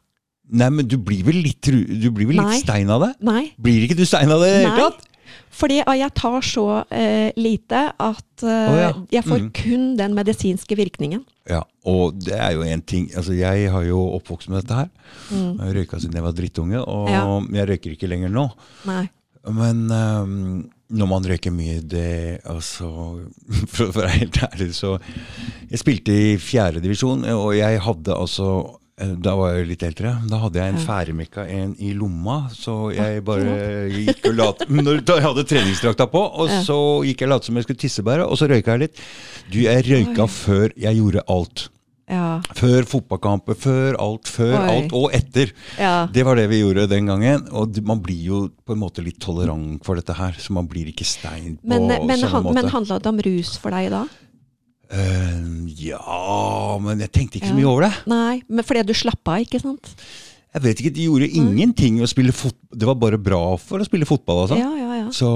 Nei, 0.49 0.69
men 0.69 0.85
du 0.87 0.97
blir 1.01 1.23
vel 1.25 1.39
litt, 1.41 1.65
du 1.65 2.09
blir 2.13 2.27
vel 2.29 2.37
litt 2.41 2.61
stein 2.65 2.89
av 2.93 3.01
det? 3.01 3.11
Nei. 3.25 3.47
Blir 3.57 3.87
ikke 3.87 3.97
du 3.97 4.05
stein 4.05 4.29
av 4.31 4.43
det 4.43 4.51
i 4.51 4.57
det 4.59 4.65
hele 4.67 4.89
tatt? 4.91 5.11
Fordi 5.55 5.77
jeg 5.79 6.11
tar 6.19 6.41
så 6.43 6.65
uh, 6.83 7.29
lite 7.39 7.81
at 7.95 8.43
uh, 8.43 8.49
oh, 8.51 8.75
ja. 8.77 8.89
jeg 9.17 9.23
får 9.23 9.39
Mm. 9.45 9.49
kun 9.55 9.83
den 9.97 10.13
medisinske 10.17 10.75
virkningen. 10.77 11.23
Ja, 11.49 11.61
og 11.87 12.17
det 12.25 12.35
er 12.35 12.51
jo 12.57 12.63
en 12.65 12.81
ting 12.81 13.07
Altså, 13.15 13.33
jeg 13.37 13.69
har 13.71 13.83
jo 13.87 13.99
oppvokst 14.17 14.49
med 14.49 14.61
dette 14.63 14.75
her. 14.75 14.89
Mm. 15.31 15.59
Jeg 15.61 15.75
røyka 15.79 15.99
siden 16.01 16.17
jeg 16.19 16.23
var 16.25 16.35
drittunge, 16.35 16.81
og 16.83 17.09
Ja. 17.09 17.23
jeg 17.55 17.69
røyker 17.69 17.91
ikke 17.95 18.09
lenger 18.11 18.29
nå. 18.33 18.49
Nei. 18.85 19.05
Men 19.47 19.85
um, 19.91 20.69
når 20.89 21.07
man 21.07 21.23
røyker 21.29 21.51
mye, 21.53 21.79
det 21.81 22.41
Altså 22.45 22.89
For 23.73 23.87
å 23.87 23.93
være 23.95 24.09
helt 24.19 24.39
ærlig, 24.43 24.71
så 24.75 24.97
Jeg 25.71 25.79
spilte 25.79 26.11
i 26.11 26.35
fjerdedivisjon, 26.41 27.23
og 27.31 27.55
jeg 27.57 27.79
hadde 27.81 28.13
altså 28.17 28.79
da 28.95 29.33
var 29.35 29.57
jeg 29.57 29.67
litt 29.73 29.83
eldre. 29.83 30.13
Da 30.31 30.37
hadde 30.39 30.61
jeg 30.61 30.71
en 30.71 30.79
ferdigmekka 30.79 31.43
en 31.51 31.73
i 31.83 31.91
lomma, 31.97 32.45
så 32.55 32.93
jeg 32.95 33.25
bare 33.27 33.89
gikk 33.91 34.29
og 34.31 34.37
lot 34.39 34.65
når, 34.71 35.01
jeg 35.03 35.25
hadde 35.25 35.43
treningsdrakta 35.51 36.07
på, 36.13 36.21
og 36.23 36.51
så 36.63 36.79
gikk 37.03 37.25
jeg 37.25 37.27
og 37.27 37.33
lot 37.35 37.49
som 37.49 37.59
jeg 37.59 37.67
skulle 37.67 37.83
tisse 37.83 38.05
bare, 38.07 38.23
og 38.23 38.39
så 38.39 38.47
røyka 38.47 38.77
jeg 38.77 38.85
litt. 38.87 39.05
Du, 39.51 39.59
jeg 39.65 39.83
røyka 39.89 40.29
før 40.31 40.71
jeg 40.79 41.01
gjorde 41.01 41.25
alt. 41.27 41.67
Ja. 42.05 42.37
Før 42.53 42.85
fotballkamper, 42.85 43.57
før 43.57 43.95
alt, 43.99 44.29
før 44.29 44.53
Oi. 44.59 44.65
alt, 44.75 44.91
og 44.93 45.13
etter. 45.17 45.51
ja. 45.81 46.05
Det 46.13 46.23
var 46.25 46.37
det 46.37 46.45
vi 46.51 46.59
gjorde 46.61 46.85
den 46.91 47.09
gangen. 47.09 47.47
Og 47.51 47.79
man 47.83 48.01
blir 48.05 48.27
jo 48.29 48.41
på 48.63 48.75
en 48.75 48.83
måte 48.83 49.03
litt 49.03 49.17
tolerant 49.19 49.81
for 49.85 49.97
dette 49.97 50.13
her, 50.15 50.37
så 50.39 50.53
man 50.55 50.69
blir 50.71 50.91
ikke 50.91 51.07
stein 51.07 51.57
på 51.57 51.67
Men, 51.67 51.89
men, 51.89 52.19
samme 52.21 52.31
han, 52.31 52.45
måte. 52.45 52.61
men 52.61 52.71
handla 52.77 52.99
det 53.01 53.11
om 53.11 53.23
rus 53.25 53.55
for 53.59 53.73
deg 53.75 53.89
da? 53.91 54.05
Eh, 54.95 55.41
ja, 55.89 56.77
men 56.81 57.01
jeg 57.03 57.11
tenkte 57.11 57.39
ikke 57.41 57.51
så 57.51 57.57
mye 57.57 57.67
over 57.67 57.87
det. 57.89 57.93
Nei, 58.11 58.37
men 58.47 58.63
fordi 58.67 58.85
du 58.87 58.93
slappa 58.95 59.35
av, 59.39 59.43
ikke 59.47 59.59
sant? 59.63 59.91
Jeg 60.55 60.63
vet 60.63 60.79
ikke, 60.79 60.93
De 60.95 61.05
gjorde 61.09 61.27
ingenting 61.35 61.97
å 61.99 62.07
spille 62.07 62.31
fot 62.31 62.55
Det 62.71 62.87
var 62.87 62.95
bare 62.95 63.17
bra 63.19 63.57
for 63.59 63.83
å 63.83 63.87
spille 63.87 64.07
fotball. 64.07 64.45
altså. 64.45 64.55
Ja, 64.55 64.69
ja, 64.79 64.93
ja. 65.01 65.09
Så 65.11 65.27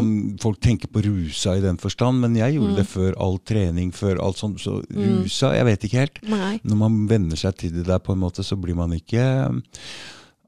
mm, 0.00 0.38
folk 0.40 0.56
tenker 0.64 0.88
på 0.88 1.02
rusa 1.04 1.58
i 1.58 1.60
den 1.60 1.76
forstand, 1.76 2.22
men 2.24 2.38
jeg 2.38 2.54
gjorde 2.56 2.72
Mm. 2.72 2.78
det 2.80 2.86
før 2.88 3.12
all 3.20 3.36
trening, 3.44 3.92
før 3.92 4.16
alt 4.24 4.40
sånt. 4.40 4.56
Så 4.64 4.78
rusa, 4.88 5.52
jeg 5.58 5.64
vet 5.68 5.84
ikke 5.84 6.00
helt. 6.06 6.22
Nei. 6.32 6.54
Når 6.64 6.76
man 6.86 6.96
venner 7.06 7.36
seg 7.36 7.54
til 7.60 7.70
det 7.76 7.84
der 7.86 8.00
på 8.00 8.12
en 8.16 8.22
måte, 8.24 8.42
så 8.42 8.56
blir 8.56 8.74
man 8.74 8.96
ikke 8.96 9.26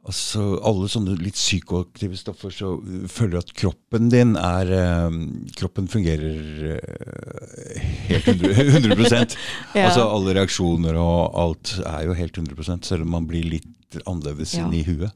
Altså, 0.09 0.43
Alle 0.65 0.89
sånne 0.89 1.17
litt 1.21 1.37
psykoaktive 1.37 2.17
stoffer 2.17 2.53
så 2.55 2.71
uh, 2.81 3.03
føler 3.13 3.43
at 3.43 3.53
kroppen 3.57 4.09
din 4.13 4.37
er 4.41 4.71
eh, 4.73 5.19
Kroppen 5.59 5.89
fungerer 5.91 6.79
eh, 6.79 7.89
helt 8.09 8.31
100, 8.33 8.55
100 8.89 9.37
Ja. 9.77 9.89
Altså 9.91 10.07
Alle 10.09 10.39
reaksjoner 10.39 10.97
og 11.01 11.37
alt 11.43 11.75
er 11.85 12.07
jo 12.09 12.17
helt 12.17 12.41
100 12.41 12.81
selv 12.89 13.05
om 13.05 13.13
man 13.19 13.29
blir 13.29 13.45
litt 13.59 14.01
annerledes 14.05 14.55
Ja. 14.57 14.65
inni 14.65 14.83
huet. 14.87 15.13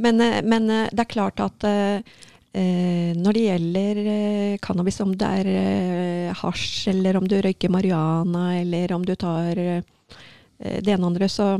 Men, 0.00 0.20
eh, 0.20 0.40
men 0.42 0.66
det 0.66 1.04
er 1.04 1.10
klart 1.10 1.40
at 1.42 1.66
eh, 1.70 2.02
når 3.14 3.36
det 3.36 3.42
gjelder 3.46 3.98
cannabis, 4.64 4.98
om 5.04 5.12
det 5.14 5.26
er 5.42 5.50
eh, 5.54 6.32
hasj, 6.34 6.88
eller 6.90 7.20
om 7.20 7.28
du 7.30 7.36
røyker 7.38 7.70
marihuana, 7.70 8.56
eller 8.58 8.90
om 8.96 9.04
du 9.06 9.14
tar 9.14 9.54
det 9.54 10.90
ene 10.90 10.98
og 10.98 11.12
andre, 11.12 11.28
så, 11.30 11.52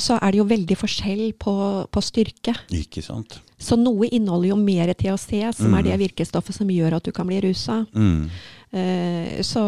så 0.00 0.16
er 0.22 0.30
det 0.32 0.38
jo 0.38 0.44
veldig 0.48 0.76
forskjell 0.80 1.24
på, 1.38 1.54
på 1.92 2.00
styrke. 2.02 2.54
Ikke 2.72 3.02
sant? 3.04 3.40
Så 3.60 3.76
noe 3.76 4.08
inneholder 4.08 4.48
jo 4.48 4.56
mer 4.56 4.92
THC, 4.94 5.52
som 5.56 5.70
Mm. 5.72 5.78
er 5.78 5.82
det 5.82 5.98
virkestoffet 6.08 6.54
som 6.56 6.68
gjør 6.68 6.96
at 6.96 7.04
du 7.04 7.12
kan 7.12 7.26
bli 7.28 7.40
rusa. 7.44 7.84
Mm. 7.94 8.30
Uh, 8.74 9.42
så 9.46 9.62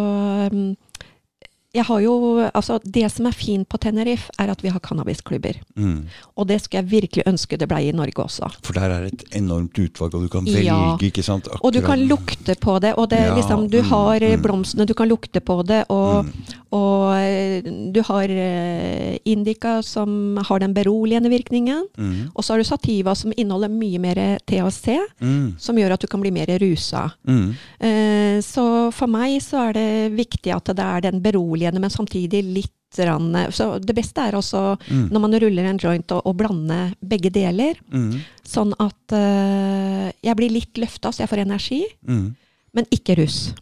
mm, 0.52 0.70
jeg 1.76 1.84
har 1.88 2.00
jo 2.04 2.14
Altså, 2.56 2.78
det 2.84 3.06
som 3.12 3.26
er 3.28 3.34
fint 3.36 3.68
på 3.68 3.78
Tenerife, 3.80 4.30
er 4.40 4.50
at 4.52 4.62
vi 4.64 4.70
har 4.72 4.80
cannabisklubber. 4.80 5.58
Mm. 5.76 6.06
Og 6.36 6.46
det 6.48 6.60
skulle 6.62 6.82
jeg 6.82 6.90
virkelig 6.90 7.24
ønske 7.28 7.58
det 7.60 7.68
ble 7.68 7.80
i 7.88 7.92
Norge 7.96 8.22
også. 8.24 8.48
For 8.64 8.76
der 8.76 8.92
er 8.94 9.06
et 9.10 9.24
enormt 9.36 9.76
utvalg, 9.78 10.14
og 10.14 10.22
du 10.26 10.28
kan 10.32 10.46
Ja. 10.46 10.76
velge, 10.96 11.10
ikke 11.10 11.22
sant? 11.24 11.48
Og 11.60 11.72
du 11.72 11.80
kan 11.84 12.00
lukte 12.08 12.54
på 12.60 12.78
det, 12.80 12.94
og 12.96 13.10
det, 13.10 13.20
Ja, 13.26 13.34
liksom, 13.36 13.68
du 13.70 13.78
mm, 13.82 13.88
har 13.90 14.22
eh, 14.22 14.36
mm. 14.36 14.42
blomstene, 14.42 14.86
du 14.86 14.94
kan 14.94 15.08
lukte 15.08 15.40
på 15.40 15.62
det, 15.66 15.84
og, 15.90 16.24
Mm. 16.24 16.32
og 16.72 17.16
eh, 17.16 17.62
du 17.92 18.00
har 18.02 18.28
eh, 18.30 19.18
indica 19.24 19.82
som 19.82 20.36
har 20.48 20.58
den 20.60 20.74
beroligende 20.74 21.28
virkningen. 21.30 21.84
Mm. 21.98 22.30
Og 22.34 22.44
så 22.44 22.52
har 22.54 22.58
du 22.58 22.64
sativa 22.64 23.14
som 23.14 23.32
inneholder 23.36 23.68
mye 23.68 23.98
mer 23.98 24.38
THC, 24.46 24.98
som 25.58 25.76
gjør 25.76 25.92
at 25.92 26.00
du 26.00 26.06
kan 26.06 26.20
bli 26.20 26.30
mer 26.30 26.46
rusa. 26.58 27.10
Mm. 27.26 27.54
Eh, 27.80 28.40
Så 28.40 28.92
for 28.92 29.06
meg 29.08 29.40
så 29.42 29.68
er 29.70 29.72
det 29.72 30.12
viktig 30.16 30.52
at 30.54 30.64
det 30.76 30.78
er 30.84 31.00
den 31.00 31.20
beroligende, 31.22 31.65
men 31.74 31.90
samtidig 31.90 32.42
litt 32.44 32.72
Så 33.52 33.78
det 33.82 33.94
beste 33.94 34.22
er 34.22 34.32
også, 34.38 34.78
Mm. 34.88 35.10
når 35.10 35.20
man 35.20 35.32
ruller 35.42 35.64
en 35.66 35.78
joint, 35.78 36.06
å, 36.12 36.32
blande 36.32 36.94
begge 37.02 37.30
deler. 37.30 37.74
Mm. 37.92 38.20
Sånn 38.46 38.72
at 38.78 39.12
uh, 39.12 40.10
jeg 40.22 40.36
blir 40.36 40.50
litt 40.50 40.74
løfta, 40.78 41.10
så 41.12 41.24
jeg 41.24 41.28
får 41.28 41.42
energi, 41.44 41.84
Mm. 42.06 42.34
men 42.72 42.84
ikke 42.90 43.16
russ. 43.18 43.52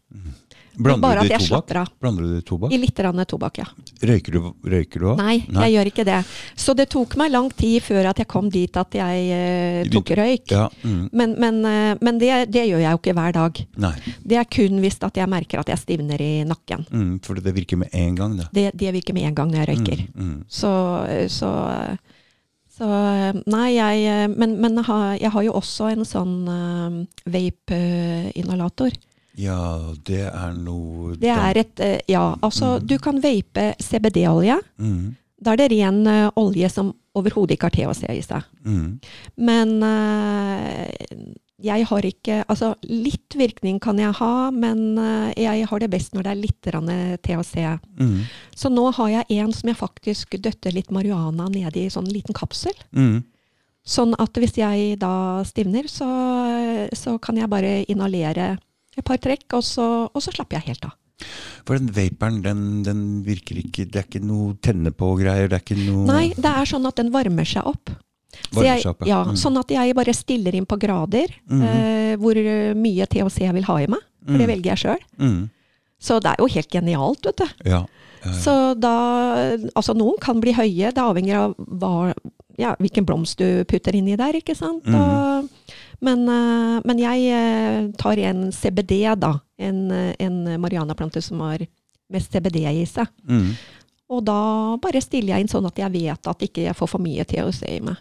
Blander 0.76 1.20
du? 1.22 1.28
Blander 2.00 2.22
du 2.24 2.28
det 2.34 2.40
i 2.42 2.46
tobakk? 2.48 2.72
I 2.74 2.78
litt 2.82 2.96
tobakk, 3.30 3.58
ja. 3.58 3.66
Røyker 4.02 4.32
du, 4.32 4.40
røyker 4.64 5.00
du 5.00 5.06
også? 5.12 5.22
Nei, 5.22 5.36
Nei. 5.48 5.68
jeg 5.68 5.74
gjør 5.76 5.90
ikke 5.92 6.04
det. 6.08 6.18
Så 6.56 6.74
det 6.74 6.88
tok 6.90 7.16
meg 7.20 7.30
lang 7.30 7.50
tid 7.54 7.82
før 7.82 8.08
at 8.10 8.18
jeg 8.18 8.28
kom 8.28 8.48
dit 8.50 8.76
at 8.76 8.96
jeg 8.98 9.84
uh, 9.84 9.90
tok 9.94 10.10
røyk. 10.18 10.50
Ja. 10.50 10.68
Mm. 10.82 11.08
Men, 11.12 11.36
men, 11.40 11.60
uh, 11.64 11.94
men 12.00 12.18
det, 12.18 12.32
det 12.50 12.66
gjør 12.68 12.82
jeg 12.82 12.90
jo 12.90 13.00
ikke 13.02 13.14
hver 13.20 13.36
dag. 13.36 13.62
Nei. 13.86 13.92
Det 14.24 14.40
er 14.40 14.50
kun 14.50 14.80
hvis 14.82 14.98
at 15.06 15.16
jeg 15.22 15.30
merker 15.30 15.62
at 15.62 15.70
jeg 15.72 15.78
stivner 15.84 16.20
i 16.20 16.32
nakken. 16.48 16.86
Mm. 16.90 17.14
For 17.24 17.38
det 17.38 17.54
virker 17.54 17.80
med 17.80 17.94
en 17.94 18.18
gang, 18.18 18.36
da. 18.40 18.48
Det, 18.52 18.70
det 18.74 18.92
virker 18.98 19.14
med 19.14 19.28
en 19.30 19.38
gang 19.38 19.54
når 19.54 19.62
jeg 19.64 19.70
røyker. 19.74 20.04
Mm. 20.14 20.28
Mm. 20.34 20.36
Så, 20.48 20.72
så, 21.30 21.50
så 22.74 22.90
Nei, 23.46 23.66
jeg 23.76 24.30
Men, 24.34 24.58
men 24.60 24.76
jeg 24.80 24.84
har- 24.90 25.18
jeg 25.20 25.30
har 25.30 25.42
jo 25.46 25.52
også 25.60 25.92
en 25.92 26.04
sånn 26.08 26.36
uh, 26.48 27.04
vape-inhalator. 27.30 28.90
Ja, 29.34 29.92
det 30.06 30.28
er 30.28 30.54
noe 30.54 31.16
Det 31.18 31.30
er 31.32 31.58
et 31.64 31.80
eh, 31.82 32.00
Ja, 32.10 32.36
altså, 32.42 32.78
du 32.78 32.96
kan 33.02 33.20
vape 33.22 33.74
CBD-olje. 33.82 34.60
mm. 34.78 35.14
Da 35.44 35.52
er 35.52 35.60
det 35.60 35.72
ren 35.74 36.06
uh, 36.08 36.30
olje 36.40 36.68
som 36.72 36.92
overhodet 37.18 37.58
ikke 37.58 37.68
har 37.68 37.74
THC 37.74 38.04
i 38.14 38.22
seg. 38.24 38.46
Mm. 38.64 39.00
Men 39.36 39.74
uh, 39.84 40.86
jeg 41.64 41.86
har 41.90 42.06
ikke 42.06 42.38
Altså, 42.48 42.70
litt 42.88 43.36
virkning 43.36 43.80
kan 43.82 43.98
jeg 44.00 44.14
ha, 44.20 44.50
men 44.54 44.96
uh, 44.96 45.28
jeg 45.36 45.66
har 45.68 45.82
det 45.82 45.90
best 45.92 46.14
når 46.14 46.24
det 46.24 46.32
er 46.32 46.40
litt 46.40 46.70
THC. 47.26 47.58
Mm. 48.00 48.24
Så 48.56 48.72
nå 48.72 48.88
har 48.96 49.12
jeg 49.18 49.42
en 49.42 49.52
som 49.52 49.68
jeg 49.68 49.80
faktisk 49.82 50.38
døtter 50.40 50.72
litt 50.72 50.94
marihuana 50.94 51.50
ned 51.52 51.76
i 51.76 51.90
sånn 51.92 52.08
liten 52.08 52.36
kapsel. 52.36 52.74
Mm. 52.96 53.24
Sånn 53.84 54.14
at 54.16 54.38
hvis 54.40 54.56
jeg 54.56 54.96
da 55.02 55.44
stivner, 55.44 55.90
så, 55.92 56.08
så 56.96 57.18
kan 57.20 57.36
jeg 57.36 57.52
bare 57.52 57.82
inhalere 57.84 58.54
et 58.98 59.04
par 59.04 59.18
trekk, 59.18 59.44
og 59.58 59.62
så, 59.66 59.86
og 60.14 60.22
så 60.22 60.32
slapper 60.34 60.58
jeg 60.60 60.68
helt 60.74 60.84
av. 60.90 60.94
For 61.64 61.78
den 61.78 61.92
vaperen, 61.94 62.40
den, 62.42 62.82
den 62.84 63.02
virker 63.24 63.56
ikke 63.60 63.84
Det 63.86 64.00
er 64.00 64.06
ikke 64.08 64.20
noe 64.26 64.56
tenne 64.60 64.90
på-greier? 64.90 65.46
Det 65.48 65.54
er 65.60 65.62
ikke 65.62 65.76
noe 65.78 66.02
Nei, 66.08 66.24
det 66.34 66.50
er 66.50 66.66
sånn 66.66 66.84
at 66.90 66.96
den 66.98 67.12
varmer 67.14 67.46
seg 67.46 67.62
opp. 67.70 67.92
Så 68.50 68.58
Varmer 68.58 68.66
jeg, 68.66 68.82
seg 68.82 68.90
opp, 68.90 69.04
ja, 69.06 69.20
Mm. 69.24 69.36
Sånn 69.38 69.60
at 69.60 69.70
jeg 69.70 69.94
bare 69.94 70.12
stiller 70.12 70.54
inn 70.58 70.66
på 70.66 70.76
grader 70.82 71.30
Mhm. 71.48 71.62
eh, 71.62 72.16
hvor 72.18 72.34
mye 72.74 73.06
THC 73.06 73.38
jeg 73.46 73.54
vil 73.54 73.62
ha 73.70 73.76
i 73.78 73.86
meg. 73.86 74.02
For 74.26 74.38
det 74.38 74.46
Mm. 74.48 74.52
velger 74.54 74.70
jeg 74.74 74.78
sjøl. 74.82 75.02
Mm. 75.20 75.50
Så 76.00 76.20
det 76.20 76.30
er 76.32 76.36
jo 76.42 76.46
helt 76.50 76.70
genialt, 76.70 77.22
vet 77.24 77.36
du. 77.36 77.46
Ja. 77.70 77.86
ja. 78.24 78.32
Så 78.32 78.74
da 78.78 78.94
Altså, 79.76 79.94
noen 79.96 80.18
kan 80.20 80.40
bli 80.40 80.52
høye. 80.52 80.90
Det 80.92 80.98
avhenger 80.98 81.36
av 81.36 81.54
hva, 81.56 82.12
ja, 82.58 82.74
hvilken 82.80 83.06
blomst 83.06 83.36
du 83.38 83.64
putter 83.64 83.94
inni 83.94 84.16
der, 84.16 84.32
ikke 84.34 84.56
sant. 84.56 84.82
Og, 84.86 85.48
men, 86.00 86.28
eh, 86.28 86.80
men 86.84 87.00
jeg 87.00 87.28
eh, 87.30 87.90
tar 87.98 88.18
en 88.18 88.50
CBD, 88.52 89.04
da. 89.20 89.38
En, 89.58 89.90
eh, 89.90 90.14
en 90.18 90.60
marianaplante 90.60 91.22
som 91.22 91.40
har 91.40 91.66
mest 92.12 92.32
CBD 92.32 92.64
i 92.70 92.84
seg. 92.88 93.06
Mm. 93.28 93.54
Og 94.14 94.24
da 94.26 94.40
bare 94.82 95.02
stiller 95.02 95.34
jeg 95.34 95.44
inn 95.44 95.52
sånn 95.52 95.66
at 95.66 95.78
jeg 95.80 95.94
vet 95.94 96.30
at 96.30 96.44
ikke 96.44 96.66
jeg 96.66 96.76
får 96.76 96.90
for 96.90 97.02
mye 97.02 97.24
THC 97.24 97.62
i 97.70 97.80
meg. 97.84 98.00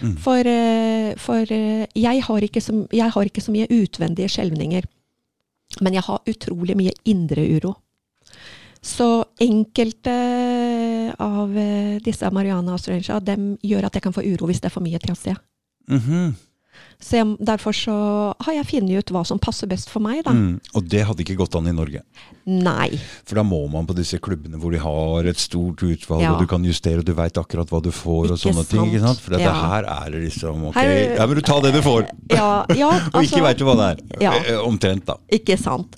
Mm. 0.00 0.14
For, 0.18 0.48
for 1.20 1.50
jeg, 1.50 2.22
har 2.26 2.46
så, 2.64 2.74
jeg 2.90 3.14
har 3.14 3.28
ikke 3.28 3.42
så 3.44 3.52
mye 3.54 3.68
utvendige 3.70 4.32
skjelvninger. 4.32 4.88
Men 5.84 5.98
jeg 5.98 6.06
har 6.06 6.30
utrolig 6.30 6.74
mye 6.78 6.94
indre 7.10 7.44
uro. 7.58 7.74
Så 8.84 9.06
enkelte 9.40 10.14
av 11.20 11.52
disse 12.04 12.30
marihuana 12.32 12.74
australia, 12.74 13.20
dem 13.20 13.54
gjør 13.62 13.86
at 13.86 13.96
jeg 13.96 14.06
kan 14.08 14.16
få 14.16 14.24
uro 14.24 14.48
hvis 14.48 14.64
det 14.64 14.72
er 14.72 14.74
for 14.74 14.84
mye 14.84 15.00
THC. 15.00 15.36
Mhm. 15.92 16.34
Så 17.04 17.18
jeg, 17.18 17.36
derfor 17.44 17.74
så 17.76 17.94
har 18.46 18.54
jeg 18.56 18.66
funnet 18.70 18.98
ut 19.04 19.10
hva 19.12 19.24
som 19.28 19.38
passer 19.38 19.68
best 19.68 19.90
for 19.92 20.00
meg, 20.00 20.22
da. 20.24 20.32
Mm. 20.32 20.60
Og 20.74 20.86
det 20.88 21.02
hadde 21.04 21.20
ikke 21.24 21.36
gått 21.36 21.54
an 21.58 21.68
i 21.68 21.74
Norge. 21.76 22.00
Nei. 22.46 22.90
For 23.24 23.36
da 23.40 23.44
må 23.44 23.60
man 23.72 23.86
på 23.88 23.96
disse 23.96 24.18
klubbene 24.20 24.56
hvor 24.60 24.72
de 24.72 24.80
har 24.80 25.28
et 25.30 25.40
stort 25.40 25.82
utvalg, 25.84 26.22
Ja. 26.24 26.32
og 26.34 26.40
du 26.40 26.46
kan 26.48 26.64
justere, 26.64 26.98
og 27.02 27.04
du 27.08 27.12
veit 27.16 27.36
akkurat 27.40 27.68
hva 27.72 27.82
du 27.82 27.90
får, 27.90 28.30
og 28.32 28.36
Ikke 28.38 28.52
sånne 28.52 28.66
ting. 28.68 28.86
ikke 28.92 29.00
sant? 29.04 29.20
For 29.20 29.30
dette 29.36 29.48
Ja. 29.48 29.54
her 29.68 29.84
er 29.84 30.10
det 30.10 30.22
liksom 30.30 30.64
Ok, 30.68 30.74
Her- 30.74 31.16
ja, 31.16 31.26
men 31.26 31.34
du 31.36 31.40
tar 31.42 31.60
det 31.60 31.72
du 31.74 31.80
får! 31.82 32.08
Ja, 32.30 32.64
ja 32.74 32.90
Og 33.14 33.22
ikke 33.24 33.42
veit 33.42 33.58
du 33.58 33.64
hva 33.64 33.74
det 33.76 33.88
er. 33.92 34.20
Ja. 34.20 34.32
Eh, 34.44 34.60
Omtrent, 34.64 35.04
da. 35.06 35.16
Ikke 35.32 35.58
sant. 35.58 35.96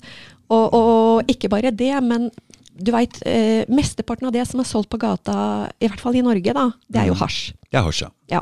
Og, 0.49 0.73
og 0.73 1.27
ikke 1.27 1.49
bare 1.51 1.71
det, 1.75 1.91
men 2.03 2.29
du 2.77 2.91
veit, 2.93 3.17
eh, 3.25 3.65
mesteparten 3.69 4.27
av 4.27 4.33
det 4.33 4.45
som 4.47 4.59
er 4.61 4.67
solgt 4.69 4.89
på 4.93 4.99
gata, 5.01 5.69
i 5.81 5.87
hvert 5.89 5.99
fall 6.03 6.15
i 6.15 6.21
Norge, 6.25 6.53
da, 6.53 6.67
det 6.89 7.01
er 7.01 7.07
jo 7.07 7.13
Mm. 7.15 7.21
hasj. 7.23 7.53
Det 7.71 7.77
er 7.79 7.83
hasj, 7.83 8.03
Ja. 8.29 8.41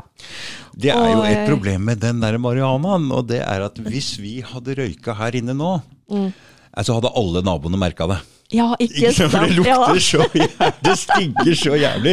Det 0.76 0.90
er 0.92 1.12
jo 1.12 1.22
et 1.22 1.38
eh, 1.38 1.46
problem 1.48 1.84
med 1.84 2.00
den 2.00 2.20
der 2.20 2.38
marihuanaen, 2.38 3.10
og 3.12 3.26
det 3.28 3.40
er 3.40 3.64
at 3.64 3.74
hvis 3.76 4.18
vi 4.18 4.40
hadde 4.42 4.76
røyka 4.76 5.14
her 5.16 5.32
inne 5.32 5.54
nå, 5.56 5.82
Mm. 6.10 6.32
eh, 6.76 6.82
så 6.82 6.94
hadde 7.00 7.12
alle 7.16 7.42
naboene 7.42 7.78
merka 7.78 8.06
det. 8.06 8.18
Ja, 8.54 8.68
ikke 8.78 8.94
Ikke 8.94 9.12
sant? 9.16 9.32
For 9.32 9.42
det 9.42 9.56
lukter 9.58 9.98
så 10.02 10.20
jævlig, 10.22 10.68
det 10.86 10.94
stinker 11.00 11.56
så 11.58 11.78
jævlig. 11.80 12.12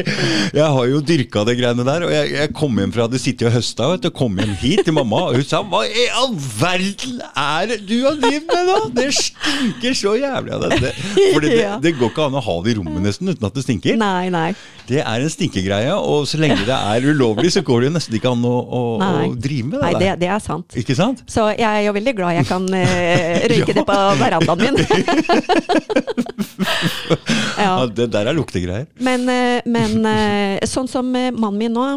Jeg 0.57 0.65
har 0.75 0.87
jo 0.89 1.01
dyrka 1.05 1.43
det 1.45 1.55
greiene 1.59 1.85
der, 1.85 2.05
og 2.07 2.13
jeg, 2.15 2.31
jeg 2.33 2.53
kom 2.57 2.79
hjem 2.81 2.93
fra 2.95 3.05
det 3.11 3.21
sittet 3.21 3.51
og 3.51 3.53
høsta, 3.53 3.89
vet 3.91 4.07
du, 4.07 4.09
kom 4.17 4.39
hjem 4.41 4.55
hit 4.63 4.81
til 4.87 4.95
mamma, 4.97 5.27
og 5.29 5.37
hun 5.37 5.45
sa 5.45 5.61
hva 5.61 5.83
i 5.85 6.07
all 6.17 6.33
verden 6.33 7.21
er 7.37 7.69
det 7.69 7.79
du 7.85 7.99
har 8.01 8.17
drevet 8.17 8.49
med 8.49 8.71
nå? 8.71 8.79
Det 8.97 9.09
stinker 9.19 9.97
så 9.99 10.15
jævlig 10.17 10.55
av 10.57 10.65
dette. 10.71 10.93
For 11.19 11.45
det, 11.45 11.53
det 11.85 11.93
går 11.99 12.13
ikke 12.15 12.25
an 12.25 12.39
å 12.39 12.43
ha 12.47 12.57
det 12.65 12.73
i 12.73 12.77
rommet 12.79 13.05
nesten 13.05 13.29
uten 13.29 13.49
at 13.49 13.59
det 13.59 13.65
stinker. 13.67 13.99
Nei, 14.01 14.31
nei. 14.33 14.49
Det 14.89 14.99
er 15.03 15.23
en 15.23 15.31
stinkegreie, 15.31 15.93
og 15.95 16.25
så 16.27 16.41
lenge 16.41 16.65
det 16.65 16.75
er 16.75 17.05
ulovlig, 17.13 17.53
så 17.53 17.61
går 17.63 17.83
det 17.85 17.91
jo 17.91 17.93
nesten 17.99 18.17
ikke 18.17 18.33
an 18.33 18.41
å, 18.49 18.55
å, 18.57 18.81
å 19.05 19.29
drive 19.37 19.69
med 19.69 19.77
det 19.77 19.85
nei 19.85 19.93
det, 19.93 20.09
der. 20.09 20.19
det 20.25 20.33
er 20.33 20.41
sant. 20.43 20.75
Ikke 20.81 20.97
sant? 20.97 21.21
Så 21.29 21.45
jeg 21.53 21.69
er 21.69 21.85
jo 21.85 21.93
veldig 21.95 22.17
glad 22.17 22.39
jeg 22.39 22.49
kan 22.49 22.65
uh, 22.73 23.47
røyke 23.53 23.77
det 23.77 23.85
på 23.87 24.01
verandaen 24.19 24.65
min. 24.65 26.22
Ja, 27.57 27.65
ja. 27.65 27.85
det 27.87 28.09
der 28.13 28.29
er 28.29 28.35
luktegreier. 28.35 28.87
Men, 29.03 29.27
eh, 29.29 29.61
men 29.69 30.05
eh, 30.09 30.63
sånn 30.69 30.89
som 30.89 31.09
eh, 31.17 31.29
mannen 31.31 31.59
min 31.61 31.75
nå, 31.75 31.87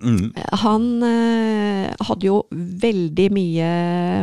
Mm. 0.00 0.32
han 0.62 0.84
eh, 1.04 1.92
hadde 2.08 2.26
jo 2.26 2.40
veldig 2.50 3.28
mye 3.36 3.70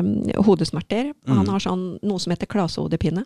mm, 0.01 0.11
hodesmerter. 0.47 1.11
Mm. 1.27 1.37
Han 1.39 1.51
har 1.53 1.63
sånn, 1.63 1.85
noe 2.01 2.23
som 2.23 2.33
heter 2.33 2.49
klasehodepine, 2.49 3.23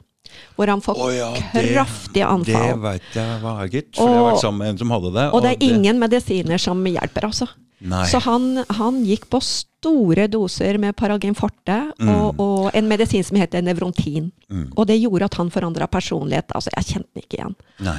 hvor 0.57 0.71
han 0.71 0.83
får 0.83 0.99
oh, 0.99 1.11
ja, 1.15 1.31
det- 1.53 2.25
anfall. 2.27 2.43
Det 2.43 2.77
veit 2.83 3.17
jeg 3.17 3.41
hva 3.41 3.57
er, 3.63 3.71
gitt. 3.71 3.91
For 3.95 4.11
jeg 4.11 4.21
har 4.21 4.29
vært 4.31 4.45
sammen 4.45 4.63
med 4.65 4.73
en 4.73 4.81
som 4.83 4.95
hadde 4.97 5.13
det. 5.17 5.27
Og 5.31 5.43
det 5.45 5.55
er 5.55 5.67
ingen 5.71 6.01
medisiner 6.01 6.61
som 6.61 6.85
hjelper, 6.85 7.29
altså. 7.31 7.49
Nei. 7.81 8.03
Så 8.05 8.19
han, 8.27 8.59
han 8.77 8.99
gikk 9.07 9.23
på 9.33 9.39
store 9.41 10.27
doser 10.29 10.77
med 10.77 10.93
Paralgin 10.93 11.33
forte 11.33 11.79
og, 11.97 12.37
og 12.37 12.67
en 12.77 12.85
medisin 12.85 13.25
som 13.25 13.39
heter 13.41 13.63
Nevrontin. 13.65 14.27
Og 14.75 14.85
det 14.85 14.99
gjorde 15.01 15.31
at 15.31 15.37
han 15.39 15.49
forandra 15.49 15.87
personlighet. 15.89 16.53
Altså, 16.53 16.69
jeg 16.77 16.91
kjente 16.91 17.09
den 17.15 17.23
ikke 17.25 17.39
igjen. 17.39 17.55
Nei. 17.87 17.97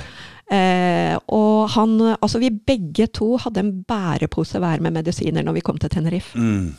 Eh, 0.50 1.14
og 1.32 1.68
han, 1.76 1.94
altså 2.18 2.40
vi 2.42 2.50
begge 2.50 3.06
to 3.14 3.36
hadde 3.40 3.62
en 3.62 3.72
bærepose 3.88 4.58
hver 4.60 4.80
med 4.84 4.92
medisiner 4.98 5.44
når 5.46 5.54
vi 5.60 5.64
kom 5.64 5.78
til 5.78 5.88
Tenerife. 5.92 6.36
Mm. 6.38 6.74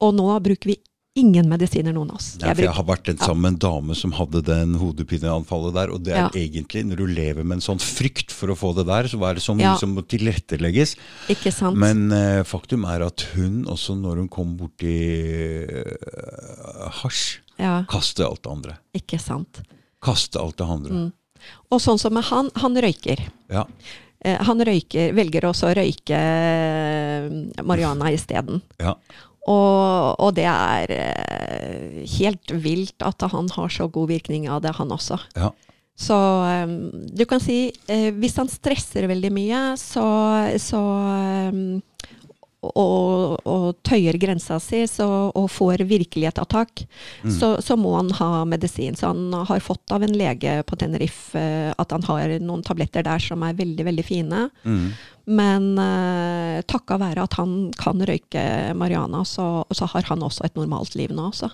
Og 0.00 0.14
nå 0.14 0.28
bruker 0.44 0.74
vi 0.74 0.76
ingen 1.18 1.48
medisiner, 1.50 1.90
noen 1.90 2.12
av 2.12 2.20
oss. 2.20 2.36
Nei, 2.38 2.52
for 2.54 2.62
jeg 2.62 2.74
har 2.76 2.84
vært 2.86 3.08
den 3.08 3.16
sammen 3.18 3.42
med 3.42 3.56
en 3.56 3.62
dame 3.64 3.94
som 3.98 4.12
hadde 4.14 4.38
den 4.46 4.76
hodepineanfallet 4.78 5.74
der. 5.74 5.90
Og 5.90 6.04
det 6.06 6.12
er 6.14 6.20
Ja. 6.20 6.28
egentlig, 6.30 6.84
når 6.86 6.96
du 7.00 7.06
lever 7.06 7.42
med 7.42 7.56
en 7.56 7.64
sånn 7.64 7.80
frykt 7.82 8.30
for 8.30 8.52
å 8.52 8.54
få 8.54 8.70
det 8.76 8.84
der, 8.86 9.08
så 9.10 9.18
er 9.26 9.34
det 9.34 9.42
så 9.42 9.56
mye 9.56 9.72
Ja. 9.72 9.76
som 9.76 9.96
må 9.96 10.02
tilrettelegges. 10.06 10.94
Ikke 11.28 11.50
sant? 11.50 11.76
Men 11.76 12.12
eh, 12.12 12.44
faktum 12.44 12.84
er 12.86 13.02
at 13.08 13.24
hun, 13.34 13.64
også 13.64 13.96
når 13.98 14.16
hun 14.22 14.28
kom 14.28 14.56
borti 14.56 15.66
uh, 15.66 16.88
hasj, 17.02 17.38
ja, 17.58 17.82
kaste 17.90 18.22
alt 18.24 18.42
det 18.44 18.52
andre. 18.52 18.78
ikke 18.94 19.18
sant. 19.18 19.62
Kaste 20.00 20.38
alt 20.38 20.56
det 20.60 20.66
andre. 20.68 20.92
Mm. 20.92 21.12
Og 21.74 21.80
sånn 21.84 22.00
som 22.00 22.14
med 22.16 22.24
han, 22.30 22.50
han 22.62 22.76
røyker. 22.80 23.26
Ja. 23.52 23.66
Eh, 24.24 24.38
han 24.48 24.62
røyker, 24.64 25.12
velger 25.16 25.46
også 25.48 25.70
å 25.70 25.76
røyke 25.78 26.18
eh, 26.18 27.30
marihuana 27.62 28.12
isteden. 28.14 28.62
ja. 28.82 28.96
Og, 29.48 30.18
og 30.20 30.34
det 30.36 30.44
er 30.44 30.90
eh, 30.92 32.00
helt 32.18 32.50
vilt 32.60 33.00
at 33.06 33.22
han 33.32 33.46
har 33.54 33.70
så 33.72 33.86
god 33.88 34.10
virkning 34.10 34.44
av 34.52 34.60
det, 34.60 34.74
han 34.76 34.92
også. 34.92 35.16
ja. 35.38 35.54
Så 35.98 36.14
du 37.10 37.24
kan 37.26 37.40
si 37.42 37.72
hvis 37.88 38.36
han 38.38 38.46
stresser 38.46 39.08
veldig 39.10 39.30
mye, 39.34 39.62
så, 39.80 40.04
så 40.62 40.82
og, 42.76 43.38
og 43.48 43.66
tøyer 43.86 44.18
grensa 44.20 44.58
si 44.62 44.82
så, 44.90 45.08
og 45.32 45.48
får 45.52 45.84
virkelig 45.88 46.28
et 46.30 46.40
attakk, 46.42 46.84
så, 47.38 47.54
så 47.64 47.76
må 47.78 47.94
han 47.96 48.10
ha 48.18 48.44
medisin. 48.48 48.96
Så 48.98 49.12
han 49.12 49.32
har 49.32 49.64
fått 49.64 49.94
av 49.94 50.04
en 50.04 50.16
lege 50.16 50.58
på 50.68 50.78
Tenerife 50.80 51.38
eh, 51.38 51.70
at 51.78 51.94
han 51.94 52.04
har 52.08 52.34
noen 52.42 52.64
tabletter 52.66 53.06
der 53.06 53.22
som 53.22 53.44
er 53.46 53.56
veldig, 53.58 53.86
veldig 53.88 54.06
fine. 54.06 54.44
Mm. 54.64 54.84
Men 55.28 55.72
uh, 55.76 56.60
takka 56.68 56.96
være 57.00 57.26
at 57.28 57.36
han 57.36 57.56
kan 57.76 58.00
røyke 58.00 58.44
marihuana, 58.78 59.24
så, 59.28 59.66
så 59.76 59.88
har 59.92 60.06
han 60.08 60.24
også 60.24 60.46
et 60.46 60.56
normalt 60.56 60.96
liv 60.96 61.12
nå 61.12 61.28
også. 61.28 61.50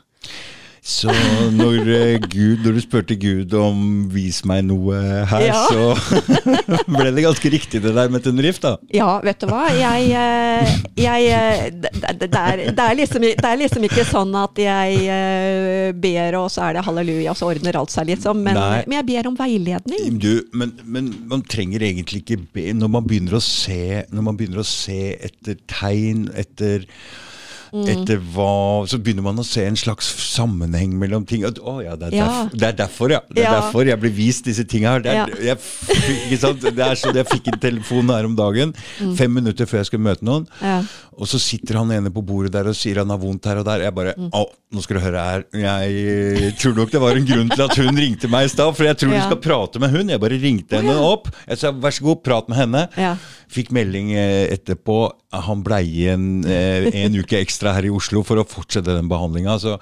Så 0.84 1.08
når, 1.56 1.78
eh, 1.88 2.18
Gud, 2.28 2.60
når 2.60 2.74
du 2.76 2.80
spurte 2.84 3.16
Gud 3.16 3.54
om 3.56 3.78
'vis 4.12 4.42
meg 4.44 4.66
noe 4.68 4.98
her', 5.24 5.46
Ja. 5.46 5.62
så 5.72 5.94
ble 6.96 7.08
det 7.16 7.24
ganske 7.24 7.52
riktig 7.54 7.80
det 7.80 7.94
der 7.96 8.10
med 8.12 8.20
Tenerife, 8.26 8.60
da. 8.60 8.76
Ja, 8.92 9.16
vet 9.24 9.40
du 9.40 9.46
hva. 9.48 9.62
Jeg, 9.72 10.12
eh, 10.12 10.74
jeg 11.00 11.30
eh, 11.32 11.70
det, 11.72 11.90
det, 12.20 12.28
er, 12.36 12.56
det, 12.76 12.84
er 12.84 13.00
liksom, 13.00 13.24
det 13.24 13.48
er 13.48 13.56
liksom 13.62 13.88
ikke 13.88 14.04
sånn 14.04 14.36
at 14.36 14.60
jeg 14.60 15.96
ber, 16.04 16.36
og 16.42 16.52
så 16.52 16.68
er 16.68 16.76
det 16.76 16.84
halleluja, 16.84 17.32
og 17.32 17.40
så 17.40 17.48
ordner 17.48 17.80
alt 17.80 17.94
seg, 17.94 18.12
liksom. 18.12 18.44
Men, 18.44 18.60
men 18.84 18.98
jeg 19.00 19.08
ber 19.08 19.32
om 19.32 19.40
veiledning. 19.40 20.20
Du, 20.20 20.44
men, 20.52 20.76
men 20.84 21.14
man 21.32 21.48
trenger 21.48 21.80
egentlig 21.80 22.26
ikke 22.26 22.42
be 22.52 22.72
Når 22.76 22.90
man 22.92 23.06
begynner 23.08 23.38
å 23.38 23.44
se, 23.44 24.04
når 24.12 24.28
man 24.28 24.36
begynner 24.36 24.60
å 24.60 24.68
se 24.68 25.14
etter 25.16 25.56
tegn, 25.64 26.28
etter 26.36 26.84
Mm. 26.84 27.33
Etter 27.74 28.20
hva 28.34 28.86
Så 28.86 28.98
begynner 29.02 29.22
man 29.26 29.36
å 29.42 29.44
se 29.44 29.64
en 29.66 29.74
slags 29.74 30.06
sammenheng 30.22 30.92
mellom 31.00 31.24
ting. 31.26 31.42
At, 31.44 31.58
å 31.58 31.82
ja, 31.82 31.96
det 31.96 32.12
er, 32.12 32.16
Ja. 32.16 32.26
Derfor, 32.26 32.56
det 32.58 32.68
er 32.68 32.76
derfor, 32.78 33.10
ja. 33.10 33.20
Det 33.28 33.38
er 33.42 33.42
Ja. 33.48 33.60
derfor 33.60 33.84
jeg 33.86 34.00
blir 34.00 34.12
vist 34.14 34.44
disse 34.44 34.64
tinga 34.64 34.92
her. 34.94 35.00
Det 35.00 35.10
er, 35.10 35.14
Ja. 35.14 35.26
jeg, 35.54 35.58
ikke 36.30 36.38
sant? 36.38 36.60
Det 36.60 36.78
er 36.78 36.94
sånn, 36.94 37.14
jeg 37.18 37.26
fikk 37.26 37.52
en 37.52 37.58
telefon 37.58 38.08
her 38.14 38.24
om 38.24 38.36
dagen, 38.36 38.74
Mm. 39.00 39.16
fem 39.16 39.32
minutter 39.34 39.66
før 39.66 39.78
jeg 39.82 39.86
skulle 39.86 40.04
møte 40.06 40.22
noen. 40.22 40.46
Ja. 40.62 40.82
Og 41.18 41.26
så 41.26 41.38
sitter 41.40 41.74
han 41.78 41.90
ene 41.90 42.10
på 42.10 42.24
bordet 42.24 42.52
der 42.52 42.66
og 42.68 42.74
sier 42.74 42.96
han 42.98 43.08
har 43.10 43.18
vondt 43.18 43.44
her 43.44 43.58
og 43.58 43.64
der. 43.64 43.80
Jeg 43.80 43.94
bare 43.94 44.14
Mm. 44.16 44.30
Nå 44.74 44.82
skal 44.82 44.98
du 44.98 45.02
høre 45.04 45.22
her. 45.22 45.44
Jeg 45.54 46.52
tror 46.58 46.74
nok 46.74 46.90
det 46.90 47.00
var 47.02 47.14
en 47.20 47.26
grunn 47.28 47.52
til 47.52 47.62
at 47.62 47.76
hun 47.78 48.00
ringte 48.00 48.26
meg 48.32 48.48
i 48.48 48.50
stad, 48.50 48.72
for 48.74 48.88
jeg 48.88 48.98
tror 48.98 49.12
du 49.14 49.20
skal 49.22 49.38
prate 49.44 49.78
med 49.82 49.92
hun. 49.94 50.10
Jeg 50.10 50.20
bare 50.22 50.38
ringte 50.42 50.80
henne 50.80 50.96
opp. 51.06 51.28
Jeg 51.46 51.60
sa 51.62 51.70
vær 51.70 51.94
så 51.94 52.02
god, 52.08 52.22
prat 52.26 52.50
med 52.50 52.58
henne. 52.58 52.82
Ja. 52.98 53.12
Fikk 53.54 53.70
melding 53.76 54.10
eh, 54.18 54.48
etterpå. 54.56 54.98
Han 55.46 55.62
blei 55.66 55.84
igjen 55.86 56.26
eh, 56.48 56.88
en 57.04 57.14
uke 57.20 57.38
ekstra 57.38 57.76
her 57.76 57.86
i 57.86 57.92
Oslo 57.94 58.24
for 58.26 58.42
å 58.42 58.46
fortsette 58.48 58.90
den 58.98 59.06
behandlinga. 59.10 59.54
Så, 59.62 59.76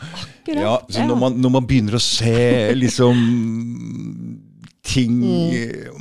ja, 0.53 0.77
så 0.93 1.07
når, 1.09 1.19
man, 1.25 1.41
når 1.41 1.57
man 1.57 1.69
begynner 1.71 1.97
å 1.97 2.03
se 2.05 2.37
liksom 2.77 3.27
ting 4.83 5.21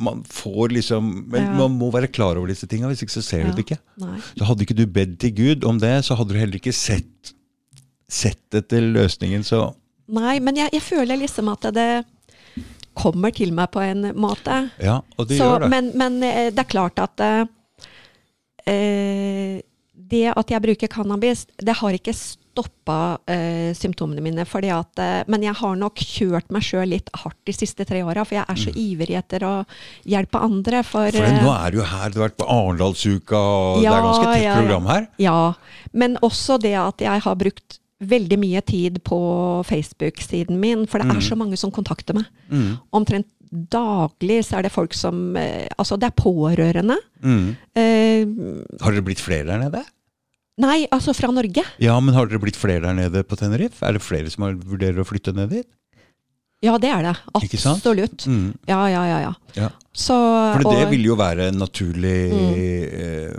Man 0.02 0.24
får 0.26 0.72
liksom 0.74 1.10
Men 1.30 1.44
Mm. 1.44 1.52
Ja. 1.52 1.58
man 1.60 1.76
må 1.78 1.92
være 1.94 2.10
klar 2.12 2.36
over 2.40 2.50
disse 2.50 2.66
tinga, 2.68 2.88
hvis 2.90 3.04
ikke 3.06 3.14
så 3.14 3.22
ser 3.24 3.44
du 3.46 3.52
det 3.56 3.64
ikke. 3.68 3.78
Nei. 4.02 4.18
Så 4.38 4.48
hadde 4.48 4.66
ikke 4.66 4.76
du 4.78 4.86
bedt 4.90 5.20
til 5.22 5.32
Gud 5.38 5.64
om 5.70 5.78
det, 5.80 5.94
så 6.06 6.18
hadde 6.18 6.34
du 6.34 6.40
heller 6.42 6.58
ikke 6.58 6.74
sett, 6.74 7.32
sett 8.12 8.58
etter 8.60 8.84
løsningen. 8.92 9.46
Så 9.48 9.62
Nei, 10.12 10.40
men 10.44 10.58
jeg, 10.60 10.74
jeg 10.76 10.84
føler 10.84 11.22
liksom 11.22 11.48
at 11.54 11.70
det 11.72 11.90
kommer 13.00 13.32
til 13.32 13.54
meg 13.56 13.70
på 13.72 13.80
en 13.86 14.10
måte. 14.20 14.58
ja, 14.84 14.98
og 15.16 15.28
det 15.30 15.38
Så, 15.40 15.46
gjør 15.48 15.64
det. 15.64 15.70
men, 15.72 15.92
men 15.96 16.18
eh, 16.28 16.50
det 16.52 16.66
er 16.66 16.72
klart 16.74 17.00
at 17.00 17.24
eh, 17.24 17.46
eh, 18.68 19.62
det 20.12 20.26
at 20.36 20.52
jeg 20.52 20.64
bruker 20.66 20.92
cannabis, 20.92 21.46
det 21.56 21.78
har 21.80 21.96
ikke 21.96 22.12
stoppa 22.18 22.98
eh, 23.32 23.72
symptomene 23.78 24.20
mine. 24.26 24.44
At, 24.44 25.00
eh, 25.00 25.22
men 25.32 25.46
jeg 25.48 25.56
har 25.62 25.78
nok 25.80 25.96
kjørt 26.04 26.52
meg 26.52 26.66
sjøl 26.68 26.92
litt 26.92 27.08
hardt 27.24 27.40
de 27.48 27.56
siste 27.56 27.86
tre 27.88 28.02
åra, 28.04 28.26
for 28.28 28.42
jeg 28.42 28.46
er 28.52 28.60
så 28.60 28.74
ivrig 28.76 29.16
etter 29.22 29.46
å 29.48 29.54
hjelpe 30.04 30.42
andre. 30.44 30.84
For, 30.84 31.08
Mm. 31.08 31.22
For 31.22 31.46
nå 31.48 31.54
er 31.56 31.72
du 31.72 31.78
jo 31.80 31.88
her, 31.88 32.10
du 32.12 32.20
har 32.20 32.28
vært 32.28 32.40
på 32.44 32.50
Arendalsuka, 32.52 33.40
og 33.40 33.80
det 33.80 33.88
er 33.88 34.04
ganske 34.10 34.28
tett 34.34 34.44
ja, 34.44 34.50
ja. 34.52 34.58
program 34.60 34.92
her. 34.92 35.08
Ja, 35.24 35.40
men 35.96 36.20
også 36.22 36.60
det 36.60 36.76
at 36.76 37.00
jeg 37.08 37.24
har 37.24 37.40
brukt 37.40 37.80
veldig 38.02 38.38
mye 38.42 38.62
tid 38.66 38.98
på 39.06 39.18
Facebook-siden 39.68 40.58
min, 40.60 40.88
for 40.90 41.00
det 41.00 41.08
Mm. 41.08 41.18
er 41.18 41.22
så 41.22 41.36
mange 41.38 41.58
som 41.58 41.72
kontakter 41.72 42.16
meg. 42.18 42.26
Omtrent 42.92 43.28
daglig 43.52 44.42
så 44.48 44.58
er 44.58 44.64
det 44.64 44.72
folk 44.72 44.94
som 44.96 45.36
eh, 45.38 45.68
Altså, 45.78 45.98
det 46.00 46.08
er 46.08 46.16
pårørende. 46.22 46.96
Mm. 47.22 47.56
Uh, 47.76 48.64
Har 48.82 48.92
dere 48.96 49.04
blitt 49.04 49.20
flere 49.20 49.46
der 49.46 49.60
nede? 49.60 49.84
nei, 50.62 50.86
altså 50.92 51.14
fra 51.16 51.32
Norge. 51.34 51.64
Ja, 51.82 52.00
men 52.00 52.14
har 52.14 52.28
dere 52.28 52.40
blitt 52.40 52.56
flere 52.60 52.82
der 52.84 52.94
nede 52.94 53.24
på 53.26 53.36
Tenerife? 53.40 53.82
Er 53.82 53.94
det 53.94 54.02
flere 54.06 54.30
som 54.30 54.44
vurderer 54.62 55.00
å 55.02 55.06
flytte 55.08 55.34
ned 55.34 55.50
dit? 55.50 55.68
Ja, 56.62 56.78
det 56.78 56.92
er 56.94 57.02
det. 57.02 57.16
Absolutt. 57.34 58.28
Mm. 58.30 58.54
Ja, 58.70 58.86
ja, 58.88 59.04
ja. 59.10 59.20
ja. 59.24 59.34
Ja. 59.58 59.70
Så, 59.92 60.14
For 60.54 60.62
det 60.70 60.84
og- 60.86 60.92
vil 60.92 61.04
jo 61.08 61.16
være 61.18 61.48
en 61.50 61.58
naturlig 61.58 62.32
eh, 62.94 63.34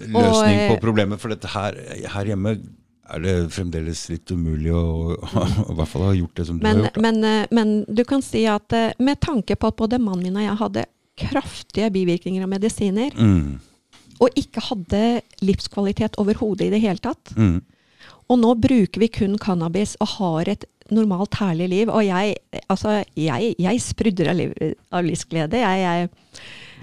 løsning 0.00 0.16
Og, 0.16 0.46
eh, 0.48 0.68
på 0.72 0.80
problemet. 0.80 1.20
For 1.20 1.28
dette 1.28 1.46
her, 1.52 1.76
her 2.08 2.24
hjemme 2.24 2.54
er 3.14 3.24
det 3.24 3.34
fremdeles 3.54 4.04
litt 4.12 4.30
umulig 4.32 4.72
å 4.76 5.16
i 5.16 5.74
hvert 5.78 5.90
fall 5.90 6.06
ha 6.08 6.14
gjort 6.16 6.36
det 6.40 6.46
som 6.48 6.58
du 6.60 6.64
men, 6.66 6.76
har 6.82 6.88
gjort. 6.90 7.00
men, 7.04 7.24
eh, 7.24 7.46
men 7.50 7.74
du 7.88 8.04
kan 8.08 8.22
si 8.24 8.44
at 8.50 8.72
eh, 8.76 8.92
med 8.98 9.20
tanke 9.24 9.56
på 9.56 9.70
at 9.72 9.78
både 9.80 10.00
mannen 10.02 10.28
min 10.28 10.38
og 10.40 10.46
jeg 10.46 10.60
hadde 10.62 10.86
kraftige 11.20 11.90
bivirkninger 11.92 12.46
av 12.46 12.48
medisiner, 12.48 13.12
Mm. 13.18 13.58
og 14.20 14.36
ikke 14.40 14.62
hadde 14.70 15.02
livskvalitet 15.44 16.16
overhodet 16.20 16.68
i 16.68 16.72
det 16.72 16.80
hele 16.80 17.00
tatt. 17.02 17.34
Mm. 17.36 17.60
Og 18.30 18.38
nå 18.38 18.54
bruker 18.62 19.00
vi 19.02 19.08
kun 19.12 19.36
cannabis 19.42 19.96
og 20.00 20.14
har 20.18 20.48
et 20.52 20.64
normalt, 20.90 21.34
herlig 21.40 21.68
liv. 21.72 21.90
Og 21.92 22.04
jeg, 22.06 22.36
altså, 22.68 23.00
jeg, 23.18 23.54
jeg 23.58 23.82
sprudrer 23.82 24.30
av, 24.32 24.38
liv, 24.38 24.54
av 24.92 25.06
livsglede. 25.06 25.60
Jeg, 25.60 25.82
jeg, 25.82 26.08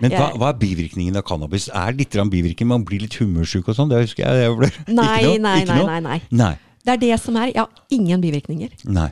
Men 0.02 0.12
hva, 0.14 0.30
hva 0.38 0.52
er 0.54 0.62
bivirkningen 0.62 1.18
av 1.20 1.26
cannabis? 1.28 1.70
Er 1.74 1.98
litt 1.98 2.14
bivirkning? 2.14 2.70
Man 2.70 2.86
blir 2.88 3.02
litt 3.06 3.18
humørsjuk 3.22 3.68
og 3.68 3.76
sånn? 3.78 3.90
Det 3.90 4.04
husker 4.06 4.24
jeg. 4.28 4.48
jeg 4.48 4.56
ble, 4.60 4.72
nei, 4.94 5.12
ikke 5.18 5.28
noe? 5.28 5.44
nei, 5.48 5.60
ikke 5.62 5.74
nei, 5.74 5.78
noe? 5.82 5.88
nei, 5.92 6.00
nei. 6.08 6.22
Nei. 6.32 6.56
Det 6.88 6.94
er 6.94 7.00
det 7.02 7.16
som 7.20 7.36
er. 7.36 7.50
Ja, 7.52 7.66
ingen 7.92 8.22
bivirkninger. 8.24 8.70
Nei. 8.88 9.10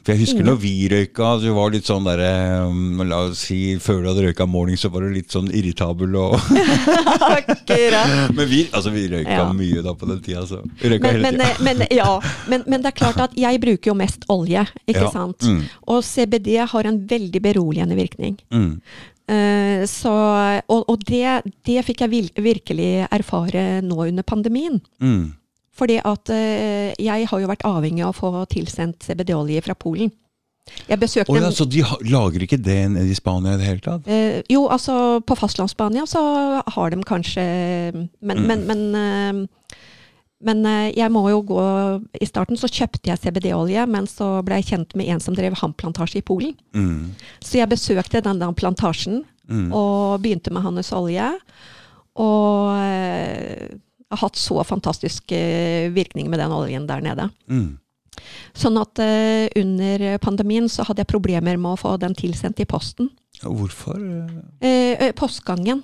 For 0.00 0.14
jeg 0.14 0.22
husker 0.22 0.38
Ingen. 0.40 0.46
når 0.48 0.56
vi 0.62 0.70
røyka, 0.88 1.26
så 1.42 1.52
var 1.54 1.74
litt 1.74 1.84
sånn 1.86 2.06
derre 2.08 2.30
um, 2.66 3.02
La 3.06 3.18
oss 3.28 3.42
si 3.44 3.58
før 3.78 4.00
du 4.00 4.08
hadde 4.08 4.24
røyka 4.24 4.46
morning, 4.48 4.78
så 4.80 4.88
var 4.90 5.04
du 5.04 5.12
litt 5.12 5.28
sånn 5.30 5.50
irritabel 5.52 6.16
og 6.18 6.38
Akkurat. 7.36 8.32
Men 8.34 8.48
vi, 8.48 8.62
altså, 8.72 8.90
vi 8.94 9.04
røyka 9.12 9.36
Ja. 9.36 9.52
mye 9.52 9.82
da 9.84 9.94
på 9.94 10.08
den 10.08 10.22
tida, 10.24 10.46
så. 10.48 10.62
Vi 10.80 10.88
røyka 10.94 11.06
Men, 11.12 11.14
hele 11.14 11.22
men, 11.22 11.38
tida. 11.38 11.50
eh, 11.50 11.62
men, 11.68 11.86
ja, 11.90 12.20
men, 12.48 12.64
men 12.66 12.82
det 12.82 12.92
er 12.94 12.98
klart 13.02 13.20
at 13.28 13.36
jeg 13.38 13.60
bruker 13.62 13.92
jo 13.92 13.94
mest 14.00 14.24
olje, 14.32 14.64
ikke 14.88 15.06
Ja, 15.06 15.12
sant? 15.12 15.44
mm. 15.44 15.62
Og 15.92 16.02
CBD 16.04 16.56
har 16.72 16.84
en 16.88 17.00
veldig 17.06 17.42
beroligende 17.42 17.96
virkning. 18.00 18.38
Mm. 18.50 18.80
Eh, 19.30 19.84
så, 19.86 20.12
og 20.68 20.88
og 20.90 21.04
det, 21.06 21.42
det 21.66 21.84
fikk 21.86 22.02
jeg 22.06 22.30
virkelig 22.42 22.90
erfare 23.10 23.80
nå 23.86 24.00
under 24.08 24.26
pandemien. 24.26 24.80
Mm. 25.00 25.28
Fordi 25.80 26.00
at 26.04 26.32
eh, 26.34 26.90
jeg 27.00 27.28
har 27.30 27.40
jo 27.40 27.48
vært 27.48 27.62
avhengig 27.68 28.02
av 28.04 28.10
å 28.12 28.18
få 28.18 28.32
tilsendt 28.50 29.06
CBD-olje 29.06 29.62
fra 29.64 29.76
Polen. 29.78 30.10
Jeg 30.86 31.00
besøkte 31.00 31.32
oh, 31.32 31.38
ja, 31.40 31.48
så 31.50 31.64
de 31.66 31.80
lager 32.06 32.44
ikke 32.44 32.58
det 32.62 32.76
i 33.00 33.14
Spania 33.16 33.56
i 33.56 33.58
det 33.58 33.66
hele 33.66 33.82
tatt? 33.82 34.06
eh, 34.06 34.42
Jo, 34.52 34.66
altså 34.70 35.18
på 35.26 35.34
fastlandsspania 35.38 36.04
så 36.06 36.20
har 36.62 36.90
de 36.92 37.00
kanskje 37.02 37.42
Men, 38.20 38.36
Mm. 38.38 38.46
men, 38.46 38.66
men, 38.68 39.48
men 40.40 40.64
eh, 40.66 40.92
jeg 40.96 41.12
må 41.12 41.24
jo 41.30 41.42
gå 41.44 41.64
I 42.20 42.26
starten 42.28 42.56
så 42.56 42.68
kjøpte 42.70 43.10
jeg 43.10 43.20
CBD-olje, 43.20 43.84
men 43.90 44.06
så 44.08 44.38
ble 44.46 44.60
jeg 44.60 44.70
kjent 44.72 44.96
med 44.96 45.10
en 45.12 45.20
som 45.20 45.36
drev 45.36 45.58
hamplantasje 45.60 46.22
i 46.22 46.24
Polen. 46.24 46.54
Mm. 46.72 47.12
Så 47.44 47.60
jeg 47.60 47.68
besøkte 47.72 48.22
den 48.24 48.40
der 48.40 48.56
plantasjen 48.56 49.24
Mm. 49.50 49.72
og 49.74 50.20
begynte 50.22 50.52
med 50.54 50.62
hans 50.62 50.92
olje. 50.94 51.26
Og 52.20 52.70
jeg 52.78 53.80
har 54.10 54.22
hatt 54.22 54.38
så 54.38 54.62
fantastisk 54.66 55.32
eh, 55.34 55.90
virkning 55.94 56.30
med 56.30 56.38
den 56.42 56.54
oljen 56.54 56.86
der 56.86 57.02
nede. 57.02 57.28
Mm. 57.50 57.78
Sånn 58.54 58.78
at 58.80 59.00
eh, 59.02 59.48
under 59.58 60.18
pandemien 60.22 60.68
så 60.70 60.84
hadde 60.86 61.02
jeg 61.04 61.10
problemer 61.10 61.58
med 61.58 61.74
å 61.74 61.80
få 61.80 61.96
den 62.02 62.14
tilsendt 62.18 62.60
i 62.62 62.68
posten. 62.68 63.10
Hvorfor? 63.42 63.98
Eh, 64.60 64.94
eh, 64.98 65.12
postgangen. 65.16 65.82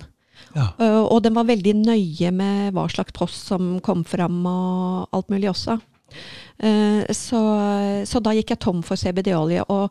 Ja. 0.54 0.68
Eh, 0.78 1.02
og 1.04 1.22
den 1.22 1.34
var 1.34 1.44
veldig 1.44 1.74
nøye 1.84 2.30
med 2.32 2.72
hva 2.74 2.86
slags 2.90 3.12
post 3.12 3.46
som 3.48 3.80
kom 3.80 4.04
fram 4.04 4.44
og 4.46 5.08
alt 5.12 5.28
mulig 5.28 5.50
også. 5.52 5.80
Eh, 6.58 7.02
så, 7.12 7.40
så 8.08 8.22
da 8.24 8.32
gikk 8.36 8.54
jeg 8.54 8.60
tom 8.64 8.82
for 8.86 8.96
CBD-olje. 8.96 9.64
Og 9.68 9.90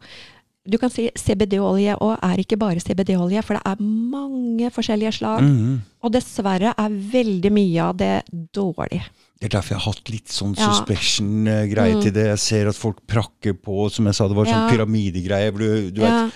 du 0.66 0.78
kan 0.82 0.90
si 0.90 1.10
CBD-olje 1.14 1.94
og 2.02 2.16
er 2.26 2.40
ikke 2.42 2.58
bare 2.58 2.82
CBD-olje, 2.82 3.44
for 3.46 3.54
det 3.60 3.66
er 3.70 3.84
mange 3.84 4.72
forskjellige 4.74 5.14
slag. 5.20 5.44
Mhm. 5.46 5.76
Og 6.06 6.12
dessverre 6.16 6.74
er 6.78 6.90
veldig 7.12 7.52
mye 7.54 7.84
av 7.92 7.98
det 8.02 8.16
dårlig. 8.54 9.04
Det 9.36 9.50
er 9.50 9.58
derfor 9.58 9.76
jeg 9.76 9.82
har 9.84 9.92
hatt 9.94 10.10
litt 10.10 10.32
sånn 10.32 10.56
Ja. 10.58 10.72
suspicion-greie 10.72 11.96
Mm. 11.98 12.02
til 12.02 12.12
det. 12.14 12.26
Jeg 12.34 12.40
ser 12.40 12.68
at 12.70 12.76
folk 12.76 13.06
prakker 13.06 13.54
på, 13.54 13.92
som 13.92 14.06
jeg 14.06 14.16
sa, 14.16 14.28
det 14.28 14.36
var 14.38 14.46
sånn 14.46 14.70
Ja. 14.70 14.70
pyramidegreie. 14.72 15.52
hvor 15.52 15.60
Du, 15.60 15.92
du 15.92 16.02
Ja. 16.02 16.26
vet, 16.26 16.34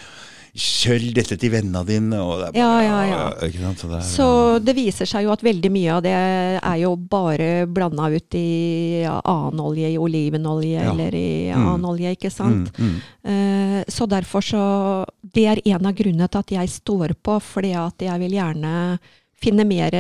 Sølg 0.55 1.13
dette 1.13 1.35
til 1.39 1.51
vennene 1.53 1.83
dine, 1.85 2.17
og 2.23 2.39
det 2.39 2.47
er 2.47 2.55
bare 2.55 2.59
Ja, 2.59 2.81
ja, 2.81 2.99
ja. 3.09 3.71
Så 3.77 3.87
det 3.89 3.97
er, 3.99 4.05
Så 4.07 4.27
det 4.65 4.75
viser 4.75 5.05
seg 5.09 5.23
jo 5.27 5.31
at 5.35 5.43
veldig 5.45 5.71
mye 5.71 5.91
av 5.97 6.01
det 6.03 6.13
er 6.15 6.77
jo 6.81 6.95
bare 6.97 7.67
blanda 7.69 8.09
ut 8.09 8.35
i 8.39 9.01
ja, 9.03 9.19
annen 9.23 9.59
olje, 9.61 9.91
i 9.93 9.97
olivenolje 10.01 10.81
eller 10.91 11.15
i 11.15 11.27
Mm. 11.53 11.67
annen 11.67 11.85
olje, 11.85 12.11
ikke 12.15 12.31
sant. 12.31 12.71
Mm, 12.77 12.89
mm. 12.89 12.99
Uh, 13.29 13.83
Så 13.89 14.07
derfor 14.09 14.41
så 14.41 15.05
Det 15.23 15.45
er 15.47 15.61
en 15.65 15.85
av 15.85 15.93
grunnene 15.93 16.27
til 16.29 16.39
at 16.39 16.51
jeg 16.51 16.69
står 16.69 17.13
på, 17.23 17.39
fordi 17.41 17.73
at 17.77 17.97
jeg 17.99 18.19
vil 18.19 18.31
gjerne 18.31 18.99
finne 19.39 19.63
mer 19.63 19.93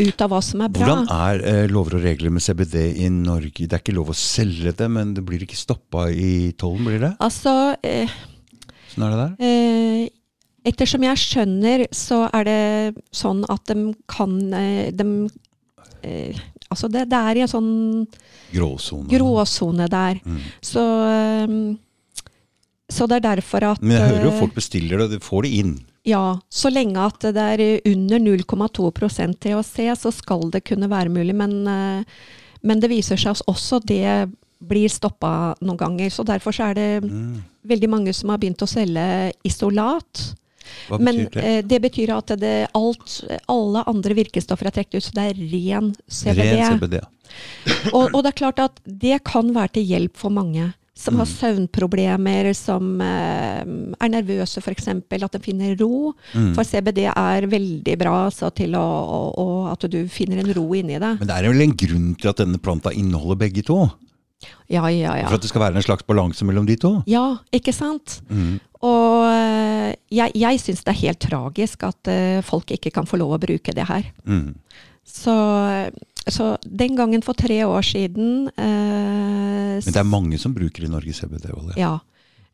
ut 0.00 0.20
av 0.20 0.28
hva 0.30 0.42
som 0.44 0.60
er 0.60 0.68
bra. 0.68 0.84
Hvordan 0.84 1.06
er 1.08 1.40
eh, 1.48 1.66
lover 1.72 1.94
og 1.96 2.02
regler 2.04 2.30
med 2.34 2.42
CBD 2.44 2.74
i 3.00 3.08
Norge? 3.08 3.64
Det 3.64 3.72
er 3.72 3.80
ikke 3.80 3.94
lov 3.96 4.10
å 4.12 4.16
selge 4.18 4.74
det, 4.76 4.90
men 4.90 5.14
det 5.14 5.24
blir 5.24 5.40
ikke 5.46 5.56
stoppa 5.56 6.10
i 6.12 6.52
tollen, 6.58 6.84
blir 6.84 7.00
det? 7.00 7.12
Altså, 7.24 7.76
eh, 7.82 8.10
Sånn 8.94 9.04
er 9.06 9.14
det 9.14 9.22
der? 9.24 9.32
eh, 9.44 10.08
ettersom 10.70 11.02
jeg 11.04 11.20
skjønner, 11.20 11.86
så 11.92 12.22
er 12.32 12.46
det 12.48 13.02
sånn 13.12 13.44
at 13.52 13.66
de 13.68 13.90
kan 14.08 14.36
eh, 14.54 14.90
de, 14.94 15.08
eh, 16.06 16.42
Altså, 16.72 16.88
det, 16.90 17.04
det 17.12 17.18
er 17.20 17.36
i 17.38 17.42
en 17.44 17.50
sånn 17.50 17.66
Gråsone. 18.50 19.06
gråsone 19.12 19.84
der. 19.92 20.16
Mm. 20.24 20.38
Så, 20.64 20.82
så 22.90 23.06
det 23.06 23.18
er 23.20 23.26
derfor 23.36 23.66
at 23.68 23.82
Men 23.84 23.94
jeg 23.96 24.08
hører 24.08 24.24
jo 24.26 24.32
folk 24.40 24.56
bestiller 24.56 25.02
det, 25.04 25.10
de 25.12 25.20
får 25.22 25.46
det 25.46 25.52
inn. 25.60 25.74
Ja, 26.08 26.22
så 26.52 26.72
lenge 26.72 27.00
at 27.00 27.24
det 27.36 27.44
er 27.54 27.62
under 27.92 28.18
0,2% 28.20 29.38
THC, 29.44 29.76
så 30.00 30.12
skal 30.12 30.48
det 30.52 30.64
kunne 30.68 30.90
være 30.90 31.12
mulig. 31.14 31.36
Men, 31.36 31.54
men 32.64 32.82
det 32.82 32.90
viser 32.92 33.20
seg 33.20 33.40
også 33.48 33.80
det 33.86 34.02
blir 34.68 34.88
stoppa 34.92 35.54
noen 35.60 35.78
ganger. 35.80 36.10
Så 36.10 36.24
derfor 36.26 36.52
så 36.56 36.70
er 36.70 36.74
det 36.74 36.88
Mm. 37.04 37.42
veldig 37.66 37.88
mange 37.90 38.12
som 38.14 38.30
har 38.30 38.38
begynt 38.38 38.62
å 38.62 38.68
selge 38.68 39.32
isolat. 39.44 40.34
Hva 40.88 40.98
Men 40.98 41.26
det? 41.28 41.36
eh, 41.36 41.62
det 41.62 41.80
betyr 41.82 42.10
at 42.16 42.26
det, 42.40 42.68
alt, 42.74 43.24
alle 43.48 43.82
andre 43.86 44.14
virkestoffer 44.14 44.66
er 44.66 44.70
trukket 44.78 44.94
ut, 44.96 45.02
så 45.04 45.12
det 45.12 45.24
er 45.30 45.42
ren 45.52 45.90
CBD. 46.08 46.56
Ren 46.56 46.78
CBD. 46.78 47.00
Og, 47.92 48.14
og 48.14 48.22
det 48.24 48.32
er 48.32 48.38
klart 48.40 48.58
at 48.62 48.80
det 48.86 49.22
kan 49.24 49.52
være 49.54 49.72
til 49.76 49.84
hjelp 49.84 50.16
for 50.16 50.30
mange 50.30 50.72
som 50.96 51.16
har 51.18 51.26
Mm. 51.26 51.34
søvnproblemer, 51.34 52.54
som 52.54 53.00
eh, 53.02 53.64
er 54.00 54.08
nervøse 54.12 54.60
f.eks. 54.62 54.86
At 54.88 55.32
de 55.32 55.40
finner 55.42 55.74
ro. 55.80 56.12
Mm. 56.32 56.52
For 56.54 56.62
CBD 56.64 57.08
er 57.10 57.48
veldig 57.50 57.96
bra 57.98 58.30
så 58.30 58.52
til 58.54 58.76
å, 58.78 58.84
å, 58.84 59.20
å, 59.36 59.46
at 59.72 59.84
du 59.90 60.06
finner 60.08 60.38
en 60.44 60.52
ro 60.54 60.68
inni 60.72 60.94
deg. 61.02 61.18
Men 61.18 61.26
det 61.28 61.36
er 61.36 61.48
vel 61.50 61.60
en 61.66 61.74
grunn 61.76 62.14
til 62.14 62.30
at 62.30 62.36
denne 62.38 62.58
planta 62.62 62.92
inneholder 62.94 63.36
begge 63.42 63.64
to? 63.66 63.90
Ja, 64.68 64.88
ja, 64.90 65.14
ja. 65.16 65.26
For 65.28 65.36
at 65.38 65.42
det 65.44 65.48
skal 65.50 65.62
være 65.62 65.76
en 65.80 65.84
slags 65.86 66.04
balanse 66.08 66.44
mellom 66.44 66.66
de 66.68 66.76
to? 66.76 66.90
Ja, 67.08 67.38
ikke 67.54 67.72
sant? 67.72 68.18
Mm. 68.28 68.58
Og 68.84 69.24
eh, 69.30 69.94
jeg, 70.12 70.34
jeg 70.36 70.60
syns 70.60 70.82
det 70.84 70.92
er 70.92 71.00
helt 71.00 71.20
tragisk 71.24 71.84
at 71.88 72.10
eh, 72.12 72.40
folk 72.44 72.70
ikke 72.74 72.90
kan 72.92 73.06
få 73.08 73.16
lov 73.20 73.36
å 73.36 73.40
bruke 73.40 73.72
det 73.76 73.86
her. 73.88 74.10
Mm. 74.28 74.54
Så, 75.04 75.32
så 76.28 76.54
den 76.64 76.96
gangen 76.96 77.22
for 77.24 77.36
tre 77.36 77.60
år 77.68 77.84
siden 77.84 78.48
eh, 78.56 79.80
Men 79.80 79.92
det 79.92 80.00
er 80.00 80.08
mange 80.08 80.38
som 80.40 80.54
bruker 80.56 80.84
i 80.86 80.90
Norge 80.92 81.12
CBD-olje. 81.16 81.76
Ja. 81.80 81.98
Men 81.98 82.04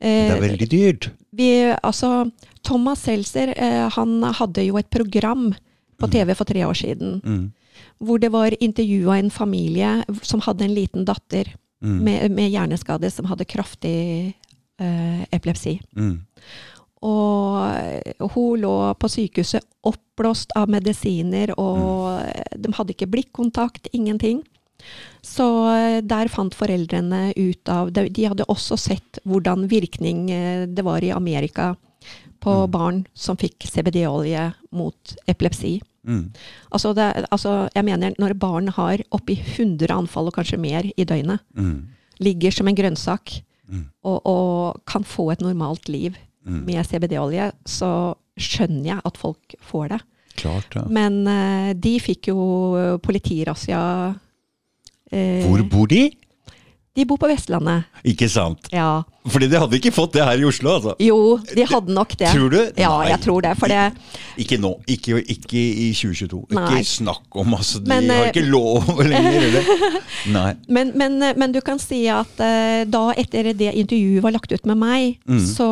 Det 0.00 0.32
er 0.32 0.36
Eh, 0.38 0.40
veldig 0.40 0.68
dyrt. 0.72 1.10
vi, 1.36 1.48
altså, 1.84 2.30
Thomas 2.64 3.02
Seltzer 3.04 3.50
eh, 3.52 3.88
han 3.92 4.22
hadde 4.38 4.64
jo 4.64 4.78
et 4.80 4.88
program 4.90 5.50
på 6.00 6.08
TV 6.10 6.32
for 6.34 6.48
tre 6.48 6.62
år 6.64 6.72
siden, 6.78 7.20
Mm. 7.20 7.50
hvor 8.00 8.18
det 8.18 8.30
var 8.32 8.50
intervjua 8.60 9.18
en 9.18 9.28
familie 9.30 10.02
som 10.22 10.40
hadde 10.40 10.64
en 10.64 10.72
liten 10.74 11.04
datter 11.04 11.52
Mm. 11.80 11.98
med, 12.04 12.30
med 12.36 12.50
hjerneskade 12.52 13.08
som 13.10 13.24
hadde 13.30 13.48
kraftig 13.48 14.34
uh, 14.82 15.22
epilepsi. 15.32 15.78
Mm. 15.96 16.18
Og 17.00 18.28
hun 18.34 18.60
lå 18.60 18.74
på 19.00 19.08
sykehuset 19.08 19.64
oppblåst 19.88 20.52
av 20.60 20.68
medisiner, 20.68 21.54
og 21.56 22.20
mm. 22.20 22.58
de 22.60 22.72
hadde 22.76 22.92
ikke 22.92 23.08
blikkontakt, 23.08 23.88
ingenting. 23.96 24.42
Så 25.24 25.46
eh, 25.74 25.98
der 26.04 26.30
fant 26.32 26.54
foreldrene 26.56 27.34
ut 27.36 27.68
av 27.68 27.90
De 27.92 28.06
de 28.08 28.24
hadde 28.32 28.46
også 28.48 28.78
sett 28.80 29.20
hvordan 29.28 29.66
virkning 29.68 30.30
eh, 30.32 30.66
det 30.68 30.84
var 30.86 31.04
i 31.04 31.12
Amerika 31.12 31.74
på 32.40 32.54
Mm. 32.66 32.70
barn 32.70 33.06
som 33.14 33.36
fikk 33.36 33.66
CBD-olje 33.68 34.54
mot 34.72 35.16
epilepsi. 35.28 35.80
Mm. 36.06 36.30
Altså, 36.72 36.94
det, 36.94 37.26
altså, 37.30 37.68
jeg 37.74 37.84
mener, 37.84 38.14
når 38.18 38.34
barn 38.38 38.68
har 38.68 38.98
oppi 39.12 39.36
100 39.36 39.90
anfall 39.92 40.26
og 40.28 40.34
kanskje 40.34 40.58
mer 40.58 40.82
i 40.96 41.04
døgnet, 41.04 41.40
Mm. 41.56 41.88
ligger 42.20 42.50
som 42.52 42.68
en 42.68 42.74
grønnsak 42.76 43.42
Mm. 43.68 43.84
og, 44.04 44.20
og 44.26 44.80
kan 44.86 45.02
få 45.04 45.30
et 45.32 45.40
normalt 45.40 45.88
liv 45.88 46.16
Mm. 46.46 46.64
med 46.66 46.86
CBD-olje, 46.86 47.52
så 47.66 48.14
skjønner 48.38 48.84
jeg 48.84 49.00
at 49.04 49.16
folk 49.18 49.54
får 49.60 49.88
det. 49.90 50.00
Klart, 50.36 50.74
ja. 50.74 50.82
Men 50.88 51.26
uh, 51.28 51.72
de 51.74 51.98
fikk 52.00 52.28
jo 52.28 52.98
politirazzia 53.02 54.14
Uh, 55.12 55.42
Hvor 55.42 55.68
bor 55.68 55.86
de? 55.90 56.12
De 57.00 57.06
bor 57.08 57.16
på 57.22 57.28
Vestlandet. 57.30 57.86
Ikke 58.04 58.28
sant? 58.28 58.68
Ja. 58.74 59.00
Fordi 59.30 59.46
de 59.52 59.58
hadde 59.60 59.76
ikke 59.78 59.92
fått 59.92 60.14
det 60.16 60.24
her 60.24 60.40
i 60.40 60.44
Oslo, 60.48 60.74
altså. 60.76 60.92
Jo, 61.00 61.16
de 61.56 61.64
hadde 61.68 61.92
nok 61.96 62.12
det. 62.20 62.28
Tror 62.34 62.52
du? 62.52 62.58
Ja, 62.80 62.90
Nei. 63.00 63.08
jeg 63.12 63.20
tror 63.24 63.40
det. 63.44 63.52
For 63.60 63.72
det 63.72 63.82
Ikke 64.44 64.58
nå. 64.60 64.70
Ikke, 64.90 65.18
ikke 65.32 65.60
i 65.60 65.88
2022. 65.96 66.40
Nei. 66.56 66.64
Ikke 66.80 66.88
snakk 66.90 67.38
om, 67.40 67.54
altså. 67.56 67.80
De 67.84 67.88
Men, 67.92 68.08
har 68.12 68.26
eh, 68.26 68.32
ikke 68.34 68.44
lov 68.48 68.88
lenger, 69.00 69.38
eller? 69.48 69.70
Nei. 70.36 70.48
men, 70.68 70.92
men, 71.00 71.18
men 71.40 71.52
du 71.56 71.60
kan 71.64 71.80
si 71.80 72.02
at 72.12 72.40
eh, 72.44 72.82
da 72.88 73.06
etter 73.20 73.52
det 73.56 73.72
intervjuet 73.80 74.24
var 74.24 74.36
lagt 74.36 74.52
ut 74.52 74.68
med 74.68 74.80
meg, 74.80 75.18
Mm. 75.30 75.40
så 75.46 75.66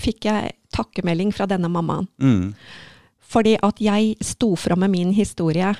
fikk 0.00 0.26
jeg 0.28 0.52
takkemelding 0.74 1.30
fra 1.36 1.46
denne 1.50 1.68
mammaen. 1.70 2.08
Mm. 2.20 2.54
Fordi 3.34 3.56
at 3.62 3.80
jeg 3.82 4.14
sto 4.24 4.52
fram 4.58 4.82
med 4.84 4.90
min 4.94 5.12
historie. 5.16 5.72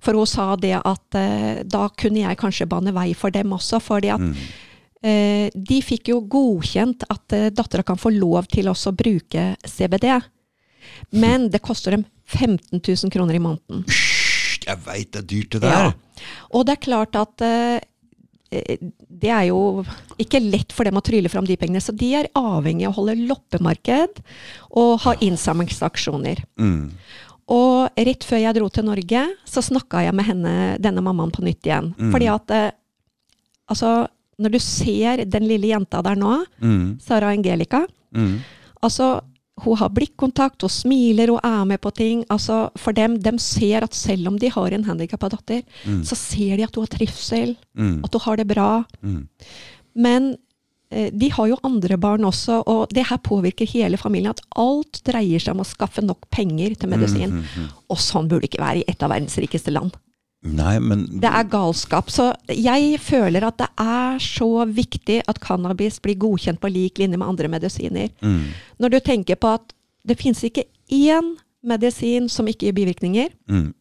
For 0.00 0.16
hun 0.18 0.26
sa 0.28 0.54
det 0.56 0.74
at 0.78 1.14
eh, 1.18 1.62
da 1.64 1.88
kunne 1.96 2.22
jeg 2.26 2.38
kanskje 2.40 2.68
bane 2.68 2.92
vei 2.96 3.12
for 3.14 3.30
dem 3.30 3.52
også. 3.56 3.80
fordi 3.82 4.10
at 4.14 4.20
Mm. 4.20 4.34
eh, 5.02 5.50
de 5.54 5.80
fikk 5.82 6.08
jo 6.12 6.20
godkjent 6.20 7.04
at 7.10 7.32
eh, 7.32 7.50
dattera 7.50 7.82
kan 7.82 7.96
få 7.96 8.10
lov 8.12 8.46
til 8.52 8.68
også 8.68 8.92
å 8.92 8.96
bruke 8.96 9.56
CBD. 9.66 10.20
Men 11.12 11.48
det 11.50 11.62
koster 11.62 11.90
dem 11.96 12.04
15 12.26 12.80
000 12.80 13.10
kroner 13.10 13.34
i 13.34 13.38
måneden. 13.42 13.84
Jeg 14.66 14.78
veit 14.84 15.10
det 15.12 15.22
er 15.22 15.26
dyrt, 15.26 15.50
det 15.56 15.60
der. 15.62 15.70
Ja. 15.70 15.92
Og 16.52 16.66
det 16.66 16.76
er 16.76 16.84
klart 16.84 17.16
at 17.16 17.40
eh, 17.42 17.80
eh, 18.52 18.76
det 19.08 19.30
er 19.32 19.48
jo 19.48 19.84
ikke 20.20 20.40
lett 20.44 20.72
for 20.72 20.84
dem 20.84 20.96
å 21.00 21.02
trylle 21.04 21.28
fram 21.32 21.46
de 21.48 21.56
pengene. 21.56 21.80
Så 21.82 21.92
de 21.96 22.12
er 22.20 22.28
avhengig 22.38 22.86
av 22.86 22.92
å 22.92 22.98
holde 23.00 23.16
loppemarked 23.28 24.20
og 24.76 25.00
ha 25.06 25.14
innsamlingsaksjoner. 25.24 26.44
Mm. 26.60 26.90
Og 27.50 27.90
rett 27.98 28.22
før 28.24 28.38
jeg 28.44 28.54
dro 28.54 28.68
til 28.70 28.84
Norge, 28.86 29.24
så 29.44 29.62
snakka 29.62 30.04
jeg 30.06 30.14
med 30.14 30.24
henne, 30.28 30.52
denne 30.78 31.02
mammaen 31.02 31.32
på 31.34 31.42
nytt 31.42 31.66
igjen. 31.66 31.92
Mm. 31.98 32.12
Fordi 32.14 32.28
at 32.30 32.50
eh, 32.54 32.70
altså, 33.70 34.06
når 34.40 34.54
du 34.54 34.58
ser 34.62 35.24
den 35.28 35.48
lille 35.50 35.72
jenta 35.72 36.02
der 36.06 36.14
nå, 36.16 36.44
Mm. 36.62 37.00
Sara 37.02 37.32
Angelica 37.34 37.86
Mm. 38.14 38.38
altså, 38.82 39.20
Hun 39.60 39.76
har 39.76 39.90
blikkontakt, 39.90 40.62
hun 40.62 40.70
smiler, 40.70 41.28
hun 41.28 41.40
er 41.44 41.64
med 41.66 41.80
på 41.82 41.90
ting. 41.92 42.24
altså 42.30 42.70
For 42.78 42.92
dem, 42.92 43.18
de 43.20 43.38
ser 43.38 43.82
at 43.84 43.92
selv 43.94 44.28
om 44.28 44.38
de 44.38 44.48
har 44.48 44.72
en 44.72 44.84
handikappa 44.84 45.28
datter, 45.28 45.62
Mm. 45.84 46.00
så 46.02 46.16
ser 46.16 46.56
de 46.56 46.62
at 46.62 46.74
hun 46.74 46.86
har 46.86 46.96
trivsel, 46.98 47.56
Mm. 47.76 48.02
at 48.04 48.10
hun 48.12 48.20
har 48.24 48.36
det 48.36 48.46
bra. 48.48 48.84
Mm. 49.04 49.28
Men 49.96 50.36
de 50.90 51.28
har 51.30 51.46
jo 51.46 51.58
andre 51.62 51.96
barn 52.02 52.24
også, 52.26 52.60
og 52.66 52.90
det 52.94 53.06
her 53.06 53.20
påvirker 53.22 53.68
hele 53.70 53.98
familien. 54.00 54.34
At 54.34 54.42
alt 54.58 55.02
dreier 55.06 55.38
seg 55.42 55.54
om 55.54 55.62
å 55.62 55.68
skaffe 55.68 56.02
nok 56.02 56.26
penger 56.34 56.74
til 56.74 56.90
medisin. 56.90 57.30
Mm, 57.30 57.42
mm, 57.44 57.66
mm. 57.66 57.68
Og 57.94 58.00
sånn 58.02 58.26
burde 58.30 58.42
det 58.42 58.50
ikke 58.50 58.64
være 58.64 58.82
i 58.82 58.86
et 58.90 59.04
av 59.06 59.12
verdens 59.12 59.38
rikeste 59.38 59.70
land. 59.74 59.94
Nei, 60.40 60.78
men 60.80 61.04
Det 61.20 61.28
er 61.28 61.48
galskap. 61.52 62.08
Så 62.10 62.30
jeg 62.48 62.98
føler 63.04 63.44
at 63.44 63.58
det 63.60 63.68
er 63.78 64.18
så 64.24 64.64
viktig 64.66 65.20
at 65.28 65.40
cannabis 65.44 66.00
blir 66.00 66.16
godkjent 66.16 66.60
på 66.62 66.72
lik 66.72 66.98
linje 66.98 67.20
med 67.20 67.28
andre 67.28 67.48
medisiner. 67.52 68.08
mm. 68.22 68.44
Når 68.80 68.96
du 68.96 69.00
tenker 69.00 69.36
på 69.36 69.54
at 69.60 69.74
det 70.06 70.16
finnes 70.18 70.42
ikke 70.42 70.64
én 70.90 71.36
medisin 71.62 72.28
som 72.28 72.48
ikke 72.48 72.66
gir 72.70 72.78
bivirkninger. 72.78 73.28
Mm. 73.48 73.74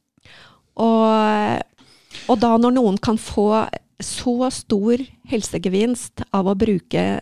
Og 0.76 1.64
Og 2.28 2.40
da 2.40 2.58
når 2.58 2.74
noen 2.76 2.98
kan 2.98 3.18
få 3.18 3.68
så 4.00 4.38
stor 4.54 5.02
helsegevinst 5.32 6.24
av 6.34 6.48
å 6.48 6.56
bruke 6.58 7.20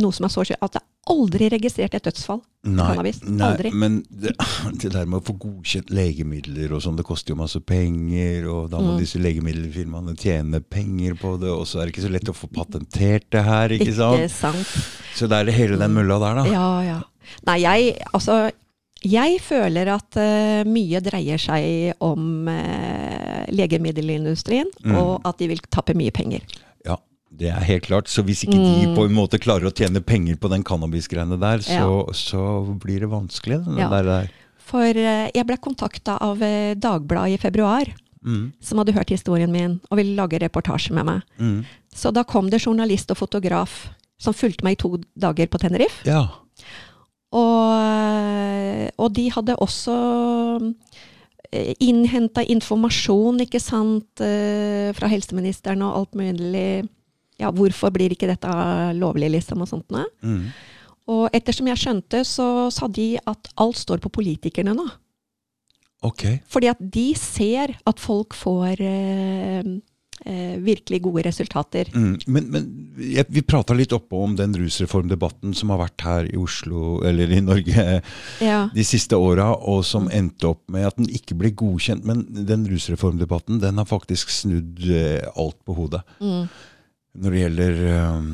noe 0.00 0.14
som 0.16 0.24
er 0.24 0.32
så 0.32 0.44
skjønt, 0.48 0.62
at 0.64 0.78
det 0.78 0.82
aldri 1.12 1.48
registrert 1.50 1.96
et 1.98 2.04
dødsfall 2.06 2.38
Nei, 2.64 2.84
cannabis. 2.86 3.16
nei 3.26 3.42
Aldri. 3.50 3.72
men 3.74 3.96
det, 4.08 4.32
det 4.80 4.92
der 4.94 5.04
med 5.10 5.18
å 5.18 5.24
få 5.26 5.34
godkjent 5.42 5.90
legemidler 5.92 6.72
og 6.76 6.80
sånn, 6.84 6.96
det 6.96 7.04
koster 7.08 7.34
jo 7.34 7.40
masse 7.42 7.58
penger, 7.60 8.46
og 8.48 8.70
da 8.72 8.78
må 8.80 8.94
Mm. 8.94 9.00
disse 9.02 9.18
legemiddelfirmaene 9.20 10.14
tjene 10.16 10.60
penger 10.62 11.14
på 11.20 11.34
det, 11.42 11.50
og 11.50 11.66
så 11.68 11.80
er 11.82 11.86
det 11.90 11.94
ikke 11.96 12.06
så 12.06 12.12
lett 12.14 12.30
å 12.30 12.36
få 12.38 12.48
patentert 12.54 13.26
det 13.34 13.42
her, 13.44 13.74
ikke 13.76 13.94
sant? 13.98 14.30
sant? 14.30 14.74
Så 15.18 15.28
det 15.28 15.40
er 15.42 15.50
det 15.50 15.54
hele 15.58 15.76
den 15.76 15.92
mølla 15.92 16.18
der, 16.22 16.40
da. 16.40 16.46
Ja, 16.48 16.68
ja. 16.86 17.00
Nei, 17.46 17.58
jeg 17.66 17.98
altså 18.14 18.50
jeg 19.04 19.40
føler 19.42 19.88
at 19.94 20.16
uh, 20.18 20.62
mye 20.68 21.00
dreier 21.04 21.38
seg 21.40 21.94
om 22.00 22.48
uh, 22.48 23.44
legemiddelindustrien, 23.52 24.68
Mm. 24.84 24.94
og 24.98 25.20
at 25.28 25.38
de 25.38 25.48
vil 25.52 25.60
tappe 25.70 25.94
mye 25.94 26.10
penger. 26.14 26.42
Ja, 26.86 26.96
det 27.30 27.48
er 27.50 27.60
helt 27.66 27.84
klart. 27.86 28.08
Så 28.08 28.22
hvis 28.24 28.44
ikke 28.44 28.58
de 28.58 28.86
Mm. 28.86 28.94
på 28.96 29.04
en 29.06 29.14
måte 29.14 29.38
klarer 29.38 29.66
å 29.70 29.74
tjene 29.74 30.00
penger 30.04 30.36
på 30.36 30.48
den 30.50 30.62
cannabisgreiene 30.64 31.38
der, 31.40 31.58
så, 31.58 32.06
så 32.14 32.76
blir 32.78 33.00
det 33.00 33.10
vanskelig. 33.10 33.62
Ja. 33.78 33.88
der, 33.88 34.02
der. 34.02 34.30
For 34.58 34.82
uh, 34.86 35.28
jeg 35.34 35.46
ble 35.46 35.56
kontakta 35.58 36.18
av 36.20 36.38
Dagbladet 36.76 37.34
i 37.38 37.42
februar, 37.42 37.84
Mm, 38.22 38.52
som 38.62 38.78
hadde 38.78 38.92
hørt 38.94 39.10
historien 39.10 39.50
min 39.50 39.80
og 39.90 39.96
ville 39.98 40.14
lage 40.14 40.38
reportasje 40.38 40.92
med 40.94 41.04
meg. 41.04 41.22
mm. 41.40 41.64
Så 41.92 42.12
da 42.14 42.22
kom 42.22 42.48
det 42.50 42.60
journalist 42.62 43.10
og 43.10 43.16
fotograf 43.18 43.88
som 44.16 44.32
fulgte 44.32 44.62
meg 44.62 44.76
i 44.76 44.78
to 44.78 45.00
dager 45.18 45.48
på 45.50 45.58
Tenerife. 45.58 46.06
Ja. 46.06 46.28
Og, 47.32 48.90
og 49.00 49.14
de 49.16 49.28
hadde 49.32 49.56
også 49.64 49.96
innhenta 51.52 52.44
informasjon, 52.48 53.42
ikke 53.44 53.60
sant, 53.60 54.20
eh, 54.24 54.92
fra 54.96 55.08
helseministeren 55.12 55.82
og 55.84 55.96
alt 55.98 56.14
mulig. 56.16 56.88
Ja, 57.40 57.50
hvorfor 57.50 57.92
blir 57.92 58.12
ikke 58.14 58.30
dette 58.30 58.52
lovlig, 58.96 59.32
liksom, 59.34 59.64
og 59.64 59.68
sånt 59.68 59.90
noe. 59.92 60.06
Mm. 60.22 60.48
Og 61.12 61.28
ettersom 61.34 61.68
jeg 61.68 61.80
skjønte, 61.82 62.22
så 62.24 62.70
sa 62.72 62.88
de 62.88 63.16
at 63.18 63.50
alt 63.60 63.80
står 63.80 64.00
på 64.04 64.12
politikerne 64.20 64.76
nå. 64.78 64.86
Okay. 66.02 66.40
Fordi 66.50 66.70
at 66.70 66.80
de 66.80 67.12
ser 67.18 67.76
at 67.86 68.00
folk 68.02 68.34
får 68.34 68.80
eh, 68.82 69.72
eh, 70.24 70.56
virkelig 70.62 71.02
gode 71.04 71.24
resultater. 71.26 71.90
Mm. 71.94 72.14
Men, 72.26 72.48
men 72.52 72.66
jeg, 72.98 73.26
vi 73.32 73.42
prata 73.46 73.76
litt 73.76 73.94
oppå 73.96 74.22
om 74.24 74.36
den 74.38 74.54
rusreformdebatten 74.58 75.54
som 75.58 75.72
har 75.74 75.82
vært 75.84 76.06
her 76.06 76.28
i 76.30 76.36
Oslo, 76.40 77.00
eller 77.06 77.30
i 77.32 77.40
Norge, 77.44 77.86
Ja. 78.42 78.58
de 78.74 78.84
siste 78.86 79.18
åra, 79.18 79.50
og 79.56 79.84
som 79.88 80.10
endte 80.12 80.50
opp 80.52 80.62
med 80.72 80.86
at 80.88 80.98
den 81.00 81.10
ikke 81.12 81.36
ble 81.38 81.52
godkjent. 81.54 82.04
Men 82.08 82.26
den 82.48 82.66
rusreformdebatten 82.70 83.60
den 83.62 83.80
har 83.80 83.88
faktisk 83.88 84.30
snudd 84.32 84.82
eh, 84.88 85.22
alt 85.36 85.58
på 85.66 85.76
hodet. 85.78 86.02
Mm. 86.20 86.46
Når 87.12 87.30
det 87.34 87.40
gjelder 87.42 87.80
um, 88.08 88.28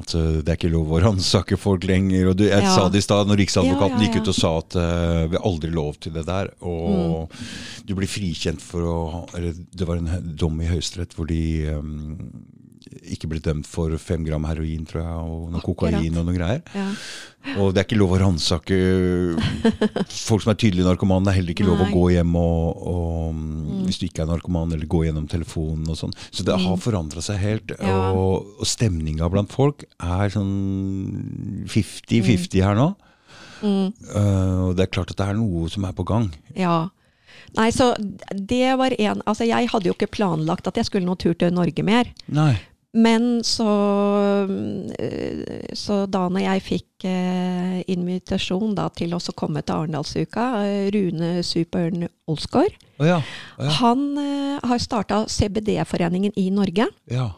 altså, 0.00 0.20
Det 0.42 0.50
er 0.50 0.56
ikke 0.58 0.72
lov 0.72 0.90
å 0.90 1.00
ransake 1.04 1.58
folk 1.60 1.84
lenger. 1.86 2.32
du, 2.34 2.44
Jeg 2.48 2.62
Ja. 2.64 2.74
sa 2.74 2.88
det 2.90 2.98
i 2.98 3.06
stad, 3.06 3.28
når 3.30 3.38
Riksadvokaten 3.44 4.00
Ja, 4.00 4.02
ja, 4.02 4.08
gikk 4.10 4.22
ut 4.22 4.28
og 4.32 4.34
sa 4.34 4.50
at 4.58 4.74
uh, 4.74 5.26
vi 5.30 5.36
har 5.38 5.44
aldri 5.46 5.70
lov 5.70 6.00
til 6.02 6.12
det 6.12 6.26
der. 6.26 6.50
Og 6.60 7.30
Mm. 7.30 7.86
du 7.86 7.94
blir 7.94 8.08
frikjent 8.10 8.60
for 8.60 8.80
å 8.82 8.98
eller 9.36 9.52
Det 9.54 9.86
var 9.86 9.96
en 10.02 10.34
dom 10.36 10.60
i 10.60 10.66
Høyesterett 10.66 11.14
hvor 11.14 11.26
de 11.28 11.68
um, 11.70 12.44
ikke 13.14 13.28
blitt 13.30 13.46
dømt 13.48 13.68
for 13.68 13.92
fem 14.02 14.24
gram 14.26 14.46
heroin, 14.48 14.84
tror 14.88 15.02
jeg, 15.02 15.32
og 15.32 15.50
noe 15.54 15.64
kokain 15.64 16.16
og 16.18 16.26
noe 16.26 16.36
greier. 16.36 16.62
Ja. 16.74 16.86
Og 17.56 17.72
det 17.72 17.80
er 17.80 17.86
ikke 17.86 17.98
lov 17.98 18.12
å 18.16 18.20
ransake 18.20 18.76
folk 20.10 20.42
som 20.44 20.52
er 20.52 20.58
tydelige 20.60 20.86
narkomane. 20.86 21.24
Det 21.26 21.32
er 21.32 21.38
heller 21.38 21.54
ikke 21.54 21.68
lov 21.68 21.84
å 21.84 21.88
gå 21.92 22.04
hjem 22.16 22.34
og, 22.40 22.82
og 22.92 23.42
hvis 23.86 24.00
du 24.00 24.06
ikke 24.08 24.24
er 24.24 24.30
narkoman, 24.32 24.74
eller 24.74 24.90
gå 24.90 25.04
gjennom 25.06 25.28
telefonen 25.30 25.88
og 25.88 26.00
sånn. 26.00 26.14
Så 26.28 26.44
det 26.46 26.58
har 26.60 26.82
forandra 26.82 27.24
seg 27.24 27.40
helt. 27.42 27.74
Mm. 27.78 27.88
Ja. 27.88 27.98
Og, 28.18 28.52
og 28.58 28.68
stemninga 28.68 29.30
blant 29.32 29.54
folk 29.54 29.86
er 29.96 30.34
sånn 30.34 31.64
50-50 31.70 32.64
her 32.66 32.78
nå. 32.78 32.92
Mm. 33.62 33.90
Uh, 34.12 34.68
og 34.68 34.76
det 34.78 34.86
er 34.86 34.94
klart 34.94 35.10
at 35.12 35.18
det 35.18 35.26
er 35.32 35.38
noe 35.38 35.66
som 35.72 35.86
er 35.88 35.96
på 35.96 36.06
gang. 36.08 36.30
Ja. 36.58 36.88
Nei, 37.56 37.70
så 37.72 37.94
det 38.32 38.74
var 38.76 38.94
en 38.98 39.22
Altså, 39.24 39.46
jeg 39.48 39.70
hadde 39.72 39.88
jo 39.88 39.96
ikke 39.96 40.10
planlagt 40.18 40.68
at 40.68 40.76
jeg 40.78 40.88
skulle 40.88 41.08
noen 41.08 41.20
tur 41.20 41.36
til 41.38 41.54
Norge 41.54 41.84
mer. 41.86 42.10
Nei. 42.26 42.54
Men 42.96 43.42
så 43.44 43.68
eh, 44.98 45.74
Så 45.76 46.06
da 46.08 46.22
når 46.32 46.40
jeg 46.46 46.62
fikk 46.64 47.04
eh, 47.08 47.82
invitasjon 47.92 48.72
da 48.78 48.86
til 48.96 49.12
å 49.14 49.20
komme 49.36 49.60
til 49.62 49.74
Arendalsuka, 49.76 50.46
eh, 50.64 50.86
Rune 50.94 51.42
Supern 51.44 52.06
Olsgaard, 52.28 52.72
oh 52.98 53.06
ja. 53.06 53.18
oh 53.58 53.66
ja. 53.66 53.74
han 53.82 54.06
eh, 54.22 54.56
har 54.70 54.80
starta 54.82 55.26
CBD-foreningen 55.28 56.32
i 56.40 56.48
Norge. 56.54 56.88
ja. 57.12 57.28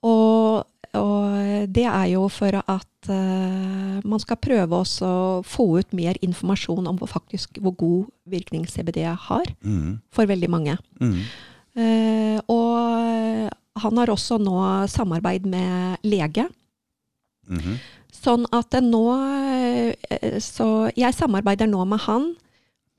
Og, 0.00 0.64
og 0.96 1.66
det 1.68 1.84
er 1.84 2.06
jo 2.14 2.22
for 2.32 2.56
at 2.56 3.08
eh, 3.12 3.98
man 4.00 4.22
skal 4.22 4.38
prøve 4.40 4.78
å 4.80 5.42
få 5.44 5.66
ut 5.76 5.92
mer 5.92 6.16
informasjon 6.24 6.88
om 6.88 6.96
hvor, 6.96 7.10
faktisk, 7.12 7.60
hvor 7.60 7.74
god 7.76 8.06
virkning 8.24 8.64
CBD 8.64 9.02
har 9.04 9.44
Mm. 9.60 10.00
for 10.10 10.24
veldig 10.24 10.48
mange. 10.48 10.78
Mm. 11.00 11.18
Eh, 11.76 12.38
og 12.48 13.52
han 13.82 13.98
har 14.00 14.12
også 14.12 14.38
nå 14.42 14.56
samarbeid 14.90 15.46
med 15.50 16.04
lege. 16.06 16.46
Mhm. 17.50 17.78
Sånn 18.20 18.44
at 18.52 18.74
nå 18.84 19.04
eh, 19.16 20.38
Så 20.42 20.90
jeg 20.98 21.14
samarbeider 21.16 21.66
nå 21.70 21.84
med 21.88 22.02
han 22.04 22.32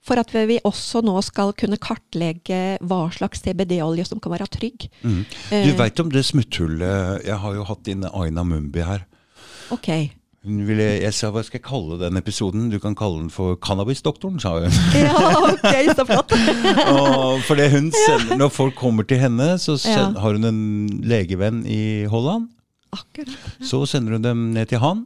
for 0.01 0.17
at 0.17 0.31
vi 0.33 0.55
også 0.65 1.03
nå 1.05 1.13
skal 1.21 1.51
kunne 1.53 1.77
kartlegge 1.77 2.79
hva 2.81 3.03
slags 3.13 3.43
CBD-olje 3.43 4.07
som 4.09 4.19
kan 4.23 4.33
være 4.33 4.47
trygg. 4.49 4.87
Mm. 5.03 5.19
Du 5.51 5.55
Eh, 5.55 5.75
veit 5.77 5.99
om 6.01 6.09
det 6.09 6.23
smutthullet 6.25 7.21
Jeg 7.27 7.37
har 7.37 7.53
jo 7.53 7.63
hatt 7.69 7.91
inne 7.91 8.09
Aina 8.17 8.41
Mumbi 8.43 8.81
her. 8.81 9.05
Ok. 9.69 9.91
Ville, 10.41 10.85
jeg 11.03 11.13
sa 11.13 11.29
hva 11.29 11.43
skal 11.45 11.59
jeg 11.59 11.67
kalle 11.67 11.99
den 12.01 12.17
episoden? 12.17 12.63
Du 12.73 12.79
kan 12.81 12.95
kalle 12.97 13.19
den 13.19 13.29
for 13.29 13.59
Cannabisdoktoren, 13.61 14.39
sa 14.41 14.55
hun. 14.57 14.73
Ja, 14.97 15.35
ok, 15.37 15.91
så 15.93 16.05
flott. 16.09 16.33
For 17.47 17.59
det 17.59 17.67
hun 17.75 17.91
sender, 17.93 18.39
Når 18.39 18.49
folk 18.55 18.73
kommer 18.79 19.05
til 19.05 19.21
henne, 19.21 19.53
så 19.61 19.77
send, 19.77 20.17
Ja. 20.17 20.23
har 20.23 20.33
hun 20.39 20.49
en 20.49 20.63
legevenn 21.05 21.61
i 21.69 22.07
Holland. 22.09 22.49
Akkurat. 22.89 23.37
Så 23.61 23.83
sender 23.85 24.17
hun 24.17 24.25
dem 24.25 24.47
ned 24.57 24.73
til 24.73 24.81
han. 24.81 25.05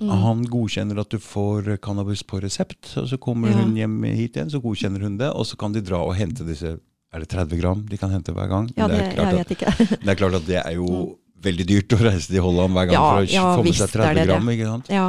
Mm. 0.00 0.10
Han 0.24 0.42
godkjenner 0.50 0.98
at 1.04 1.14
du 1.14 1.20
får 1.22 1.76
cannabis 1.84 2.24
på 2.26 2.42
resept. 2.42 2.96
Og 2.98 3.06
så 3.06 3.20
kommer 3.22 3.54
hun 3.54 3.76
hjem 3.78 4.02
hit 4.10 4.34
igjen, 4.34 4.50
så 4.50 4.58
godkjenner 4.60 5.06
hun 5.06 5.14
det. 5.20 5.30
Og 5.30 5.46
så 5.46 5.56
kan 5.60 5.72
de 5.76 5.84
dra 5.84 6.02
og 6.02 6.16
hente 6.18 6.42
disse 6.48 6.78
Er 7.12 7.20
det 7.20 7.28
30 7.28 7.58
gram 7.60 7.80
de 7.86 7.96
kan 8.00 8.08
hente 8.10 8.32
hver 8.32 8.48
gang? 8.48 8.70
Ja, 8.72 8.86
det, 8.88 8.96
det, 8.96 9.02
er 9.04 9.12
klart 9.12 9.34
jeg 9.36 9.68
at, 9.68 9.90
det 10.02 10.08
er 10.08 10.16
klart 10.16 10.34
at 10.38 10.46
det 10.48 10.56
er 10.62 10.70
jo 10.78 10.86
veldig 11.44 11.66
dyrt 11.68 11.94
å 11.96 11.98
reise 12.02 12.30
til 12.30 12.44
Holland 12.44 12.76
hver 12.76 12.88
gang 12.90 12.96
Ja, 12.96 13.02
for 13.02 13.22
å 13.22 13.30
ja, 13.32 13.46
få 13.56 13.64
med 13.66 13.78
seg 13.78 13.88
er 13.88 13.94
30 13.96 14.14
det 14.14 14.22
det. 14.22 14.26
gram. 14.30 14.50
ikke 14.54 14.68
sant? 14.70 14.92
Ja. 14.92 15.06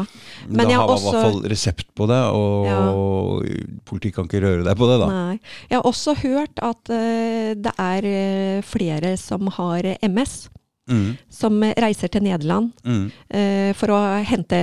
Men, 0.47 0.63
da 0.63 0.79
har 0.79 0.87
man 0.87 0.97
i 0.97 1.05
hvert 1.05 1.27
fall 1.27 1.39
resept 1.53 1.87
på 1.97 2.07
det, 2.11 2.21
og 2.37 3.45
politiet 3.89 4.17
kan 4.17 4.29
ikke 4.29 4.43
røre 4.43 4.65
deg 4.67 4.79
på 4.79 4.89
det, 4.91 4.97
da. 5.03 5.11
Nei. 5.13 5.37
Jeg 5.69 5.79
har 5.79 5.87
også 5.89 6.15
hørt 6.23 6.63
at 6.65 6.93
uh, 6.93 7.53
det 7.63 7.73
er 7.79 8.09
eh, 8.09 8.59
flere 8.65 9.15
som 9.19 9.47
har 9.59 9.87
MS, 10.03 10.35
Mm, 10.83 11.13
som 11.31 11.61
reiser 11.79 12.09
til 12.11 12.25
Nederland 12.25 12.73
mm, 12.83 13.03
uh, 13.31 13.69
for 13.79 13.93
å 13.95 13.99
hente 14.27 14.57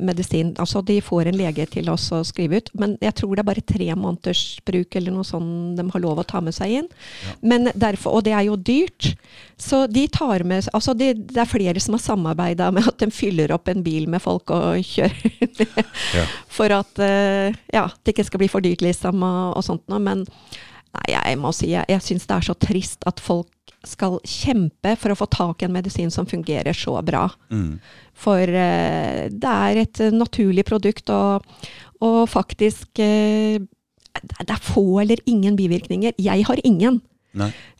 medisin. 0.00 0.54
Altså 0.56 0.80
de 0.80 0.96
får 1.04 1.28
en 1.28 1.36
lege 1.36 1.66
til 1.68 1.90
oss 1.92 2.06
å 2.16 2.22
skrive 2.24 2.56
ut, 2.62 2.70
men 2.80 2.94
jeg 3.04 3.12
tror 3.18 3.34
det 3.36 3.42
er 3.42 3.48
bare 3.50 3.64
tre 3.68 3.88
måneders 3.92 4.44
bruk 4.64 4.96
eller 4.96 5.12
noe 5.12 5.28
sånt 5.28 5.76
de 5.76 5.84
har 5.92 6.02
lov 6.02 6.22
å 6.22 6.24
ta 6.24 6.40
med 6.40 6.56
seg 6.56 6.78
inn. 6.78 6.88
Ja. 7.26 7.34
Men 7.52 7.68
derfor, 7.76 8.16
og 8.16 8.24
det 8.24 8.32
er 8.32 8.46
jo 8.48 8.56
dyrt, 8.56 9.10
så 9.60 9.82
de 9.88 10.06
tar 10.12 10.44
med 10.48 10.70
Altså 10.72 10.94
det, 10.96 11.10
det 11.34 11.40
er 11.42 11.48
flere 11.48 11.80
som 11.84 11.94
har 11.96 12.02
samarbeida 12.02 12.70
med 12.72 12.88
at 12.88 12.96
de 13.00 13.10
fyller 13.12 13.52
opp 13.52 13.68
en 13.68 13.84
bil 13.84 14.08
med 14.08 14.22
folk 14.24 14.50
og 14.56 14.80
kjører 14.94 15.66
Ja. 16.16 16.24
for 16.52 16.72
at 16.72 17.02
uh, 17.02 17.52
ja, 17.74 17.84
det 18.04 18.14
ikke 18.14 18.24
skal 18.30 18.40
bli 18.40 18.48
for 18.48 18.64
dyrt, 18.64 18.80
liksom, 18.84 19.20
og, 19.20 19.58
og 19.58 19.68
sånt 19.68 19.84
noe. 19.92 20.00
Men 20.00 20.24
nei, 20.96 21.06
jeg 21.12 21.38
må 21.44 21.52
si 21.52 21.74
jeg, 21.74 21.84
jeg 21.92 22.04
syns 22.08 22.24
det 22.24 22.38
er 22.38 22.48
så 22.48 22.56
trist 22.56 23.04
at 23.08 23.20
folk 23.20 23.50
skal 23.86 24.18
kjempe 24.26 24.94
for 24.98 25.12
å 25.12 25.18
få 25.18 25.28
tak 25.30 25.62
i 25.62 25.68
en 25.68 25.74
medisin 25.74 26.10
som 26.10 26.28
fungerer 26.28 26.76
så 26.76 26.98
bra. 27.04 27.28
mm. 27.50 27.78
For 28.16 28.40
eh, 28.40 29.26
det 29.28 29.50
er 29.52 29.82
et 29.82 30.00
eh, 30.00 30.14
naturlig 30.14 30.64
produkt, 30.64 31.10
og, 31.12 31.44
og 32.00 32.22
faktisk 32.32 33.02
eh, 33.04 33.60
det 34.16 34.48
er 34.48 34.62
få 34.64 35.02
eller 35.02 35.20
ingen 35.28 35.58
bivirkninger. 35.58 36.16
Jeg 36.16 36.46
har 36.48 36.62
ingen. 36.64 37.02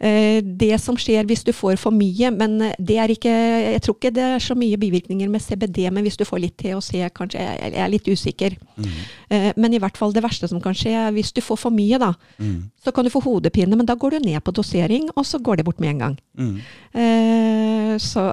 Eh, 0.00 0.40
det 0.44 0.76
som 0.82 0.96
skjer 1.00 1.24
hvis 1.26 1.42
du 1.46 1.52
får 1.56 1.78
for 1.80 1.90
mye, 1.94 2.30
men 2.30 2.58
det 2.78 2.98
er 3.00 3.08
ikke 3.14 3.32
Jeg 3.72 3.80
tror 3.82 3.96
ikke 3.96 4.12
det 4.14 4.22
er 4.22 4.38
så 4.44 4.54
mye 4.58 4.76
bivirkninger 4.76 5.28
med 5.32 5.40
CBD, 5.40 5.86
men 5.90 6.04
hvis 6.04 6.18
du 6.20 6.24
får 6.28 6.42
litt 6.42 6.56
THC, 6.60 7.08
kanskje 7.16 7.40
Jeg 7.40 7.72
jeg 7.72 7.80
er 7.84 7.88
litt 7.88 8.06
usikker. 8.08 8.56
Mm. 8.76 8.90
Eh, 9.30 9.52
men 9.56 9.74
i 9.74 9.78
hvert 9.80 9.96
fall 9.96 10.12
det 10.12 10.22
verste 10.22 10.48
som 10.48 10.60
kan 10.60 10.74
skje, 10.76 10.92
er 10.92 11.12
hvis 11.16 11.32
du 11.32 11.40
får 11.40 11.58
for 11.58 11.70
mye, 11.70 11.98
da, 11.98 12.12
Mm. 12.38 12.70
så 12.84 12.92
kan 12.92 13.04
du 13.04 13.10
få 13.10 13.22
hodepine, 13.24 13.76
men 13.76 13.86
da 13.86 13.94
går 13.94 14.10
du 14.10 14.18
ned 14.28 14.40
på 14.44 14.52
dosering, 14.52 15.08
og 15.16 15.24
så 15.24 15.38
går 15.42 15.56
det 15.56 15.64
bort 15.64 15.80
med 15.80 15.90
en 15.90 15.98
gang. 15.98 16.18
Mm. 16.38 16.60
Eh, 16.94 17.98
så, 17.98 18.32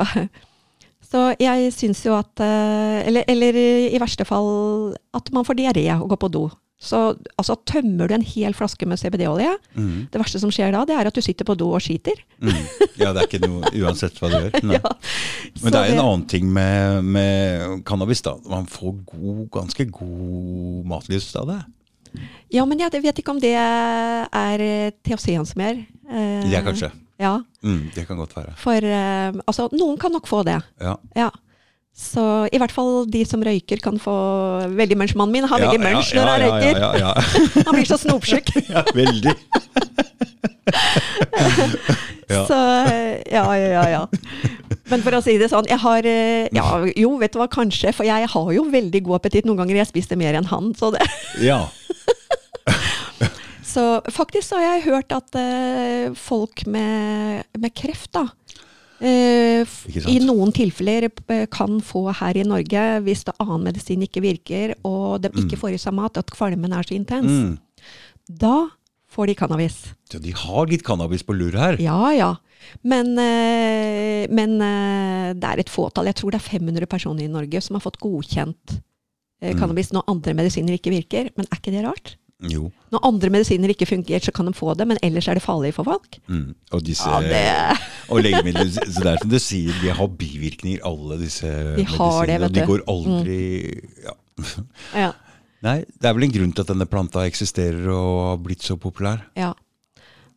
så 1.12 1.36
jeg 1.40 1.72
syns 1.74 2.04
jo 2.06 2.16
at 2.18 2.40
eh, 2.44 3.08
eller, 3.08 3.24
eller 3.28 3.54
i 3.56 4.00
verste 4.02 4.26
fall 4.26 4.96
at 5.14 5.32
man 5.32 5.46
får 5.46 5.56
diaré 5.60 5.88
og 6.02 6.10
går 6.10 6.22
på 6.26 6.32
do. 6.32 6.50
Så 6.84 7.00
altså, 7.40 7.56
tømmer 7.70 8.10
du 8.12 8.14
en 8.18 8.26
hel 8.28 8.52
flaske 8.58 8.84
med 8.90 9.00
CBD-olje, 9.00 9.54
Mm. 9.80 10.08
det 10.12 10.20
verste 10.20 10.40
som 10.42 10.52
skjer 10.52 10.74
da, 10.76 10.82
det 10.86 10.98
er 11.00 11.08
at 11.08 11.16
du 11.16 11.22
sitter 11.24 11.48
på 11.48 11.56
do 11.58 11.70
og 11.72 11.80
skiter. 11.82 12.18
Mm. 12.44 12.58
Ja, 13.00 13.14
det 13.16 13.22
er 13.24 13.28
ikke 13.30 13.40
noe 13.48 13.72
uansett 13.80 14.18
hva 14.20 14.30
du 14.30 14.36
gjør. 14.36 14.58
Ja. 14.76 14.82
Men 15.64 15.72
det 15.72 15.80
er 15.80 15.94
en 15.94 16.02
annen 16.04 16.26
ting 16.28 16.50
med, 16.52 17.04
med 17.06 17.84
cannabis. 17.88 18.22
da. 18.26 18.36
Man 18.52 18.68
får 18.68 18.98
god, 19.14 19.46
ganske 19.56 19.86
god 19.96 20.84
matlyst 20.92 21.36
av 21.40 21.48
det. 21.54 21.62
Ja, 22.54 22.66
men 22.70 22.78
jeg 22.84 22.92
vet 23.02 23.18
ikke 23.24 23.32
om 23.34 23.40
det 23.42 23.56
er 23.58 24.62
eh, 24.62 24.92
THC-en 25.08 25.48
som 25.50 25.64
er. 25.66 25.80
Eh, 26.10 26.44
Det 26.50 26.54
er 26.60 26.68
kanskje. 26.68 26.92
Ja, 27.24 27.38
Mm, 27.64 27.92
det 27.96 28.04
kan 28.10 28.18
godt 28.20 28.36
være. 28.36 28.54
for 28.60 28.76
eh, 28.84 29.32
altså, 29.48 29.70
noen 29.72 29.96
kan 29.98 30.12
nok 30.12 30.28
få 30.28 30.44
det. 30.44 30.60
Ja. 30.82 30.98
Ja. 31.16 31.30
Så 31.94 32.24
i 32.50 32.58
hvert 32.58 32.74
fall 32.74 33.04
de 33.14 33.22
som 33.30 33.44
røyker 33.46 33.78
kan 33.84 34.00
få 34.02 34.14
Veldig 34.74 34.96
munchmannen 34.98 35.32
min 35.36 35.46
har 35.46 35.62
Ja, 35.62 35.68
veldig 35.70 35.82
munch 35.84 36.10
ja, 36.16 36.24
når 36.24 36.32
han 36.32 36.42
ja, 36.42 36.48
røyker. 36.50 36.80
Ja, 36.82 36.92
ja, 36.98 37.12
Han 37.68 37.76
blir 37.78 37.86
så 37.86 38.00
snopsjuk. 38.02 38.50
ja. 38.74 38.82
veldig. 38.98 39.36
Så 42.34 42.58
ja, 43.30 43.44
ja, 43.58 43.68
ja, 43.70 43.84
ja. 43.92 44.08
Men 44.90 45.04
for 45.06 45.14
å 45.16 45.22
si 45.24 45.36
det 45.38 45.50
sånn, 45.52 45.68
jeg 45.70 45.78
har 45.84 46.06
eh, 46.10 46.48
Ja, 46.56 46.66
jo, 46.98 47.12
vet 47.22 47.36
du 47.36 47.40
hva, 47.42 47.48
kanskje. 47.52 47.94
For 47.96 48.08
jeg 48.08 48.26
har 48.32 48.50
jo 48.56 48.64
veldig 48.74 49.02
god 49.06 49.20
appetitt. 49.22 49.46
Noen 49.48 49.60
ganger 49.62 49.78
jeg 49.84 49.92
spiste 49.92 50.18
mer 50.20 50.34
enn 50.40 50.48
han. 50.50 50.72
Så, 50.78 50.90
det. 50.96 51.06
Ja. 51.46 51.60
så 53.74 54.02
faktisk 54.14 54.48
så 54.50 54.58
har 54.60 54.66
jeg 54.80 54.86
hørt 54.90 55.14
at 55.16 55.38
eh, 55.40 56.10
folk 56.18 56.66
med, 56.66 57.46
med 57.60 57.74
kreft, 57.78 58.12
da 58.18 58.26
eh, 58.26 58.28
f- 58.28 58.32
Ikke 58.34 58.60
sant? 58.60 58.93
I 59.04 60.20
noen 60.24 60.52
tilfeller 60.56 61.10
eh, 61.10 61.46
kan 61.52 61.80
få 61.84 62.06
her 62.16 62.38
i 62.40 62.46
Norge, 62.48 62.84
hvis 63.04 63.26
det 63.28 63.34
annen 63.44 63.66
medisin 63.68 64.02
ikke 64.06 64.22
virker, 64.24 64.76
og 64.88 65.22
de 65.24 65.30
ikke 65.44 65.60
får 65.60 65.76
i 65.76 65.82
seg 65.82 65.94
mat, 65.98 66.18
at 66.22 66.32
kvalmen 66.32 66.72
er 66.74 66.84
så 66.88 66.96
intens, 66.96 67.28
Mm. 67.28 67.58
da 68.30 68.70
får 69.14 69.28
de 69.28 69.36
cannabis. 69.36 69.76
Så 70.10 70.20
de 70.22 70.32
har 70.32 70.66
litt 70.72 70.84
cannabis 70.84 71.22
på 71.24 71.36
lur 71.38 71.52
her. 71.52 71.76
Ja, 71.84 72.10
ja. 72.16 72.32
Men, 72.82 73.12
eh, 73.20 74.26
men 74.32 74.56
eh, 74.62 75.34
det 75.34 75.44
er 75.52 75.60
et 75.60 75.70
fåtall. 75.70 76.06
Jeg 76.10 76.16
tror 76.16 76.32
det 76.32 76.40
er 76.42 76.50
500 76.60 76.88
personer 76.88 77.26
i 77.26 77.28
Norge 77.32 77.62
som 77.62 77.76
har 77.76 77.82
fått 77.84 78.00
godkjent 78.00 78.80
eh, 79.42 79.52
Mm. 79.54 79.60
cannabis 79.60 79.92
når 79.92 80.04
andre 80.08 80.34
medisiner 80.34 80.74
ikke 80.80 80.94
virker. 80.96 81.30
Men 81.36 81.46
er 81.52 81.60
ikke 81.60 81.72
det 81.76 81.84
rart? 81.86 82.16
Jo. 82.52 82.68
Når 82.92 83.06
andre 83.08 83.30
medisiner 83.34 83.72
ikke 83.72 83.88
fungerer, 83.88 84.20
så 84.26 84.34
kan 84.36 84.50
de 84.50 84.54
få 84.58 84.74
det, 84.76 84.88
men 84.90 84.98
ellers 85.06 85.28
er 85.32 85.40
det 85.40 85.44
farlig 85.46 85.74
for 85.78 85.88
folk. 85.88 86.18
Mm. 86.28 86.56
Og 86.76 86.84
disse 86.84 87.08
Ja, 87.08 87.78
Og 88.12 88.20
legemidler. 88.26 88.68
Så 88.68 89.00
det 89.04 89.14
er 89.14 89.22
som 89.22 89.30
du 89.32 89.40
sier, 89.40 89.72
de 89.82 89.94
har 89.96 90.08
bivirkninger, 90.20 90.84
alle 90.86 91.18
disse 91.22 91.48
De 91.78 91.86
har 91.96 92.26
det, 92.28 92.40
vet 92.44 92.54
du. 92.54 92.60
de 92.60 92.68
går 92.68 92.84
aldri 92.92 93.40
ja. 94.04 94.18
Ja. 94.98 95.12
Nei, 95.64 95.78
det 95.88 96.10
er 96.10 96.14
vel 96.18 96.26
en 96.28 96.34
grunn 96.36 96.52
til 96.52 96.66
at 96.66 96.72
denne 96.74 96.88
planta 96.92 97.24
eksisterer 97.24 97.88
og 97.94 98.14
har 98.34 98.38
blitt 98.44 98.66
så 98.66 98.76
populær. 98.76 99.24
ja. 99.40 99.54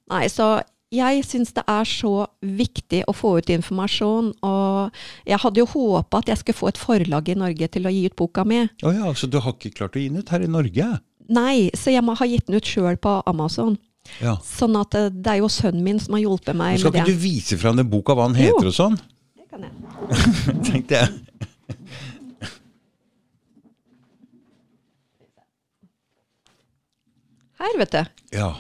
Nei, 0.07 0.29
så 0.31 0.61
jeg 0.95 1.25
syns 1.27 1.51
det 1.57 1.65
er 1.67 1.83
så 1.91 2.29
viktig 2.47 3.01
å 3.11 3.13
få 3.17 3.33
ut 3.41 3.49
informasjon, 3.51 4.29
og 4.47 4.95
jeg 5.27 5.41
hadde 5.43 5.59
jo 5.59 5.67
håpa 5.67 6.21
at 6.23 6.31
jeg 6.31 6.39
skulle 6.39 6.61
få 6.61 6.69
et 6.71 6.79
forlag 6.79 7.27
i 7.33 7.35
Norge 7.35 7.67
til 7.75 7.89
å 7.89 7.91
gi 7.91 8.05
ut 8.07 8.15
boka 8.15 8.45
mi. 8.47 8.61
Å 8.87 8.93
ja, 8.95 9.11
så 9.19 9.27
du 9.27 9.41
har 9.43 9.57
ikke 9.57 9.75
klart 9.75 9.99
å 9.99 10.03
gi 10.05 10.07
den 10.13 10.23
ut 10.23 10.31
her 10.31 10.47
i 10.47 10.51
Norge? 10.51 10.87
Nei, 11.29 11.71
så 11.75 11.91
jeg 11.91 12.05
må 12.07 12.15
ha 12.19 12.27
gitt 12.29 12.47
den 12.47 12.59
ut 12.61 12.69
sjøl 12.69 12.97
på 13.03 13.17
Amazon. 13.27 13.77
Ja. 14.23 14.37
Sånn 14.47 14.77
at 14.79 14.95
eh, 14.95 15.09
det 15.11 15.33
er 15.33 15.41
jo 15.43 15.49
sønnen 15.51 15.83
min 15.83 15.99
som 15.99 16.15
har 16.15 16.23
hjulpet 16.23 16.55
meg 16.55 16.79
Skal 16.79 16.93
med 16.95 17.03
ikke 17.03 17.17
du 17.17 17.23
vise 17.25 17.57
fram 17.59 17.75
den 17.81 17.89
boka, 17.91 18.15
hva 18.15 18.29
den 18.31 18.39
Jo. 18.39 18.53
heter 18.55 18.71
og 18.71 18.77
sånn? 18.77 18.99
Det 19.35 19.49
kan 19.51 19.67
jeg. 19.67 19.73
Tenkte 20.69 21.01
jeg. 21.01 21.09
Her, 27.57 27.79
vet 27.81 27.95
du. 27.95 28.03
Ja. 28.37 28.51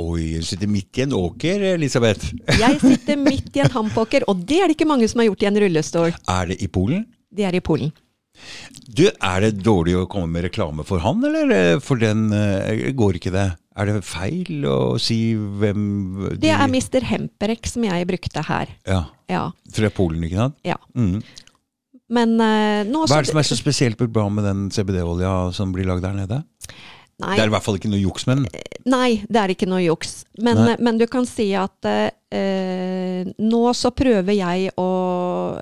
Oi, 0.00 0.36
du 0.40 0.44
sitter 0.48 0.68
midt 0.70 0.96
i 1.00 1.04
en 1.04 1.14
åker, 1.16 1.62
Elisabeth. 1.74 2.30
Jeg 2.62 2.78
sitter 2.80 3.18
midt 3.20 3.56
i 3.56 3.60
en 3.64 3.72
hampåker, 3.74 4.24
og 4.32 4.44
det 4.48 4.60
er 4.62 4.70
det 4.70 4.78
ikke 4.78 4.88
mange 4.88 5.08
som 5.10 5.20
har 5.20 5.28
gjort 5.28 5.44
i 5.44 5.48
en 5.50 5.58
rullestol. 5.60 6.14
Er 6.30 6.48
det 6.48 6.56
i 6.64 6.68
Polen? 6.72 7.02
Det 7.28 7.44
er 7.44 7.56
i 7.58 7.60
Polen. 7.64 7.90
Du, 8.90 9.04
Er 9.06 9.44
det 9.44 9.62
dårlig 9.64 9.96
å 9.98 10.06
komme 10.10 10.30
med 10.32 10.48
reklame 10.48 10.84
for 10.86 11.02
han, 11.04 11.22
eller 11.26 11.52
eh, 11.54 11.82
for 11.82 12.00
den 12.00 12.28
eh, 12.34 12.90
går 12.96 13.20
ikke 13.20 13.34
det? 13.34 13.50
Er 13.80 13.86
det 13.86 14.00
feil 14.04 14.64
å 14.66 14.78
si 15.00 15.34
hvem 15.36 15.84
de 16.34 16.40
Det 16.42 16.50
er 16.52 16.66
Mr. 16.66 17.06
Hemperek 17.06 17.68
som 17.70 17.86
jeg 17.86 18.08
brukte 18.10 18.42
her. 18.48 18.74
Ja, 18.88 19.04
Ja. 19.30 19.44
Fra 19.70 19.92
Polen, 19.94 20.24
ikke 20.26 20.40
sant? 20.42 20.58
ja. 20.66 20.76
Mm. 20.98 21.22
Men 22.10 22.32
uh, 22.42 22.82
Hva 23.06 23.20
er 23.20 23.22
det 23.22 23.30
som 23.30 23.38
er 23.38 23.46
så 23.46 23.54
spesielt 23.54 24.00
bra 24.10 24.24
med 24.34 24.42
den 24.42 24.64
CBD-olja 24.74 25.52
som 25.54 25.70
blir 25.70 25.86
lagd 25.86 26.02
der 26.02 26.16
nede? 26.16 26.40
Nei, 27.20 27.36
Det 27.36 27.42
er 27.44 27.50
i 27.50 27.54
hvert 27.54 27.62
fall 27.66 27.76
ikke 27.78 27.90
noe 27.92 28.00
juks 28.00 28.26
med 28.26 28.36
den. 28.38 28.46
nei, 28.86 29.22
det 29.28 29.36
er 29.42 29.48
ikke 29.54 29.68
noe 29.68 29.82
juks. 29.84 30.24
Men, 30.40 30.76
men 30.80 30.98
du 30.98 31.06
kan 31.06 31.26
si 31.28 31.50
at 31.54 31.84
eh, 31.84 33.24
nå 33.38 33.60
så 33.76 33.90
prøver 33.94 34.32
jeg 34.36 34.70
å 34.80 34.86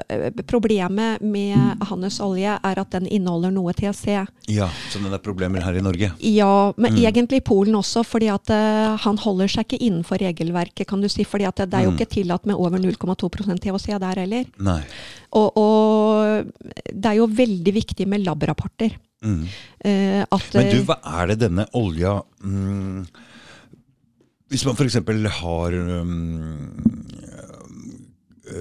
eh, 0.09 0.29
Problemet 0.49 1.23
med 1.25 1.83
Hannes 1.89 2.19
olje 2.25 2.55
er 2.63 2.81
at 2.83 2.91
den 2.95 3.09
inneholder 3.11 3.51
noe 3.55 3.73
THC. 3.77 4.27
Ja, 4.53 4.69
Så 4.93 5.01
den 5.03 5.13
er 5.13 5.19
problemer 5.25 5.65
her 5.65 5.75
i 5.79 5.83
Norge. 5.85 6.13
Ja, 6.21 6.73
men 6.77 6.93
Mm. 6.95 7.03
egentlig 7.11 7.37
i 7.43 7.45
Polen 7.45 7.75
også, 7.75 8.05
fordi 8.07 8.29
at 8.33 8.51
eh, 8.51 8.97
han 9.05 9.17
holder 9.19 9.49
seg 9.49 9.67
ikke 9.67 9.83
innenfor 9.89 10.19
regelverket, 10.23 10.87
kan 10.87 11.01
du 11.01 11.09
si. 11.09 11.25
fordi 11.25 11.47
at 11.49 11.57
det 11.57 11.75
er 11.75 11.85
jo 11.85 11.91
Mm. 11.91 11.99
ikke 11.99 12.11
tillatt 12.15 12.47
med 12.47 12.57
over 12.57 12.79
0,2% 12.79 13.59
THC 13.61 13.99
der 13.99 14.15
heller. 14.23 14.45
Nei. 14.59 14.83
Og, 15.33 15.53
og 15.57 16.53
det 16.95 17.05
er 17.07 17.17
jo 17.19 17.27
veldig 17.27 17.75
viktig 17.75 18.07
med 18.07 18.25
labrapporter. 18.25 18.95
Mm. 19.25 19.47
Eh, 19.81 20.23
at, 20.23 20.53
Men 20.55 20.71
du, 20.71 20.79
eh, 20.79 20.85
hva 20.87 20.99
er 21.19 21.33
det 21.33 21.41
denne 21.41 21.65
olja 21.75 22.13
mm, 22.39 23.01
Hvis 24.47 24.63
man 24.63 24.77
f.eks. 24.79 24.95
har 25.41 25.75
um, 25.75 26.77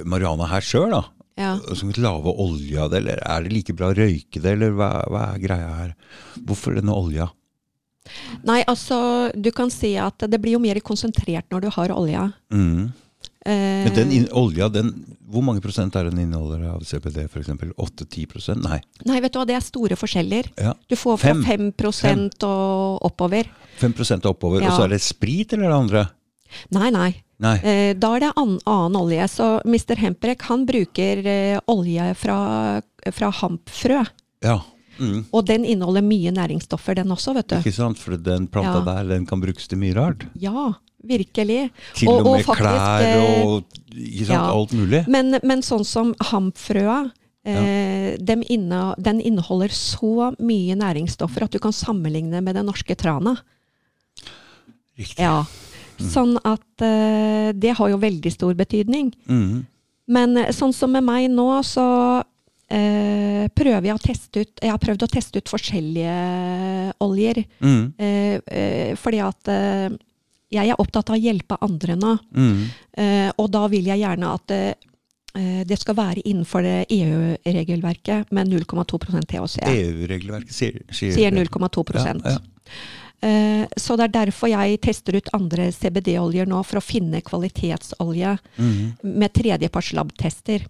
marihuana 0.09 0.49
her 0.49 0.65
sjøl, 0.65 0.89
da. 0.95 1.03
ja. 1.37 1.51
Som 1.77 1.93
lave 1.93 2.33
det, 2.89 3.03
eller 3.03 3.21
er 3.21 3.45
det 3.45 3.53
like 3.53 3.75
bra 3.77 3.91
å 3.93 3.97
røyke 3.97 4.41
det, 4.41 4.57
eller 4.57 4.73
hva, 4.75 4.89
hva 5.13 5.27
er 5.29 5.43
greia 5.45 5.69
her? 5.77 5.93
Hvorfor 6.41 6.75
denne 6.75 6.95
olja? 6.97 7.29
Nei, 8.47 8.61
altså, 8.67 8.97
du 9.35 9.51
kan 9.55 9.71
si 9.73 9.93
at 9.99 10.25
det 10.27 10.39
blir 10.41 10.57
jo 10.57 10.63
mer 10.63 10.79
konsentrert 10.85 11.47
når 11.53 11.67
du 11.67 11.69
har 11.75 11.93
olja. 11.95 12.29
Mm. 12.53 12.89
Eh, 13.45 13.83
Men 13.85 13.93
den 13.95 14.11
in 14.11 14.27
olja, 14.31 14.67
den, 14.69 14.91
hvor 15.29 15.43
mange 15.45 15.61
prosent 15.63 15.95
er 15.95 16.09
den 16.09 16.19
inneholder 16.25 16.65
av 16.73 16.83
CPD 16.87 17.25
f.eks.? 17.27 17.49
8-10 17.49 18.25
prosent? 18.31 18.63
Nei. 18.65 18.79
nei, 19.05 19.19
vet 19.23 19.33
du 19.33 19.39
hva, 19.39 19.45
det 19.47 19.55
er 19.57 19.65
store 19.65 19.95
forskjeller. 19.99 20.49
Ja. 20.57 20.73
Du 20.89 20.95
får 20.99 21.19
fra 21.21 21.35
5, 21.37 21.71
5 21.77 22.27
og 22.47 23.05
oppover. 23.07 23.49
5 23.79 23.93
og 24.23 24.31
oppover. 24.33 24.61
Ja. 24.61 24.71
Og 24.71 24.79
så 24.79 24.87
er 24.87 24.95
det 24.95 25.01
sprit, 25.05 25.53
eller 25.53 25.69
er 25.69 25.75
det 25.75 25.81
andre? 25.83 26.05
Nei, 26.75 26.89
nei. 26.95 27.09
Nei. 27.43 27.57
Eh, 27.61 27.91
da 27.93 28.15
er 28.15 28.25
det 28.25 28.31
an, 28.39 28.55
annen 28.65 28.97
olje. 28.97 29.27
Så 29.29 29.49
Mr. 29.67 29.99
Hemprek 30.01 30.47
han 30.49 30.65
bruker 30.65 31.21
eh, 31.27 31.59
olje 31.69 32.09
fra, 32.17 32.39
fra 33.13 33.29
hampfrø. 33.43 34.01
Ja. 34.45 34.57
Mm. 34.97 35.27
Og 35.29 35.45
den 35.45 35.65
inneholder 35.69 36.01
mye 36.05 36.31
næringsstoffer, 36.33 36.97
den 36.97 37.13
også, 37.13 37.35
vet 37.37 37.51
du. 37.51 37.59
Ikke 37.61 37.75
sant? 37.75 37.99
For 38.01 38.17
den 38.17 38.47
planta 38.49 38.79
Ja. 38.81 38.85
der, 38.87 39.09
den 39.13 39.27
kan 39.29 39.41
brukes 39.43 39.67
til 39.69 39.77
mye 39.77 39.93
rart. 39.93 40.25
Ja, 40.41 40.73
virkelig. 41.07 41.69
Til 41.95 42.09
Og- 42.11 42.25
og, 42.25 42.33
med 42.37 42.45
faktisk, 42.45 42.63
klær 42.63 43.05
eh, 43.07 43.45
og 43.45 43.63
sant? 43.73 44.29
ja. 44.29 44.41
alt 44.51 44.73
mulig. 44.77 45.03
Men, 45.07 45.39
men 45.43 45.63
sånn 45.65 45.85
som 45.87 46.13
hampfrøa, 46.31 47.11
eh, 47.47 48.17
den, 48.19 48.43
inne, 48.51 48.81
den 48.99 49.21
inneholder 49.21 49.73
så 49.73 50.33
mye 50.39 50.75
næringsstoffer 50.75 51.47
at 51.47 51.51
du 51.55 51.59
kan 51.63 51.75
sammenligne 51.75 52.41
med 52.43 52.55
den 52.55 52.67
norske 52.67 52.95
trana. 52.95 53.37
Riktig. 54.97 55.21
Ja. 55.21 55.45
Sånn 55.97 56.37
at 56.45 56.85
eh, 56.85 57.51
det 57.57 57.73
har 57.77 57.89
jo 57.89 57.99
veldig 58.01 58.31
stor 58.33 58.53
betydning. 58.57 59.11
Mm. 59.29 59.65
Men 60.13 60.37
eh, 60.37 60.51
sånn 60.53 60.73
som 60.75 60.91
med 60.93 61.05
meg 61.05 61.29
nå, 61.33 61.47
så 61.65 61.85
eh, 62.69 63.47
prøver 63.57 63.89
jeg 63.89 63.95
å 63.97 64.03
teste 64.03 64.43
ut 64.43 64.61
Jeg 64.61 64.73
har 64.73 64.81
prøvd 64.81 65.05
å 65.07 65.09
teste 65.09 65.41
ut 65.41 65.49
forskjellige 65.53 66.17
oljer. 67.03 67.41
Mm. 67.61 67.81
Fordi 69.01 69.23
at 69.25 69.49
jeg 70.53 70.71
er 70.71 70.79
opptatt 70.79 71.09
av 71.11 71.17
å 71.17 71.21
hjelpe 71.21 71.57
andre 71.61 71.95
nå. 71.99 72.13
Mm. 72.35 72.61
Uh, 72.97 73.29
og 73.37 73.49
da 73.51 73.65
vil 73.71 73.89
jeg 73.89 73.99
gjerne 74.03 74.29
at 74.37 74.53
eh, 74.55 74.85
det 75.67 75.77
skal 75.77 75.97
være 75.97 76.23
innenfor 76.25 76.65
EU-regelverket 76.65 78.31
med 78.33 78.49
0,2% 78.49 79.27
THC. 79.29 79.59
EU-regelverket 79.69 80.55
sier, 80.55 80.79
sier, 80.89 81.13
Sier 81.13 81.35
0,2 81.35 81.83
Ja, 81.93 82.15
ja. 82.31 82.39
Så 83.77 83.95
det 83.97 84.07
er 84.07 84.13
derfor 84.13 84.49
jeg 84.49 84.79
tester 84.81 85.15
ut 85.17 85.29
andre 85.33 85.71
CBD-oljer 85.73 86.45
nå, 86.49 86.59
for 86.65 86.77
å 86.77 86.85
finne 86.85 87.21
kvalitetsolje 87.25 88.35
Mm. 88.57 88.97
med 89.03 89.33
tredjeparts 89.33 89.93
labtester. 89.97 90.65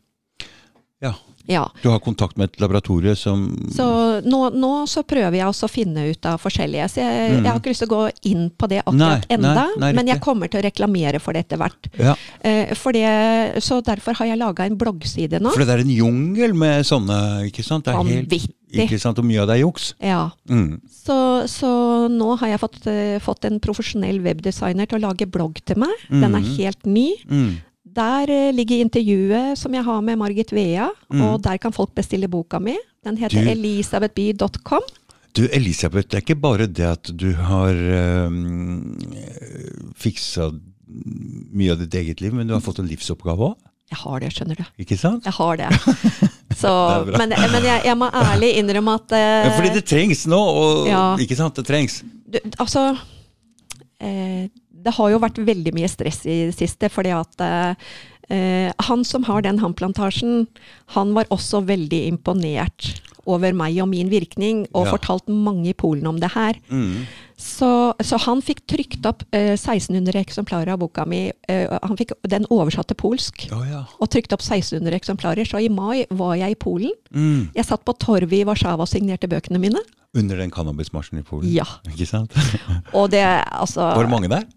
Ja. 1.03 1.13
Ja. 1.47 1.71
Du 1.81 1.89
har 1.89 1.99
kontakt 1.99 2.37
med 2.37 2.49
et 2.49 2.59
laboratorie 2.59 3.15
som 3.15 3.45
Så 3.71 3.85
nå, 4.27 4.39
nå 4.51 4.71
så 4.89 5.03
prøver 5.07 5.39
jeg 5.39 5.47
også 5.47 5.69
å 5.69 5.71
finne 5.71 6.03
ut 6.09 6.27
av 6.27 6.41
forskjellige. 6.43 6.89
Så 6.91 6.99
jeg, 6.99 7.37
jeg 7.37 7.47
har 7.47 7.59
ikke 7.61 7.71
lyst 7.71 7.83
til 7.85 7.89
å 7.89 7.93
gå 7.93 8.01
inn 8.27 8.49
på 8.51 8.67
det 8.71 8.81
akkurat 8.83 8.95
Mm. 8.97 9.03
Nei, 9.07 9.35
enda, 9.35 9.51
nei, 9.53 9.77
nei, 9.79 9.89
men 9.93 10.07
jeg 10.09 10.19
kommer 10.23 10.49
til 10.49 10.59
å 10.59 10.63
reklamere 10.65 11.19
for 11.21 11.35
det 11.35 11.45
etter 11.45 11.59
hvert. 11.61 11.89
Ja, 11.99 12.15
Eh, 12.41 12.73
det, 12.93 13.61
så 13.63 13.79
derfor 13.83 14.15
har 14.17 14.25
jeg 14.29 14.39
laga 14.39 14.65
en 14.65 14.77
bloggside 14.77 15.39
nå. 15.41 15.51
for 15.53 15.65
det 15.65 15.75
er 15.75 15.83
en 15.83 15.91
jungel 15.91 16.53
med 16.57 16.85
sånne, 16.87 17.47
ikke 17.49 17.63
sant? 17.65 17.85
Det 17.85 17.93
er 17.93 17.97
helt, 17.97 18.31
Vanvittig. 18.31 18.55
ikke 18.87 18.99
sant? 18.99 19.19
Og 19.19 19.25
mye 19.25 19.41
av 19.41 19.47
det 19.47 19.57
er 19.57 19.61
juks. 19.63 19.93
Ja. 19.99 20.29
Mm. 20.49 20.79
Så, 20.89 21.47
så 21.51 21.71
nå 22.11 22.37
har 22.39 22.53
jeg 22.53 22.59
fått, 22.63 22.79
eh, 22.87 23.19
fått 23.23 23.45
en 23.45 23.59
profesjonell 23.63 24.19
webdesigner 24.23 24.87
til 24.87 24.99
å 24.99 25.05
lage 25.09 25.27
blogg 25.29 25.61
til 25.65 25.77
meg. 25.83 25.93
Den 26.09 26.35
er 26.35 26.47
helt 26.57 26.85
ny. 26.85 27.09
Mm. 27.29 27.57
Der 27.97 28.29
eh, 28.29 28.51
ligger 28.53 28.83
intervjuet 28.85 29.57
som 29.57 29.73
jeg 29.73 29.83
har 29.87 30.01
med 30.05 30.19
Margit 30.21 30.51
Vea, 30.53 30.89
og 31.17 31.41
der 31.45 31.57
kan 31.57 31.73
folk 31.73 31.95
bestille 31.97 32.29
boka 32.29 32.59
mi. 32.61 32.75
Den 33.03 33.17
heter 33.17 33.41
Du- 33.43 33.49
elisabethby.com. 33.55 34.85
Du 35.37 35.43
Elisabeth, 35.53 36.07
det 36.09 36.17
er 36.17 36.23
ikke 36.23 36.39
bare 36.41 36.65
det 36.65 36.85
at 36.87 37.09
du 37.13 37.27
har 37.35 37.75
um, 38.25 38.95
fiksa 39.95 40.47
mye 41.53 41.73
av 41.75 41.81
ditt 41.83 41.93
eget 41.99 42.21
liv, 42.23 42.33
men 42.33 42.47
du 42.49 42.55
har 42.55 42.63
fått 42.65 42.79
en 42.81 42.87
livsoppgave 42.89 43.51
òg, 43.51 43.57
Jeg 43.91 43.97
har 44.01 44.19
det, 44.19 44.29
skjønner 44.35 44.57
du. 44.59 44.63
ikke 44.83 44.97
sant? 44.99 45.23
Jeg 45.29 45.33
har 45.37 45.57
det. 45.61 45.67
Så, 46.61 46.71
Det 47.05 47.19
men 47.21 47.29
men 47.53 47.63
jeg, 47.69 47.83
jeg 47.85 47.97
må 48.01 48.07
ærlig 48.09 48.49
innrømme 48.59 48.95
at 48.97 49.13
eh, 49.13 49.45
Ja, 49.45 49.51
fordi 49.59 49.73
det 49.77 49.83
trengs 49.87 50.25
nå, 50.27 50.39
og, 50.41 50.87
Ja. 50.89 51.03
ikke 51.21 51.37
sant? 51.37 51.55
Det 51.55 51.65
trengs. 51.69 52.01
du, 52.27 52.39
Altså 52.57 52.97
eh, 54.01 54.49
Det 54.83 54.93
har 54.97 55.09
jo 55.13 55.19
vært 55.23 55.39
veldig 55.47 55.73
mye 55.75 55.89
stress 55.89 56.21
i 56.29 56.45
det 56.51 56.55
siste, 56.57 56.89
fordi 56.93 57.11
at 57.17 57.41
eh, 57.43 57.89
eh, 58.29 58.71
han 58.89 59.03
som 59.07 59.25
har 59.27 59.41
den 59.45 59.59
hamplantasjen, 59.63 60.47
han 60.95 61.13
var 61.17 61.25
også 61.33 61.63
veldig 61.67 62.05
imponert 62.11 62.93
over 63.27 63.51
meg 63.51 63.75
og 63.83 63.89
min 63.91 64.07
virkning, 64.07 64.61
og 64.73 64.85
Ja. 64.87 64.91
fortalt 64.95 65.27
mange 65.27 65.67
i 65.69 65.73
Polen 65.75 66.05
om 66.07 66.19
det 66.19 66.29
her. 66.31 66.55
Mm. 66.71 67.01
Så, 67.37 67.93
så 68.01 68.17
han 68.23 68.39
fikk 68.41 68.61
trykt 68.71 69.05
opp 69.05 69.25
eh, 69.35 69.51
1600 69.57 70.15
eksemplarer 70.23 70.71
av 70.73 70.79
boka 70.79 71.03
mi. 71.05 71.27
Eh, 71.49 71.67
han 71.83 71.97
fikk 71.99 72.13
den 72.23 72.47
oversatt 72.49 72.87
til 72.87 72.95
polsk. 72.97 73.49
oh, 73.51 73.65
ja. 73.67 73.83
Og 73.99 74.09
trykt 74.09 74.31
opp 74.33 74.41
1600 74.41 74.95
eksemplarer. 74.95 75.45
Så 75.45 75.59
i 75.61 75.67
mai 75.69 76.05
var 76.09 76.35
jeg 76.39 76.55
i 76.55 76.57
Polen. 76.57 76.95
Mm. 77.13 77.49
Jeg 77.53 77.67
satt 77.67 77.83
på 77.85 77.93
torvet 77.99 78.31
i 78.39 78.45
Warszawa 78.47 78.87
og 78.87 78.89
signerte 78.89 79.27
bøkene 79.29 79.59
mine. 79.59 79.83
Under 80.17 80.39
den 80.39 80.49
cannabismarsjen 80.49 81.19
i 81.19 81.25
Polen. 81.27 81.51
Ja. 81.51 81.67
Ikke 81.91 82.07
sant? 82.09 82.31
Og 82.95 83.11
det 83.11 83.21
altså 83.27 83.91
Var 83.91 84.07
det 84.07 84.13
mange 84.15 84.31
der? 84.31 84.47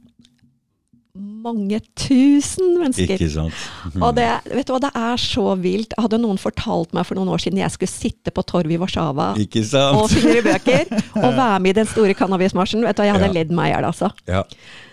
Mange 1.21 1.79
tusen 1.97 2.75
mennesker. 2.81 3.14
Ikke 3.16 3.31
sant? 3.33 3.62
Og 4.01 4.14
det, 4.18 4.27
vet 4.51 4.66
du 4.68 4.75
hva, 4.75 4.81
det 4.85 4.93
er 4.99 5.21
så 5.23 5.47
vilt. 5.61 5.95
Hadde 6.01 6.21
noen 6.21 6.41
fortalt 6.41 6.93
meg 6.97 7.07
for 7.09 7.18
noen 7.21 7.31
år 7.33 7.43
siden 7.45 7.62
jeg 7.62 7.73
skulle 7.77 7.93
sitte 7.93 8.35
på 8.35 8.45
torget 8.49 8.75
i 8.77 8.81
Warszawa 8.81 9.31
og 9.37 10.11
finne 10.12 10.43
bøker, 10.45 10.93
og 11.21 11.33
være 11.37 11.59
med 11.64 11.75
i 11.75 11.79
den 11.81 11.91
store 11.91 12.14
cannabismarsjen, 12.18 12.85
vet 12.87 12.97
du 12.97 13.03
hva, 13.05 13.11
jeg 13.11 13.18
hadde 13.18 13.31
Ja. 13.33 13.37
ledd 13.41 13.51
meg 13.57 13.71
i 13.71 13.75
hjel, 13.77 13.89
altså. 13.93 14.11
Ja. 14.29 14.45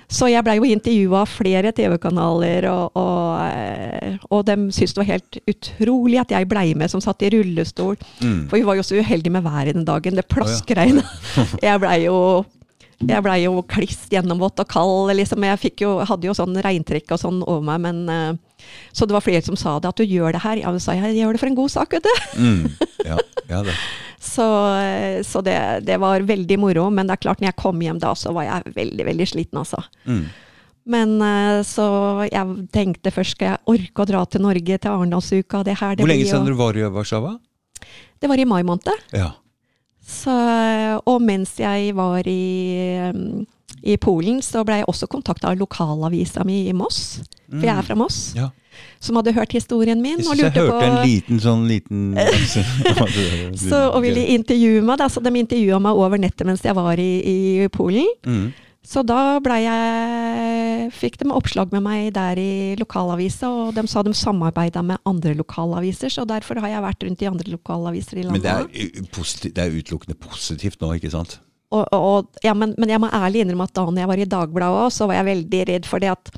Så 0.07 0.29
jeg 0.31 0.39
blei 0.47 0.53
jo 0.55 0.63
intervjua 0.63 1.25
av 1.25 1.27
flere 1.27 1.73
TV-kanaler, 1.75 2.63
og, 2.71 2.95
og, 2.95 4.21
og 4.31 4.45
de 4.47 4.55
syntes 4.71 4.93
det 4.95 5.01
var 5.01 5.09
helt 5.09 5.39
utrolig 5.51 6.21
at 6.21 6.31
jeg 6.31 6.47
blei 6.47 6.69
med, 6.79 6.87
som 6.93 7.03
satt 7.03 7.25
i 7.27 7.31
rullestol. 7.33 7.97
Mm. 8.23 8.45
For 8.47 8.55
vi 8.55 8.63
var 8.69 8.79
jo 8.79 8.85
så 8.87 8.95
uheldige 9.01 9.33
med 9.35 9.43
været 9.43 9.75
den 9.75 9.83
dagen. 9.87 10.15
Det 10.15 10.23
plaskregna. 10.31 11.03
Jeg 11.67 11.81
blei 11.83 11.97
jo 12.05 12.15
jeg 12.97 13.21
blei 13.21 13.43
jo 13.43 13.59
kliss 13.69 14.07
gjennomvåt 14.09 14.63
og 14.63 14.69
kald. 14.71 15.11
Liksom. 15.19 15.43
Jeg 15.45 15.73
jo, 15.83 15.97
hadde 16.07 16.29
jo 16.29 16.33
sånn 16.37 16.57
regntrekk 16.65 17.13
og 17.13 17.21
sånn 17.21 17.43
over 17.45 17.61
meg, 17.67 17.83
men 17.85 18.09
eh, 18.09 18.65
Så 18.91 19.05
det 19.05 19.13
var 19.13 19.21
flere 19.21 19.43
som 19.45 19.59
sa 19.59 19.75
det, 19.77 19.91
at 19.91 20.01
du 20.01 20.05
gjør 20.07 20.33
det 20.33 20.41
her. 20.41 20.63
Ja, 20.63 20.73
så 20.73 20.87
sa 20.87 20.97
jeg 20.97 21.13
jeg 21.13 21.21
gjør 21.21 21.37
det 21.37 21.43
for 21.43 21.51
en 21.51 21.59
god 21.59 21.73
sak, 21.75 21.93
vet 21.93 22.07
du. 22.07 22.41
Mm. 22.41 22.63
ja. 23.11 23.19
ja 23.51 23.61
det. 23.67 23.77
Så, 24.17 24.47
eh, 24.81 25.21
så 25.21 25.43
det, 25.45 25.59
det 25.85 25.99
var 26.01 26.25
veldig 26.25 26.57
moro. 26.59 26.89
Men 26.89 27.07
det 27.07 27.17
er 27.17 27.23
klart, 27.27 27.43
når 27.43 27.51
jeg 27.51 27.61
kom 27.61 27.85
hjem 27.85 28.01
da, 28.01 28.15
så 28.17 28.33
var 28.33 28.49
jeg 28.49 28.75
veldig, 28.79 29.07
veldig 29.11 29.29
sliten, 29.29 29.61
altså. 29.61 29.83
Mm. 30.09 30.25
Men 30.87 31.17
eh, 31.21 31.61
så 31.67 31.87
jeg 32.31 32.69
tenkte 32.73 33.13
først 33.13 33.35
skal 33.35 33.53
jeg 33.53 33.75
orke 33.75 34.03
å 34.03 34.09
dra 34.09 34.23
til 34.25 34.41
Norge, 34.47 34.79
til 34.81 34.93
Arendalsuka. 34.93 35.61
Det 35.67 35.77
her, 35.77 35.97
det 35.97 36.05
Hvor 36.05 36.15
lenge 36.15 36.29
siden 36.31 36.47
var 36.47 36.73
du 36.73 36.81
var 36.81 36.81
i 36.81 36.95
Warszawa? 36.97 37.35
Det 38.17 38.31
var 38.31 38.41
i 38.41 38.47
mai 38.49 38.63
måned. 38.65 39.05
Ja. 39.13 39.35
Så, 40.07 40.33
og 41.03 41.17
mens 41.21 41.57
jeg 41.59 41.91
var 41.97 42.27
i, 42.31 43.11
um, 43.11 43.43
i 43.83 43.97
Polen, 43.99 44.39
så 44.45 44.63
ble 44.67 44.79
jeg 44.81 44.87
også 44.87 45.09
kontakta 45.11 45.51
av 45.51 45.59
lokalavisa 45.59 46.45
mi 46.47 46.63
i 46.69 46.75
Moss. 46.75 47.19
For 47.51 47.67
jeg 47.67 47.75
er 47.75 47.85
fra 47.89 47.99
Moss. 47.99 48.31
ja. 48.37 48.49
Som 49.01 49.17
hadde 49.17 49.31
hørt 49.33 49.53
historien 49.53 49.97
min. 50.01 50.19
Jeg 50.21 50.27
og 50.29 50.37
lurte 50.37 50.59
jeg 50.59 50.67
hørte 50.67 50.73
på... 50.73 50.85
en 50.85 50.99
liten 51.05 51.39
sånn 51.41 51.63
liten 51.69 52.13
Så, 53.69 53.79
og 53.89 54.03
ville 54.05 54.21
intervjue 54.35 54.83
meg. 54.85 54.99
Da. 55.01 55.07
Så 55.09 55.21
de 55.25 55.33
intervjua 55.33 55.79
meg 55.81 55.97
over 55.97 56.21
nettet 56.21 56.45
mens 56.45 56.61
jeg 56.65 56.77
var 56.77 57.01
i, 57.01 57.11
i 57.25 57.67
Polen. 57.73 58.05
mm. 58.25 58.47
Så 58.87 59.01
da 59.03 59.35
ble 59.43 59.57
jeg, 59.59 60.46
fikk 60.93 61.17
de 61.21 61.29
oppslag 61.31 61.71
med 61.73 61.83
meg 61.85 62.11
der 62.15 62.39
i 62.41 62.75
lokalavisa, 62.79 63.49
og 63.49 63.73
de 63.75 63.83
sa 63.87 64.03
de 64.03 64.13
samarbeida 64.17 64.83
med 64.85 64.97
andre 65.05 65.33
lokalaviser, 65.37 66.09
så 66.13 66.25
derfor 66.27 66.59
har 66.63 66.69
jeg 66.75 66.85
vært 66.85 67.03
rundt 67.07 67.21
i 67.21 67.29
andre 67.29 67.51
lokalaviser 67.51 68.21
i 68.21 68.27
Men 68.29 68.41
det 68.41 68.51
landet. 68.53 68.75
er, 69.01 69.09
positiv, 69.15 69.53
det 69.57 69.63
er 69.65 69.75
utelukkende 69.79 70.17
positivt 70.19 70.79
nå, 70.81 70.93
ikke 70.99 71.11
sant? 71.11 71.39
Og, 71.71 71.83
og, 71.91 72.29
ja, 72.45 72.53
men, 72.55 72.73
men 72.79 72.89
jeg 72.93 73.01
må 73.03 73.09
ærlig 73.11 73.41
innrømme 73.43 73.65
at 73.67 73.73
da 73.75 73.83
når 73.89 73.99
jeg 74.05 74.07
var 74.13 74.21
i 74.23 74.29
Dagbladet 74.31 74.83
òg, 74.85 74.93
så 74.95 75.07
var 75.09 75.17
jeg 75.19 75.27
veldig 75.33 75.63
redd 75.67 75.85
for 75.89 75.99
det 75.99 76.13
at 76.13 76.29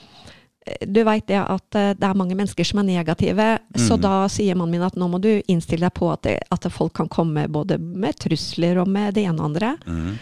eh, 0.66 0.88
du 0.89 1.04
veit 1.06 1.28
det 1.30 1.38
at 1.38 1.78
eh, 1.78 1.91
det 1.93 2.08
er 2.08 2.18
mange 2.18 2.34
mennesker 2.39 2.66
som 2.66 2.82
er 2.82 2.88
negative, 2.89 3.45
så 3.78 3.93
Mm. 4.00 4.02
da 4.08 4.14
sier 4.28 4.58
mannen 4.58 4.72
min 4.80 4.88
at 4.88 4.97
nå 4.97 5.08
må 5.12 5.20
du 5.22 5.30
innstille 5.47 5.86
deg 5.86 5.93
på 5.93 6.10
at, 6.12 6.24
det, 6.26 6.39
at 6.50 6.66
folk 6.74 6.93
kan 6.97 7.08
komme 7.08 7.45
både 7.47 7.78
med 7.78 8.18
trusler 8.18 8.82
og 8.82 8.88
med 8.89 9.14
det 9.20 9.28
ene 9.30 9.38
og 9.38 9.52
andre. 9.52 9.76
Mm. 9.86 10.18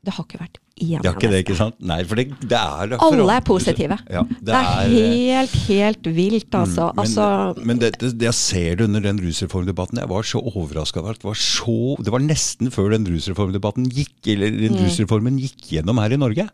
Det 0.00 0.14
har 0.16 0.24
ikke 0.24 0.40
vært 0.40 0.56
én 0.80 1.02
Det 1.02 1.10
er 1.10 1.14
ikke 1.16 1.30
det, 1.30 1.40
ikke 1.44 1.56
sant? 1.58 1.76
Nei, 1.80 1.98
for 2.08 2.16
det, 2.20 2.26
det 2.40 2.58
er 2.58 2.94
Alle 2.98 3.36
er 3.36 3.40
positive. 3.46 3.98
Ja, 4.10 4.22
Det 4.40 4.54
er 4.56 4.88
helt, 4.88 5.56
helt 5.68 6.06
vilt, 6.16 6.50
altså. 6.54 6.90
Mm, 6.90 6.96
men 6.96 7.04
altså 7.04 7.66
men 7.70 7.78
det, 7.78 7.92
det, 8.00 8.12
det 8.18 8.28
jeg 8.30 8.34
ser 8.40 8.76
det 8.80 8.84
under 8.88 9.00
den 9.00 9.20
rusreformdebatten. 9.22 9.98
Jeg 10.02 10.08
var 10.08 10.22
så 10.22 10.40
overraska 10.42 11.00
over 11.00 11.10
at 11.14 11.20
det 11.22 11.28
var 11.30 11.34
så 11.38 11.96
Det 12.02 12.12
var 12.12 12.20
nesten 12.24 12.70
før 12.74 12.90
den 12.96 13.06
rusreformdebatten 13.06 13.86
gikk, 13.92 14.16
eller 14.26 14.50
den 14.50 14.72
Mm. 14.74 14.84
rusreformen 14.86 15.38
gikk 15.38 15.68
gjennom 15.76 15.98
her 16.00 16.12
i 16.12 16.16
Norge. 16.16 16.48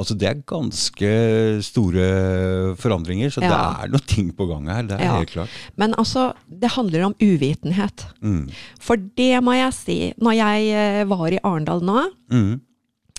Altså 0.00 0.14
Det 0.16 0.28
er 0.30 0.38
ganske 0.48 1.08
store 1.66 2.74
forandringer, 2.80 3.28
så 3.32 3.42
det 3.42 3.50
er 3.52 3.90
noen 3.92 4.06
ting 4.08 4.30
på 4.36 4.46
gang 4.48 4.68
her. 4.70 4.82
Det 4.88 4.96
er 4.96 5.04
Ja. 5.04 5.16
helt 5.18 5.30
klart. 5.30 5.48
Men 5.76 5.94
altså, 5.98 6.32
det 6.48 6.70
handler 6.72 7.02
om 7.06 7.14
uvitenhet. 7.20 8.06
Mm. 8.22 8.48
For 8.80 8.96
det 8.96 9.42
må 9.44 9.52
jeg 9.58 9.72
si. 9.74 10.14
Når 10.20 10.32
jeg 10.36 10.70
eh, 10.72 11.04
var 11.04 11.26
i 11.32 11.38
Arendal 11.44 11.80
nå, 11.82 12.06
Mm. 12.30 12.60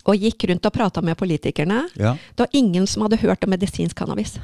Og 0.05 0.15
gikk 0.17 0.47
rundt 0.49 0.65
og 0.65 0.73
prata 0.73 1.01
med 1.01 1.17
politikerne, 1.17 1.83
Ja. 1.99 2.15
det 2.35 2.39
var 2.45 2.49
ingen 2.53 2.87
som 2.87 3.03
hadde 3.03 3.17
hørt 3.21 3.43
om 3.43 3.49
medisinsk 3.53 3.95
cannabis. 3.97 4.37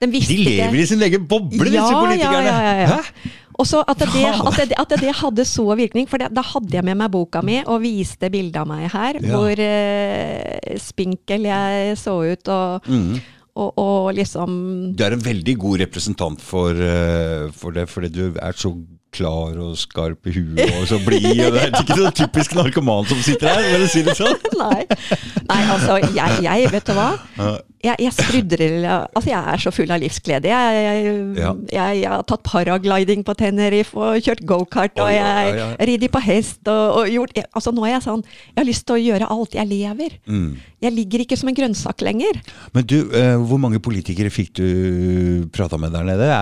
De 0.00 0.06
De 0.06 0.20
lever 0.20 0.78
i 0.78 0.86
sin 0.86 1.00
egen 1.02 1.26
boble, 1.26 1.58
Ja, 1.72 1.82
disse 1.82 1.94
politikerne! 1.98 2.44
ja, 2.46 2.60
ja, 2.62 2.74
ja. 2.82 2.88
ja. 2.98 3.30
Og 3.58 3.66
så 3.66 3.80
at 3.88 3.98
det, 3.98 4.06
at, 4.06 4.68
det, 4.68 4.76
at 4.78 4.92
det 5.00 5.14
hadde 5.18 5.44
så 5.44 5.64
virkning, 5.74 6.06
for 6.08 6.18
det, 6.22 6.28
da 6.32 6.42
hadde 6.46 6.70
jeg 6.76 6.84
med 6.86 6.94
meg 7.00 7.10
boka 7.10 7.40
mi 7.42 7.56
og 7.66 7.80
viste 7.82 8.30
bilde 8.30 8.54
av 8.60 8.68
meg 8.70 8.84
her, 8.92 9.18
hvor 9.18 9.50
eh, 9.58 10.76
spinkel 10.78 11.48
jeg 11.48 11.96
så 11.98 12.14
ut, 12.32 12.48
og, 12.54 12.86
Mm. 12.86 13.18
og, 13.58 13.72
og 13.82 14.14
liksom 14.14 14.94
Du 14.94 15.02
er 15.02 15.16
en 15.16 15.24
veldig 15.24 15.56
god 15.58 15.80
representant 15.80 16.40
for, 16.40 16.70
uh, 16.70 17.50
for 17.50 17.72
det, 17.74 17.88
fordi 17.90 18.08
du 18.14 18.22
er 18.38 18.52
så 18.54 18.70
klar 19.14 19.56
og 19.62 19.76
skarp 19.80 20.28
i 20.28 20.34
huet 20.36 20.74
og 20.78 20.86
så 20.90 20.98
blid. 21.04 21.24
Det 21.38 21.62
er 21.62 21.72
ikke 21.72 21.96
sånn 21.96 22.16
typisk 22.18 22.54
narkoman 22.58 23.08
som 23.08 23.20
sitter 23.24 23.50
her, 23.52 23.64
vil 23.72 23.86
jeg 23.86 23.92
si 23.94 24.04
det 24.06 24.16
sånn. 24.18 24.36
Nei. 24.62 24.84
Nei, 25.48 25.62
altså, 25.74 25.98
jeg, 26.12 26.38
jeg 26.44 26.72
vet 26.74 26.90
du 26.90 26.94
hva? 26.98 27.10
Jeg, 27.84 27.94
jeg 28.02 28.12
sprudrer 28.16 28.86
Altså, 29.14 29.28
jeg 29.30 29.38
er 29.52 29.60
så 29.62 29.70
full 29.70 29.90
av 29.94 30.00
livsglede. 30.02 30.48
Jeg, 30.50 30.78
jeg, 30.82 31.18
Ja. 31.38 31.52
jeg, 31.70 32.08
har 32.10 32.22
tatt 32.26 32.42
paragliding 32.42 33.22
på 33.24 33.34
Tenerife 33.38 33.94
og 33.96 34.18
kjørt 34.24 34.42
gokart, 34.48 34.98
og 34.98 35.06
Oi, 35.06 35.14
jeg 35.14 35.52
oi, 35.54 35.60
oi. 35.68 35.86
ridder 35.92 36.08
på 36.10 36.22
hest 36.26 36.66
og, 36.66 36.98
og 37.02 37.12
gjort 37.12 37.38
Altså, 37.54 37.70
nå 37.76 37.84
er 37.86 37.92
jeg 37.96 38.02
sånn 38.08 38.24
Jeg 38.26 38.56
har 38.58 38.66
lyst 38.66 38.86
til 38.88 38.96
å 38.96 39.02
gjøre 39.02 39.30
alt. 39.30 39.54
Jeg 39.54 39.70
lever. 39.70 40.18
Mm. 40.26 40.56
Jeg 40.82 40.92
ligger 40.94 41.22
ikke 41.24 41.36
som 41.38 41.48
en 41.50 41.56
grønnsak 41.58 42.02
lenger. 42.06 42.40
Men 42.74 42.86
du, 42.86 42.96
eh, 43.14 43.36
hvor 43.38 43.58
mange 43.62 43.80
politikere 43.82 44.30
fikk 44.30 44.52
du 44.58 45.48
prata 45.54 45.78
med 45.78 45.92
der 45.94 46.04
nede? 46.06 46.28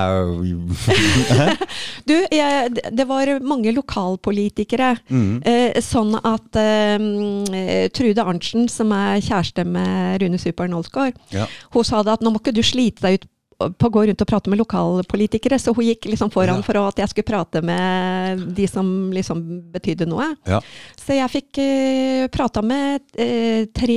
Du, 2.07 2.15
det- 2.31 2.91
det 2.97 3.05
var 3.09 3.27
mange 3.43 3.73
lokalpolitikere. 3.75 4.97
Mm. 5.11 5.43
Eh, 5.45 5.81
sånn 5.83 6.15
at 6.23 6.57
eh, 6.61 7.89
Trude 7.95 8.23
Arntzen, 8.25 8.69
som 8.71 8.93
er 8.95 9.21
kjæreste 9.25 9.65
med 9.67 10.23
Rune 10.23 10.39
Super 10.39 10.69
Nolsgaard, 10.71 11.17
ja. 11.35 11.47
hun 11.75 11.87
sa 11.87 12.03
det 12.07 12.19
at 12.19 12.23
nå 12.25 12.33
må 12.35 12.43
ikke 12.43 12.55
du 12.57 12.63
slite 12.67 13.07
deg 13.07 13.21
ut 13.21 13.33
på 13.57 13.89
å 13.89 13.93
gå 13.93 14.03
rundt 14.05 14.21
og 14.21 14.29
prate 14.29 14.51
med 14.53 14.59
lokalpolitikere, 14.61 15.57
så 15.57 15.73
hun 15.73 15.87
gikk 15.87 16.11
liksom 16.11 16.29
foran 16.29 16.59
Ja. 16.61 16.65
for 16.67 16.77
at 16.77 16.99
jeg 17.01 17.09
skulle 17.09 17.25
prate 17.31 17.63
med 17.65 18.43
de 18.53 18.67
som 18.69 19.11
liksom 19.17 19.41
betydde 19.73 20.05
noe. 20.11 20.27
Ja. 20.45 20.59
Så 21.01 21.17
jeg 21.17 21.33
fikk 21.33 21.61
uh, 21.65 22.27
prata 22.29 22.61
med 22.61 23.01
uh, 23.17 23.65
tre 23.73 23.97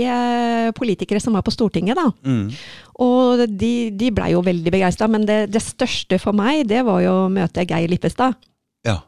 politikere 0.80 1.20
som 1.20 1.36
var 1.36 1.44
på 1.44 1.52
Stortinget, 1.52 2.00
da. 2.00 2.08
Mm. 2.24 2.48
Og 3.04 3.44
de, 3.52 3.74
de 4.00 4.14
blei 4.16 4.32
jo 4.32 4.46
veldig 4.48 4.72
begeistra, 4.72 5.12
men 5.12 5.28
det, 5.28 5.52
det 5.52 5.62
største 5.64 6.22
for 6.24 6.32
meg, 6.32 6.64
det 6.72 6.86
var 6.88 7.04
jo 7.04 7.18
å 7.26 7.30
møte 7.34 7.68
Geir 7.68 7.92
Lippestad. 7.92 8.40
ja. 8.88 9.02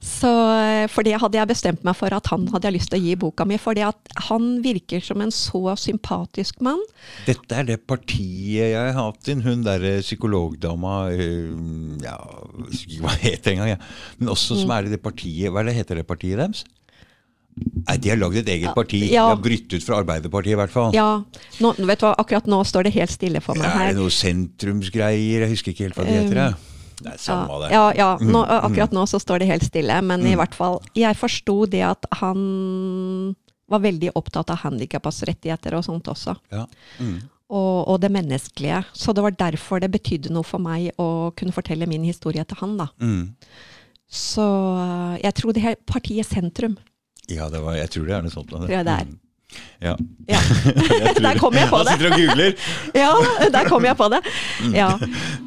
Så, 0.00 0.30
eh, 0.56 0.86
for 0.88 1.04
det 1.04 1.18
hadde 1.20 1.36
jeg 1.36 1.48
bestemt 1.50 1.82
meg 1.84 1.92
for 1.98 2.08
at 2.16 2.26
han 2.32 2.46
hadde 2.54 2.64
jeg 2.70 2.78
lyst 2.78 2.88
til 2.88 2.96
å 2.98 3.04
gi 3.04 3.14
boka 3.20 3.44
mi. 3.44 3.58
For 3.60 3.76
han 3.76 4.46
virker 4.64 5.02
som 5.04 5.20
en 5.20 5.28
så 5.30 5.60
sympatisk 5.76 6.62
mann. 6.64 6.80
Dette 7.26 7.52
er 7.60 7.64
det 7.68 7.76
partiet 7.86 8.72
jeg 8.72 8.74
har 8.80 8.96
hatt 8.96 9.28
inn. 9.28 9.42
Hun 9.44 9.62
derre 9.66 9.98
psykologdama 10.00 11.10
øh, 11.12 12.00
Ja, 12.02 12.16
husker 12.64 12.94
ikke 12.96 13.04
hva 13.04 13.12
det 13.18 13.26
heter 13.28 13.52
engang. 13.52 13.68
Ja. 13.74 13.80
Men 14.18 14.32
også 14.32 14.56
Mm. 14.56 14.60
som 14.62 14.70
er 14.70 14.86
i 14.88 14.94
det 14.96 15.02
partiet 15.02 15.52
Hva 15.52 15.60
er 15.60 15.64
det 15.68 15.76
heter 15.76 15.96
det 16.00 16.06
partiet 16.08 16.38
deres? 16.40 16.64
Nei, 17.86 17.96
De 17.98 18.08
har 18.08 18.16
lagd 18.16 18.36
et 18.40 18.48
eget 18.48 18.72
parti. 18.74 19.02
Ja. 19.10 19.26
De 19.28 19.34
har 19.36 19.42
brytt 19.44 19.72
ut 19.74 19.82
fra 19.84 19.98
Arbeiderpartiet, 20.00 20.54
i 20.54 20.56
hvert 20.56 20.70
fall. 20.72 20.92
Ja, 20.96 21.22
nå, 21.60 21.74
vet 21.76 22.00
du 22.00 22.06
hva, 22.06 22.14
akkurat 22.16 22.46
nå 22.48 22.62
står 22.64 22.84
det 22.88 22.94
helt 22.94 23.10
stille 23.12 23.40
for 23.44 23.54
meg 23.58 23.68
her. 23.68 23.90
er 23.90 23.92
det 23.92 24.00
noe 24.00 24.08
sentrumsgreier? 24.14 25.44
Jeg 25.44 25.50
husker 25.50 25.74
ikke 25.74 25.88
helt 25.90 25.98
hva 25.98 26.06
det 26.08 26.14
heter. 26.22 26.40
jeg. 26.46 26.54
Det 27.00 27.14
er 27.14 27.20
samme 27.22 27.48
Ja, 27.48 27.60
det. 27.62 27.72
ja, 27.74 27.84
ja 27.96 28.08
nå, 28.20 28.42
akkurat 28.44 28.92
nå 28.96 29.06
så 29.08 29.20
står 29.22 29.42
det 29.42 29.50
helt 29.50 29.64
stille, 29.66 29.96
men 30.04 30.24
i 30.28 30.34
hvert 30.38 30.54
fall 30.56 30.80
Jeg 30.98 31.16
forsto 31.16 31.64
det 31.70 31.82
at 31.86 32.06
han 32.20 33.34
var 33.70 33.82
veldig 33.84 34.10
opptatt 34.18 34.50
av 34.50 34.64
handikappas 34.64 35.22
rettigheter 35.28 35.76
og 35.78 35.84
sånt 35.86 36.08
også. 36.10 36.34
Ja. 36.50 36.64
Mm. 36.98 37.20
Og, 37.50 37.76
og 37.88 38.00
det 38.02 38.10
menneskelige. 38.14 38.80
Så 38.94 39.14
det 39.14 39.22
var 39.22 39.34
derfor 39.38 39.80
det 39.82 39.90
betydde 39.94 40.32
noe 40.34 40.46
for 40.46 40.62
meg 40.62 40.90
å 40.98 41.30
kunne 41.38 41.54
fortelle 41.54 41.86
min 41.90 42.04
historie 42.06 42.44
til 42.46 42.58
han, 42.62 42.76
da. 42.78 42.88
Mm. 43.02 43.30
Så 44.10 44.42
øh, 44.42 45.16
jeg 45.22 45.34
tror 45.38 45.54
det 45.54 45.62
her 45.62 45.76
partiet 45.86 46.26
Sentrum, 46.26 46.76
Ja, 47.30 47.46
det 47.50 47.60
var, 47.62 47.76
jeg 47.78 47.90
tror 47.94 48.06
det 48.08 48.14
er 48.16 48.22
noe 48.26 48.34
sånt. 48.34 48.50
tror 48.50 48.70
jeg 48.70 48.86
det 48.86 48.94
er. 49.04 49.06
Mm. 49.06 49.18
Ja. 49.80 49.96
Ja. 50.30 50.40
Der 51.20 51.38
kom 51.38 51.54
jeg 51.56 51.68
på 51.70 51.80
det. 51.82 51.90
Han 51.90 51.98
sitter 51.98 52.12
og 52.12 52.18
googler. 52.18 52.52
Ja, 52.94 53.12
der 53.50 53.68
kom 53.68 53.84
jeg 53.84 53.96
på 53.98 54.08
det. 54.12 54.20
Ja. 54.76 54.92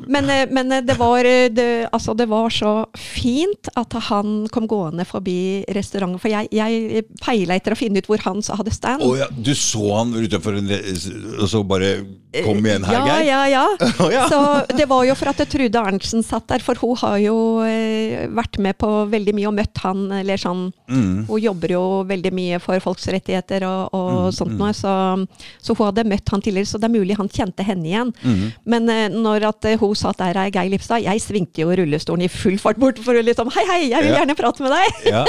Men, 0.07 0.29
eh, 0.29 0.47
men 0.51 0.73
det, 0.85 0.95
var, 0.99 1.25
eh, 1.25 1.47
det, 1.53 1.87
altså 1.91 2.13
det 2.17 2.27
var 2.31 2.51
så 2.51 2.73
fint 2.97 3.69
at 3.79 3.95
han 4.09 4.47
kom 4.51 4.67
gående 4.67 5.05
forbi 5.07 5.63
restauranten. 5.75 6.19
For 6.21 6.33
jeg, 6.33 6.49
jeg 6.51 7.05
peila 7.23 7.55
etter 7.55 7.75
å 7.75 7.79
finne 7.79 8.03
ut 8.03 8.09
hvor 8.11 8.23
han 8.25 8.43
så 8.43 8.57
hadde 8.59 8.73
stand. 8.75 9.05
Oh, 9.05 9.15
ja, 9.19 9.29
du 9.31 9.53
så 9.55 9.85
han 9.99 10.13
utenfor 10.17 10.59
en 10.59 10.71
Og 10.73 11.47
så 11.49 11.63
bare 11.67 11.95
Kom 12.33 12.63
igjen 12.65 12.81
her, 12.87 12.95
ja, 12.97 13.03
Geir. 13.05 13.27
ja, 13.27 13.41
ja. 13.51 13.91
oh, 14.01 14.09
ja. 14.09 14.23
Så 14.25 14.39
det 14.73 14.87
var 14.89 15.03
jo 15.05 15.13
for 15.13 15.29
at 15.29 15.41
Trude 15.51 15.77
Arntzen 15.77 16.23
satt 16.25 16.47
der, 16.49 16.63
for 16.65 16.79
hun 16.81 16.97
har 17.03 17.19
jo 17.21 17.35
eh, 17.61 18.25
vært 18.33 18.57
med 18.57 18.79
på 18.81 18.89
veldig 19.11 19.35
mye 19.37 19.51
og 19.51 19.53
møtt 19.59 19.83
han, 19.83 20.07
eller 20.17 20.41
sånn. 20.41 20.63
Mm. 20.89 21.27
Hun 21.29 21.43
jobber 21.43 21.75
jo 21.75 21.83
veldig 22.09 22.31
mye 22.33 22.61
for 22.63 22.81
folks 22.81 23.05
rettigheter 23.13 23.67
og, 23.69 23.92
og 23.93 24.09
Mm, 24.13 24.31
sånt 24.35 24.55
noe, 24.57 24.71
så, 24.73 24.91
så 25.61 25.75
hun 25.77 25.85
hadde 25.87 26.03
møtt 26.09 26.29
han 26.33 26.41
tidligere, 26.41 26.65
så 26.69 26.79
det 26.81 26.87
er 26.89 26.93
mulig 26.97 27.15
han 27.19 27.29
kjente 27.29 27.63
henne 27.65 27.85
igjen. 27.89 28.11
Mm. 28.23 28.43
Men 28.65 28.89
eh, 28.89 29.07
når 29.13 29.45
at 29.51 29.65
eh, 29.69 29.77
hun 29.81 29.93
satt 29.95 30.17
der, 30.21 30.37
ei 30.43 30.49
Geir 30.53 30.71
Lipstad, 30.73 31.03
jeg 31.05 31.21
svingte 31.21 31.61
jo 31.63 31.69
rullestolen 31.77 32.25
i 32.25 32.31
full 32.31 32.57
fart 32.61 32.79
bort 32.81 32.99
for 33.03 33.13
å 33.13 33.21
liksom 33.23 33.51
Hei, 33.53 33.65
hei, 33.69 33.81
jeg 33.91 34.01
vil 34.05 34.11
Ja. 34.13 34.19
gjerne 34.23 34.35
prate 34.39 34.63
med 34.65 34.73
deg! 34.73 35.01
Ja. 35.13 35.23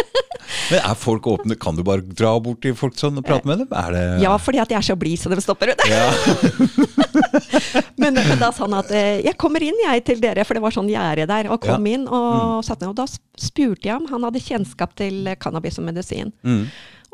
Men 0.71 0.81
er 0.85 0.95
folk 0.99 1.25
åpne? 1.29 1.57
Kan 1.61 1.77
du 1.77 1.83
bare 1.87 2.03
dra 2.05 2.35
bort 2.41 2.61
til 2.65 2.75
folk 2.77 2.97
sånn 3.01 3.17
og 3.21 3.25
prate 3.27 3.49
med 3.49 3.63
dem? 3.65 3.69
Det 3.71 4.23
Ja, 4.25 4.35
fordi 4.41 4.61
at 4.61 4.73
jeg 4.73 4.79
er 4.81 4.87
så 4.91 4.97
blid 5.01 5.19
så 5.21 5.33
de 5.33 5.41
stopper 5.45 5.73
ut. 5.73 5.85
Ja. 5.89 6.09
Men, 7.97 8.15
men 8.15 8.39
da 8.41 8.51
sa 8.53 8.65
han 8.67 8.75
at 8.77 8.91
eh, 8.95 9.21
jeg 9.25 9.37
kommer 9.41 9.63
inn 9.65 9.79
jeg 9.85 10.03
til 10.07 10.21
dere, 10.23 10.45
for 10.47 10.57
det 10.59 10.63
var 10.65 10.75
sånn 10.75 10.89
gjerde 10.91 11.27
der. 11.31 11.49
Og 11.55 11.61
kom 11.65 11.87
Ja. 11.87 11.95
inn 11.97 12.07
og 12.09 12.65
satt 12.67 12.83
ned. 12.83 12.91
Og 12.93 12.99
da 12.99 13.07
spurte 13.09 13.89
jeg 13.89 13.97
om 13.97 14.09
han 14.11 14.27
hadde 14.27 14.43
kjennskap 14.43 14.95
til 14.99 15.31
cannabis 15.41 15.79
som 15.79 15.87
medisin. 15.89 16.33
Mm. 16.45 16.67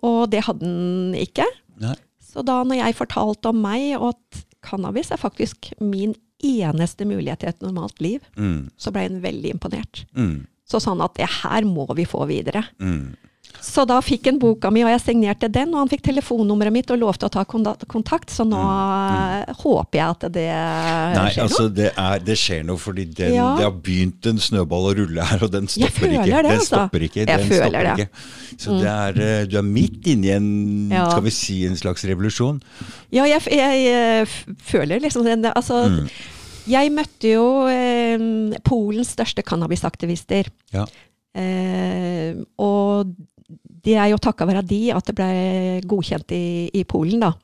Og 0.06 0.30
det 0.32 0.44
hadde 0.46 0.64
han 0.66 1.14
ikke. 1.18 1.44
Nei. 1.80 1.94
Så 2.30 2.44
da 2.46 2.60
når 2.64 2.78
jeg 2.84 2.94
fortalte 2.98 3.50
om 3.50 3.58
meg, 3.64 3.96
og 3.98 4.12
at 4.14 4.44
cannabis 4.64 5.10
er 5.10 5.18
faktisk 5.20 5.72
min 5.80 6.14
eneste 6.44 7.04
mulighet 7.04 7.40
til 7.42 7.48
et 7.52 7.60
normalt 7.64 8.00
liv, 8.00 8.20
Mm. 8.36 8.70
så 8.80 8.92
ble 8.92 9.02
han 9.08 9.20
veldig 9.22 9.50
imponert. 9.56 10.04
Mm. 10.16 10.46
Så 10.64 10.80
sa 10.80 10.92
han 10.94 11.02
at 11.04 11.14
det 11.18 11.26
her 11.42 11.66
må 11.66 11.86
vi 11.96 12.04
få 12.08 12.22
videre. 12.30 12.62
Mm. 12.80 13.16
Så 13.62 13.84
da 13.88 13.98
fikk 14.00 14.26
han 14.30 14.38
boka 14.40 14.70
mi, 14.72 14.80
og 14.86 14.90
jeg 14.90 15.00
signerte 15.04 15.48
den, 15.52 15.74
og 15.74 15.82
han 15.82 15.90
fikk 15.90 16.02
telefonnummeret 16.06 16.72
mitt 16.72 16.90
og 16.94 16.98
lovte 17.02 17.28
å 17.28 17.32
ta 17.34 17.42
kontakt, 17.44 18.30
så 18.32 18.46
nå 18.48 18.56
mm. 18.56 19.54
håper 19.60 19.98
jeg 19.98 20.06
at 20.14 20.26
det 20.32 20.44
Nei, 20.48 21.26
skjer 21.34 21.44
altså 21.44 21.66
noe. 21.66 21.74
det, 21.76 21.90
er, 21.92 22.22
det 22.24 22.36
skjer 22.40 22.64
noe 22.68 22.80
fordi 22.80 23.04
den, 23.10 23.34
Ja. 23.36 23.50
det 23.58 23.66
har 23.68 23.76
begynt 23.84 24.26
en 24.30 24.40
snøball 24.40 24.88
å 24.90 24.94
rulle 25.02 25.26
her, 25.30 25.44
og 25.44 25.52
den 25.52 25.68
Jeg 25.68 25.76
stopper 25.90 26.06
føler 26.06 26.16
ikke. 26.16 26.24
det, 26.30 26.42
den 26.48 26.56
altså. 26.56 26.70
stopper 26.72 27.06
ikke. 27.08 27.20
Jeg 27.20 27.28
Den 27.28 27.46
føler 27.50 27.68
stopper 27.68 27.84
det. 27.84 27.92
Mm. 27.92 28.00
ikke. 28.00 28.58
Så 28.64 28.78
det 28.80 28.90
er, 28.96 29.20
eh, 29.28 29.44
du 29.50 29.56
er 29.60 29.68
midt 29.68 30.10
inne 30.14 30.26
i 30.26 30.34
en, 30.38 30.50
Ja. 30.90 31.04
skal 31.10 31.22
vi 31.28 31.30
si, 31.30 31.58
en 31.66 31.76
slags 31.76 32.04
revolusjon. 32.08 32.60
Ja, 33.12 33.24
jeg, 33.28 33.42
jeg, 33.50 33.84
jeg, 33.84 34.24
eh, 34.24 34.56
føler 34.72 35.00
liksom 35.00 35.24
den 35.24 35.44
Altså, 35.52 35.84
Mm. 35.90 36.08
jeg 36.68 36.92
møtte 36.92 37.28
jo 37.34 37.46
eh, 37.68 38.18
Polens 38.64 39.12
største 39.16 39.42
cannabisaktivister. 39.42 40.48
Ja. 40.72 40.86
Eh, 41.34 42.34
og 42.58 43.12
det 43.84 43.96
er 43.96 44.10
jo 44.12 44.20
takka 44.20 44.48
være 44.48 44.64
de 44.66 44.82
at 44.94 45.06
det 45.08 45.16
ble 45.18 45.30
godkjent 45.88 46.34
i, 46.36 46.44
i 46.74 46.84
Polen, 46.88 47.22
da. 47.22 47.34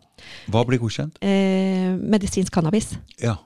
Hva 0.53 0.62
blir 0.66 0.80
godkjent? 0.80 1.18
Eh, 1.24 1.93
medisinsk 1.97 2.55
cannabis. 2.55 2.95
Ja. 3.22 3.37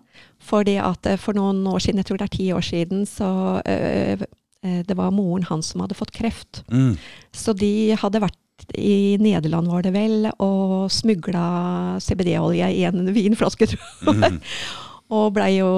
Fordi 0.40 0.76
at 0.82 1.06
eh, 1.08 1.18
for 1.20 1.36
noen 1.36 1.62
år 1.68 1.82
siden, 1.82 2.00
jeg 2.00 2.10
tror 2.10 2.20
det 2.20 2.28
er 2.28 2.36
ti 2.36 2.50
år 2.56 2.64
siden, 2.64 3.06
så 3.08 3.30
eh, 3.68 4.20
eh, 4.64 4.82
det 4.86 4.96
var 4.98 5.14
moren 5.14 5.46
hans 5.50 5.72
som 5.72 5.84
hadde 5.84 5.98
fått 5.98 6.14
kreft. 6.16 6.62
Mm. 6.72 6.94
Så 7.36 7.54
de 7.58 7.96
hadde 8.00 8.22
vært 8.22 8.38
i 8.76 9.16
Nederland, 9.20 9.70
var 9.72 9.84
det 9.84 9.94
vel, 9.94 10.28
og 10.36 10.90
smugla 10.92 11.96
CBD-olje 12.04 12.68
i 12.76 12.84
en 12.88 13.08
vinflaske, 13.14 13.70
tror 13.72 13.80
jeg. 13.80 14.20
Mm. 14.20 14.40
Og 15.10 15.32
blei 15.34 15.56
jo 15.56 15.70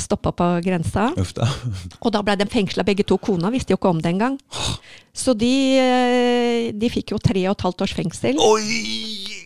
stoppa 0.00 0.32
på 0.32 0.46
grensa. 0.64 1.10
Da. 1.36 1.48
Og 2.04 2.14
da 2.14 2.22
blei 2.24 2.38
de 2.40 2.48
fengsla 2.48 2.84
begge 2.86 3.04
to. 3.04 3.18
Kona 3.20 3.52
visste 3.52 3.74
jo 3.74 3.80
ikke 3.80 3.92
om 3.92 4.00
det 4.00 4.14
engang. 4.14 4.38
Så 5.12 5.34
de, 5.36 5.52
eh, 5.76 6.70
de 6.72 6.90
fikk 6.92 7.12
jo 7.12 7.20
tre 7.20 7.42
og 7.48 7.56
et 7.56 7.66
halvt 7.66 7.84
års 7.84 7.94
fengsel. 7.98 8.40
Oi! 8.40 9.44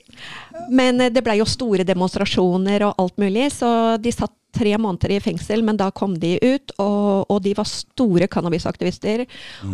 Men 0.71 1.01
eh, 1.01 1.13
det 1.13 1.25
blei 1.25 1.39
jo 1.41 1.49
store 1.49 1.87
demonstrasjoner 1.89 2.87
og 2.89 3.01
alt 3.01 3.19
mulig, 3.21 3.51
så 3.57 3.97
de 4.01 4.13
satt 4.15 4.35
tre 4.55 4.73
måneder 4.81 5.17
i 5.17 5.21
fengsel, 5.23 5.63
men 5.67 5.77
da 5.81 5.91
kom 5.95 6.15
de 6.23 6.37
ut, 6.43 6.73
og, 6.81 7.27
og 7.31 7.43
de 7.45 7.53
var 7.59 7.67
store 7.69 8.29
cannabisaktivister. 8.31 9.25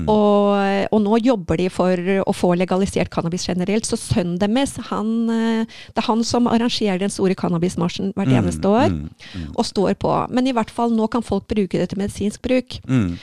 Og, 0.08 0.88
og 0.90 1.02
nå 1.04 1.18
jobber 1.22 1.60
de 1.60 1.68
for 1.72 2.00
å 2.24 2.34
få 2.36 2.54
legalisert 2.58 3.10
cannabis 3.12 3.46
generelt. 3.48 3.86
Så 3.88 3.98
sønnen 4.00 4.38
deres, 4.40 4.76
han, 4.90 5.12
eh, 5.30 5.64
det 5.94 6.02
er 6.02 6.08
han 6.08 6.24
som 6.26 6.48
arrangerer 6.50 6.98
den 7.02 7.12
store 7.12 7.36
cannabismarsjen 7.38 8.12
hvert 8.16 8.32
eneste 8.40 8.68
år, 8.70 8.90
Mm. 8.90 9.52
og 9.56 9.64
står 9.66 9.94
på. 10.00 10.10
Men 10.32 10.46
i 10.48 10.52
hvert 10.56 10.70
fall 10.72 10.90
nå 10.90 11.06
kan 11.10 11.22
folk 11.22 11.46
bruke 11.50 11.78
det 11.78 11.90
til 11.90 11.98
medisinsk 12.00 12.40
bruk. 12.42 12.80
Mm. 12.88 13.18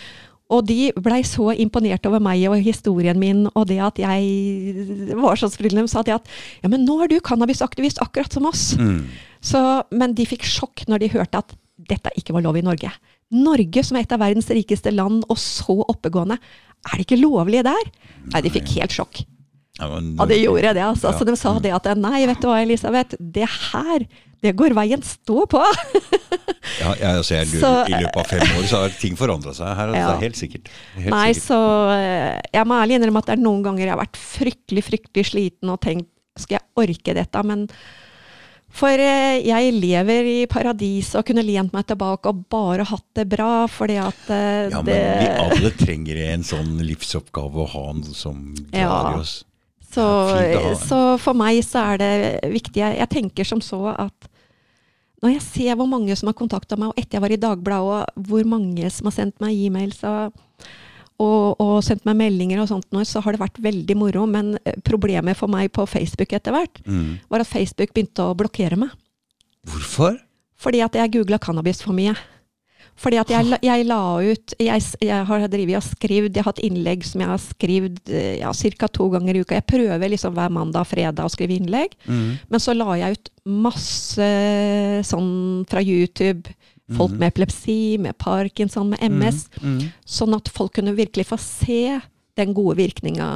Og 0.53 0.63
de 0.69 0.91
blei 1.03 1.19
så 1.27 1.51
imponert 1.59 2.05
over 2.07 2.21
meg 2.23 2.45
og 2.47 2.61
historien 2.63 3.19
min, 3.19 3.45
og 3.51 3.67
det 3.67 3.81
at 3.83 3.99
jeg 3.99 5.15
var 5.19 5.39
så 5.39 5.49
sprudlende. 5.51 5.87
De 5.89 5.91
sa 5.91 6.05
de 6.07 6.15
at 6.15 6.29
ja, 6.63 6.71
men 6.71 6.85
nå 6.87 7.01
er 7.03 7.11
du 7.11 7.17
cannabisaktivist 7.19 7.99
akkurat 8.03 8.31
som 8.31 8.47
oss. 8.47 8.69
Mm. 8.79 9.01
Så, 9.43 9.61
men 9.91 10.15
de 10.15 10.27
fikk 10.27 10.47
sjokk 10.47 10.85
når 10.87 11.03
de 11.03 11.13
hørte 11.17 11.43
at 11.43 11.55
dette 11.89 12.13
ikke 12.17 12.35
var 12.35 12.45
lov 12.47 12.57
i 12.57 12.65
Norge. 12.65 12.91
Norge 13.35 13.83
som 13.83 13.99
er 13.99 14.05
et 14.05 14.15
av 14.15 14.23
verdens 14.23 14.47
rikeste 14.49 14.93
land, 14.95 15.25
og 15.27 15.39
så 15.41 15.81
oppegående. 15.83 16.39
Er 16.87 16.95
det 16.95 17.07
ikke 17.09 17.19
lovlig 17.19 17.65
der? 17.67 17.91
Nei, 18.31 18.43
de 18.45 18.53
fikk 18.53 18.77
helt 18.77 18.95
sjokk. 18.95 19.25
Ja, 19.79 19.87
Ja, 20.01 20.25
det 20.29 20.39
gjorde 20.41 20.73
det, 20.73 20.83
altså. 20.83 21.11
Ja. 21.11 21.17
Så 21.19 21.25
de 21.27 21.35
sa 21.37 21.53
det 21.61 21.73
at 21.75 21.89
nei, 21.97 22.25
vet 22.29 22.39
du 22.41 22.47
hva, 22.49 22.61
Elisabeth, 22.63 23.15
det 23.19 23.45
her, 23.47 24.07
det 24.41 24.55
går 24.57 24.73
veien. 24.77 25.03
Stå 25.05 25.45
på! 25.49 25.63
Ja, 26.77 26.91
ja, 26.99 27.11
altså, 27.17 27.31
jeg 27.37 27.47
lurer, 27.47 27.61
Så, 27.61 27.69
I 27.87 27.99
løpet 28.03 28.17
av 28.19 28.25
fem 28.27 28.57
år 28.59 28.65
så 28.67 28.79
har 28.83 28.95
ting 28.99 29.15
forandra 29.17 29.53
seg 29.55 29.69
her. 29.79 29.87
Altså, 29.93 30.09
Ja. 30.11 30.17
Helt 30.19 30.35
sikkert. 30.37 30.67
Helt 30.97 31.13
Nei, 31.13 31.29
sikkert. 31.31 31.45
så 31.47 31.59
eh, 31.95 32.41
jeg 32.57 32.67
må 32.67 32.75
ærlig 32.81 32.97
innrømme 32.99 33.21
at 33.23 33.29
det 33.29 33.35
er 33.37 33.41
noen 33.45 33.63
ganger 33.63 33.85
jeg 33.85 33.93
har 33.93 34.01
vært 34.01 34.19
fryktelig, 34.19 34.83
fryktelig 34.89 35.25
sliten 35.29 35.71
og 35.73 35.79
tenkt 35.81 36.11
skal 36.37 36.59
jeg 36.59 36.67
orke 36.83 37.15
dette? 37.17 37.43
Men 37.47 37.63
for 38.77 38.99
eh, 39.01 39.39
jeg 39.47 39.71
lever 39.79 40.27
i 40.27 40.37
paradiset 40.51 41.21
og 41.21 41.25
kunne 41.31 41.45
lent 41.47 41.71
meg 41.73 41.87
tilbake 41.89 42.29
og 42.35 42.43
bare 42.51 42.85
hatt 42.91 43.07
det 43.17 43.25
bra, 43.31 43.63
fordi 43.71 43.95
at 44.03 44.21
det... 44.27 44.43
Ja, 44.75 44.83
men 44.83 45.23
vi 45.23 45.31
alle 45.47 45.71
trenger 45.79 46.19
en 46.33 46.43
sånn 46.45 46.75
livsoppgave 46.83 47.63
å 47.63 47.69
ha 47.73 47.85
noe 47.95 48.13
som 48.13 48.43
drar 48.67 48.83
Ja. 48.83 49.21
oss. 49.23 49.39
Så, 49.93 50.05
ja, 50.43 50.73
så 50.79 50.97
for 51.21 51.37
meg 51.37 51.61
så 51.65 51.83
er 51.93 52.01
det 52.01 52.09
viktig. 52.53 52.81
Jeg, 52.83 53.09
tenker 53.13 53.47
som 53.47 53.61
så 53.63 53.79
at 53.95 54.27
når 55.23 55.37
jeg 55.37 55.45
ser 55.47 55.77
hvor 55.79 55.87
mange 55.89 56.13
som 56.19 56.29
har 56.29 56.35
kontakta 56.37 56.77
meg, 56.77 56.91
og 56.91 56.99
etter 56.99 57.17
jeg 57.17 57.23
var 57.23 57.33
i 57.33 57.39
Dagbladet, 57.41 58.03
og 58.11 58.27
hvor 58.29 58.43
mange 58.45 58.91
som 58.93 59.09
har 59.09 59.15
sendt 59.15 59.39
meg 59.41 59.57
e-mails 59.57 60.03
og, 60.05 60.35
og, 61.17 61.55
og 61.63 61.79
sendt 61.87 62.05
meg 62.05 62.19
meldinger 62.19 62.61
og 62.61 62.69
sånt, 62.69 62.85
så 63.09 63.23
har 63.25 63.33
det 63.33 63.41
vært 63.41 63.57
veldig 63.63 63.97
moro. 63.97 64.27
Men 64.29 64.53
eh, 64.61 64.77
problemet 64.85 65.39
for 65.39 65.49
meg 65.49 65.71
på 65.73 65.87
Facebook 65.89 66.35
etter 66.37 66.53
hvert, 66.53 66.83
Mm. 66.85 67.17
var 67.31 67.41
at 67.41 67.49
Facebook 67.49 67.95
begynte 67.95 68.27
å 68.27 68.35
blokkere 68.37 68.77
meg. 68.77 68.93
Hvorfor? 69.67 70.19
Fordi 70.57 70.83
at 70.85 70.95
jeg 70.95 71.11
googla 71.17 71.39
cannabis 71.41 71.81
for 71.81 71.93
mye. 71.97 72.13
Fordi 72.97 73.19
at 73.21 73.29
jeg, 73.29 73.59
jeg 73.61 73.85
la 73.85 73.99
ut 74.25 74.53
Jeg, 74.57 74.83
jeg 75.05 75.25
har 75.29 75.43
drevet 75.53 75.77
og 75.77 75.85
skrevet, 75.85 76.33
jeg 76.33 76.41
har 76.41 76.49
hatt 76.49 76.63
innlegg 76.65 77.05
som 77.05 77.21
jeg 77.21 77.29
har 77.29 77.41
skrevet 77.43 78.09
eh, 78.09 78.39
ja, 78.41 78.51
ca. 78.51 78.89
to 78.89 79.09
ganger 79.13 79.37
i 79.37 79.43
uka. 79.43 79.59
Jeg 79.59 79.67
prøver 79.69 80.13
liksom 80.13 80.33
hver 80.37 80.53
mandag 80.53 80.85
og 80.85 80.91
fredag 80.91 81.27
å 81.27 81.33
skrive 81.33 81.57
innlegg. 81.59 81.93
Mm. 82.09 82.37
Men 82.49 82.63
så 82.63 82.73
la 82.73 82.97
jeg 83.03 83.19
ut 83.19 83.31
masse 83.67 84.31
sånn 85.07 85.31
fra 85.69 85.83
YouTube. 85.83 86.57
Folk 86.95 87.17
med 87.19 87.33
epilepsi, 87.33 87.97
med 87.99 88.15
parkinson, 88.15 88.93
med 88.93 89.01
MS. 89.11 89.41
Mm. 89.59 89.89
Sånn 90.07 90.35
at 90.37 90.47
folk 90.55 90.77
kunne 90.77 90.95
virkelig 90.95 91.27
få 91.27 91.39
se 91.41 91.97
den 92.37 92.53
gode 92.57 92.77
virkninga 92.77 93.27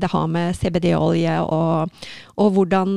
det 0.00 0.08
har 0.12 0.26
med 0.30 0.54
CBD-olje, 0.56 1.34
og, 1.44 1.90
og 2.40 2.52
hvordan 2.56 2.94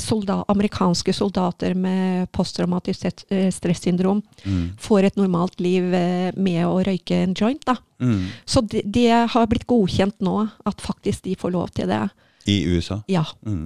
soldat, 0.00 0.44
amerikanske 0.52 1.12
soldater 1.14 1.74
med 1.76 2.30
posttraumatisk 2.32 3.00
stress- 3.02 3.26
eh, 3.30 3.50
stressyndrom 3.54 4.22
Mm. 4.46 4.76
får 4.78 5.04
et 5.08 5.16
normalt 5.18 5.60
liv 5.60 5.92
eh, 5.94 6.30
med 6.36 6.62
å 6.66 6.78
røyke 6.86 7.16
en 7.24 7.34
joint. 7.34 7.64
Da. 7.66 7.76
Mm. 8.00 8.26
Så 8.46 8.62
det, 8.62 8.82
de 8.86 9.08
har 9.10 9.46
blitt 9.50 9.66
godkjent 9.66 10.20
nå, 10.22 10.48
at 10.66 10.80
faktisk 10.80 11.22
de 11.26 11.34
får 11.36 11.52
lov 11.52 11.70
til 11.74 11.88
det. 11.90 12.04
I 12.46 12.60
USA. 12.70 13.00
Ja. 13.10 13.24
Mm. 13.44 13.64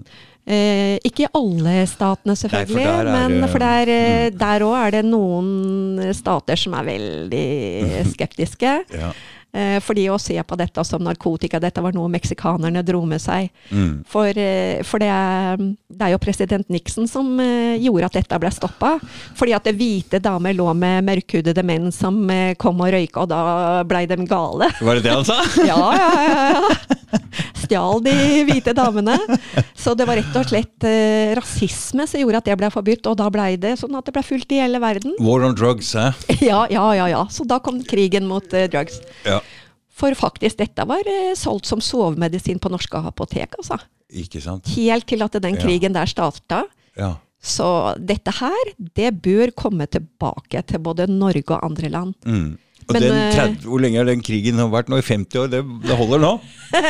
Eh, 0.51 0.97
ikke 1.05 1.27
i 1.27 1.33
alle 1.37 1.83
statene, 1.87 2.33
selvfølgelig, 2.35 2.81
der 2.87 3.07
er 3.07 3.29
men 3.29 3.41
det- 3.43 3.51
for 3.53 3.59
der, 3.61 3.89
eh, 3.93 4.31
òg 4.65 4.87
er 4.87 4.91
det 4.91 5.05
noen 5.05 6.15
stater 6.17 6.57
som 6.57 6.75
er 6.75 6.85
veldig 6.89 8.07
skeptiske. 8.15 8.73
Ja. 8.97 9.13
Eh, 9.53 9.79
fordi 9.83 10.05
å 10.11 10.19
se 10.21 10.37
på 10.47 10.59
dette 10.59 10.83
som 10.87 11.03
narkotika, 11.03 11.59
dette 11.63 11.83
var 11.83 11.95
noe 11.97 12.11
meksikanerne 12.13 12.85
dro 12.87 13.03
med 13.09 13.23
seg. 13.23 13.51
Mm. 13.75 14.05
For, 14.07 14.31
eh, 14.39 14.83
for 14.87 15.03
det, 15.03 15.11
er, 15.11 15.65
det 15.91 16.07
er 16.07 16.15
jo 16.15 16.23
president 16.23 16.71
Nixon 16.71 17.09
som 17.11 17.33
eh, 17.43 17.75
gjorde 17.83 18.11
at 18.11 18.21
dette 18.21 18.41
ble 18.43 18.53
stoppa. 18.55 18.95
Fordi 19.39 19.57
at 19.57 19.67
det 19.67 19.75
hvite 19.79 20.23
damer 20.23 20.55
lå 20.55 20.71
med 20.79 21.07
mørkhudede 21.09 21.65
menn 21.67 21.91
som 21.95 22.23
eh, 22.31 22.55
kom 22.61 22.79
og 22.85 22.95
røyka, 22.95 23.25
og 23.25 23.33
da 23.33 23.43
blei 23.89 24.07
de 24.11 24.21
gale. 24.31 24.71
Var 24.81 25.01
det 25.01 25.07
det 25.09 25.17
han 25.19 25.27
sa? 25.27 25.41
Ja, 25.71 25.83
ja, 25.95 26.11
ja. 26.25 26.39
ja. 26.55 26.99
Stjal 27.61 28.01
de 28.03 28.15
hvite 28.49 28.73
damene. 28.75 29.17
Så 29.79 29.95
det 29.95 30.07
var 30.09 30.19
rett 30.19 30.37
og 30.37 30.47
slett 30.49 30.87
eh, 30.89 31.35
rasisme 31.39 32.07
som 32.09 32.23
gjorde 32.23 32.41
at 32.41 32.49
det 32.49 32.57
ble 32.59 32.71
forbudt, 32.73 33.07
og 33.11 33.19
da 33.21 33.29
blei 33.33 33.55
det 33.61 33.77
sånn 33.81 33.95
at 33.99 34.09
det 34.09 34.15
ble 34.17 34.25
fulgt 34.27 34.55
i 34.55 34.61
hele 34.63 34.81
verden. 34.83 35.15
War 35.23 35.45
on 35.47 35.55
drugs, 35.59 35.93
hæ? 35.95 36.11
Ja, 36.51 36.65
ja, 36.73 36.87
ja. 36.97 37.07
ja. 37.13 37.23
Så 37.31 37.45
da 37.49 37.61
kom 37.63 37.83
krigen 37.87 38.27
mot 38.31 38.55
eh, 38.57 38.69
drugs. 38.71 39.01
Ja. 39.27 39.41
For 40.01 40.17
faktisk, 40.17 40.57
dette 40.63 40.87
var 40.89 41.05
eh, 41.11 41.33
solgt 41.39 41.69
som 41.69 41.83
sovemedisin 41.85 42.61
på 42.63 42.71
norske 42.73 43.01
apotek, 43.11 43.59
altså. 43.61 43.77
Ikke 44.11 44.41
sant? 44.43 44.71
Helt 44.75 45.07
til 45.11 45.23
at 45.23 45.37
den 45.43 45.59
Ja. 45.59 45.61
krigen 45.63 45.93
der 45.95 46.09
starta. 46.11 46.65
Ja. 46.97 47.15
Så 47.41 47.97
dette 47.97 48.33
her, 48.37 48.73
det 48.97 49.15
bør 49.23 49.53
komme 49.57 49.87
tilbake 49.89 50.61
til 50.67 50.83
både 50.85 51.07
Norge 51.09 51.55
og 51.55 51.65
andre 51.65 51.89
land. 51.93 52.15
Mm. 52.27 52.59
Men, 52.95 53.05
den 53.05 53.17
eh, 53.17 53.35
30, 53.37 53.69
hvor 53.69 53.83
lenge 53.83 54.01
har 54.01 54.09
den 54.09 54.23
krigen 54.25 54.61
har 54.61 54.71
vært 54.73 54.91
nå? 54.93 54.99
I 55.01 55.07
50 55.07 55.43
år? 55.43 55.51
Det, 55.53 55.63
det 55.87 55.97
holder 55.99 56.23
nå? 56.23 56.33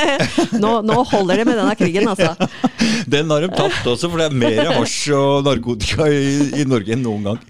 Nå, 0.62 0.72
nå 0.84 0.96
holder 1.09 1.40
det 1.40 1.46
med 1.48 1.57
denne 1.57 1.76
krigen, 1.78 2.11
altså. 2.11 2.34
Den 3.14 3.30
har 3.32 3.40
de 3.40 3.48
tatt 3.48 3.86
også, 3.88 4.11
for 4.11 4.20
det 4.20 4.26
er 4.28 4.36
mer 4.36 4.68
hasj 4.76 5.14
og 5.16 5.46
narkotika 5.46 6.05
i, 6.12 6.34
i 6.61 6.66
Norge 6.68 6.92
enn 6.92 7.01
noen 7.07 7.30
gang. 7.30 7.40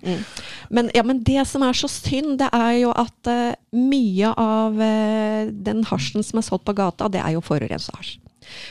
Men, 0.70 0.92
ja, 0.94 1.02
men 1.02 1.24
det 1.26 1.42
som 1.50 1.64
er 1.66 1.74
så 1.74 1.90
synd, 1.90 2.36
det 2.38 2.46
er 2.54 2.76
jo 2.84 2.92
at 2.94 3.30
uh, 3.30 3.58
mye 3.74 4.30
av 4.38 4.78
uh, 4.78 5.50
den 5.50 5.82
hasjen 5.90 6.22
som 6.22 6.38
er 6.38 6.46
solgt 6.46 6.68
på 6.68 6.76
gata, 6.78 7.10
det 7.10 7.18
er 7.24 7.34
jo 7.34 7.42
forurensa 7.42 7.96
hasj. 7.98 8.20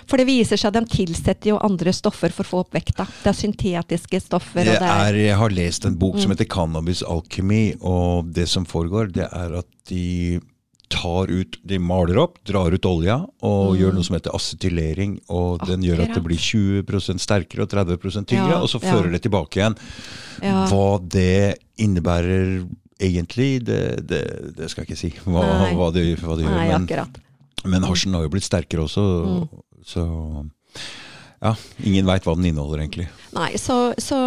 For 0.09 0.17
det 0.21 0.27
viser 0.30 0.57
seg 0.59 0.71
at 0.73 0.80
de 0.84 0.95
tilsetter 0.97 1.51
jo 1.53 1.59
andre 1.63 1.93
stoffer 1.95 2.34
for 2.36 2.43
å 2.45 2.49
få 2.51 2.61
opp 2.65 2.73
vekta. 2.77 3.05
Det 3.23 3.32
er 3.32 3.39
syntetiske 3.39 4.21
stoffer. 4.25 4.65
Det 4.65 4.77
er, 4.82 5.13
jeg 5.15 5.36
har 5.39 5.49
lest 5.55 5.86
en 5.86 5.97
bok 5.99 6.19
som 6.19 6.32
heter 6.32 6.45
'Cannabis 6.45 7.03
Alchemy', 7.03 7.77
og 7.82 8.32
det 8.34 8.47
som 8.49 8.65
foregår, 8.65 9.11
det 9.13 9.27
er 9.32 9.59
at 9.63 9.67
de 9.89 10.39
tar 10.89 11.30
ut, 11.30 11.57
de 11.63 11.77
maler 11.77 12.17
opp, 12.17 12.39
drar 12.49 12.73
ut 12.73 12.86
olja 12.89 13.19
og 13.45 13.75
gjør 13.77 13.93
noe 13.93 14.03
som 14.03 14.15
heter 14.17 14.34
acetylering. 14.34 15.19
Og 15.30 15.61
den 15.67 15.84
gjør 15.86 16.01
at 16.07 16.15
det 16.17 16.23
blir 16.25 16.38
20% 16.41 17.21
sterkere 17.21 17.61
og 17.67 17.69
30% 17.69 18.25
tyngre, 18.25 18.55
Ja, 18.55 18.61
og 18.63 18.69
så 18.71 18.82
ja. 18.82 18.89
fører 18.95 19.11
det 19.13 19.21
tilbake 19.21 19.61
igjen. 19.61 19.75
Ja. 20.41 20.65
Hva 20.65 20.97
det 21.05 21.59
innebærer 21.77 22.65
egentlig, 22.99 23.63
det, 23.65 24.07
det, 24.09 24.55
det 24.57 24.69
skal 24.71 24.84
jeg 24.84 24.89
ikke 24.89 24.99
si. 24.99 25.13
Hva, 25.30 25.45
hva, 25.77 25.91
det, 25.93 26.17
hva 26.23 26.36
det 26.36 26.45
gjør. 26.47 26.57
Nei, 26.57 26.67
Men, 26.73 26.84
akkurat. 26.89 27.19
men 27.65 27.84
hasjen 27.88 28.13
har 28.17 28.25
jo 28.25 28.34
blitt 28.34 28.49
sterkere 28.49 28.88
også, 28.89 29.05
Mm. 29.30 29.47
Så 29.89 30.03
ja, 31.41 31.55
ingen 31.83 32.05
veit 32.09 32.25
hva 32.27 32.35
den 32.37 32.49
inneholder 32.51 32.83
egentlig. 32.83 33.07
Nei, 33.35 33.53
så, 33.61 33.89
så 34.01 34.17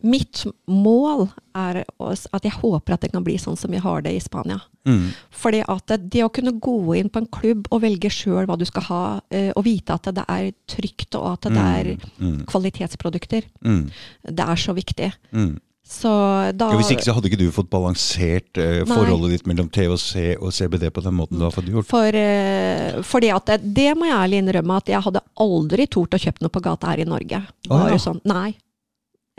mitt 0.00 0.46
mål 0.70 1.26
er 1.56 1.82
at 2.00 2.44
jeg 2.46 2.54
håper 2.56 2.94
at 2.94 3.02
det 3.04 3.10
kan 3.12 3.24
bli 3.26 3.34
sånn 3.40 3.58
som 3.60 3.72
vi 3.72 3.80
har 3.82 4.00
det 4.04 4.14
i 4.16 4.20
Spania. 4.22 4.60
Mm. 4.88 5.10
Fordi 5.42 5.60
at 5.68 5.84
det, 5.92 5.98
det 6.14 6.22
å 6.24 6.30
kunne 6.32 6.54
gå 6.56 6.76
inn 6.96 7.10
på 7.12 7.20
en 7.20 7.28
klubb 7.28 7.66
og 7.68 7.82
velge 7.84 8.08
sjøl 8.12 8.46
hva 8.48 8.56
du 8.60 8.64
skal 8.68 8.86
ha, 8.88 9.00
eh, 9.28 9.50
og 9.52 9.66
vite 9.66 9.96
at 9.98 10.08
det 10.16 10.24
er 10.24 10.48
trygt 10.72 11.18
og 11.20 11.26
at 11.34 11.50
det 11.50 11.64
er 11.66 11.90
Mm. 12.20 12.44
kvalitetsprodukter, 12.48 13.44
Mm. 13.64 13.90
det 14.24 14.46
er 14.48 14.56
så 14.56 14.72
viktig. 14.76 15.12
Mm. 15.32 15.58
Så 15.90 16.10
da 16.54 16.68
Ja, 16.70 16.78
hvis 16.78 16.92
ikke 16.94 17.02
så 17.02 17.16
hadde 17.16 17.26
ikke 17.26 17.40
du 17.40 17.48
fått 17.50 17.70
balansert 17.72 18.58
eh, 18.62 18.84
forholdet 18.86 19.32
ditt 19.34 19.48
mellom 19.50 19.66
THC 19.74 20.36
og 20.38 20.52
CBD 20.54 20.86
på 20.94 21.02
den 21.02 21.16
måten 21.18 21.40
du 21.40 21.44
har 21.48 21.54
fått 21.54 21.66
gjort. 21.66 21.88
For, 21.90 22.14
eh, 22.14 23.00
fordi 23.02 23.32
at 23.34 23.50
det, 23.58 23.88
må 23.98 24.06
jeg 24.06 24.14
ærlig 24.14 24.42
innrømme 24.44 24.78
at 24.78 24.92
jeg 24.92 25.02
hadde 25.02 25.24
aldri 25.42 25.88
tort 25.90 26.14
å 26.14 26.22
kjøpe 26.22 26.46
noe 26.46 26.54
på 26.54 26.62
gata 26.62 26.92
her 26.92 27.02
i 27.02 27.08
Norge. 27.10 27.42
Bare 27.66 27.96
ja. 27.96 27.98
sånn, 28.06 28.22
nei, 28.22 28.52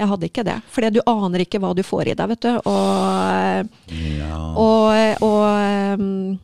jeg 0.02 0.12
hadde 0.12 0.28
ikke 0.28 0.46
det. 0.48 0.58
For 0.74 0.92
du 0.92 1.00
aner 1.08 1.46
ikke 1.46 1.62
hva 1.64 1.72
du 1.78 1.84
får 1.88 2.12
i 2.12 2.16
deg, 2.20 2.36
vet 2.36 2.44
du. 2.44 2.54
Og, 2.68 3.74
Ja. 4.20 4.44
og, 4.52 5.24
og 5.24 6.02
um, 6.02 6.40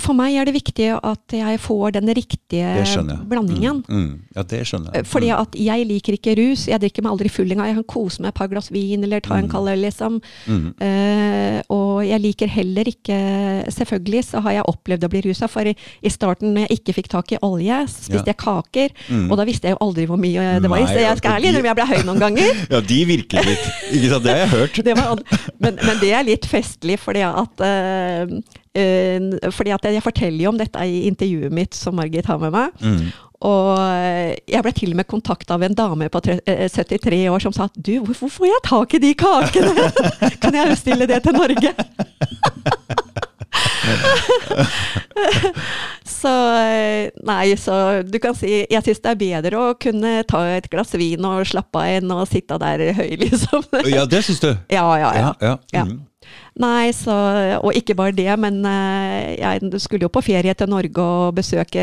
for 0.00 0.16
meg 0.16 0.32
er 0.40 0.46
det 0.48 0.54
viktig 0.56 0.86
at 0.96 1.34
jeg 1.36 1.58
får 1.60 1.92
den 1.98 2.08
riktige 2.16 2.70
blandingen. 3.28 3.82
Mm. 3.84 3.98
Mm. 4.04 4.12
Ja, 4.36 4.42
det 4.48 4.60
skjønner 4.68 4.94
jeg. 4.96 5.04
Fordi 5.10 5.28
at 5.36 5.58
jeg 5.60 5.86
liker 5.90 6.16
ikke 6.16 6.34
rus. 6.40 6.66
Jeg 6.70 6.80
drikker 6.80 7.04
meg 7.04 7.12
aldri 7.12 7.28
full 7.28 7.52
engang. 7.52 7.68
Jeg 7.68 7.76
kan 7.82 7.86
kose 7.92 8.22
meg 8.24 8.32
et 8.32 8.38
par 8.38 8.48
glass 8.48 8.70
vin 8.72 9.04
eller 9.04 9.20
ta 9.20 9.36
en 9.36 9.44
Mm. 9.44 9.50
kald 9.52 9.68
øl, 9.68 9.82
liksom. 9.84 10.20
Mm. 10.48 10.74
Eh, 10.80 11.58
og 11.68 12.04
jeg 12.08 12.20
liker 12.20 12.48
heller 12.48 12.84
ikke 12.88 13.18
Selvfølgelig 13.74 14.24
så 14.24 14.40
har 14.42 14.52
jeg 14.52 14.64
opplevd 14.68 15.04
å 15.04 15.08
bli 15.12 15.20
rusa, 15.28 15.46
for 15.48 15.68
i, 15.68 15.74
starten 16.08 16.54
når 16.54 16.66
jeg 16.68 16.78
ikke 16.80 16.94
fikk 16.94 17.08
tak 17.12 17.32
i 17.32 17.38
olje, 17.42 17.76
så 17.88 18.08
spiste 18.08 18.24
Ja. 18.26 18.32
jeg 18.32 18.36
kaker. 18.40 18.88
Mm. 19.08 19.30
Og 19.30 19.36
da 19.36 19.44
visste 19.44 19.68
jeg 19.68 19.76
jo 19.76 19.82
aldri 19.86 20.06
hvor 20.06 20.16
mye 20.20 20.60
det 20.60 20.70
var 20.70 20.78
i, 20.80 20.86
så 20.88 20.98
jeg 21.00 21.18
skal 21.18 21.36
ærlig 21.38 21.52
innrømme 21.52 21.70
jeg 21.72 21.76
ble 21.76 21.86
høy 21.92 22.02
noen 22.08 22.20
ganger. 22.24 22.60
Ja, 22.74 22.80
de 22.80 22.98
virker 23.04 23.44
litt. 23.44 23.64
Ikke 23.92 24.10
sant, 24.10 24.24
det 24.24 24.32
har 24.32 24.42
jeg 24.46 24.52
hørt. 24.56 24.80
Det 24.84 24.96
var, 24.96 25.18
men, 25.60 25.78
men 25.84 25.98
det 26.00 26.12
er 26.12 26.24
litt 26.24 26.46
festlig, 26.48 26.98
fordi 27.00 27.22
at, 27.24 27.60
eh, 27.64 28.26
fordi 29.54 29.70
at 29.70 29.84
jeg 29.86 30.02
forteller 30.02 30.42
jo 30.44 30.50
om 30.50 30.58
dette 30.58 30.82
i 30.82 31.04
intervjuet 31.06 31.54
mitt 31.54 31.76
som 31.78 31.94
Margit 31.94 32.26
har 32.26 32.40
med 32.42 32.50
meg. 32.54 32.74
Mm. 32.82 33.12
Og 33.44 33.76
eh, 33.76 34.32
jeg 34.48 34.64
ble 34.64 34.72
til 34.72 34.94
og 34.94 35.00
med 35.02 35.08
kontakta 35.10 35.58
av 35.58 35.64
en 35.66 35.76
dame 35.76 36.08
på 36.12 36.20
eh, 36.32 36.64
73 36.72 37.28
år 37.28 37.40
som 37.44 37.52
sa 37.52 37.66
at 37.68 37.76
du, 37.76 37.98
hvorfor 38.06 38.28
får 38.32 38.46
jeg 38.48 38.64
tak 38.70 38.94
i 38.96 39.02
de 39.02 39.12
kakene? 39.20 39.88
kan 40.42 40.56
jeg 40.56 40.72
bestille 40.72 41.08
det 41.10 41.20
til 41.26 41.36
Norge? 41.36 41.74
så 46.08 46.32
eh, 46.56 47.12
nei, 47.26 47.56
så 47.60 48.02
du 48.02 48.18
kan 48.22 48.34
si 48.34 48.64
Jeg 48.64 48.82
syns 48.82 49.02
det 49.04 49.10
er 49.12 49.20
bedre 49.20 49.60
å 49.60 49.74
kunne 49.78 50.24
ta 50.28 50.40
et 50.56 50.70
glass 50.72 50.94
vin 50.96 51.24
og 51.28 51.44
slappe 51.48 51.78
av 51.82 51.86
enn 51.98 52.10
å 52.16 52.24
sitte 52.28 52.56
der 52.62 52.96
høy, 52.96 53.12
liksom. 53.26 53.60
Ja, 53.92 54.08
det 54.08 54.24
syns 54.24 54.40
du? 54.40 54.50
ja, 54.72 54.88
ja, 54.98 54.98
ja. 55.04 55.12
Ja. 55.20 55.32
ja. 55.44 55.54
Ja. 55.76 55.84
Mm. 55.84 56.00
Nei, 56.62 56.92
så, 56.94 57.14
og 57.60 57.74
ikke 57.74 57.96
bare 57.98 58.14
det, 58.14 58.30
men 58.38 58.60
eh, 58.68 59.34
jeg 59.40 59.80
skulle 59.82 60.06
jo 60.06 60.12
på 60.14 60.22
ferie 60.22 60.54
til 60.54 60.70
Norge 60.70 61.02
og 61.02 61.34
besøke 61.34 61.82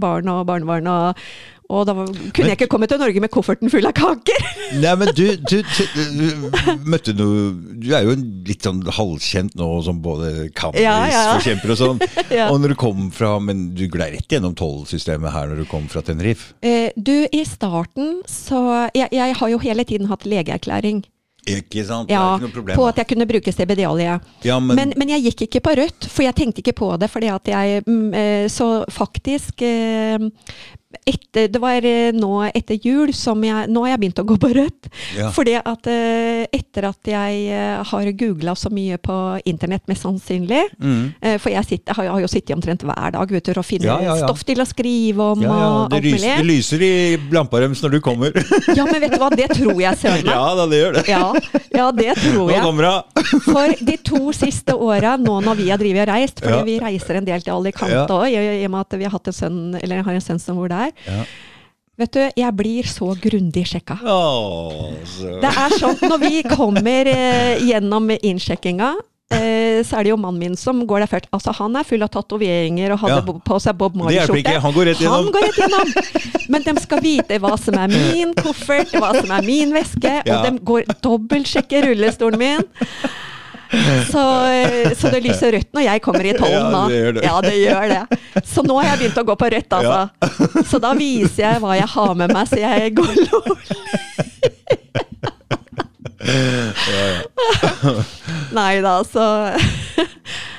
barn 0.00 0.30
og 0.32 0.46
barnebarn. 0.48 0.88
Og, 0.88 1.26
og 1.66 1.82
da 1.88 1.92
kunne 1.98 2.30
kunne 2.30 2.48
jeg 2.52 2.56
ikke 2.60 2.68
komme 2.70 2.86
til 2.88 3.00
Norge 3.02 3.20
med 3.20 3.32
kofferten 3.34 3.70
full 3.72 3.86
av 3.88 3.94
kaker. 3.96 4.44
Nei, 4.82 4.92
men 4.98 5.10
du, 5.18 5.24
du, 5.50 5.56
du, 5.60 5.82
du 6.16 6.76
møtte 6.86 7.14
noe 7.16 7.48
Du 7.82 7.90
er 7.94 8.06
jo 8.06 8.14
litt 8.46 8.66
sånn 8.66 8.80
halvkjent 8.86 9.56
nå 9.58 9.68
som 9.86 9.98
både 10.02 10.30
Ja, 10.30 10.46
ja. 10.46 10.52
cannabisforkjemper 10.60 11.74
og 11.74 11.80
sånn. 11.82 12.04
Ja. 12.36 12.48
Og 12.50 12.58
når 12.60 12.72
du 12.74 12.78
kom 12.80 13.10
fra 13.14 13.36
Men 13.42 13.68
du 13.78 13.84
glei 13.90 14.08
rett 14.16 14.32
gjennom 14.32 14.54
tollsystemet 14.58 15.30
her 15.32 15.50
når 15.50 15.62
du 15.62 15.68
kom 15.70 15.86
fra 15.90 16.02
Tenerife? 16.04 16.54
Eh, 16.66 16.90
du, 16.96 17.26
i 17.30 17.42
starten 17.46 18.20
så 18.30 18.88
jeg, 18.96 19.10
jeg 19.14 19.36
har 19.38 19.52
jo 19.52 19.60
hele 19.62 19.84
tiden 19.86 20.10
hatt 20.10 20.26
legeerklæring. 20.28 21.04
Ikke 21.46 21.84
sant? 21.86 22.10
Ja, 22.10 22.18
det 22.18 22.26
er 22.26 22.34
ikke 22.40 22.46
noe 22.48 22.56
problem. 22.56 22.78
på 22.80 22.86
at 22.90 22.96
jeg 23.00 23.08
kunne 23.12 23.26
bruke 23.30 23.52
CBD-olje. 23.54 24.18
ja, 24.44 24.58
men, 24.58 24.74
Men, 24.76 24.94
men 24.98 25.12
jeg 25.14 25.28
gikk 25.28 25.46
ikke 25.46 25.62
på 25.68 25.76
rødt, 25.78 26.08
for 26.10 26.26
jeg 26.26 26.34
tenkte 26.34 26.62
ikke 26.64 26.74
på 26.74 26.88
det. 26.98 27.10
fordi 27.10 27.30
at 27.30 27.48
jeg, 27.48 27.82
mm, 27.86 28.14
eh, 28.14 28.48
Så 28.48 28.84
faktisk 28.90 29.62
eh, 29.62 30.18
etter, 31.04 31.48
det 31.52 31.60
var 31.62 31.84
eh, 31.86 32.12
nå 32.16 32.32
etter 32.48 32.78
jul 32.82 33.12
som 33.16 33.42
jeg 33.44 33.68
Nå 33.72 33.82
har 33.84 33.94
jeg 33.94 34.02
begynt 34.02 34.20
å 34.22 34.26
gå 34.26 34.36
på 34.40 34.50
rødt. 34.56 34.88
Ja. 35.16 35.30
Fordi 35.34 35.56
at 35.58 35.88
eh, 35.90 36.44
etter 36.54 36.88
at 36.90 37.10
jeg 37.10 37.42
eh, 37.52 37.82
har 37.90 38.10
googla 38.18 38.54
så 38.58 38.70
mye 38.72 38.98
på 39.02 39.16
internett, 39.44 39.86
mest 39.90 40.06
sannsynlig 40.06 40.64
Mm. 40.76 41.12
For 41.40 41.50
jeg, 41.50 41.64
sitter, 41.66 41.96
har, 41.96 42.18
jo 42.20 42.28
sittet 42.30 42.52
omtrent 42.54 42.82
hver 42.86 43.12
dag 43.14 43.30
vet 43.32 43.46
du, 43.46 43.50
og 43.58 43.64
finner 43.66 43.86
Ja, 43.88 43.96
ja, 44.04 44.14
stoff 44.22 44.42
til 44.46 44.60
å 44.60 44.66
skrive 44.68 45.26
om 45.34 45.42
Ja, 45.42 45.54
ja, 45.56 45.68
det, 45.92 46.00
lyser, 46.04 46.40
det 46.40 46.46
lyser 46.48 46.84
i 46.84 46.90
lampa 47.32 47.60
deres 47.62 47.80
når 47.84 47.96
du 47.96 47.98
kommer. 48.04 48.36
Ja, 48.76 48.86
men 48.88 49.00
vet 49.02 49.14
du 49.14 49.18
hva, 49.20 49.30
det 49.34 49.48
tror 49.52 49.80
jeg 49.80 50.00
søren 50.00 50.24
meg. 50.26 50.32
ja 50.36 50.44
da, 50.58 50.66
det 50.70 50.80
gjør 50.80 50.96
det. 50.98 51.04
Ja, 51.10 51.22
ja, 51.76 51.86
det 51.96 52.08
tror 52.20 52.38
Nå 52.38 52.46
jeg. 52.52 52.62
kommer 52.64 52.88
hun! 52.90 53.16
For 53.46 53.74
de 53.90 53.96
to 54.06 54.22
siste 54.36 54.76
åra, 54.76 55.16
nå 55.20 55.38
når 55.44 55.58
vi 55.58 55.68
har 55.72 55.80
drevet 55.80 56.04
og 56.04 56.10
reist, 56.12 56.42
fordi 56.42 56.62
vi 56.66 56.78
reiser 56.82 57.20
en 57.20 57.28
del 57.28 57.44
til 57.44 57.56
Alicante 57.56 58.16
òg, 58.16 58.28
i 58.32 58.64
og 58.66 58.72
med 58.74 58.80
at 58.82 58.98
vi 58.98 59.08
har 59.08 59.14
hatt 59.14 59.30
en 59.30 59.36
sønn, 59.36 59.60
eller 59.80 60.00
jeg 60.00 60.08
har 60.08 60.18
en 60.18 60.26
sønn 60.28 60.42
som 60.42 60.58
bor 60.60 60.70
der. 60.72 60.85
Ja. 61.06 61.24
Vet 61.96 62.12
du, 62.12 62.20
jeg 62.36 62.52
blir 62.58 62.84
så 62.84 63.14
grundig 63.16 63.62
sjekka. 63.70 63.94
Oh. 64.04 64.92
Det 65.40 65.48
er 65.48 65.76
sånn, 65.80 65.96
når 66.04 66.18
vi 66.26 66.42
kommer 66.44 67.08
eh, 67.08 67.62
gjennom 67.64 68.10
innsjekkinga, 68.20 68.90
eh, 69.32 69.80
så 69.80 69.96
er 69.96 70.04
det 70.04 70.10
jo 70.12 70.18
mannen 70.20 70.42
min 70.42 70.58
som 70.60 70.82
går 70.86 71.06
der 71.06 71.10
først. 71.14 71.30
Altså, 71.32 71.54
han 71.56 71.74
er 71.80 71.88
full 71.88 72.04
av 72.04 72.10
tatoveringer 72.12 72.92
og 72.92 73.00
hadde 73.00 73.22
Ja. 73.24 73.38
på 73.48 73.60
seg 73.64 73.78
Bob 73.80 73.96
Marley-skjorte. 73.96 74.60
han 74.60 74.76
går 74.76 74.90
rett 74.90 75.00
gjennom. 75.00 75.24
Han 75.24 75.32
går 75.32 75.46
rett 75.48 75.60
gjennom. 75.62 75.94
Men 76.52 76.62
de 76.68 76.76
skal 76.84 77.00
vite 77.00 77.40
hva 77.40 77.56
som 77.58 77.80
er 77.80 77.88
min 77.88 78.34
koffert, 78.44 78.92
hva 78.92 79.14
som 79.16 79.32
er 79.32 79.42
min 79.48 79.72
veske, 79.72 80.20
Ja. 80.26 80.42
og 80.42 80.44
de 80.50 80.58
går 80.68 80.84
dobbeltsjekker 81.00 81.88
rullestolen 81.94 82.38
min. 82.38 82.68
Så, 84.10 84.22
eh, 84.46 84.92
så 84.98 85.10
det 85.12 85.20
lyser 85.24 85.52
rødt 85.56 85.72
når 85.74 85.86
jeg 85.88 86.02
kommer 86.04 86.28
i 86.28 86.34
tollen 86.36 86.68
nå. 86.72 86.82
Ja, 86.86 86.92
det 86.92 87.14
det. 87.16 87.24
Ja, 87.26 87.36
det 87.44 87.54
gjør 87.58 87.86
det. 87.92 88.44
Så 88.46 88.62
nå 88.66 88.76
har 88.80 88.92
jeg 88.92 88.98
begynt 89.02 89.20
å 89.22 89.26
gå 89.30 89.36
på 89.40 89.50
rødt, 89.56 89.78
altså. 89.80 90.62
Så 90.70 90.80
da 90.82 90.92
viser 90.98 91.42
jeg 91.46 91.62
hva 91.64 91.76
jeg 91.78 91.88
har 91.96 92.14
med 92.18 92.34
meg, 92.36 92.44
så 92.50 92.60
jeg 92.62 92.94
går 92.96 93.12
lovlig. 93.26 93.80
Nei 98.56 98.80
da, 98.82 98.94
så 99.06 99.24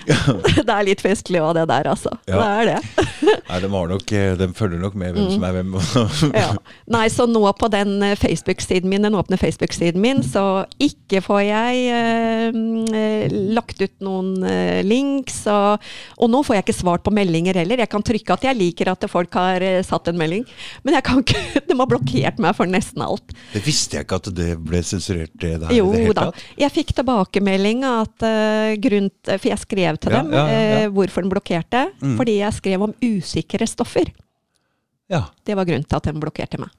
Det 0.67 0.73
er 0.73 0.85
litt 0.87 1.01
festlig 1.03 1.41
òg, 1.43 1.53
det 1.57 1.65
der, 1.69 1.89
altså. 1.91 2.11
Ja. 2.29 2.37
Det 2.37 2.47
er 2.47 2.69
det. 2.69 3.05
Nei, 3.49 3.59
de, 3.63 3.69
har 3.73 3.89
nok, 3.91 4.13
eh, 4.15 4.33
de 4.39 4.47
følger 4.55 4.81
nok 4.81 4.95
med 4.99 5.15
hvem 5.15 5.29
som 5.33 5.45
er 5.47 5.55
hvem. 5.57 5.75
Mm. 5.75 6.33
Ja. 6.35 6.47
Nei, 6.97 7.03
så 7.11 7.27
nå 7.29 7.43
på 7.59 7.69
den 7.73 7.95
eh, 8.05 8.15
Facebook-siden 8.19 8.89
min, 8.91 9.03
den 9.07 9.17
åpne 9.17 9.39
Facebook-siden 9.39 10.01
min, 10.03 10.23
så 10.25 10.65
ikke 10.83 11.21
får 11.25 11.41
jeg 11.47 11.83
eh, 11.93 12.55
mm, 12.55 12.93
eh, 12.95 13.37
lagt 13.57 13.81
ut 13.83 13.95
noen 14.05 14.45
eh, 14.47 14.81
links, 14.87 15.41
og, 15.51 15.83
og 16.17 16.31
nå 16.31 16.43
får 16.47 16.59
jeg 16.59 16.67
ikke 16.67 16.77
svart 16.79 17.05
på 17.05 17.13
meldinger 17.15 17.59
heller. 17.59 17.83
Jeg 17.83 17.91
kan 17.91 18.05
trykke 18.05 18.37
at 18.37 18.47
jeg 18.49 18.59
liker 18.59 18.93
at 18.93 19.07
folk 19.11 19.35
har 19.39 19.65
eh, 19.65 19.81
satt 19.85 20.11
en 20.11 20.19
melding, 20.19 20.45
men 20.87 20.97
jeg 20.97 21.07
kan 21.07 21.23
ikke, 21.23 21.43
de 21.67 21.77
har 21.77 21.91
blokkert 21.91 22.41
meg 22.43 22.55
for 22.57 22.69
nesten 22.69 23.03
alt. 23.05 23.35
Det 23.53 23.63
visste 23.65 23.99
jeg 23.99 24.07
ikke 24.07 24.21
at 24.21 24.31
det 24.37 24.49
ble 24.63 24.83
sensurert 24.85 25.33
det 25.37 25.55
der 25.63 25.75
Jo 25.75 25.91
det 25.93 26.15
da. 26.17 26.29
Jeg 26.59 26.73
fikk 26.73 26.95
tilbakemelding 26.97 27.83
at 27.87 28.25
uh, 28.25 28.73
grunn 28.81 29.09
For 29.27 29.49
jeg 29.49 29.59
skrev 29.61 29.96
til 30.01 30.13
Ja, 30.15 30.21
dem 30.23 30.33
eh, 30.37 30.87
hvorfor 30.93 31.25
den 31.25 31.31
blokkerte. 31.33 31.85
Mm. 32.01 32.15
Fordi 32.19 32.37
jeg 32.39 32.53
skrev 32.57 32.85
om 32.87 32.95
usikre 33.03 33.67
stoffer. 33.69 34.11
Ja. 35.11 35.25
Det 35.47 35.55
var 35.55 35.67
grunnen 35.67 35.87
til 35.87 35.99
at 35.99 36.09
den 36.09 36.19
blokkerte 36.23 36.59
meg. 36.61 36.73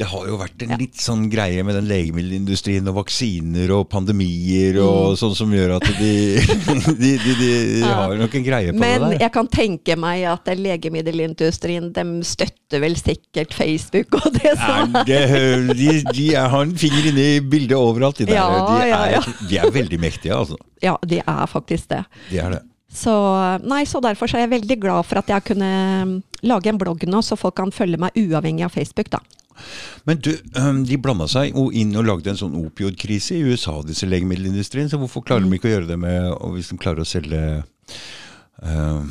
Det 0.00 0.06
har 0.08 0.24
jo 0.24 0.38
vært 0.40 0.62
en 0.64 0.70
Ja. 0.72 0.76
litt 0.80 0.96
sånn 0.96 1.26
greie 1.28 1.60
med 1.68 1.74
den 1.76 1.84
legemiddelindustrien 1.90 2.86
og 2.88 2.94
vaksiner 3.02 3.68
og 3.76 3.90
pandemier 3.92 4.78
og 4.80 5.18
sånn 5.20 5.34
som 5.36 5.50
gjør 5.52 5.74
at 5.76 5.84
de, 5.98 6.12
de, 7.02 7.10
de, 7.20 7.34
de 7.36 7.50
Mm. 7.52 7.82
Ja. 7.82 7.90
har 7.98 8.14
nok 8.16 8.34
en 8.38 8.44
greie 8.46 8.72
på 8.72 8.78
Men 8.80 8.88
det 8.88 9.00
der. 9.02 9.08
Men 9.10 9.20
jeg 9.20 9.32
kan 9.34 9.50
tenke 9.52 9.96
meg 10.00 10.24
at 10.32 10.48
legemiddelindustrien 10.58 11.90
dem 11.92 12.14
støtter 12.24 12.80
vel 12.82 12.96
sikkert 12.96 13.52
Facebook 13.54 14.14
og 14.16 14.32
det 14.38 14.54
som 14.58 14.96
Er 14.96 15.04
det, 15.04 15.76
de, 15.76 15.88
de 16.12 16.26
er, 16.34 16.48
har 16.48 16.62
en 16.64 16.74
finger 16.78 17.10
inne 17.12 17.26
i 17.36 17.40
bildet 17.40 17.76
overalt. 17.76 18.16
De, 18.22 18.26
der. 18.30 18.34
Ja, 18.40 18.48
de, 18.48 18.88
er, 18.88 19.16
ja. 19.18 19.22
de 19.50 19.58
er 19.60 19.70
veldig 19.76 20.00
mektige, 20.00 20.34
altså. 20.36 20.56
Ja, 20.82 20.96
de 21.06 21.20
er 21.20 21.46
faktisk 21.50 21.88
det. 21.92 22.04
De 22.30 22.38
er 22.42 22.56
det. 22.56 22.62
Så, 22.92 23.12
nei, 23.64 23.84
så 23.88 24.00
derfor 24.04 24.28
så 24.28 24.36
er 24.36 24.46
jeg 24.46 24.52
veldig 24.60 24.76
glad 24.82 25.06
for 25.08 25.20
at 25.22 25.28
jeg 25.32 25.44
kunne 25.48 25.68
mm, 26.04 26.16
lage 26.44 26.68
en 26.68 26.80
blogg 26.80 27.06
nå, 27.08 27.22
så 27.24 27.38
folk 27.40 27.56
kan 27.56 27.72
følge 27.72 27.96
meg 28.00 28.12
uavhengig 28.20 28.66
av 28.66 28.74
Facebook, 28.74 29.08
da. 29.12 29.20
Men 30.08 30.22
du, 30.22 30.32
de 30.88 30.98
blanda 31.02 31.28
seg 31.30 31.56
inn 31.78 31.94
og 31.98 32.06
lagde 32.08 32.32
en 32.32 32.40
sånn 32.40 32.56
opioidkrise 32.58 33.36
i 33.38 33.44
USA, 33.46 33.78
disse 33.86 34.08
legemiddelindustrien. 34.08 34.90
Så 34.90 35.00
hvorfor 35.00 35.24
klarer 35.26 35.46
de 35.46 35.58
ikke 35.58 35.70
å 35.70 35.74
gjøre 35.76 35.90
det 35.92 35.98
med 36.02 36.32
Hvis 36.56 36.72
de 36.72 36.78
klarer 36.82 37.04
å 37.04 37.08
selge 37.08 37.42
uh, 38.62 39.02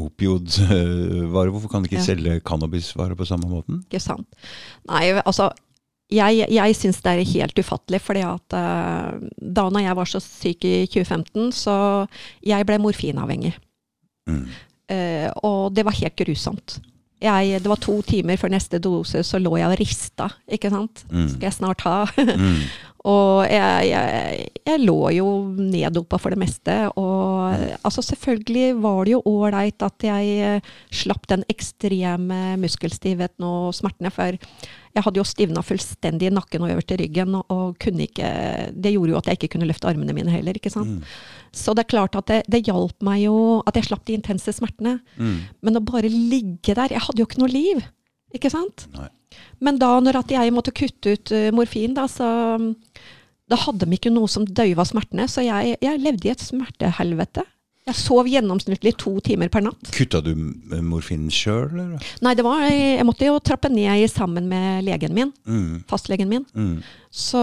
opiodvarer, 0.00 1.50
hvorfor 1.50 1.72
kan 1.72 1.82
de 1.82 1.90
ikke 1.90 2.00
Ja. 2.00 2.06
selge 2.12 2.40
cannabisvarer 2.46 3.16
på 3.18 3.28
samme 3.28 3.48
måten? 3.50 3.82
Ikke 3.88 4.02
sant? 4.02 4.28
Nei, 4.88 5.10
altså 5.24 5.50
jeg, 6.10 6.46
jeg 6.50 6.76
syns 6.76 7.00
det 7.04 7.12
er 7.12 7.32
helt 7.34 7.58
ufattelig, 7.58 8.00
fordi 8.02 8.22
at 8.26 8.56
uh, 8.56 9.14
da 9.38 9.68
når 9.70 9.84
jeg 9.86 9.96
var 10.00 10.10
så 10.10 10.20
syk 10.24 10.66
i 10.66 10.74
2015, 10.90 11.52
så 11.54 11.76
jeg 12.42 12.66
ble 12.66 12.80
morfinavhengig. 12.82 13.54
Mm. 14.30 14.46
Uh, 14.90 15.28
og 15.46 15.74
det 15.76 15.84
var 15.86 15.94
helt 16.00 16.16
grusomt. 16.18 16.80
Jeg, 17.20 17.60
det 17.60 17.68
var 17.68 17.80
to 17.82 17.98
timer 18.06 18.38
før 18.40 18.54
neste 18.54 18.78
dose, 18.80 19.20
så 19.26 19.40
lå 19.40 19.52
jeg 19.60 19.68
og 19.68 19.80
rista, 19.80 20.30
ikke 20.48 20.70
sant. 20.72 21.04
Mm. 21.10 21.26
Skal 21.34 21.50
jeg 21.50 21.58
snart 21.58 21.84
ha? 21.84 21.98
Mm. 22.16 22.62
og 23.08 23.46
jeg, 23.48 23.88
jeg, 23.88 24.48
jeg 24.66 24.80
lå 24.82 24.98
jo 25.16 25.26
neddopa 25.56 26.18
for 26.20 26.34
det 26.34 26.40
meste. 26.42 26.74
Og 27.00 27.78
altså 27.86 28.04
selvfølgelig 28.04 28.74
var 28.82 29.04
det 29.06 29.14
jo 29.14 29.22
ålreit 29.30 29.84
at 29.86 30.04
jeg 30.04 30.34
eh, 30.44 30.72
slapp 30.92 31.24
den 31.30 31.44
ekstreme 31.48 32.58
muskelstivheten 32.60 33.46
og 33.46 33.72
smertene. 33.76 34.12
For 34.12 34.36
jeg 34.36 35.04
hadde 35.06 35.20
jo 35.20 35.24
stivna 35.24 35.62
fullstendig 35.64 36.28
i 36.28 36.34
nakken 36.34 36.66
og 36.66 36.74
øverst 36.74 36.92
i 36.92 36.98
ryggen. 37.00 37.38
Og, 37.38 37.54
og 37.54 37.78
kunne 37.80 38.04
ikke 38.04 38.32
Det 38.76 38.92
gjorde 38.92 39.14
jo 39.14 39.20
at 39.22 39.30
jeg 39.30 39.40
ikke 39.40 39.54
kunne 39.54 39.70
løfte 39.70 39.88
armene 39.88 40.16
mine 40.16 40.34
heller. 40.34 40.58
ikke 40.60 40.72
sant? 40.74 41.00
Mm. 41.00 41.14
Så 41.56 41.72
det 41.72 41.86
er 41.86 41.92
klart 41.94 42.18
at 42.20 42.28
det, 42.28 42.42
det 42.52 42.66
hjalp 42.68 43.00
meg 43.06 43.24
jo 43.24 43.38
at 43.64 43.80
jeg 43.80 43.88
slapp 43.88 44.04
de 44.04 44.18
intense 44.18 44.52
smertene. 44.58 44.98
Mm. 45.16 45.38
Men 45.64 45.80
å 45.80 45.84
bare 45.88 46.12
ligge 46.12 46.76
der 46.76 46.92
Jeg 46.92 47.06
hadde 47.06 47.24
jo 47.24 47.30
ikke 47.30 47.40
noe 47.40 47.54
liv. 47.54 47.80
Ikke 48.36 48.52
sant? 48.52 48.90
Nei. 48.92 49.08
Men 49.60 49.78
da 49.80 49.92
når 50.02 50.20
at 50.24 50.34
jeg 50.34 50.52
måtte 50.56 50.72
kutte 50.74 51.14
ut 51.16 51.32
eh, 51.36 51.50
morfin, 51.54 51.94
da, 51.96 52.06
så 52.10 52.26
da 53.50 53.58
hadde 53.64 53.86
de 53.86 53.96
ikke 53.98 54.12
noe 54.14 54.28
som 54.30 54.44
døyva 54.46 54.84
smertene. 54.86 55.26
Så 55.30 55.42
jeg, 55.46 55.76
jeg 55.82 56.02
levde 56.04 56.28
i 56.28 56.34
et 56.34 56.42
smertehelvete. 56.44 57.42
Jeg 57.88 57.96
sov 57.96 58.28
gjennomsnittlig 58.28 58.92
to 59.00 59.14
timer 59.24 59.48
per 59.50 59.64
natt. 59.64 59.88
Kutta 59.96 60.20
du 60.22 60.28
m- 60.36 60.52
morfinen 60.86 61.30
sjøl, 61.32 61.72
eller? 61.72 62.04
Nei, 62.22 62.34
det 62.38 62.44
var, 62.44 62.60
jeg 62.68 63.06
måtte 63.08 63.26
jo 63.26 63.38
trappe 63.42 63.70
ned 63.72 64.04
sammen 64.12 64.46
med 64.50 64.84
legen 64.86 65.16
min. 65.16 65.32
Mm. 65.48 65.80
Fastlegen 65.90 66.28
min. 66.30 66.44
Mm. 66.54 66.76
Så, 67.10 67.40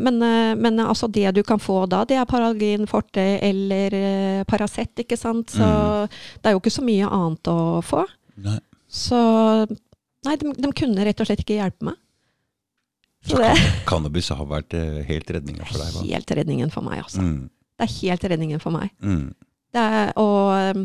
men, 0.00 0.18
eh, 0.24 0.54
men 0.58 0.80
altså 0.82 1.06
det 1.12 1.28
du 1.36 1.42
kan 1.46 1.60
få 1.62 1.84
da, 1.92 2.00
det 2.08 2.16
er 2.18 2.26
Paralgin 2.26 2.88
forte 2.90 3.22
eller 3.44 3.94
eh, 4.00 4.42
Paracet, 4.48 4.90
ikke 5.04 5.20
sant. 5.20 5.52
Så 5.54 5.68
det 6.08 6.48
er 6.50 6.56
jo 6.56 6.64
ikke 6.64 6.74
så 6.80 6.82
mye 6.88 7.06
annet 7.14 7.52
å 7.52 7.58
få. 7.84 8.02
Nei. 8.42 8.58
Så 8.94 9.20
nei, 10.24 10.36
de, 10.40 10.52
de 10.64 10.70
kunne 10.76 11.04
rett 11.06 11.20
og 11.22 11.28
slett 11.28 11.42
ikke 11.44 11.58
hjelpe 11.60 11.90
meg. 11.90 11.98
Så 13.24 13.38
det 13.40 13.52
Cannabis 13.88 14.28
har 14.36 14.44
vært 14.50 14.74
eh, 14.76 14.98
helt 15.08 15.30
redninga 15.32 15.64
for 15.64 15.80
deg, 15.80 15.92
hva? 15.94 16.02
helt 16.10 16.32
redningen 16.38 16.72
for 16.74 16.84
meg, 16.84 16.98
altså. 17.06 17.22
Mm. 17.24 17.46
Det 17.74 17.86
er 17.86 17.94
helt 17.98 18.26
redningen 18.34 18.60
for 18.62 18.74
meg. 18.76 18.90
Mm. 19.02 19.30
Det 19.74 19.84
er, 19.98 20.10
og 20.20 20.76
um, 20.76 20.82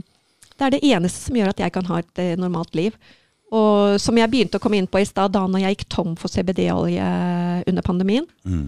det 0.56 0.66
er 0.68 0.74
det 0.76 0.80
eneste 0.88 1.26
som 1.28 1.36
gjør 1.38 1.52
at 1.52 1.60
jeg 1.61 1.74
kan 1.76 1.86
ha 1.91 1.99
et 2.02 2.22
eh, 2.24 2.36
normalt 2.40 2.74
liv. 2.80 2.95
Og 3.52 3.98
som 4.02 4.18
jeg 4.18 4.30
begynte 4.32 4.60
å 4.60 4.61
komme 4.64 4.78
inn 4.80 4.88
på 4.90 5.02
i 5.02 5.07
stad, 5.10 5.34
da 5.34 5.44
når 5.49 5.64
jeg 5.66 5.76
gikk 5.78 5.86
tom 5.91 6.16
for 6.20 6.30
CBD-olje 6.32 7.10
under 7.70 7.86
pandemien, 7.86 8.28
Mm. 8.45 8.66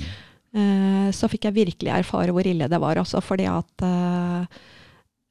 eh, 0.57 1.07
så 1.15 1.29
fikk 1.31 1.47
jeg 1.47 1.57
virkelig 1.61 1.91
erfare 2.01 2.33
hvor 2.35 2.45
ille 2.49 2.67
det 2.69 2.79
var. 2.81 2.97
Altså 3.01 3.21
fordi 3.23 3.45
at 3.49 3.85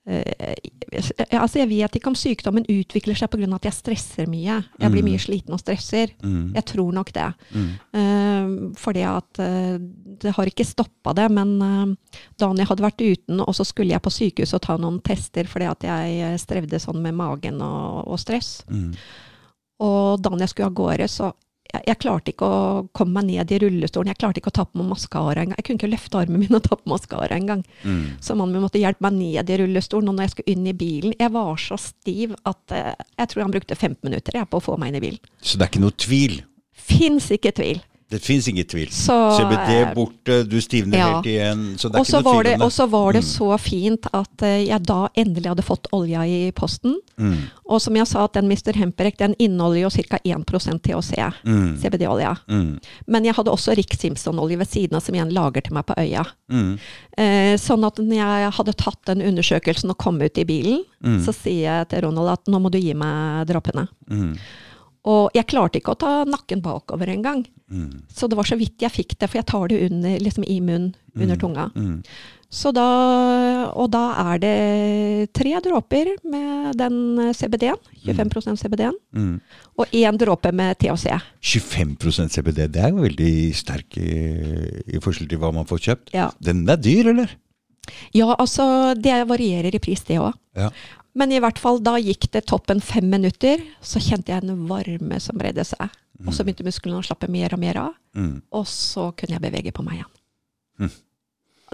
altså 0.08 1.60
Jeg 1.60 1.68
vet 1.70 1.96
ikke 1.98 2.08
om 2.10 2.16
sykdommen 2.18 2.64
utvikler 2.66 3.14
seg 3.18 3.30
pga. 3.30 3.48
at 3.54 3.66
jeg 3.68 3.72
stresser 3.76 4.26
mye. 4.26 4.64
Jeg 4.80 4.90
blir 4.90 5.02
Mm. 5.02 5.10
mye 5.10 5.18
sliten 5.20 5.52
og 5.52 5.60
stresser. 5.60 6.10
Mm. 6.22 6.54
Jeg 6.54 6.64
tror 6.64 6.92
nok 6.92 7.12
det. 7.12 7.34
Mm. 7.54 7.70
Eh, 7.94 8.74
fordi 8.76 9.02
at 9.04 9.38
eh, 9.38 9.78
det 10.20 10.34
har 10.34 10.46
ikke 10.46 10.64
stoppa 10.66 11.14
det, 11.14 11.30
men 11.30 11.60
eh, 11.62 11.96
da 12.38 12.52
jeg 12.54 12.66
hadde 12.66 12.82
vært 12.82 13.00
uten, 13.00 13.40
og 13.40 13.54
så 13.54 13.64
skulle 13.64 13.90
jeg 13.90 14.02
på 14.02 14.10
sykehus 14.10 14.54
og 14.54 14.62
ta 14.62 14.76
noen 14.76 15.00
tester 15.02 15.44
fordi 15.44 15.66
at 15.70 15.80
jeg 15.82 16.20
eh, 16.32 16.36
strevde 16.38 16.80
sånn 16.80 17.00
med 17.02 17.14
magen 17.14 17.60
og, 17.62 18.08
og 18.08 18.18
stress. 18.18 18.64
Mm. 18.70 18.94
Og 19.80 20.20
da 20.22 20.30
jeg 20.38 20.48
skulle 20.48 20.66
av 20.66 20.74
gårde, 20.74 21.08
så 21.08 21.32
jeg, 21.70 21.82
jeg 21.86 21.98
klarte 22.02 22.32
ikke 22.32 22.46
å 22.46 22.60
komme 22.96 23.20
meg 23.20 23.28
ned 23.30 23.52
i 23.54 23.60
rullestolen. 23.62 24.10
Jeg 24.12 24.20
klarte 24.20 24.42
ikke 24.42 24.52
å 24.52 24.56
ta 24.60 24.66
på 24.66 24.80
meg 24.80 24.90
maskara 24.90 25.44
engang. 25.44 25.58
Jeg 25.58 25.66
kunne 25.66 25.80
ikke 25.80 25.92
løfte 25.92 26.20
armen 26.20 26.42
min 26.42 26.58
og 26.58 26.64
ta 26.66 26.78
på 26.78 26.90
maskara 26.90 27.38
engang. 27.38 27.64
Mm. 27.84 28.02
Så 28.22 28.36
mannen 28.38 28.56
min 28.56 28.64
måtte 28.66 28.82
hjelpe 28.82 29.06
meg 29.06 29.18
ned 29.18 29.52
i 29.52 29.58
rullestolen. 29.62 30.10
Og 30.10 30.18
når 30.18 30.28
jeg 30.28 30.34
skulle 30.34 30.54
inn 30.54 30.66
i 30.70 30.76
bilen 30.76 31.14
Jeg 31.20 31.32
var 31.34 31.58
så 31.60 31.76
stiv 31.80 32.34
at 32.48 32.74
eh, 32.74 32.94
jeg 33.18 33.32
tror 33.32 33.44
han 33.44 33.54
brukte 33.54 33.76
15 33.76 34.00
minutter 34.06 34.38
jeg, 34.38 34.48
på 34.50 34.60
å 34.60 34.64
få 34.64 34.76
meg 34.80 34.92
inn 34.92 35.00
i 35.00 35.04
bilen. 35.04 35.34
Så 35.42 35.58
det 35.58 35.66
er 35.66 35.72
ikke 35.72 35.84
noe 35.84 35.96
tvil? 36.06 36.40
Fins 36.90 37.30
ikke 37.34 37.54
tvil. 37.56 37.82
Det 38.10 38.18
fins 38.22 38.48
ingen 38.50 38.66
tvil. 38.66 38.88
Så, 38.90 39.14
CBD 39.38 39.74
eh, 39.76 39.92
borte, 39.94 40.40
du 40.50 40.56
stivner 40.60 40.98
ja. 40.98 41.08
helt 41.14 41.26
igjen. 41.30 41.60
Så 41.78 41.88
det 41.88 42.00
er 42.00 42.02
også 42.02 42.18
ikke 42.18 42.24
noe 42.26 42.42
tvil 42.42 42.52
om 42.54 42.58
det. 42.58 42.66
og 42.66 42.72
så 42.74 42.86
var 42.90 43.12
det 43.14 43.20
Mm. 43.22 43.28
så 43.30 43.48
fint 43.62 44.06
at 44.12 44.42
eh, 44.42 44.64
jeg 44.66 44.82
da 44.88 44.96
endelig 45.14 45.46
hadde 45.52 45.62
fått 45.62 45.86
olja 45.94 46.24
i 46.26 46.40
posten. 46.56 46.96
Mm. 47.20 47.36
Og 47.70 47.80
som 47.84 47.94
jeg 47.94 48.06
sa, 48.10 48.24
at 48.26 48.34
den 48.34 48.48
Mr. 48.50 48.74
Hemperek 48.74 49.16
den 49.20 49.34
inneholder 49.38 49.84
jo 49.84 49.90
ca. 49.90 50.18
1 50.24 50.82
THC. 50.82 51.12
Mm. 51.46 51.76
CBD-olja. 51.78 52.36
Mm. 52.50 52.80
Men 53.06 53.24
jeg 53.24 53.34
hadde 53.38 53.50
også 53.54 53.76
Rick 53.78 53.94
Simpson-olje 53.94 54.58
ved 54.58 54.66
siden 54.68 54.96
av, 54.98 55.04
som 55.06 55.14
igjen 55.14 55.30
lager 55.32 55.62
til 55.62 55.74
meg 55.78 55.86
på 55.86 55.94
øya. 56.02 56.24
Mm. 56.50 56.78
Eh, 57.16 57.54
sånn 57.62 57.86
at 57.86 58.02
når 58.02 58.16
jeg 58.18 58.52
hadde 58.58 58.72
tatt 58.80 59.04
den 59.06 59.22
undersøkelsen 59.22 59.90
og 59.94 59.98
kom 60.02 60.18
ut 60.20 60.38
i 60.38 60.44
bilen, 60.44 60.82
Mm. 61.00 61.22
så 61.24 61.32
sier 61.32 61.62
jeg 61.64 61.88
til 61.88 62.02
Ronald 62.04 62.28
at 62.28 62.44
nå 62.52 62.58
må 62.60 62.68
du 62.70 62.76
gi 62.78 62.92
meg 62.92 63.46
droppene. 63.48 63.86
Mm. 65.00 65.08
Og 65.12 65.30
jeg 65.34 65.46
klarte 65.48 65.78
ikke 65.80 65.94
å 65.94 65.98
ta 65.98 66.24
nakken 66.28 66.60
bakover 66.60 67.08
engang. 67.08 67.46
Mm. 67.72 68.02
Så 68.12 68.28
det 68.28 68.36
var 68.36 68.44
så 68.44 68.58
vidt 68.60 68.82
jeg 68.84 68.92
fikk 68.92 69.14
det, 69.18 69.30
for 69.30 69.38
jeg 69.40 69.46
tar 69.48 69.68
det 69.72 69.78
under, 69.90 70.18
liksom 70.20 70.44
i 70.44 70.58
munnen, 70.60 70.94
under 71.16 71.36
tunga. 71.40 71.70
Mm. 71.74 72.02
Så 72.50 72.72
da, 72.74 72.84
og 73.78 73.92
da 73.94 74.02
er 74.34 74.40
det 74.42 74.54
tre 75.32 75.52
dråper 75.62 76.08
med 76.28 76.74
den 76.76 77.32
CBD-en, 77.32 77.78
25 78.04 78.56
CBD-en, 78.58 78.96
Mm. 79.14 79.40
og 79.78 79.86
én 79.94 80.18
dråpe 80.18 80.52
med 80.52 80.76
THC. 80.78 81.06
25% 81.40 82.28
CBD, 82.34 82.66
det 82.68 82.82
er 82.82 82.90
jo 82.90 83.04
veldig 83.06 83.54
sterk 83.54 83.96
i, 83.96 84.10
i 84.96 84.98
forskjell 85.00 85.28
til 85.30 85.38
hva 85.38 85.52
man 85.54 85.64
får 85.64 85.78
kjøpt. 85.86 86.12
Ja. 86.12 86.30
Den 86.42 86.68
er 86.68 86.76
dyr, 86.76 87.12
eller? 87.14 87.30
ja, 88.14 88.34
altså 88.38 88.94
det 88.94 89.26
varierer 89.26 89.74
i 89.74 89.78
pris, 89.82 90.02
det 90.06 90.18
òg. 90.20 90.34
Ja. 90.58 90.68
Men 91.14 91.32
i 91.34 91.40
hvert 91.42 91.58
fall, 91.58 91.80
da 91.82 91.96
gikk 91.98 92.28
det 92.32 92.44
toppen 92.46 92.80
fem 92.80 93.08
minutter, 93.10 93.62
så 93.82 93.98
kjente 93.98 94.30
jeg 94.30 94.44
en 94.44 94.66
varme 94.68 95.18
som 95.20 95.38
bredde 95.40 95.64
seg. 95.66 95.90
Og 96.26 96.34
så 96.36 96.44
begynte 96.44 96.62
musklene 96.66 96.98
å 97.00 97.04
slappe 97.06 97.28
mer 97.32 97.54
og 97.56 97.58
mer 97.62 97.76
av, 97.80 97.94
Mm. 98.14 98.42
og 98.52 98.66
så 98.66 99.08
kunne 99.16 99.36
jeg 99.38 99.40
bevege 99.44 99.72
på 99.72 99.82
meg 99.86 99.94
igjen. 100.00 100.10
Mm. 100.80 100.90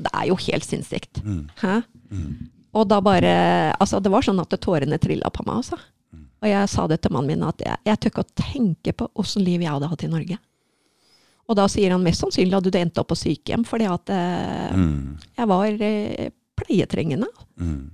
Det 0.04 0.10
er 0.12 0.26
jo 0.28 0.34
helt 0.36 0.64
sinnssykt. 0.64 1.22
Mm. 1.24 1.48
Mm. 2.12 2.50
Og 2.74 2.86
da 2.88 3.00
bare 3.00 3.72
Altså, 3.80 4.00
det 4.02 4.10
var 4.12 4.22
sånn 4.22 4.40
at 4.40 4.50
tårene 4.60 4.98
trilla 5.00 5.30
på 5.32 5.44
meg, 5.46 5.56
altså. 5.64 5.78
Mm. 6.14 6.26
Og 6.42 6.48
jeg 6.48 6.68
sa 6.68 6.86
det 6.86 7.00
til 7.02 7.12
mannen 7.12 7.26
min, 7.32 7.42
at 7.48 7.58
jeg, 7.64 7.76
jeg 7.86 7.98
tør 8.00 8.10
ikke 8.10 8.24
å 8.24 8.34
tenke 8.52 8.92
på 8.92 9.08
åssen 9.16 9.42
liv 9.44 9.60
jeg 9.62 9.70
hadde 9.72 9.88
hatt 9.88 10.04
i 10.04 10.08
Norge. 10.12 10.38
Og 11.48 11.56
da 11.56 11.66
sier 11.68 11.90
han 11.94 12.02
mest 12.02 12.20
sannsynlig 12.20 12.52
hadde 12.54 12.70
du 12.70 12.78
endt 12.78 12.98
opp 12.98 13.08
på 13.08 13.16
sykehjem, 13.16 13.64
fordi 13.66 13.86
at 13.90 14.10
eh, 14.10 14.72
Mm. 14.76 15.18
jeg 15.38 15.46
var 15.48 15.66
eh, 15.66 16.30
pleietrengende. 16.56 17.26
Mm. 17.58 17.90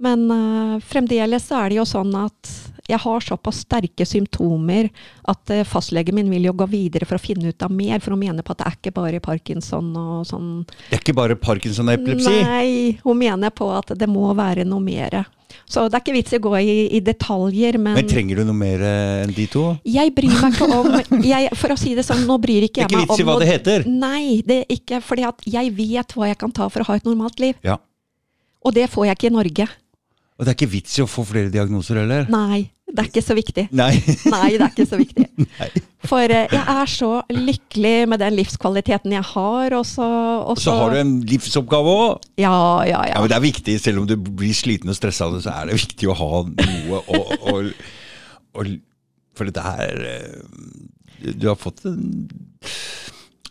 Men 0.00 0.26
uh, 0.32 0.80
fremdeles 0.80 1.44
så 1.50 1.58
er 1.64 1.72
det 1.72 1.80
jo 1.80 1.86
sånn 1.88 2.12
at 2.16 2.52
jeg 2.90 2.98
har 3.04 3.22
såpass 3.22 3.60
sterke 3.66 4.02
symptomer 4.08 4.88
at 5.30 5.52
uh, 5.52 5.60
fastlegen 5.68 6.16
min 6.16 6.30
vil 6.32 6.48
jo 6.48 6.54
gå 6.56 6.66
videre 6.72 7.06
for 7.06 7.18
å 7.18 7.22
finne 7.22 7.52
ut 7.52 7.62
av 7.66 7.70
mer, 7.74 8.00
for 8.00 8.16
hun 8.16 8.22
mener 8.24 8.42
på 8.46 8.54
at 8.56 8.62
det 8.62 8.68
er 8.70 8.78
ikke 8.78 8.94
bare 8.96 9.20
parkinson 9.22 9.90
og 10.00 10.24
sånn. 10.30 10.48
Det 10.88 10.96
er 10.96 11.02
ikke 11.04 11.16
bare 11.20 11.36
parkinson 11.38 11.92
og 11.92 11.98
epilepsi? 12.00 12.32
Nei, 12.48 12.70
hun 13.04 13.20
mener 13.20 13.52
på 13.54 13.68
at 13.76 13.92
det 14.00 14.08
må 14.10 14.32
være 14.38 14.64
noe 14.66 14.80
mer. 14.82 15.20
Så 15.70 15.84
det 15.90 15.98
er 15.98 16.02
ikke 16.04 16.14
vits 16.14 16.32
i 16.32 16.38
å 16.38 16.42
gå 16.46 16.54
i, 16.62 16.74
i 16.96 17.00
detaljer, 17.04 17.76
men, 17.82 17.96
Men 17.98 18.08
trenger 18.10 18.40
du 18.40 18.44
noe 18.48 18.56
mer 18.56 18.82
enn 18.86 19.32
de 19.34 19.46
to? 19.50 19.64
jeg 19.84 20.12
bryr 20.16 20.32
meg 20.40 20.54
ikke 20.56 20.68
om 20.78 20.90
jeg, 21.32 21.50
For 21.58 21.74
å 21.74 21.78
si 21.78 21.92
det 21.98 22.04
sånn, 22.06 22.22
nå 22.28 22.36
bryr 22.42 22.66
ikke 22.68 22.86
Det 22.86 22.86
er 22.86 23.02
jeg 23.02 23.08
ikke 23.10 23.10
meg 23.10 23.10
om 23.10 23.18
vits 23.18 23.22
i 23.22 23.26
hva 23.28 23.34
noe- 23.36 23.44
det 23.44 23.50
heter. 23.50 23.86
Nei, 23.90 24.24
det 24.46 24.58
er 24.62 24.74
ikke 24.78 25.02
fordi 25.04 25.26
at 25.28 25.44
jeg 25.58 25.74
vet 25.76 26.16
hva 26.16 26.30
jeg 26.30 26.38
kan 26.40 26.54
ta 26.54 26.70
for 26.70 26.86
å 26.86 26.88
ha 26.88 26.98
et 27.02 27.06
normalt 27.08 27.42
liv. 27.42 27.58
Ja. 27.66 27.76
Og 28.64 28.74
det 28.76 28.88
får 28.92 29.10
jeg 29.10 29.18
ikke 29.18 29.30
i 29.30 29.36
Norge. 29.36 29.68
Og 30.40 30.46
det 30.46 30.54
er 30.54 30.56
ikke 30.56 30.72
vits 30.72 30.94
i 30.96 31.02
å 31.04 31.08
få 31.10 31.20
flere 31.28 31.50
diagnoser 31.52 31.98
heller? 32.00 32.24
Nei, 32.32 32.62
det 32.88 33.02
er 33.02 33.08
ikke 33.10 33.22
så 33.22 33.34
viktig. 33.36 33.66
Nei. 33.76 33.90
Nei, 34.34 34.46
det 34.56 34.64
er 34.64 34.70
ikke 34.72 34.86
så 34.88 34.96
viktig. 34.96 35.26
Nei. 35.60 35.68
For 36.08 36.32
eh, 36.32 36.46
jeg 36.48 36.62
er 36.80 36.88
så 36.88 37.10
lykkelig 37.28 37.96
med 38.08 38.22
den 38.22 38.38
livskvaliteten 38.38 39.12
jeg 39.18 39.26
har, 39.34 39.76
og 39.76 39.84
så 39.84 40.06
og 40.40 40.56
Så 40.62 40.72
har 40.78 40.94
du 40.94 41.00
en 41.02 41.12
livsoppgave 41.28 41.92
òg. 41.92 42.30
Ja, 42.40 42.54
ja, 42.88 42.88
Ja, 42.88 43.02
ja. 43.12 43.20
men 43.20 43.28
det 43.28 43.36
er 43.36 43.44
viktig, 43.44 43.74
selv 43.84 44.00
om 44.00 44.08
du 44.08 44.16
blir 44.16 44.56
sliten 44.56 44.88
og 44.88 44.96
stressa 44.96 45.28
så 45.44 45.52
er 45.52 45.68
det 45.68 45.76
viktig 45.76 46.08
å 46.08 46.16
ha 46.16 46.30
noe 46.48 47.02
å, 47.04 47.20
å, 47.52 47.60
å 48.56 48.64
For 49.36 49.50
dette 49.50 49.66
er 49.84 50.00
eh, 50.08 51.28
Du 51.36 51.50
har 51.50 51.60
fått 51.60 51.84
en 51.84 52.00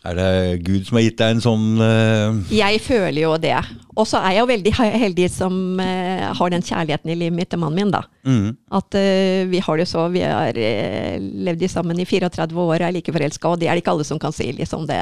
Er 0.02 0.18
det 0.18 0.28
Gud 0.66 0.88
som 0.88 0.98
har 0.98 1.06
gitt 1.06 1.22
deg 1.22 1.36
en 1.36 1.44
sånn 1.44 1.66
uh... 1.78 2.50
Jeg 2.50 2.82
føler 2.82 3.22
jo 3.22 3.36
det. 3.38 3.56
Og 4.00 4.06
så 4.08 4.20
er 4.24 4.34
jeg 4.34 4.40
jo 4.40 4.48
veldig 4.48 4.72
heldig 4.78 5.26
som 5.32 5.80
uh, 5.80 6.30
har 6.36 6.52
den 6.52 6.64
kjærligheten 6.64 7.12
i 7.12 7.16
livet 7.18 7.36
mitt 7.36 7.50
til 7.52 7.60
mannen 7.60 7.78
min, 7.80 7.90
da. 7.92 8.02
mm, 8.24 8.48
At 8.80 8.96
uh, 8.96 9.50
vi 9.50 9.60
har 9.64 9.80
det 9.80 9.86
så 9.90 10.06
Vi 10.12 10.22
har 10.24 10.56
uh, 10.56 11.16
levd 11.46 11.66
sammen 11.70 12.00
i 12.00 12.06
34 12.08 12.56
år 12.56 12.80
og 12.80 12.86
er 12.86 12.96
like 12.96 13.12
forelska, 13.12 13.52
og 13.52 13.60
det 13.60 13.68
er 13.68 13.76
det 13.76 13.84
ikke 13.84 13.94
alle 13.94 14.08
som 14.08 14.20
kan 14.22 14.34
si, 14.34 14.48
liksom. 14.56 14.86
Det 14.88 14.98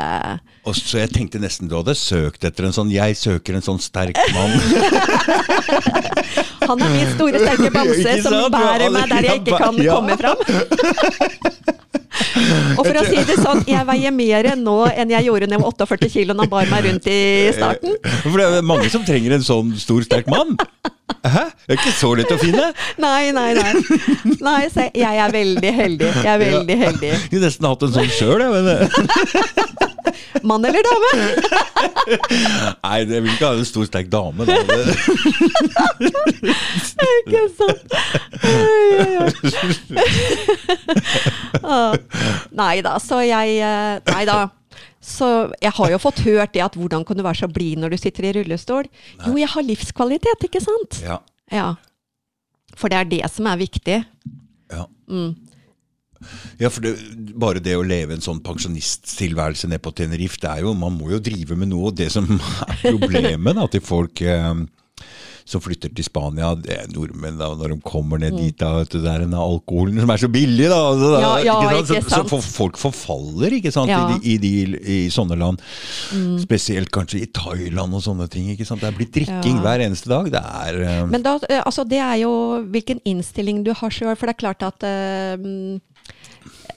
Og 0.67 0.77
så 0.77 1.05
jeg 1.05 1.15
tenkte 1.15 1.43
nesten 1.43 1.71
du 1.71 1.77
hadde 1.79 1.95
søkt 1.99 2.45
etter 2.49 2.69
en 2.69 2.75
sånn 2.75 2.91
Jeg 2.93 3.17
søker 3.21 3.59
en 3.59 3.65
sånn 3.65 3.81
sterk 3.83 4.19
mann. 4.35 4.59
Han 6.69 6.83
er 6.85 6.91
min 6.93 7.09
store, 7.15 7.41
sterke 7.41 7.71
bamse 7.73 8.19
som 8.27 8.53
bærer 8.53 8.91
meg 8.93 9.09
der 9.15 9.31
jeg 9.31 9.45
ikke 9.45 9.63
kan 9.63 9.79
ja. 9.81 9.97
komme 9.97 10.19
fram. 10.21 10.43
Og 12.79 12.85
for 12.85 12.99
å 12.99 13.05
si 13.07 13.23
det 13.29 13.37
sånn, 13.41 13.61
jeg 13.69 13.87
veier 13.89 14.15
mer 14.15 14.49
nå 14.59 14.77
enn 14.91 15.13
jeg 15.13 15.29
gjorde 15.29 15.49
da 15.49 15.57
jeg 15.57 15.63
var 15.63 15.75
48 15.75 16.11
kilo 16.13 16.35
og 16.35 16.43
han 16.43 16.53
bar 16.53 16.71
meg 16.71 16.87
rundt 16.87 17.09
i 17.11 17.19
starten. 17.55 17.97
For 18.23 18.41
det 18.41 18.47
er 18.59 18.67
mange 18.67 18.88
som 18.93 19.05
trenger 19.07 19.33
en 19.39 19.45
sånn 19.47 19.73
stor, 19.81 20.03
sterk 20.07 20.27
mann. 20.33 20.57
Hæ? 21.25 21.45
Det 21.67 21.75
er 21.75 21.81
ikke 21.81 21.93
så 21.99 22.11
lett 22.19 22.31
å 22.33 22.39
finne. 22.41 22.69
Nei, 23.03 23.31
nei, 23.35 23.51
nei. 23.57 23.73
Nei, 24.45 24.61
så 24.73 24.87
jeg 24.95 25.19
er 25.25 25.33
veldig 25.35 25.73
heldig. 25.83 26.11
Jeg 26.23 26.33
er 26.35 26.39
veldig 26.43 26.77
heldig. 26.85 27.09
Jeg 27.15 27.21
skulle 27.27 27.45
nesten 27.49 27.67
hatt 27.69 27.83
en 27.89 27.95
sånn 27.97 28.13
sjøl, 28.13 28.41
jeg. 28.45 28.51
Men 28.55 28.67
Mann 30.49 30.65
eller 30.65 30.83
dame? 30.87 31.11
nei, 32.85 32.99
jeg 33.03 33.23
vil 33.25 33.33
ikke 33.33 33.47
ha 33.49 33.53
en 33.59 33.67
stor, 33.69 33.85
sterk 33.89 34.09
dame. 34.13 34.47
Da. 34.47 34.55
Det- 34.65 34.97
Ikke 37.19 37.43
sant? 37.59 37.83
Nei 42.63 42.81
da, 42.85 42.97
så 43.03 43.21
jeg 43.27 43.59
eh, 43.59 43.99
Nei 44.13 44.25
da. 44.29 44.39
Så 45.09 45.27
jeg 45.63 45.73
har 45.79 45.93
jo 45.95 45.99
fått 46.03 46.23
hørt 46.27 46.53
det 46.53 46.63
at 46.65 46.77
hvordan 46.77 47.05
kan 47.09 47.17
du 47.17 47.25
være 47.25 47.41
så 47.41 47.49
blid 47.51 47.81
når 47.81 47.95
du 47.95 48.01
sitter 48.01 48.29
i 48.29 48.33
rullestol? 48.37 48.89
Jo, 49.25 49.35
jeg 49.41 49.49
har 49.55 49.65
livskvalitet, 49.65 50.49
ikke 50.51 50.61
sant? 50.63 51.01
Ja. 51.05 51.21
Ja. 51.53 51.69
For 52.77 52.93
det 52.93 52.99
er 53.01 53.13
det 53.17 53.23
som 53.33 53.49
er 53.49 53.61
viktig. 53.61 54.03
Ja. 54.69 54.85
Mm. 55.09 55.33
Ja, 56.59 56.69
for 56.69 56.83
det, 56.83 56.97
bare 57.39 57.63
det 57.63 57.77
å 57.79 57.87
leve 57.87 58.17
en 58.17 58.25
sånn 58.25 58.41
pensjonisttilværelse 58.45 59.71
nede 59.71 59.83
på 59.83 59.95
Tenerife, 59.97 60.41
det 60.43 60.51
er 60.51 60.65
jo, 60.67 60.75
man 60.77 60.97
må 60.99 61.13
jo 61.13 61.21
drive 61.23 61.57
med 61.59 61.71
noe. 61.71 61.93
Og 61.93 61.99
det 61.99 62.11
som 62.13 62.27
er 62.29 62.81
problemet 62.83 63.57
da, 63.59 63.69
til 63.71 63.85
folk 63.87 64.23
eh, 64.27 64.65
som 65.49 65.63
flytter 65.65 65.93
til 65.97 66.05
Spania, 66.05 66.51
det 66.61 66.75
er 66.75 66.91
nordmenn 66.93 67.39
da, 67.41 67.49
når 67.57 67.73
de 67.73 67.79
kommer 67.87 68.21
ned 68.21 68.37
dit, 68.37 68.55
da, 68.61 68.75
vet 68.83 68.93
du, 68.93 68.99
det 69.01 69.09
er 69.09 69.25
den 69.25 69.33
alkoholen 69.39 70.03
som 70.03 70.13
er 70.13 70.21
så 70.21 70.29
billig, 70.33 70.67
da. 70.69 70.81
altså, 70.91 71.13
da 71.15 71.19
Mm. 71.19 71.45
Ja, 71.45 71.55
ja, 71.63 71.85
Så, 71.85 71.97
ikke 71.97 72.11
så 72.11 72.17
sant. 72.17 72.31
for, 72.31 72.41
folk 72.43 72.79
forfaller, 72.81 73.55
ikke 73.59 73.73
sant, 73.73 73.89
Ja. 73.91 74.01
Mm. 74.09 74.21
i, 74.23 74.37
de, 74.37 74.49
i, 74.49 74.65
de, 74.65 74.81
i 74.95 74.99
sånne 75.13 75.39
land. 75.41 75.63
Spesielt 76.43 76.91
kanskje 76.95 77.23
i 77.23 77.29
Thailand 77.33 77.95
og 77.95 78.03
sånne 78.05 78.29
ting, 78.31 78.51
ikke 78.53 78.67
sant. 78.69 78.83
Det 78.85 78.91
er 78.91 78.97
blitt 78.99 79.15
drikking 79.15 79.61
hver 79.65 79.85
eneste 79.85 80.11
dag. 80.11 80.31
Det 80.33 80.43
er 80.43 80.81
uh... 80.85 81.07
Men 81.09 81.25
da, 81.25 81.39
eh, 81.49 81.63
altså 81.65 81.85
det 81.89 82.01
er 82.05 82.17
jo 82.23 82.33
hvilken 82.69 83.01
innstilling 83.09 83.65
du 83.67 83.73
har 83.77 83.95
sjøl. 83.95 84.15
For 84.19 84.29
det 84.29 84.37
er 84.37 84.43
klart 84.45 84.65
at 84.67 84.85
uh, 84.85 85.79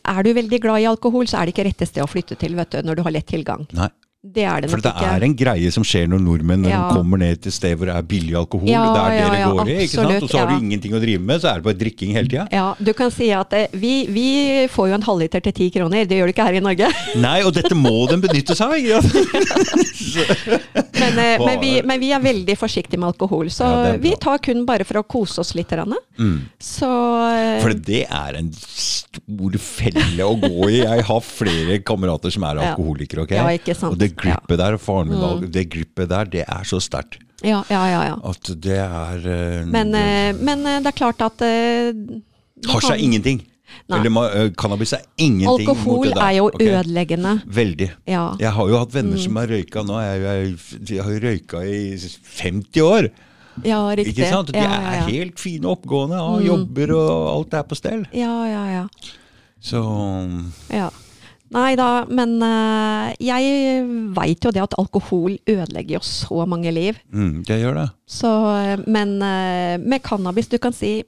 er 0.02 0.24
du 0.24 0.34
veldig 0.34 0.62
glad 0.64 0.84
i 0.84 0.90
alkohol, 0.90 1.28
så 1.30 1.40
er 1.42 1.48
det 1.50 1.56
ikke 1.56 1.68
rette 1.70 1.88
sted 1.90 2.04
å 2.04 2.10
flytte 2.10 2.38
til 2.40 2.56
vet 2.58 2.72
du, 2.74 2.82
når 2.88 3.00
du 3.00 3.04
har 3.08 3.16
lett 3.16 3.30
tilgang. 3.30 3.68
Nei. 3.78 3.90
Det 4.22 4.44
er 4.46 4.62
det 4.62 4.70
For 4.70 4.78
nok 4.78 4.84
det 4.86 4.92
ikke. 5.02 5.12
er 5.18 5.24
en 5.26 5.34
greie 5.34 5.70
som 5.74 5.86
skjer 5.88 6.06
når 6.12 6.20
nordmenn 6.22 6.62
når 6.62 6.70
Ja. 6.70 6.82
de 6.86 6.94
kommer 7.00 7.18
ned 7.18 7.40
til 7.42 7.52
sted 7.52 7.74
hvor 7.76 7.90
det 7.90 7.96
er 7.98 8.04
billig 8.06 8.36
alkohol. 8.38 8.70
Ja, 8.70 8.84
det 8.94 9.02
er 9.02 9.10
det 9.10 9.18
ja, 9.18 9.30
det 9.34 9.58
går 9.58 9.68
i. 9.72 9.78
ikke 9.82 9.96
sant? 9.98 10.24
Og 10.24 10.30
så 10.30 10.38
har 10.38 10.48
du 10.52 10.62
ingenting 10.62 10.94
å 10.94 11.00
drive 11.02 11.22
med, 11.26 11.42
så 11.42 11.50
er 11.50 11.56
det 11.56 11.64
bare 11.66 11.80
drikking 11.80 12.14
hele 12.14 12.30
tida. 12.30 12.46
Ja, 12.54 12.76
du 12.78 12.94
kan 12.94 13.10
si 13.10 13.32
at 13.34 13.52
eh, 13.58 13.66
vi, 13.74 14.06
vi 14.14 14.68
får 14.70 14.92
jo 14.92 14.94
en 15.00 15.08
halvliter 15.08 15.42
til 15.42 15.54
ti 15.58 15.72
kroner. 15.74 16.06
Det 16.06 16.20
gjør 16.20 16.30
du 16.30 16.34
ikke 16.36 16.46
her 16.46 16.54
i 16.54 16.62
Norge. 16.62 16.92
Nei, 17.26 17.42
og 17.42 17.56
dette 17.58 17.74
må 17.74 18.06
den 18.12 18.22
benytte 18.22 18.54
seg 18.54 18.92
av! 18.94 19.10
Men, 21.02 21.18
eh, 21.18 21.42
men, 21.42 21.60
vi, 21.62 21.70
men 21.88 22.00
vi 22.02 22.12
er 22.14 22.22
veldig 22.22 22.56
forsiktige 22.60 23.00
med 23.02 23.14
alkohol. 23.14 23.50
Så 23.54 23.66
det 23.88 23.96
vi 24.04 24.12
tar 24.22 24.38
kun 24.44 24.66
bare 24.68 24.86
for 24.86 25.02
å 25.02 25.04
kose 25.10 25.42
oss 25.42 25.56
litt. 25.58 25.72
Mm. 25.72 26.36
Så 26.62 26.90
eh, 27.32 27.58
For 27.64 27.74
det 27.74 28.04
er 28.06 28.38
en 28.38 28.52
stor 28.54 29.58
felle 29.62 30.28
å 30.28 30.36
gå 30.42 30.70
i. 30.70 30.82
Jeg 30.84 31.06
har 31.08 31.24
flere 31.26 31.80
kamerater 31.88 32.34
som 32.34 32.46
er 32.50 32.62
alkoholikere. 32.68 33.26
ok? 33.26 33.34
Ja, 33.40 33.48
ikke 33.56 33.74
sant. 33.78 33.96
Og 33.96 34.02
det 34.02 34.11
glippet 34.18 34.58
der, 34.62 34.78
faren 34.82 35.12
min, 35.12 35.20
Mm. 35.22 35.52
det 35.52 35.70
grippet 35.70 36.10
der, 36.10 36.26
det 36.26 36.46
er 36.48 36.64
så 36.68 36.80
sterkt 36.84 37.20
ja, 37.44 37.64
ja, 37.70 37.82
ja. 37.90 38.02
ja. 38.06 38.18
at 38.30 38.52
det 38.62 38.78
er 38.78 39.24
uh, 39.26 39.68
Men, 39.68 39.96
uh, 39.96 40.42
men 40.42 40.66
eh, 40.68 40.82
det 40.84 40.92
er 40.92 40.98
klart 40.98 41.22
at 41.26 41.42
Har 41.42 42.76
Hasj 42.76 42.92
er 42.94 43.02
ingenting. 43.02 43.42
Nei. 43.90 43.98
Eller 44.04 44.52
cannabis 44.60 44.92
er 44.94 45.02
ingenting 45.18 45.66
mot 45.66 45.78
Alkohol 45.78 46.06
det 46.06 46.16
der. 46.16 46.22
er 46.26 46.36
jo 46.36 46.46
okay. 46.50 46.68
ødeleggende. 46.68 47.32
Veldig. 47.48 47.88
Ja. 48.06 48.26
Jeg 48.40 48.52
har 48.54 48.70
jo 48.70 48.78
hatt 48.78 48.94
venner 48.94 49.18
som 49.18 49.40
har 49.40 49.48
røyka 49.50 49.84
nå. 49.88 50.00
Jeg, 50.04 50.22
jeg, 50.22 50.82
jeg 50.92 51.06
har 51.08 51.26
røyka 51.26 51.64
i 51.66 51.80
50 51.98 52.82
år. 52.86 53.08
ja, 53.66 53.80
riktig. 53.96 54.14
Ikke 54.14 54.30
sant? 54.30 54.52
De 54.52 54.60
ja, 54.60 54.68
ja, 54.68 54.82
ja. 54.82 55.00
er 55.00 55.10
helt 55.10 55.40
fine 55.42 55.72
oppgående, 55.72 56.20
har 56.20 56.44
jobber 56.46 56.94
og 57.00 57.14
alt 57.32 57.58
er 57.58 57.66
på 57.72 57.80
stell. 57.80 58.06
ja, 58.14 58.36
ja, 58.52 58.66
ja. 58.76 58.86
Så 59.62 59.82
Ja. 60.70 60.90
Nei 61.52 61.74
da, 61.76 62.06
men 62.08 62.38
uh, 62.40 63.12
jeg 63.20 63.82
veit 64.16 64.46
jo 64.46 64.54
det 64.56 64.64
at 64.64 64.78
alkohol 64.80 65.36
ødelegger 65.36 65.98
jo 65.98 66.04
så 66.08 66.46
mange 66.48 66.72
liv. 66.72 67.00
Mm, 67.12 67.42
det 67.48 67.60
gjør 67.60 67.82
det. 67.82 67.88
Så, 68.08 68.32
eh, 68.56 68.86
men 68.88 69.18
uh, 69.20 69.76
med 69.84 70.00
cannabis, 70.06 70.48
du 70.52 70.58
kan 70.60 70.76
si 70.76 71.02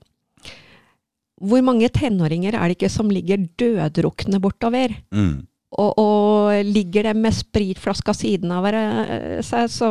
Hvor 1.44 1.64
mange 1.64 1.90
tenåringer 1.92 2.56
er 2.56 2.70
det 2.70 2.78
ikke 2.78 2.92
som 2.92 3.10
ligger 3.12 3.48
døddrukne 3.60 4.40
bortover? 4.40 4.94
Mm. 5.12 5.48
Og, 5.74 5.98
og 5.98 6.68
ligger 6.70 7.10
det 7.10 7.16
med 7.18 7.34
spritflaska 7.34 8.14
siden 8.14 8.52
av 8.54 8.68
seg, 9.42 9.72
så 9.74 9.90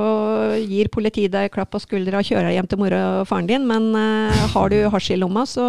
gir 0.63 0.93
politiet 0.95 1.33
deg 1.35 1.51
klapp 1.53 1.73
på 1.75 1.81
skuldra 1.83 2.21
og 2.21 2.29
kjører 2.29 2.49
deg 2.49 2.57
hjem 2.61 2.69
til 2.71 2.81
mora 2.81 3.01
og 3.19 3.27
faren 3.29 3.51
din. 3.51 3.67
Men 3.69 3.91
uh, 3.97 4.45
har 4.55 4.73
du 4.73 4.79
hasj 4.93 5.17
i 5.17 5.19
lomma, 5.21 5.45
så 5.49 5.67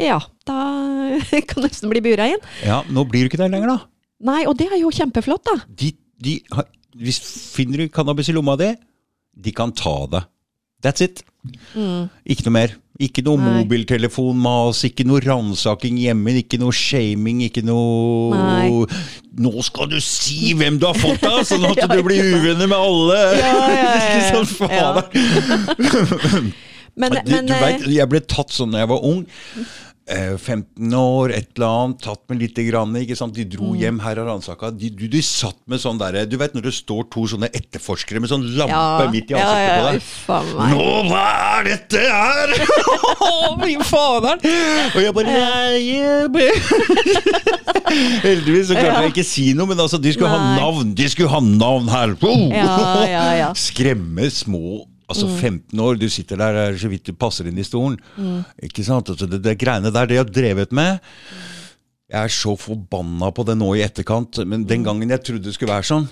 ja, 0.00 0.18
da 0.48 0.58
kan 1.48 1.60
du 1.60 1.66
nesten 1.68 1.92
bli 1.92 2.02
bura 2.04 2.28
inn. 2.34 2.46
Ja, 2.66 2.82
nå 2.90 3.06
blir 3.10 3.24
du 3.24 3.32
ikke 3.32 3.40
der 3.42 3.52
lenger, 3.52 3.74
da. 3.74 3.78
Nei, 4.24 4.42
og 4.48 4.56
det 4.58 4.70
er 4.72 4.80
jo 4.80 4.92
kjempeflott, 4.94 5.44
da. 5.46 5.58
De, 5.68 5.92
de 6.22 6.38
har, 6.54 6.68
hvis 6.98 7.20
finner 7.54 7.84
du 7.84 7.92
cannabis 7.92 8.30
i 8.30 8.36
lomma 8.36 8.56
di, 8.60 8.70
de 9.34 9.52
kan 9.54 9.74
ta 9.74 9.96
det. 10.12 10.24
That's 10.84 11.04
it. 11.04 11.22
Ikke 12.28 12.44
noe 12.46 12.54
mer. 12.54 12.74
Ikke 13.02 13.24
noe 13.26 13.40
Nei. 13.40 13.54
mobiltelefonmas, 13.58 14.84
ikke 14.86 15.02
noe 15.08 15.18
ransaking 15.24 15.96
hjemme, 15.98 16.36
ikke 16.44 16.60
noe 16.62 16.70
shaming, 16.76 17.40
ikke 17.48 17.64
noe 17.66 18.36
Nei. 18.38 18.68
Nå 19.42 19.64
skal 19.66 19.88
du 19.90 19.96
si 20.04 20.52
hvem 20.54 20.76
du 20.78 20.86
har 20.86 20.94
fått 20.94 21.24
av, 21.26 21.40
sånn 21.48 21.66
at 21.72 21.80
Ja, 21.82 21.88
du 21.90 22.04
blir 22.06 22.22
uvenner 22.36 22.70
med 22.70 22.78
alle! 22.78 23.18
Ja, 23.40 23.50
ja, 23.50 23.80
ja, 23.80 23.96
ja. 23.98 24.20
Sånn 24.30 24.46
fader. 24.46 25.10
Men, 26.96 27.16
du, 27.16 27.32
men 27.32 27.48
du 27.48 27.54
eh, 27.56 27.64
vet, 27.64 27.88
jeg 27.90 28.10
ble 28.12 28.20
tatt 28.22 28.54
sånn 28.54 28.74
da 28.74 28.84
jeg 28.84 28.92
var 28.92 29.02
ung. 29.06 29.24
Eh, 30.04 30.34
15 30.36 30.92
år, 30.92 31.32
et 31.32 31.46
eller 31.56 31.64
annet, 31.64 32.02
tatt 32.04 32.20
med 32.28 32.42
lite 32.42 32.60
grann. 32.66 32.92
Ikke 33.00 33.16
sant? 33.16 33.32
De 33.32 33.46
Mm. 33.46 33.50
dro 33.54 33.70
hjem 33.72 34.00
her 34.04 34.18
og 34.20 34.26
ransaka. 34.28 34.68
De, 34.76 34.90
de, 34.92 35.08
de 35.08 35.22
satt 35.24 35.56
med 35.66 35.80
sånn 35.80 35.96
derre 35.96 36.26
Du 36.28 36.36
vet 36.36 36.52
når 36.52 36.66
det 36.66 36.74
står 36.76 37.06
to 37.08 37.24
sånne 37.32 37.48
etterforskere 37.56 38.20
med 38.20 38.28
sånn 38.28 38.44
lampe 38.58 38.74
ja, 38.76 39.08
midt 39.08 39.32
i 39.32 39.34
ja, 39.34 39.40
ansiktet 39.40 39.72
ja, 39.72 39.80
på 39.80 39.86
deg? 39.88 40.74
Nå, 40.74 40.84
hva 41.08 41.24
er 41.56 41.70
dette 41.70 42.04
her?! 42.04 42.54
Fy 43.64 43.74
faderen! 43.88 44.44
Og 44.92 45.00
jeg 45.00 45.16
bare 45.16 45.38
nei, 45.40 45.80
jeg 45.88 46.52
Heldigvis 48.28 48.68
så 48.68 48.76
klarte 48.76 49.04
jeg 49.06 49.14
ikke 49.14 49.24
si 49.26 49.50
noe, 49.56 49.70
men 49.72 49.80
altså, 49.80 50.00
de 50.02 50.12
skulle 50.12 50.32
ha 50.36 50.56
navn! 50.60 50.92
De 50.98 51.08
skulle 51.08 51.32
ha 51.32 51.40
navn 51.40 51.88
her! 51.88 52.12
Ja, 52.52 52.80
ja, 53.08 53.24
ja. 53.40 53.52
Skremme 53.70 54.28
små 54.28 54.82
Altså 55.14 55.28
15 55.30 55.80
år, 55.80 55.98
du 56.00 56.08
sitter 56.10 56.40
der 56.40 56.60
er 56.64 56.78
så 56.80 56.90
vidt 56.90 57.06
du 57.06 57.14
passer 57.16 57.48
inn 57.50 57.58
i 57.60 57.66
stolen. 57.66 57.98
Ikke 58.62 58.84
sant? 58.86 59.12
Altså, 59.14 59.28
det, 59.30 59.42
det 59.44 59.56
greiene 59.60 59.92
der, 59.94 60.08
det 60.10 60.18
jeg 60.18 60.24
har 60.24 60.32
drevet 60.32 60.74
med 60.74 60.98
Jeg 62.10 62.18
er 62.20 62.34
så 62.34 62.56
forbanna 62.60 63.30
på 63.34 63.46
det 63.48 63.56
nå 63.58 63.70
i 63.78 63.84
etterkant, 63.86 64.42
men 64.46 64.66
den 64.68 64.84
gangen 64.86 65.14
jeg 65.14 65.22
trodde 65.24 65.48
det 65.48 65.54
skulle 65.56 65.74
være 65.74 65.88
sånn 65.88 66.08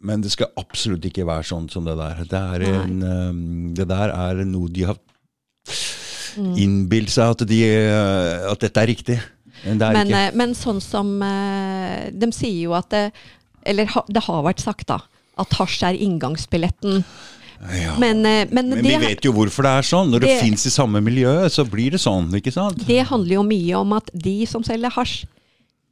Men 0.00 0.24
det 0.24 0.34
skal 0.34 0.52
absolutt 0.60 1.06
ikke 1.08 1.26
være 1.28 1.48
sånn 1.48 1.68
som 1.72 1.86
det 1.86 1.96
der. 1.98 2.24
Det, 2.28 2.68
en, 2.68 3.00
um, 3.02 3.74
det 3.76 3.88
der 3.90 4.14
er 4.16 4.44
noe 4.48 4.70
de 4.72 4.86
har 4.88 5.00
innbilt 6.56 7.10
seg 7.12 7.34
at, 7.34 7.44
de, 7.48 7.58
uh, 7.90 8.50
at 8.52 8.62
dette 8.62 8.80
er 8.80 8.90
riktig. 8.90 9.18
Men 9.64 9.80
det 9.80 9.88
er 9.88 9.96
Men, 9.98 10.14
eh, 10.14 10.30
men 10.34 10.54
sånn 10.56 10.80
som 10.80 11.08
eh, 11.24 12.08
De 12.16 12.30
sier 12.32 12.62
jo 12.64 12.76
at 12.78 12.90
det 12.94 13.10
Eller 13.68 13.90
det 14.08 14.22
har 14.24 14.46
vært 14.46 14.62
sagt, 14.62 14.86
da. 14.88 15.02
At 15.40 15.52
hasj 15.58 15.82
er 15.84 15.98
inngangsbilletten. 16.00 17.02
Ja. 17.60 17.98
Men, 18.00 18.24
eh, 18.24 18.48
men, 18.50 18.70
Men 18.70 18.80
det, 18.80 18.86
vi 18.88 18.96
vet 19.02 19.26
jo 19.26 19.34
hvorfor 19.36 19.66
det 19.66 19.72
er 19.78 19.84
sånn. 19.84 20.08
Når 20.12 20.24
det, 20.24 20.30
det- 20.32 20.40
fins 20.40 20.64
i 20.66 20.72
samme 20.72 21.02
miljø, 21.04 21.34
så 21.52 21.66
blir 21.68 21.92
det 21.92 22.00
sånn. 22.00 22.30
ikke 22.36 22.52
sant? 22.54 22.86
det 22.86 23.02
handler 23.10 23.36
jo 23.36 23.44
mye 23.44 23.74
om 23.82 23.92
at 23.98 24.08
de 24.14 24.46
som 24.48 24.64
selger 24.64 24.92
hasj, 24.94 25.26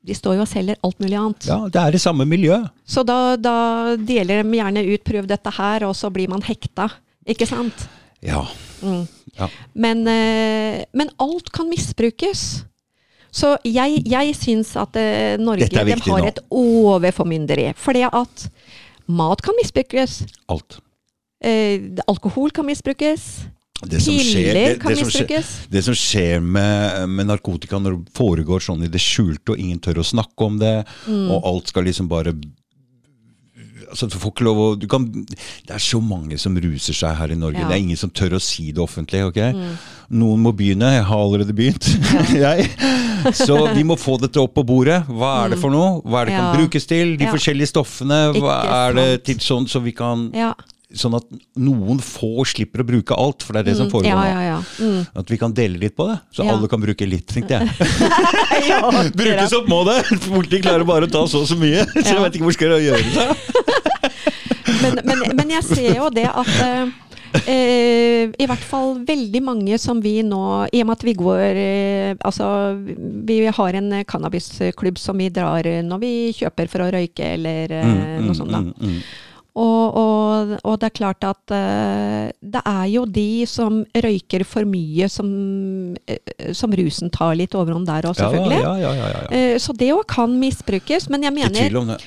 de 0.09 0.15
står 0.17 0.39
jo 0.39 0.47
og 0.47 0.49
selger 0.49 0.79
alt 0.87 0.99
mulig 1.03 1.19
annet. 1.19 1.49
Ja, 1.51 1.59
det 1.69 1.83
er 1.83 1.99
i 1.99 2.01
samme 2.01 2.25
miljø. 2.25 2.63
Så 2.89 3.05
da, 3.05 3.37
da 3.37 3.97
deler 3.97 4.43
de 4.43 4.57
gjerne 4.57 4.87
ut 4.95 5.05
'prøv 5.05 5.27
dette 5.29 5.51
her', 5.59 5.85
og 5.85 5.95
så 5.95 6.11
blir 6.11 6.29
man 6.29 6.41
hekta. 6.41 6.89
Ikke 7.29 7.47
sant? 7.47 7.89
Ja. 8.25 8.47
ja. 9.37 9.49
Men, 9.75 10.07
eh, 10.09 10.85
men 10.95 11.11
alt 11.21 11.53
kan 11.53 11.69
misbrukes. 11.69 12.65
Så 13.31 13.59
jeg, 13.65 14.03
jeg 14.09 14.35
syns 14.35 14.75
at 14.81 14.97
eh, 14.97 15.37
Norge 15.37 15.69
har 15.69 15.85
nå. 15.85 16.27
et 16.27 16.41
overformynderi. 16.51 17.75
det 17.75 18.09
at 18.09 18.51
mat 19.07 19.43
kan 19.43 19.55
misbrukes. 19.61 20.25
Alt. 20.49 20.81
Eh, 21.45 21.81
alkohol 22.09 22.51
kan 22.51 22.67
misbrukes. 22.67 23.45
Det 23.87 24.01
som 24.03 24.15
skjer- 24.15 24.55
det- 24.55 24.81
kan 24.83 24.91
det 24.91 24.99
som 24.99 25.09
skjer-. 25.11 25.69
Det 25.71 25.85
som 25.85 25.95
skjer 25.95 26.41
med, 26.43 27.09
med 27.09 27.27
narkotika 27.29 27.79
når 27.79 28.05
det 28.05 28.13
foregår 28.13 28.59
sånn 28.61 28.83
i 28.83 28.89
det 28.89 28.99
skjulte, 29.01 29.51
og 29.55 29.59
ingen 29.59 29.79
tør 29.79 30.01
å 30.03 30.05
snakke 30.05 30.45
om 30.45 30.59
det, 30.59 30.85
Mm. 31.07 31.31
og 31.31 31.45
alt 31.47 31.69
skal 31.69 31.85
liksom 31.85 32.09
bare 32.09 32.35
Altså, 33.91 34.07
du 34.11 34.19
får 34.19 34.33
ikke 34.35 34.45
lov 34.45 34.57
å 34.59 34.79
du 34.79 34.87
kan, 34.87 35.07
Det 35.07 35.71
er 35.71 35.79
så 35.79 35.99
mange 36.03 36.39
som 36.39 36.55
ruser 36.55 36.93
seg 36.93 37.17
her 37.17 37.29
i 37.33 37.35
Norge. 37.35 37.57
Ja. 37.57 37.65
Mm. 37.65 37.69
Det 37.71 37.75
er 37.79 37.83
ingen 37.87 37.97
som 37.97 38.11
tør 38.11 38.35
å 38.37 38.41
si 38.43 38.71
det 38.71 38.83
offentlig. 38.83 39.23
ok? 39.25 39.39
Noen 40.11 40.43
må 40.43 40.53
begynne. 40.55 40.93
Jeg 40.93 41.05
har 41.05 41.17
allerede 41.19 41.55
begynt. 41.57 41.89
jeg. 42.29 42.69
Så 43.33 43.57
vi 43.75 43.83
må 43.85 43.97
få 43.97 44.19
dette 44.21 44.37
opp 44.37 44.53
på 44.55 44.65
bordet. 44.67 45.07
Hva 45.09 45.47
er 45.47 45.55
det 45.55 45.59
for 45.63 45.71
noe? 45.71 46.03
Hva 46.03 46.21
er 46.21 46.27
det 46.27 46.37
kan 46.37 46.55
Mm. 46.55 46.59
Brukes 46.61 46.87
til? 46.87 47.17
De 47.17 47.25
Ja. 47.25 47.33
forskjellige 47.33 47.69
stoffene. 47.73 48.35
Hva 48.37 48.89
er 48.91 48.93
det 48.93 49.25
til 49.25 49.37
sånn 49.37 49.67
så 49.67 49.81
vi 49.83 49.93
kan 49.93 50.31
Ja. 50.35 50.53
Sånn 50.97 51.13
at 51.19 51.27
noen 51.61 51.99
få 52.01 52.47
slipper 52.49 52.81
å 52.81 52.87
bruke 52.89 53.13
alt, 53.13 53.45
for 53.45 53.53
det 53.53 53.61
er 53.61 53.67
det 53.67 53.75
som 53.77 53.91
foregår 53.93 54.09
ja, 54.09 54.17
nå. 54.17 54.29
ja, 54.31 54.45
ja. 54.47 54.61
Mm. 54.81 55.03
At 55.21 55.33
vi 55.33 55.37
kan 55.41 55.53
dele 55.53 55.77
litt 55.83 55.93
på 55.99 56.07
det, 56.09 56.15
så 56.33 56.47
alle 56.49 56.71
kan 56.73 56.81
bruke 56.81 57.05
litt, 57.05 57.27
tenkte 57.29 57.59
jeg. 57.59 57.91
ja 58.71 58.81
Brukes 59.21 59.53
opp 59.59 59.69
må 59.69 59.83
det! 59.85 59.99
Politiet 60.25 60.65
klarer 60.65 60.89
bare 60.89 61.05
å 61.05 61.13
ta 61.13 61.27
så 61.29 61.43
og 61.45 61.51
så 61.51 61.59
mye, 61.61 61.85
så 61.93 62.15
jeg 62.15 62.23
vet 62.25 62.39
ikke 62.39 62.49
hvor 62.49 62.57
skal 62.57 62.73
jeg 62.79 62.89
gjøre 62.89 63.05
det. 63.13 63.29
men, 64.81 65.03
men, 65.05 65.27
men 65.37 65.55
jeg 65.59 65.69
ser 65.69 65.91
jo 65.99 66.09
det 66.15 66.25
at 66.31 66.55
eh, 66.65 66.97
eh, 67.53 68.33
I 68.33 68.49
hvert 68.49 68.65
fall 68.73 68.97
veldig 69.05 69.45
mange 69.45 69.79
som 69.81 70.01
vi 70.01 70.19
nå 70.25 70.41
I 70.73 70.83
og 70.83 70.89
med 70.89 70.97
at 70.97 71.05
vi 71.05 71.15
går 71.19 71.61
eh, 71.61 72.17
Altså, 72.25 72.49
vi 73.29 73.41
har 73.45 73.81
en 73.83 73.97
cannabisklubb 74.09 75.01
som 75.01 75.21
vi 75.21 75.29
drar 75.29 75.69
når 75.85 76.01
vi 76.05 76.13
kjøper 76.41 76.73
for 76.73 76.87
å 76.87 76.93
røyke 76.97 77.35
eller 77.37 77.81
eh, 77.83 78.21
noe 78.25 78.37
sånt. 78.37 78.57
da. 78.57 78.95
Og, 79.59 79.97
og, 79.99 80.53
og 80.63 80.77
det 80.79 80.87
er 80.91 80.95
klart 80.95 81.25
at 81.27 81.53
uh, 81.55 82.29
det 82.39 82.61
er 82.63 82.85
jo 82.93 83.03
de 83.11 83.45
som 83.51 83.81
røyker 84.05 84.45
for 84.47 84.69
mye, 84.69 85.09
som, 85.11 85.29
uh, 85.99 86.53
som 86.55 86.77
rusen 86.79 87.11
tar 87.15 87.35
litt 87.41 87.57
overhånd 87.59 87.89
der 87.89 88.07
òg, 88.07 88.15
Ja, 88.15 88.29
selvfølgelig. 88.29 88.61
ja, 88.63 88.75
ja, 88.85 88.93
ja, 89.01 89.09
ja. 89.17 89.25
Eh, 89.35 89.57
Så 89.59 89.75
det 89.75 89.91
òg 89.97 90.05
kan 90.11 90.37
misbrukes. 90.39 91.09
Men 91.11 91.27
jeg 91.27 91.35
mener, 91.35 91.97
det. 91.97 91.99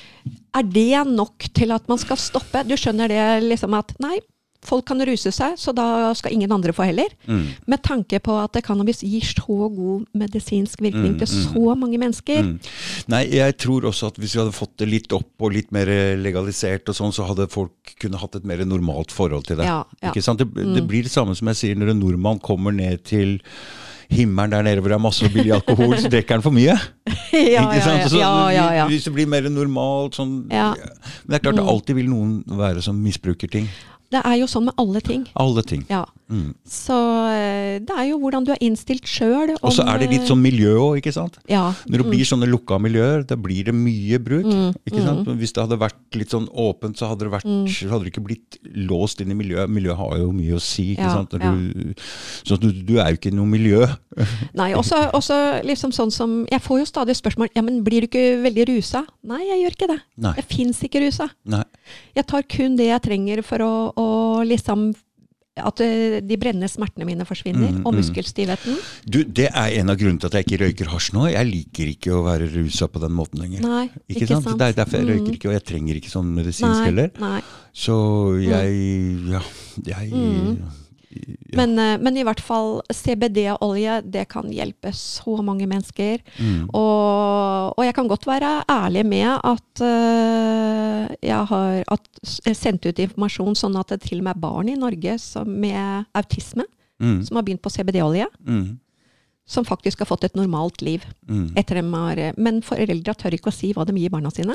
er 0.56 0.62
det 0.62 1.06
nok 1.12 1.48
til 1.54 1.72
at 1.76 1.88
man 1.92 2.00
skal 2.00 2.16
stoppe? 2.20 2.64
Du 2.68 2.74
skjønner 2.78 3.12
det 3.12 3.26
liksom 3.50 3.76
at 3.76 3.92
nei, 4.02 4.16
folk 4.62 4.86
kan 4.86 5.02
ruse 5.06 5.32
seg, 5.34 5.56
så 5.58 5.74
da 5.74 6.12
skal 6.14 6.34
ingen 6.36 6.52
andre 6.54 6.74
få 6.74 6.86
heller. 6.86 7.10
Mm. 7.26 7.44
Med 7.70 7.82
tanke 7.82 8.20
på 8.22 8.36
at 8.38 8.58
cannabis 8.64 9.02
gir 9.02 9.26
så 9.26 9.68
god 9.72 10.06
medisinsk 10.14 10.82
virkning 10.82 11.12
Mm, 11.12 11.18
til 11.18 11.28
mm. 11.28 11.44
så 11.50 11.74
mange 11.78 11.98
mennesker. 11.98 12.42
Mm. 12.46 12.58
Nei, 13.12 13.22
jeg 13.34 13.56
tror 13.58 13.88
også 13.90 14.12
at 14.12 14.18
hvis 14.22 14.36
vi 14.36 14.40
hadde 14.42 14.54
fått 14.54 14.74
det 14.78 14.88
litt 14.88 15.12
opp 15.16 15.42
og 15.42 15.54
litt 15.56 15.72
mer 15.74 15.88
legalisert 16.20 16.88
og 16.88 16.98
sånn, 16.98 17.14
så 17.14 17.26
hadde 17.26 17.48
folk 17.52 17.94
kunne 18.00 18.20
hatt 18.20 18.38
et 18.38 18.46
mer 18.48 18.62
normalt 18.68 19.12
forhold 19.14 19.48
til 19.48 19.58
det. 19.60 19.66
Ja, 19.66 19.82
ja. 20.00 20.12
Ikke 20.12 20.22
sant? 20.24 20.42
Det, 20.42 20.66
det 20.76 20.84
blir 20.88 21.06
det 21.06 21.12
samme 21.12 21.34
som 21.38 21.50
jeg 21.50 21.58
sier 21.58 21.80
når 21.80 21.94
en 21.94 22.04
nordmann 22.04 22.42
kommer 22.42 22.74
ned 22.74 23.02
til 23.08 23.40
himmelen 24.12 24.52
der 24.52 24.64
nede 24.66 24.82
hvor 24.82 24.92
det 24.92 24.98
er 24.98 25.02
masse 25.02 25.28
billig 25.32 25.54
alkohol, 25.56 25.94
så 26.00 26.10
drikker 26.12 26.36
han 26.36 26.44
for 26.44 26.54
mye. 26.54 26.74
ja, 27.32 27.64
Ikke 27.78 28.18
ja, 28.18 28.66
ja. 28.76 28.86
Hvis 28.90 29.06
det 29.08 29.14
blir 29.14 29.30
mer 29.30 29.48
normalt 29.50 30.18
sånn. 30.18 30.42
Men 30.50 30.76
det 31.26 31.38
er 31.38 31.46
klart 31.46 31.60
det 31.60 31.68
alltid 31.74 31.98
vil 31.98 32.10
noen 32.12 32.42
være 32.60 32.84
som 32.84 32.98
misbruker 33.00 33.50
ting. 33.52 33.70
Det 34.12 34.20
er 34.28 34.36
jo 34.42 34.48
sånn 34.50 34.66
med 34.68 34.76
alle 34.80 35.00
ting. 35.04 35.24
Alle 35.40 35.62
ting. 35.66 35.86
Ja. 35.90 36.04
Mm. 36.32 36.52
Så 36.68 36.96
eh, 37.28 37.78
det 37.84 37.92
er 37.92 38.06
jo 38.08 38.18
hvordan 38.22 38.46
du 38.46 38.52
er 38.54 38.60
innstilt 38.64 39.08
sjøl. 39.08 39.52
Og 39.60 39.72
så 39.74 39.84
er 39.88 40.00
det 40.00 40.08
litt 40.12 40.28
sånn 40.28 40.40
miljø 40.40 40.72
òg, 40.80 41.00
ikke 41.02 41.12
sant. 41.12 41.36
Ja. 41.50 41.64
Når 41.88 42.02
det 42.04 42.08
blir 42.08 42.28
sånne 42.28 42.48
lukka 42.48 42.78
miljøer, 42.80 43.24
da 43.28 43.36
blir 43.40 43.68
det 43.68 43.74
mye 43.76 44.20
bruk. 44.22 44.48
Mm, 44.48 44.70
ikke 44.88 45.04
sant? 45.04 45.26
Men 45.28 45.40
hvis 45.40 45.52
det 45.56 45.64
hadde 45.64 45.80
vært 45.82 46.18
litt 46.18 46.32
sånn 46.32 46.48
åpent, 46.48 46.96
så 47.00 47.10
hadde 47.10 47.26
det, 47.26 47.32
vært, 47.34 47.48
så 47.72 47.90
hadde 47.92 48.06
det 48.06 48.12
ikke 48.14 48.24
blitt 48.28 48.58
låst 48.88 49.20
inn 49.24 49.34
i 49.34 49.38
miljøet. 49.38 49.72
Miljøet 49.72 50.00
har 50.00 50.16
jo 50.22 50.30
mye 50.36 50.56
å 50.56 50.62
si. 50.62 50.92
ikke 50.94 51.08
Ja, 51.08 51.16
sant? 51.18 51.36
Du, 51.36 51.92
så 52.48 52.56
du, 52.60 52.70
du 52.72 52.94
er 53.00 53.12
jo 53.12 53.20
ikke 53.20 53.34
noe 53.34 53.48
miljø. 53.48 53.84
Nei, 54.60 54.70
også, 54.78 55.02
også 55.16 55.36
liksom 55.64 55.92
sånn 55.96 56.10
som 56.12 56.32
Jeg 56.50 56.60
får 56.60 56.82
jo 56.82 56.86
stadig 56.90 57.14
spørsmål 57.16 57.48
ja, 57.56 57.62
men 57.64 57.78
blir 57.84 58.04
du 58.04 58.08
ikke 58.10 58.42
veldig 58.44 58.66
rusa. 58.72 59.04
Nei, 59.28 59.40
jeg 59.48 59.62
gjør 59.64 59.76
ikke 59.76 59.90
det. 59.92 59.98
Nei. 60.24 60.34
Jeg 60.40 60.48
fins 60.52 60.82
ikke 60.86 61.04
rusa. 61.04 61.28
Nei. 61.48 61.62
Jeg 62.16 62.28
tar 62.28 62.44
kun 62.48 62.76
det 62.78 62.88
jeg 62.90 63.04
trenger 63.04 63.42
for 63.46 63.64
å, 63.64 63.72
å 64.02 64.44
liksom 64.48 64.92
At 65.52 65.82
eh, 65.84 66.22
de 66.24 66.36
brennende 66.40 66.64
smertene 66.72 67.04
mine 67.04 67.26
forsvinner, 67.28 67.74
Mm, 67.74 67.82
og 67.84 67.92
mm. 67.92 67.96
muskelstivheten. 67.98 68.78
Du, 69.04 69.18
det 69.22 69.50
er 69.52 69.74
en 69.82 69.90
av 69.92 69.98
grunnene 70.00 70.22
til 70.22 70.30
at 70.30 70.36
jeg 70.38 70.46
ikke 70.46 70.60
røyker 70.62 70.88
hasj 70.88 71.10
nå. 71.12 71.26
Jeg 71.28 71.44
liker 71.50 71.90
ikke 71.92 72.14
å 72.16 72.22
være 72.24 72.46
rusa 72.54 72.88
på 72.88 73.02
den 73.02 73.12
måten 73.12 73.42
lenger. 73.42 73.60
Nei, 73.60 73.82
Ikke, 74.08 74.30
sant? 74.30 74.48
Det 74.56 74.70
er 74.70 74.78
derfor 74.78 74.96
jeg 74.96 75.04
Mm. 75.04 75.12
røyker 75.12 75.36
ikke, 75.36 75.48
og 75.52 75.56
jeg 75.58 75.64
trenger 75.68 75.98
ikke 76.00 76.08
sånn 76.14 76.32
medisinsk 76.38 76.86
heller. 76.88 77.12
Så 77.76 77.98
jeg 78.40 79.28
Ja, 79.28 79.42
jeg 79.84 80.10
Mm. 80.10 80.56
Ja. 81.12 81.56
Men, 81.60 81.74
eh, 81.78 81.98
men 82.00 82.16
i 82.16 82.24
hvert 82.24 82.40
fall 82.40 82.80
CBD-olje, 82.88 84.00
det 84.08 84.26
kan 84.32 84.48
hjelpe 84.48 84.92
så 84.96 85.36
mange 85.44 85.66
mennesker. 85.68 86.22
Mm. 86.38 86.70
Og, 86.72 87.74
og 87.76 87.84
jeg 87.84 87.94
kan 87.98 88.08
godt 88.08 88.26
være 88.26 88.52
ærlig 88.72 89.04
med 89.06 89.28
at 89.36 89.82
uh, 89.84 91.10
jeg 91.20 91.50
har 91.52 91.82
at, 91.92 92.08
sendt 92.56 92.86
ut 92.88 93.02
informasjon 93.04 93.58
sånn 93.58 93.76
at 93.80 93.92
det 93.92 94.00
til 94.06 94.22
og 94.22 94.28
med 94.28 94.36
er 94.36 94.44
barn 94.46 94.70
i 94.72 94.78
Norge 94.80 95.18
som, 95.20 95.48
med 95.48 96.08
autisme 96.16 96.64
Mm. 97.02 97.24
som 97.26 97.34
har 97.36 97.42
begynt 97.42 97.62
på 97.62 97.70
CBD-olje, 97.70 98.28
Mm. 98.46 98.78
som 99.44 99.64
faktisk 99.64 99.98
har 99.98 100.06
fått 100.06 100.24
et 100.24 100.36
normalt 100.36 100.82
liv. 100.82 101.02
Mm. 101.28 101.52
Etter 101.56 101.74
dem 101.80 101.92
har, 101.92 102.32
men 102.38 102.62
foreldra 102.62 103.14
tør 103.14 103.34
ikke 103.34 103.50
å 103.50 103.52
si 103.56 103.72
hva 103.72 103.84
de 103.84 103.92
gir 103.98 104.12
barna 104.12 104.30
sine, 104.30 104.54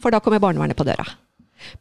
for 0.00 0.10
da 0.10 0.18
kommer 0.18 0.40
barnevernet 0.40 0.74
på 0.74 0.84
døra. 0.84 1.06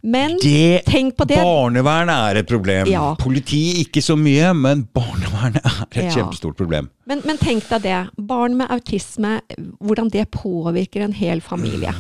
Men 0.04 0.38
Det 0.42 0.84
tenk 0.88 1.16
på 1.18 1.26
det. 1.30 1.38
Barnevern 1.42 2.10
er 2.10 2.40
et 2.42 2.48
problem. 2.50 2.88
Ja. 2.88 3.16
Politi 3.20 3.82
ikke 3.84 4.02
så 4.04 4.16
mye, 4.20 4.54
men 4.58 4.86
barnevernet 4.94 5.62
er 5.66 5.86
et 5.92 6.04
Ja. 6.04 6.16
kjempestort 6.16 6.58
problem. 6.58 6.90
Men, 7.08 7.22
men 7.26 7.38
tenk 7.38 7.68
deg 7.70 7.82
det. 7.84 8.00
Barn 8.18 8.58
med 8.58 8.72
autisme, 8.72 9.40
hvordan 9.80 10.10
det 10.10 10.30
påvirker 10.32 11.02
en 11.06 11.14
hel 11.14 11.42
familie. 11.42 11.94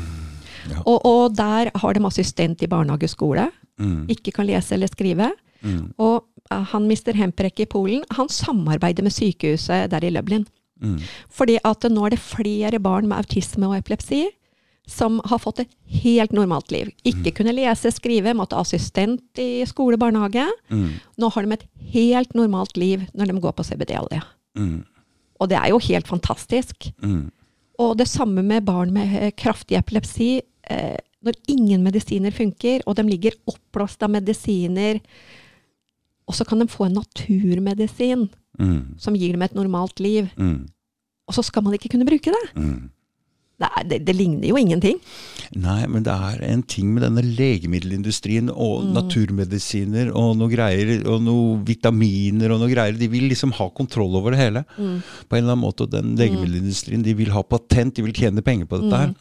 Ja. 0.69 0.81
Og, 0.85 1.05
og 1.05 1.35
der 1.35 1.71
har 1.75 1.93
de 1.93 2.05
assistent 2.05 2.61
i 2.61 2.67
barnehage 2.67 3.03
og 3.09 3.09
skole. 3.15 3.47
Mm. 3.81 4.05
Ikke 4.13 4.31
kan 4.31 4.45
lese 4.45 4.75
eller 4.77 4.87
skrive. 4.87 5.31
Mm. 5.63 5.93
Og 6.01 6.23
eh, 6.51 6.63
han 6.73 6.87
mister 6.87 7.13
Hemprek 7.17 7.59
i 7.59 7.65
Polen, 7.69 8.03
han 8.11 8.29
samarbeider 8.29 9.03
med 9.03 9.13
sykehuset 9.13 9.89
der 9.91 10.05
i 10.05 10.09
Lublin. 10.13 10.45
Mm. 10.81 10.99
Fordi 11.29 11.57
at 11.65 11.85
nå 11.89 12.05
er 12.05 12.15
det 12.15 12.19
flere 12.19 12.79
barn 12.81 13.07
med 13.09 13.17
autisme 13.21 13.67
og 13.69 13.77
epilepsi 13.77 14.23
som 14.91 15.19
har 15.25 15.39
fått 15.39 15.61
et 15.63 15.71
helt 16.03 16.33
normalt 16.35 16.71
liv. 16.73 16.89
Ikke 17.07 17.31
kunne 17.37 17.53
lese, 17.55 17.91
skrive, 17.95 18.33
måtte 18.37 18.57
ha 18.57 18.61
assistent 18.65 19.39
i 19.39 19.63
skole 19.69 19.95
og 19.97 20.03
barnehage. 20.03 20.45
Mm. 20.69 20.89
Nå 21.17 21.29
har 21.33 21.47
de 21.47 21.55
et 21.55 21.67
helt 21.93 22.33
normalt 22.37 22.75
liv 22.77 23.05
når 23.15 23.31
de 23.31 23.41
går 23.43 23.55
på 23.57 23.65
CBD-olje. 23.69 24.21
Mm. 24.59 24.81
Og 25.41 25.49
det 25.49 25.57
er 25.57 25.71
jo 25.71 25.79
helt 25.87 26.07
fantastisk. 26.11 26.91
Mm. 27.01 27.29
Og 27.81 27.95
det 27.97 28.09
samme 28.11 28.43
med 28.45 28.65
barn 28.67 28.91
med 28.93 29.31
kraftig 29.39 29.79
epilepsi. 29.79 30.41
Eh, 30.69 30.97
når 31.23 31.37
ingen 31.53 31.83
medisiner 31.85 32.33
funker, 32.33 32.81
og 32.85 32.95
de 32.97 33.03
ligger 33.05 33.35
oppblåst 33.49 34.01
av 34.03 34.09
medisiner, 34.13 34.99
og 36.27 36.33
så 36.37 36.45
kan 36.47 36.61
de 36.63 36.67
få 36.69 36.87
en 36.87 36.95
naturmedisin 36.99 38.29
Mm. 38.59 38.99
som 38.99 39.15
gir 39.15 39.31
dem 39.31 39.41
et 39.41 39.53
normalt 39.55 39.99
liv, 39.99 40.27
Mm. 40.37 40.67
og 41.27 41.33
så 41.33 41.43
skal 41.43 41.63
man 41.63 41.73
ikke 41.73 41.89
kunne 41.89 42.05
bruke 42.05 42.31
det. 42.33 42.89
Mm. 43.61 43.67
Det, 43.67 43.69
er, 43.77 43.83
det, 43.91 43.99
det 44.07 44.15
ligner 44.17 44.47
jo 44.49 44.57
ingenting. 44.57 44.97
Nei, 45.53 45.85
men 45.91 46.03
det 46.03 46.13
er 46.15 46.41
en 46.47 46.63
ting 46.63 46.93
med 46.95 47.03
denne 47.03 47.21
legemiddelindustrien 47.21 48.49
og 48.49 48.85
Mm. 48.85 48.93
naturmedisiner 48.95 50.11
og 50.15 50.37
noe 50.39 50.49
greier, 50.49 51.05
og 51.07 51.21
noe 51.21 51.57
vitaminer 51.67 52.51
og 52.55 52.61
noe 52.63 52.71
greier. 52.71 52.97
De 52.97 53.07
vil 53.11 53.27
liksom 53.29 53.51
ha 53.57 53.69
kontroll 53.69 54.15
over 54.15 54.31
det 54.31 54.39
hele. 54.41 54.63
Mm. 54.77 55.01
På 55.29 55.37
en 55.37 55.43
eller 55.43 55.53
annen 55.55 55.65
måte. 55.65 55.87
Den 55.91 56.15
legemiddelindustrien, 56.17 57.03
de 57.03 57.13
vil 57.13 57.31
ha 57.35 57.43
patent, 57.43 57.95
de 57.95 58.01
vil 58.07 58.13
tjene 58.13 58.41
penger 58.41 58.65
på 58.65 58.81
dette 58.81 58.97
her. 58.97 59.13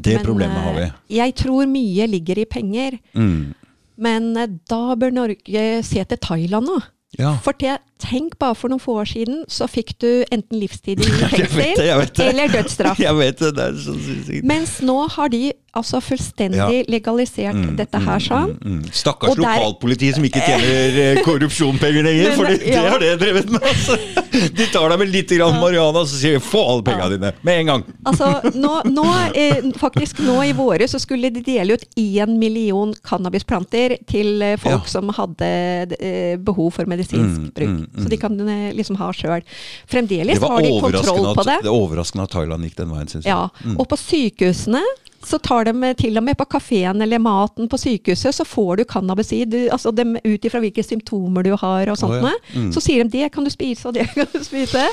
Det 0.00 0.16
Mm. 0.16 0.16
Men, 0.16 0.24
problemet 0.24 0.58
har 0.64 0.74
vi. 0.74 0.82
eh, 0.82 1.16
Jeg 1.16 1.34
tror 1.36 1.66
mye 1.66 2.06
ligger 2.08 2.38
i 2.38 2.44
penger, 2.44 2.98
Mm. 3.14 3.54
men 3.98 4.36
eh, 4.36 4.46
da 4.68 4.94
bør 4.96 5.12
Norge 5.12 5.82
se 5.84 6.04
til 6.04 6.18
Thailand 6.18 6.66
nå. 6.66 6.80
Ja. 7.18 7.36
For 7.38 7.52
det, 7.52 7.78
tenk 8.06 8.38
bare 8.38 8.54
for 8.58 8.72
noen 8.72 8.82
få 8.82 8.96
år 9.02 9.10
siden, 9.10 9.44
så 9.50 9.66
fikk 9.70 9.94
du 10.02 10.10
enten 10.32 10.58
livstid 10.62 11.00
i 11.02 11.10
fengsel 11.20 12.26
eller 12.30 12.48
dødsstraff. 12.54 12.98
Jeg 13.06 13.14
vet 13.18 13.38
det. 13.42 13.52
Det 13.56 13.68
er 13.70 13.78
så 13.84 13.94
sykt. 14.00 14.44
Mens 14.46 14.78
nå 14.86 14.98
har 15.16 15.28
de 15.32 15.44
altså 15.76 15.98
fullstendig 16.00 16.86
legalisert 16.88 17.52
Mm, 17.56 17.74
dette 17.76 17.98
her 18.00 18.16
mm, 18.16 18.24
sånn. 18.24 18.52
mm, 18.56 18.76
mm. 18.78 18.92
Stakkars 18.96 19.36
lokalpoliti 19.36 20.08
som 20.16 20.24
ikke 20.24 20.40
tjener 20.40 21.18
korrupsjonspenger 21.26 21.26
korrupsjonpenger 21.26 22.06
lenger, 22.06 22.30
for 22.36 22.48
det, 22.48 22.56
ja. 22.70 22.84
har 22.90 23.02
det 23.02 23.10
drevet 23.20 23.50
med. 23.52 23.66
Altså. 23.66 23.96
De 24.56 24.66
tar 24.72 24.88
deg 24.92 24.98
med 25.02 25.12
litt 25.12 25.34
grann 25.36 25.58
marihuana, 25.60 26.00
og 26.02 26.08
så 26.08 26.16
sier 26.20 26.38
de 26.38 26.40
'få 26.44 26.62
alle 26.70 26.84
pengene 26.86 27.10
dine' 27.16 27.32
med 27.46 27.60
en 27.60 27.70
gang. 27.70 27.84
Altså, 28.08 28.30
nå, 28.56 28.72
nå, 28.88 29.04
eh, 29.36 29.60
faktisk 29.76 30.20
nå 30.24 30.38
i 30.48 30.52
våre 30.56 30.88
så 30.88 31.00
skulle 31.02 31.30
de 31.32 31.42
dele 31.44 31.76
ut 31.76 31.84
én 32.00 32.36
million 32.40 32.94
cannabisplanter 33.04 33.98
til 34.08 34.42
eh, 34.42 34.56
folk 34.56 34.84
Ja. 34.86 34.90
som 34.96 35.08
hadde 35.16 35.50
eh, 36.00 36.36
behov 36.36 36.72
for 36.72 36.84
medisinsk 36.88 37.36
Mm, 37.36 37.50
bruk. 37.56 37.95
Mm, 37.96 38.02
mm. 38.02 38.04
Så 38.04 38.12
de 38.12 38.16
kan 38.20 38.36
eh, 38.48 38.68
liksom 38.76 38.96
ha 39.00 39.08
sjøl. 39.16 39.42
Fremdeles 39.88 40.38
har 40.42 40.62
de 40.62 40.70
kontroll 40.80 41.24
på 41.24 41.34
på 41.34 41.40
at, 41.40 41.46
det. 41.50 41.58
det 41.64 41.72
er 41.72 41.80
overraskende 41.80 42.28
at 42.28 42.30
Thailand 42.36 42.64
gikk 42.68 42.76
den 42.76 42.92
veien, 42.94 43.08
syns 43.08 43.24
jeg. 43.24 43.32
Ja, 43.32 43.48
Mm. 43.66 43.76
Og 43.80 43.88
på 43.88 43.96
sykehusene 43.98 44.82
så 45.26 45.38
tar 45.42 45.64
de 45.66 45.72
eh, 45.88 45.94
til 45.98 46.16
og 46.20 46.22
med 46.22 46.36
på 46.38 46.44
kafeen 46.46 47.00
eller 47.02 47.18
maten 47.18 47.66
på 47.72 47.78
sykehuset, 47.80 48.34
så 48.36 48.44
får 48.46 48.76
du 48.76 48.84
cannabisid 48.84 49.50
du- 49.50 49.68
altså 49.74 49.90
dem 49.94 50.14
ut 50.22 50.44
ifra 50.46 50.60
hvilke 50.62 50.84
symptomer 50.86 51.42
du 51.42 51.56
har 51.56 51.88
og 51.90 51.96
sånt. 51.98 52.20
Oh, 52.22 52.28
ja. 52.30 52.36
Mm. 52.54 52.68
Så 52.74 52.80
sier 52.84 53.02
de 53.04 53.10
det 53.24 53.32
kan 53.34 53.44
du 53.44 53.50
spise 53.50 53.88
og 53.88 53.94
det 53.96 54.06
kan 54.14 54.28
du 54.32 54.38
spise. 54.44 54.84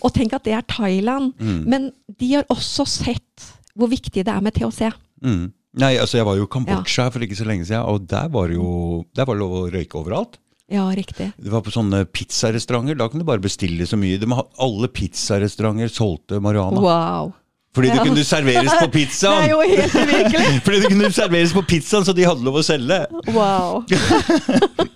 Og 0.00 0.14
tenk 0.14 0.32
at 0.38 0.44
det 0.44 0.54
er 0.56 0.64
Thailand. 0.70 1.34
Mm. 1.40 1.60
Men 1.68 1.90
de 2.18 2.32
har 2.38 2.44
også 2.48 2.86
sett 2.88 3.48
hvor 3.78 3.90
viktig 3.92 4.24
det 4.24 4.32
er 4.32 4.40
med 4.42 4.54
THC. 4.56 4.88
Mm. 5.22 5.50
Nei, 5.78 5.92
altså 6.00 6.16
Jeg 6.18 6.26
var 6.26 6.34
jo 6.38 6.46
i 6.48 6.50
Kambodsja 6.50 7.10
for 7.12 7.22
ikke 7.22 7.36
så 7.38 7.44
lenge 7.46 7.66
siden, 7.68 7.84
og 7.84 8.06
der 8.08 8.30
var 8.32 8.48
det 8.48 8.56
jo 8.56 9.04
der 9.14 9.26
var 9.28 9.36
det 9.36 9.42
lov 9.44 9.52
å 9.58 9.66
røyke 9.70 10.00
overalt. 10.00 10.38
Ja, 10.70 10.84
riktig. 10.92 11.30
Det 11.40 11.50
var 11.52 11.62
på 11.64 11.72
sånne 11.72 12.02
pizzarestauranter. 12.12 12.96
Da 13.00 13.06
kunne 13.08 13.24
du 13.24 13.28
bare 13.28 13.40
bestille 13.40 13.86
så 13.88 13.96
mye. 13.96 14.18
De 14.20 14.28
alle 14.34 14.88
pizzarestauranter 14.92 15.88
solgte 15.88 16.40
marihuana. 16.44 16.80
Wow. 16.84 17.30
Fordi 17.76 17.88
det 17.92 17.96
Ja. 18.00 18.04
kunne 18.04 18.24
serveres 18.24 18.74
på 18.80 18.88
pizzaen! 18.96 19.42
Det 19.44 19.48
er 19.48 19.54
jo 19.54 19.60
helt 19.62 19.94
uvirkelig. 19.94 20.60
Fordi 20.66 20.80
det 20.82 20.90
kunne 20.92 21.10
serveres 21.14 21.52
på 21.56 21.62
pizzaen, 21.68 22.04
så 22.04 22.12
de 22.16 22.24
hadde 22.28 22.44
lov 22.44 22.58
å 22.60 22.64
selge. 22.66 23.00
Wow. 23.32 23.84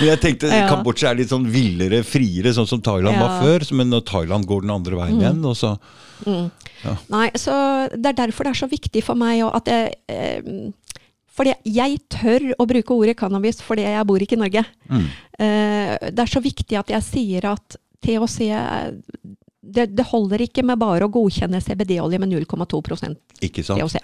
Men 0.00 0.08
jeg 0.08 0.20
tenkte 0.22 0.50
Ja. 0.52 0.66
Kambodsja 0.70 1.10
er 1.12 1.20
litt 1.20 1.32
sånn 1.32 1.46
villere, 1.50 2.02
friere, 2.06 2.52
sånn 2.56 2.68
som 2.68 2.82
Thailand 2.84 3.16
var 3.20 3.40
før. 3.44 3.64
Men 3.78 3.94
Thailand 4.04 4.48
går 4.48 4.64
den 4.66 4.74
andre 4.74 4.98
veien 5.00 5.20
igjen, 5.22 5.44
og 5.48 5.56
så 5.58 5.74
Nei, 7.12 7.26
så 7.40 7.54
det 7.94 8.10
er 8.12 8.18
derfor 8.26 8.44
det 8.46 8.52
er 8.54 8.60
så 8.64 8.68
viktig 8.70 9.02
for 9.04 9.16
meg 9.18 9.40
at 9.48 9.68
jeg 9.70 9.94
eh, 10.12 10.40
fordi 11.34 11.54
jeg 11.66 11.98
tør 12.08 12.52
å 12.62 12.66
bruke 12.70 12.94
ordet 12.94 13.16
cannabis 13.18 13.58
fordi 13.64 13.82
jeg 13.82 14.06
bor 14.06 14.22
ikke 14.22 14.36
i 14.38 14.42
Norge. 14.44 14.64
mm. 14.90 15.06
Eh, 15.38 16.10
det 16.14 16.22
er 16.22 16.30
så 16.30 16.40
viktig 16.40 16.78
at 16.78 16.92
jeg 16.94 17.02
sier 17.02 17.48
at 17.50 17.76
THC 18.04 18.52
det, 19.64 19.86
det 19.96 20.04
holder 20.10 20.44
ikke 20.44 20.62
med 20.66 20.78
bare 20.78 21.06
å 21.06 21.10
godkjenne 21.12 21.60
CBD-olje 21.64 22.18
med 22.20 22.30
0,2 22.30 22.80
Ikke? 23.40 23.64
THC. 23.64 23.96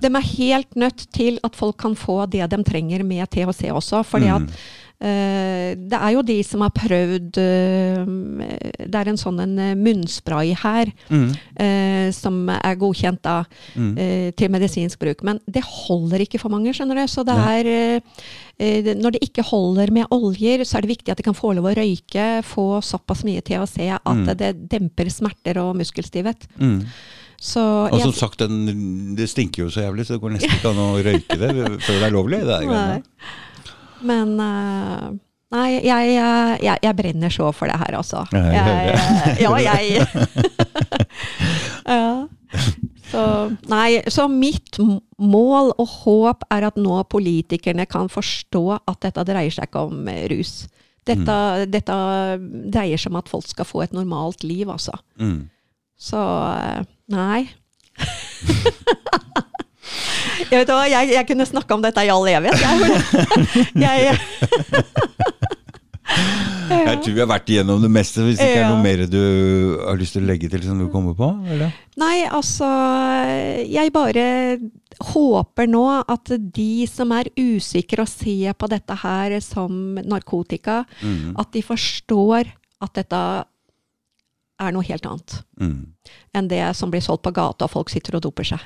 De 0.00 0.06
er 0.08 0.28
helt 0.38 0.76
nødt 0.78 1.06
til 1.12 1.40
at 1.44 1.56
folk 1.58 1.76
kan 1.82 1.96
få 1.98 2.22
det 2.30 2.46
de 2.52 2.62
trenger 2.64 3.02
med 3.04 3.26
THC 3.30 3.70
også. 3.74 4.04
fordi 4.06 4.30
at 4.30 4.42
Mm. 4.46 4.48
eh, 4.48 4.85
det 4.98 5.92
er 5.98 6.12
jo 6.14 6.22
de 6.24 6.38
som 6.42 6.62
har 6.64 6.70
prøvd 6.72 7.36
eh, 7.36 8.86
Det 8.86 8.94
er 8.96 9.10
en 9.10 9.18
sånn 9.20 9.40
en 9.42 9.58
eh, 9.60 9.74
munnspray 9.76 10.54
her 10.56 10.92
Mm. 11.10 11.26
eh, 11.60 12.10
som 12.16 12.48
er 12.48 12.76
godkjent 12.80 13.20
da, 13.22 13.44
Mm. 13.76 13.98
eh, 13.98 14.30
til 14.32 14.48
medisinsk 14.50 14.98
bruk. 14.98 15.22
Men 15.22 15.38
det 15.46 15.62
holder 15.64 16.20
ikke 16.24 16.40
for 16.40 16.48
mange, 16.48 16.72
skjønner 16.72 16.94
du. 16.96 17.04
Så 17.12 17.24
det 17.26 17.36
er 17.36 17.66
eh, 17.66 18.00
eh, 18.58 18.94
Når 18.94 19.12
det 19.12 19.22
ikke 19.28 19.44
holder 19.44 19.90
med 19.92 20.06
oljer, 20.10 20.64
så 20.64 20.78
er 20.78 20.86
det 20.86 20.96
viktig 20.96 21.10
at 21.12 21.18
de 21.18 21.22
kan 21.28 21.34
få 21.36 21.54
lov 21.54 21.64
å 21.68 21.74
røyke, 21.76 22.42
få 22.42 22.80
såpass 22.80 23.22
mye 23.24 23.42
THC 23.42 23.90
at 23.92 24.02
Mm. 24.06 24.36
det 24.36 24.68
demper 24.70 25.10
smerter 25.10 25.58
og 25.60 25.76
muskelstivhet. 25.76 26.46
Mm. 26.58 26.86
Så 27.38 27.60
Og 27.92 28.00
som 28.00 28.10
jeg, 28.12 28.14
sagt, 28.18 28.38
den, 28.38 29.14
det 29.14 29.28
stinker 29.28 29.64
jo 29.64 29.68
så 29.68 29.82
jævlig, 29.84 30.06
så 30.06 30.14
det 30.16 30.22
går 30.22 30.32
nesten 30.32 30.56
ikke 30.56 30.70
an 30.70 30.80
å 30.80 31.04
røyke 31.04 31.36
det 31.36 31.82
før 31.84 31.98
det 32.00 32.06
er 32.08 32.14
lovlig. 32.16 32.40
Det 32.40 32.54
er 32.62 32.66
Nei. 32.66 33.02
Men 34.04 34.34
uh, 34.40 35.14
Nei, 35.54 35.78
jeg, 35.86 36.16
jeg, 36.16 36.78
jeg 36.82 36.96
brenner 36.98 37.30
så 37.30 37.52
for 37.54 37.70
det 37.70 37.76
her, 37.78 37.94
altså. 37.94 38.24
Jeg 38.34 38.96
ja, 39.38 39.52
jeg 39.62 39.84
ja. 41.86 42.26
Så, 43.06 43.22
nei, 43.70 44.00
så 44.10 44.26
mitt 44.26 44.80
mål 45.22 45.70
og 45.78 45.92
håp 46.02 46.42
er 46.50 46.66
at 46.66 46.80
nå 46.80 46.98
politikerne 47.12 47.86
kan 47.86 48.10
forstå 48.10 48.64
at 48.80 48.98
dette 49.06 49.22
dreier 49.28 49.54
seg 49.54 49.70
ikke 49.70 49.84
om 49.86 50.10
rus. 50.34 50.56
Dette, 51.06 51.36
dette 51.70 51.96
dreier 52.74 52.98
seg 52.98 53.14
om 53.14 53.20
at 53.22 53.30
folk 53.30 53.46
skal 53.46 53.68
få 53.68 53.84
et 53.84 53.94
normalt 53.94 54.42
liv, 54.42 54.66
altså. 54.66 54.98
Mm. 55.22 55.46
Så 55.94 56.18
eh, 56.18 56.82
nei. 57.14 57.46
jeg 60.50 60.60
vet 60.60 60.68
hva, 60.72 60.82
jeg, 60.90 61.10
jeg 61.14 61.26
kunne 61.28 61.46
snakka 61.48 61.74
om 61.78 61.82
dette 61.84 62.04
i 62.06 62.10
all 62.12 62.26
evighet. 62.28 62.60
Jeg, 62.60 62.78
jeg, 63.86 64.18
Jeg 66.66 67.00
tror 67.02 67.14
vi 67.14 67.20
har 67.22 67.28
vært 67.28 67.50
igjennom 67.50 67.82
det 67.82 67.90
meste, 67.92 68.22
hvis 68.24 68.38
det 68.38 68.46
ikke 68.48 68.60
er 68.62 68.70
noe 68.70 68.82
mer 68.82 69.00
du 69.10 69.18
har 69.84 69.98
lyst 69.98 70.14
til 70.16 70.22
å 70.24 70.28
legge 70.30 70.48
til 70.50 70.62
som 70.64 70.78
du 70.80 70.86
kommer 70.92 71.14
på? 71.18 71.28
Eller? 71.52 71.74
Nei, 71.98 72.24
altså 72.30 72.68
Jeg 73.66 73.92
bare 73.94 74.24
håper 75.12 75.68
nå 75.70 75.82
at 76.08 76.30
de 76.56 76.86
som 76.90 77.12
er 77.16 77.28
usikre 77.38 78.06
og 78.06 78.10
ser 78.10 78.54
på 78.58 78.70
dette 78.72 78.96
her 79.02 79.36
som 79.44 79.98
narkotika, 80.06 80.84
Mm. 81.02 81.34
at 81.38 81.52
de 81.52 81.62
forstår 81.62 82.48
at 82.82 82.94
dette 82.96 83.20
er 84.56 84.72
noe 84.72 84.86
helt 84.88 85.04
annet 85.06 85.42
Mm. 85.60 85.92
enn 86.34 86.48
det 86.48 86.62
som 86.76 86.90
blir 86.90 87.00
solgt 87.04 87.22
på 87.26 87.32
gata 87.34 87.64
og 87.66 87.70
folk 87.70 87.90
sitter 87.92 88.16
og 88.16 88.22
doper 88.22 88.44
seg. 88.44 88.60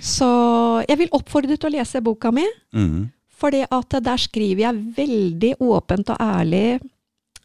Så 0.00 0.84
jeg 0.88 0.98
vil 0.98 1.08
oppfordre 1.12 1.48
deg 1.52 1.60
til 1.60 1.70
å 1.70 1.76
lese 1.78 2.00
boka 2.02 2.32
mi. 2.32 2.44
Mm. 2.74 3.10
For 3.36 3.50
der 3.50 4.16
skriver 4.22 4.60
jeg 4.68 4.82
veldig 4.96 5.54
åpent 5.60 6.10
og 6.14 6.20
ærlig 6.22 6.80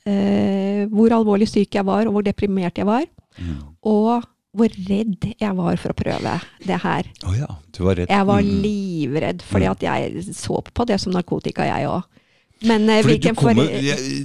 eh, 0.07 0.85
hvor 0.91 1.11
alvorlig 1.15 1.47
syk 1.49 1.73
jeg 1.75 1.85
var, 1.87 2.07
og 2.07 2.13
hvor 2.17 2.25
deprimert 2.25 2.77
jeg 2.77 2.85
var. 2.87 3.05
Mm. 3.37 3.57
Og 3.83 4.27
hvor 4.57 4.73
redd 4.89 5.25
jeg 5.37 5.53
var 5.57 5.77
for 5.77 5.93
å 5.93 5.97
prøve 5.97 6.35
det 6.65 6.79
her. 6.81 7.09
Oh 7.27 7.33
ja, 7.37 7.49
du 7.75 7.83
var 7.83 7.95
redd. 7.99 8.09
Jeg 8.09 8.25
var 8.25 8.41
Mm. 8.41 8.61
livredd, 8.63 9.41
fordi 9.41 9.65
Mm. 9.65 9.71
at 9.71 9.79
jeg 9.81 10.23
så 10.35 10.61
på 10.73 10.85
det 10.87 10.99
som 11.01 11.13
narkotika, 11.13 11.63
jeg 11.65 11.87
òg. 11.87 12.03
Men 12.65 12.89
eh, 12.89 13.03
hvilken 13.05 13.35
kommer, 13.37 13.67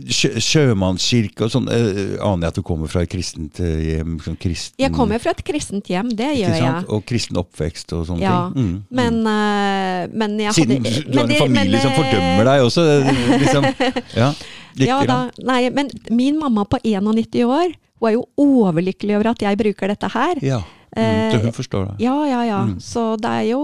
sjø, 0.08 0.30
Sjømannskirke 0.40 1.44
og 1.44 1.50
sånn, 1.52 1.66
eh, 1.68 2.14
aner 2.24 2.46
jeg 2.46 2.52
at 2.54 2.58
du 2.60 2.62
kommer 2.64 2.88
fra 2.88 3.02
et 3.04 3.10
kristent 3.12 3.60
eh, 3.60 3.82
hjem? 3.90 4.14
Sånn 4.24 4.38
kristen, 4.40 4.76
Jeg 4.80 4.92
kommer 4.96 5.20
fra 5.20 5.34
et 5.36 5.42
kristent 5.44 5.90
hjem, 5.92 6.08
det 6.16 6.30
gjør 6.38 6.54
sant? 6.56 6.64
jeg. 6.64 6.88
Og 6.96 7.04
kristen 7.08 7.36
oppvekst 7.42 7.92
og 7.98 8.06
sånne 8.08 8.24
Ja, 8.24 8.36
ting. 8.54 8.62
Mm, 8.62 8.72
mm. 8.72 8.82
Men, 9.00 9.20
eh, 9.34 10.16
men 10.22 10.38
jeg 10.46 10.54
Siden 10.56 10.80
hadde 10.84 11.04
du 11.12 11.18
har 11.18 11.24
en 11.24 11.28
det- 11.34 11.40
familie 11.44 11.76
men, 11.76 11.80
som 11.84 11.92
eh, 11.92 11.98
fordømmer 12.00 12.44
deg 12.50 12.66
også, 12.68 12.86
eh, 12.88 13.38
liksom. 13.44 13.70
Ja, 14.22 14.32
Ja 14.80 15.02
da, 15.04 15.18
nei, 15.44 15.68
men 15.70 15.90
min 16.10 16.38
mamma 16.40 16.64
på 16.64 16.78
91 16.82 17.44
år, 17.44 17.74
hun 18.00 18.08
er 18.08 18.14
jo 18.16 18.24
overlykkelig 18.40 19.16
over 19.18 19.30
at 19.34 19.42
jeg 19.44 19.58
bruker 19.60 19.88
dette 19.92 20.08
her. 20.14 20.34
Ja. 20.42 20.62
Mm, 20.62 20.78
Eh, 20.94 21.38
hun 21.40 21.52
forstår 21.56 21.86
det. 21.88 22.00
Ja, 22.04 22.16
ja, 22.28 22.42
ja. 22.44 22.56
Mm. 22.68 22.74
Så 22.80 23.16
det 23.16 23.30
er 23.30 23.44
jo 23.54 23.60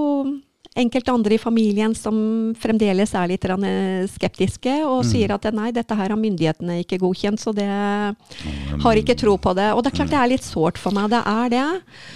enkelte 0.79 1.13
andre 1.13 1.35
i 1.37 1.41
familien 1.41 1.95
som 1.97 2.17
fremdeles 2.59 3.15
er 3.19 3.29
litt 3.31 3.45
eh, 3.45 4.07
skeptiske 4.11 4.75
og 4.87 5.05
Mm. 5.05 5.09
sier 5.11 5.33
at 5.35 5.45
eh, 5.47 5.55
nei, 5.55 5.71
dette 5.73 5.95
her 5.95 6.11
har 6.11 6.19
myndighetene 6.19 6.81
ikke 6.83 6.99
godkjent, 7.03 7.41
så 7.41 7.53
det 7.55 7.67
har 7.69 8.97
ikke 9.01 9.17
tro 9.19 9.37
på 9.39 9.55
det. 9.55 9.73
Og 9.75 9.83
det 9.83 9.93
er 9.93 9.97
klart 9.99 10.11
det 10.11 10.19
er 10.21 10.33
litt 10.33 10.47
sårt 10.47 10.79
for 10.79 10.95
meg, 10.95 11.11
det 11.11 11.23
er 11.27 11.49
det. 11.53 11.67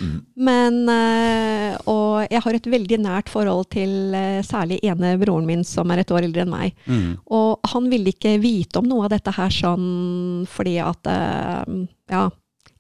Mm. 0.01 0.17
Men 0.37 0.89
eh, 0.89 1.79
Og 1.87 2.27
jeg 2.31 2.43
har 2.45 2.55
et 2.55 2.67
veldig 2.67 2.99
nært 3.03 3.29
forhold 3.33 3.71
til 3.71 4.13
særlig 4.47 4.79
ene 4.85 5.17
broren 5.19 5.47
min 5.47 5.65
som 5.65 5.91
er 5.91 6.03
et 6.03 6.11
år 6.13 6.27
eldre 6.27 6.43
enn 6.45 6.53
meg. 6.53 6.75
Mm. 6.87 7.19
Og 7.33 7.59
han 7.73 7.89
ville 7.91 8.13
ikke 8.13 8.37
vite 8.43 8.79
om 8.79 8.87
noe 8.89 9.05
av 9.07 9.11
dette 9.15 9.33
her 9.33 9.51
sånn 9.51 10.47
fordi 10.49 10.79
at 10.83 11.07
Ja. 12.13 12.29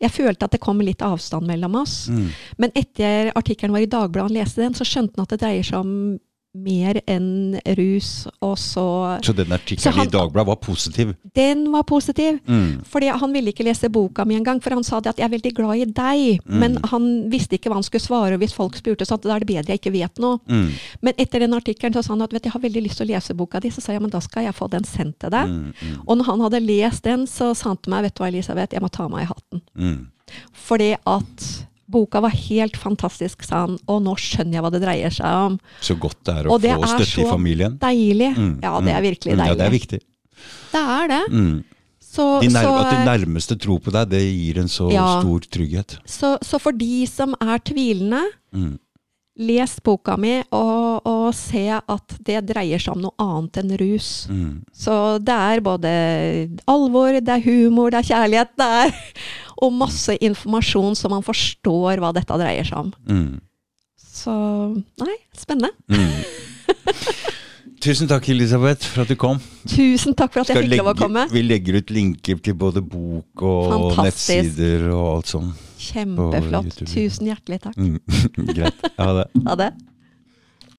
Jeg 0.02 0.14
følte 0.14 0.48
at 0.48 0.54
det 0.56 0.62
kom 0.62 0.82
litt 0.82 1.04
avstand 1.06 1.46
mellom 1.46 1.78
oss. 1.78 2.08
Mm. 2.10 2.28
Men 2.62 2.74
etter 2.78 3.30
artikkelen 3.38 3.74
var 3.74 3.84
i 3.84 3.90
Dagbladet, 3.90 4.30
han 4.30 4.38
leste 4.40 4.64
den, 4.64 4.74
så 4.74 4.86
skjønte 4.88 5.18
han 5.18 5.28
at 5.28 5.34
det 5.34 5.42
dreier 5.44 5.66
seg 5.66 5.80
om 5.80 5.92
mer 6.54 7.00
enn 7.08 7.56
rus. 7.78 8.26
Og 8.44 8.58
så 8.60 9.18
Så 9.24 9.32
den 9.32 9.52
artikkelen 9.52 10.06
i 10.06 10.10
Dagbladet 10.12 10.46
var 10.46 10.56
positiv? 10.56 11.14
Den 11.34 11.64
var 11.72 11.82
positiv. 11.82 12.38
Mm. 12.46 12.82
Fordi 12.84 13.08
han 13.08 13.32
ville 13.32 13.52
ikke 13.52 13.64
lese 13.64 13.88
boka 13.88 14.24
mi 14.24 14.36
engang, 14.36 14.60
for 14.62 14.74
han 14.74 14.84
sa 14.84 15.00
det 15.00 15.10
at 15.10 15.16
'jeg 15.16 15.24
er 15.24 15.36
veldig 15.38 15.54
glad 15.54 15.76
i 15.76 15.84
deg'. 15.84 16.40
Mm. 16.44 16.58
Men 16.58 16.78
han 16.84 17.30
visste 17.30 17.56
ikke 17.56 17.70
hva 17.70 17.74
han 17.74 17.82
skulle 17.82 18.04
svare, 18.04 18.34
og 18.34 18.40
hvis 18.40 18.54
folk 18.54 18.76
spurte, 18.76 19.06
så 19.06 19.20
da 19.20 19.36
er 19.36 19.38
det 19.40 19.48
bedre 19.48 19.72
jeg 19.72 19.80
ikke 19.80 19.92
vet 19.92 20.18
noe. 20.18 20.38
Mm. 20.48 20.70
Men 21.02 21.14
etter 21.18 21.38
den 21.40 21.54
artikkelen 21.54 21.94
så 21.94 22.02
sa 22.02 22.12
han 22.12 22.22
at 22.22 22.32
vet, 22.32 22.42
du, 22.42 22.48
'jeg 22.48 22.52
har 22.52 22.68
veldig 22.68 22.82
lyst 22.82 22.96
til 22.98 23.06
å 23.06 23.14
lese 23.14 23.34
boka 23.34 23.60
di', 23.60 23.70
så 23.70 23.80
sa 23.80 23.92
jeg 23.92 24.02
men 24.02 24.10
da 24.10 24.20
skal 24.20 24.44
jeg 24.44 24.54
få 24.54 24.68
den 24.70 24.84
sendt 24.84 25.18
til 25.18 25.30
deg. 25.30 25.48
Mm. 25.48 25.72
Mm. 25.72 26.02
Og 26.06 26.16
når 26.18 26.24
han 26.24 26.40
hadde 26.40 26.66
lest 26.66 27.02
den, 27.02 27.26
så 27.26 27.54
sa 27.56 27.70
han 27.70 27.76
til 27.78 27.90
meg 27.90 28.02
'vet 28.04 28.14
du 28.14 28.22
hva, 28.22 28.28
Elisabeth, 28.28 28.72
jeg 28.74 28.82
må 28.82 28.90
ta 28.90 29.08
meg 29.08 29.22
i 29.22 29.32
hatten'. 29.32 29.62
Mm. 29.76 30.06
Fordi 30.52 30.96
at 31.06 31.66
boka 31.92 32.20
var 32.24 32.32
helt 32.34 32.76
fantastisk, 32.80 33.44
sa 33.46 33.66
han, 33.66 33.76
og 33.86 34.00
nå 34.06 34.14
skjønner 34.18 34.58
jeg 34.58 34.64
hva 34.64 34.70
det 34.74 34.80
dreier 34.82 35.12
seg 35.14 35.36
om. 35.46 35.58
Så 35.84 35.96
godt 36.00 36.18
det 36.26 36.34
er 36.40 36.48
å 36.48 36.56
Og 36.56 36.62
det 36.64 36.72
få 36.74 36.82
er 36.88 36.92
støtte 36.96 37.20
i 37.22 37.26
så. 37.26 37.30
Deilig. 37.82 38.30
Mm. 38.36 38.54
Ja, 38.64 38.72
det 38.80 38.94
er 38.96 39.02
virkelig 39.04 39.32
Mm. 39.36 39.38
deilig. 39.42 39.52
Ja, 39.52 39.54
det 39.60 39.66
er 39.68 39.76
viktig. 39.76 40.00
Det 40.72 40.82
er 40.98 41.08
det. 41.12 41.22
Mm. 41.30 41.64
Så, 42.12 42.24
De 42.42 42.48
så, 42.50 42.72
at 42.76 42.90
de 42.92 43.04
nærmeste 43.08 43.56
tror 43.56 43.78
på 43.80 43.90
deg, 43.94 44.10
det 44.12 44.20
gir 44.20 44.58
en 44.60 44.68
så 44.68 44.90
Ja. 44.92 45.20
stor 45.20 45.40
trygghet. 45.48 45.98
så, 46.04 46.36
så 46.44 46.60
for 46.60 46.72
de 46.72 47.06
som 47.06 47.34
er 47.40 47.58
tvilende, 47.58 48.22
Mm. 48.52 48.78
Les 49.40 49.76
boka 49.84 50.16
mi 50.20 50.34
og, 50.52 51.06
og 51.08 51.28
se 51.36 51.64
at 51.72 52.16
det 52.24 52.42
dreier 52.50 52.82
seg 52.82 52.96
om 52.96 53.04
noe 53.06 53.16
annet 53.22 53.62
enn 53.62 53.72
rus. 53.80 54.10
Mm. 54.28 54.58
Så 54.76 54.96
det 55.24 55.36
er 55.36 55.62
både 55.64 55.92
alvor, 56.68 57.16
det 57.16 57.38
er 57.38 57.46
humor, 57.46 57.92
det 57.92 58.02
er 58.02 58.10
kjærlighet, 58.12 58.52
det 58.60 58.68
er 58.82 58.94
Og 59.62 59.70
masse 59.70 60.16
informasjon 60.18 60.96
så 60.98 61.06
man 61.12 61.22
forstår 61.22 62.00
hva 62.02 62.08
dette 62.16 62.34
dreier 62.40 62.66
seg 62.66 62.80
om. 62.80 62.88
Mm. 63.06 63.36
Så 63.94 64.32
nei, 64.98 65.14
spennende. 65.38 65.70
Mm. 65.86 66.18
Tusen 67.82 68.06
takk, 68.10 68.28
Elisabeth, 68.30 68.86
for 68.86 69.02
at 69.02 69.10
du 69.10 69.16
kom. 69.18 69.38
Tusen 69.70 70.16
takk 70.18 70.34
for 70.34 70.42
at 70.42 70.50
jeg 70.50 70.60
fikk 70.60 70.68
fikk 70.68 70.82
lov 70.82 70.90
å 70.92 70.98
komme. 70.98 71.24
Vi 71.30 71.42
legger 71.46 71.78
ut 71.78 71.94
linker 71.94 72.42
til 72.42 72.54
både 72.58 72.82
bok 72.82 73.42
og 73.42 73.70
Fantastisk. 73.72 74.34
nettsider 74.34 74.88
og 74.90 75.06
alt 75.16 75.32
sånn. 75.32 75.48
Kjempeflott. 75.82 76.82
Tusen 76.86 77.30
hjertelig 77.30 77.60
takk. 77.66 77.76
Mm. 77.76 77.98
Greit. 78.56 78.86
Ha 78.98 79.12
det. 79.18 79.26
Ha 79.48 79.56
det. 79.60 79.72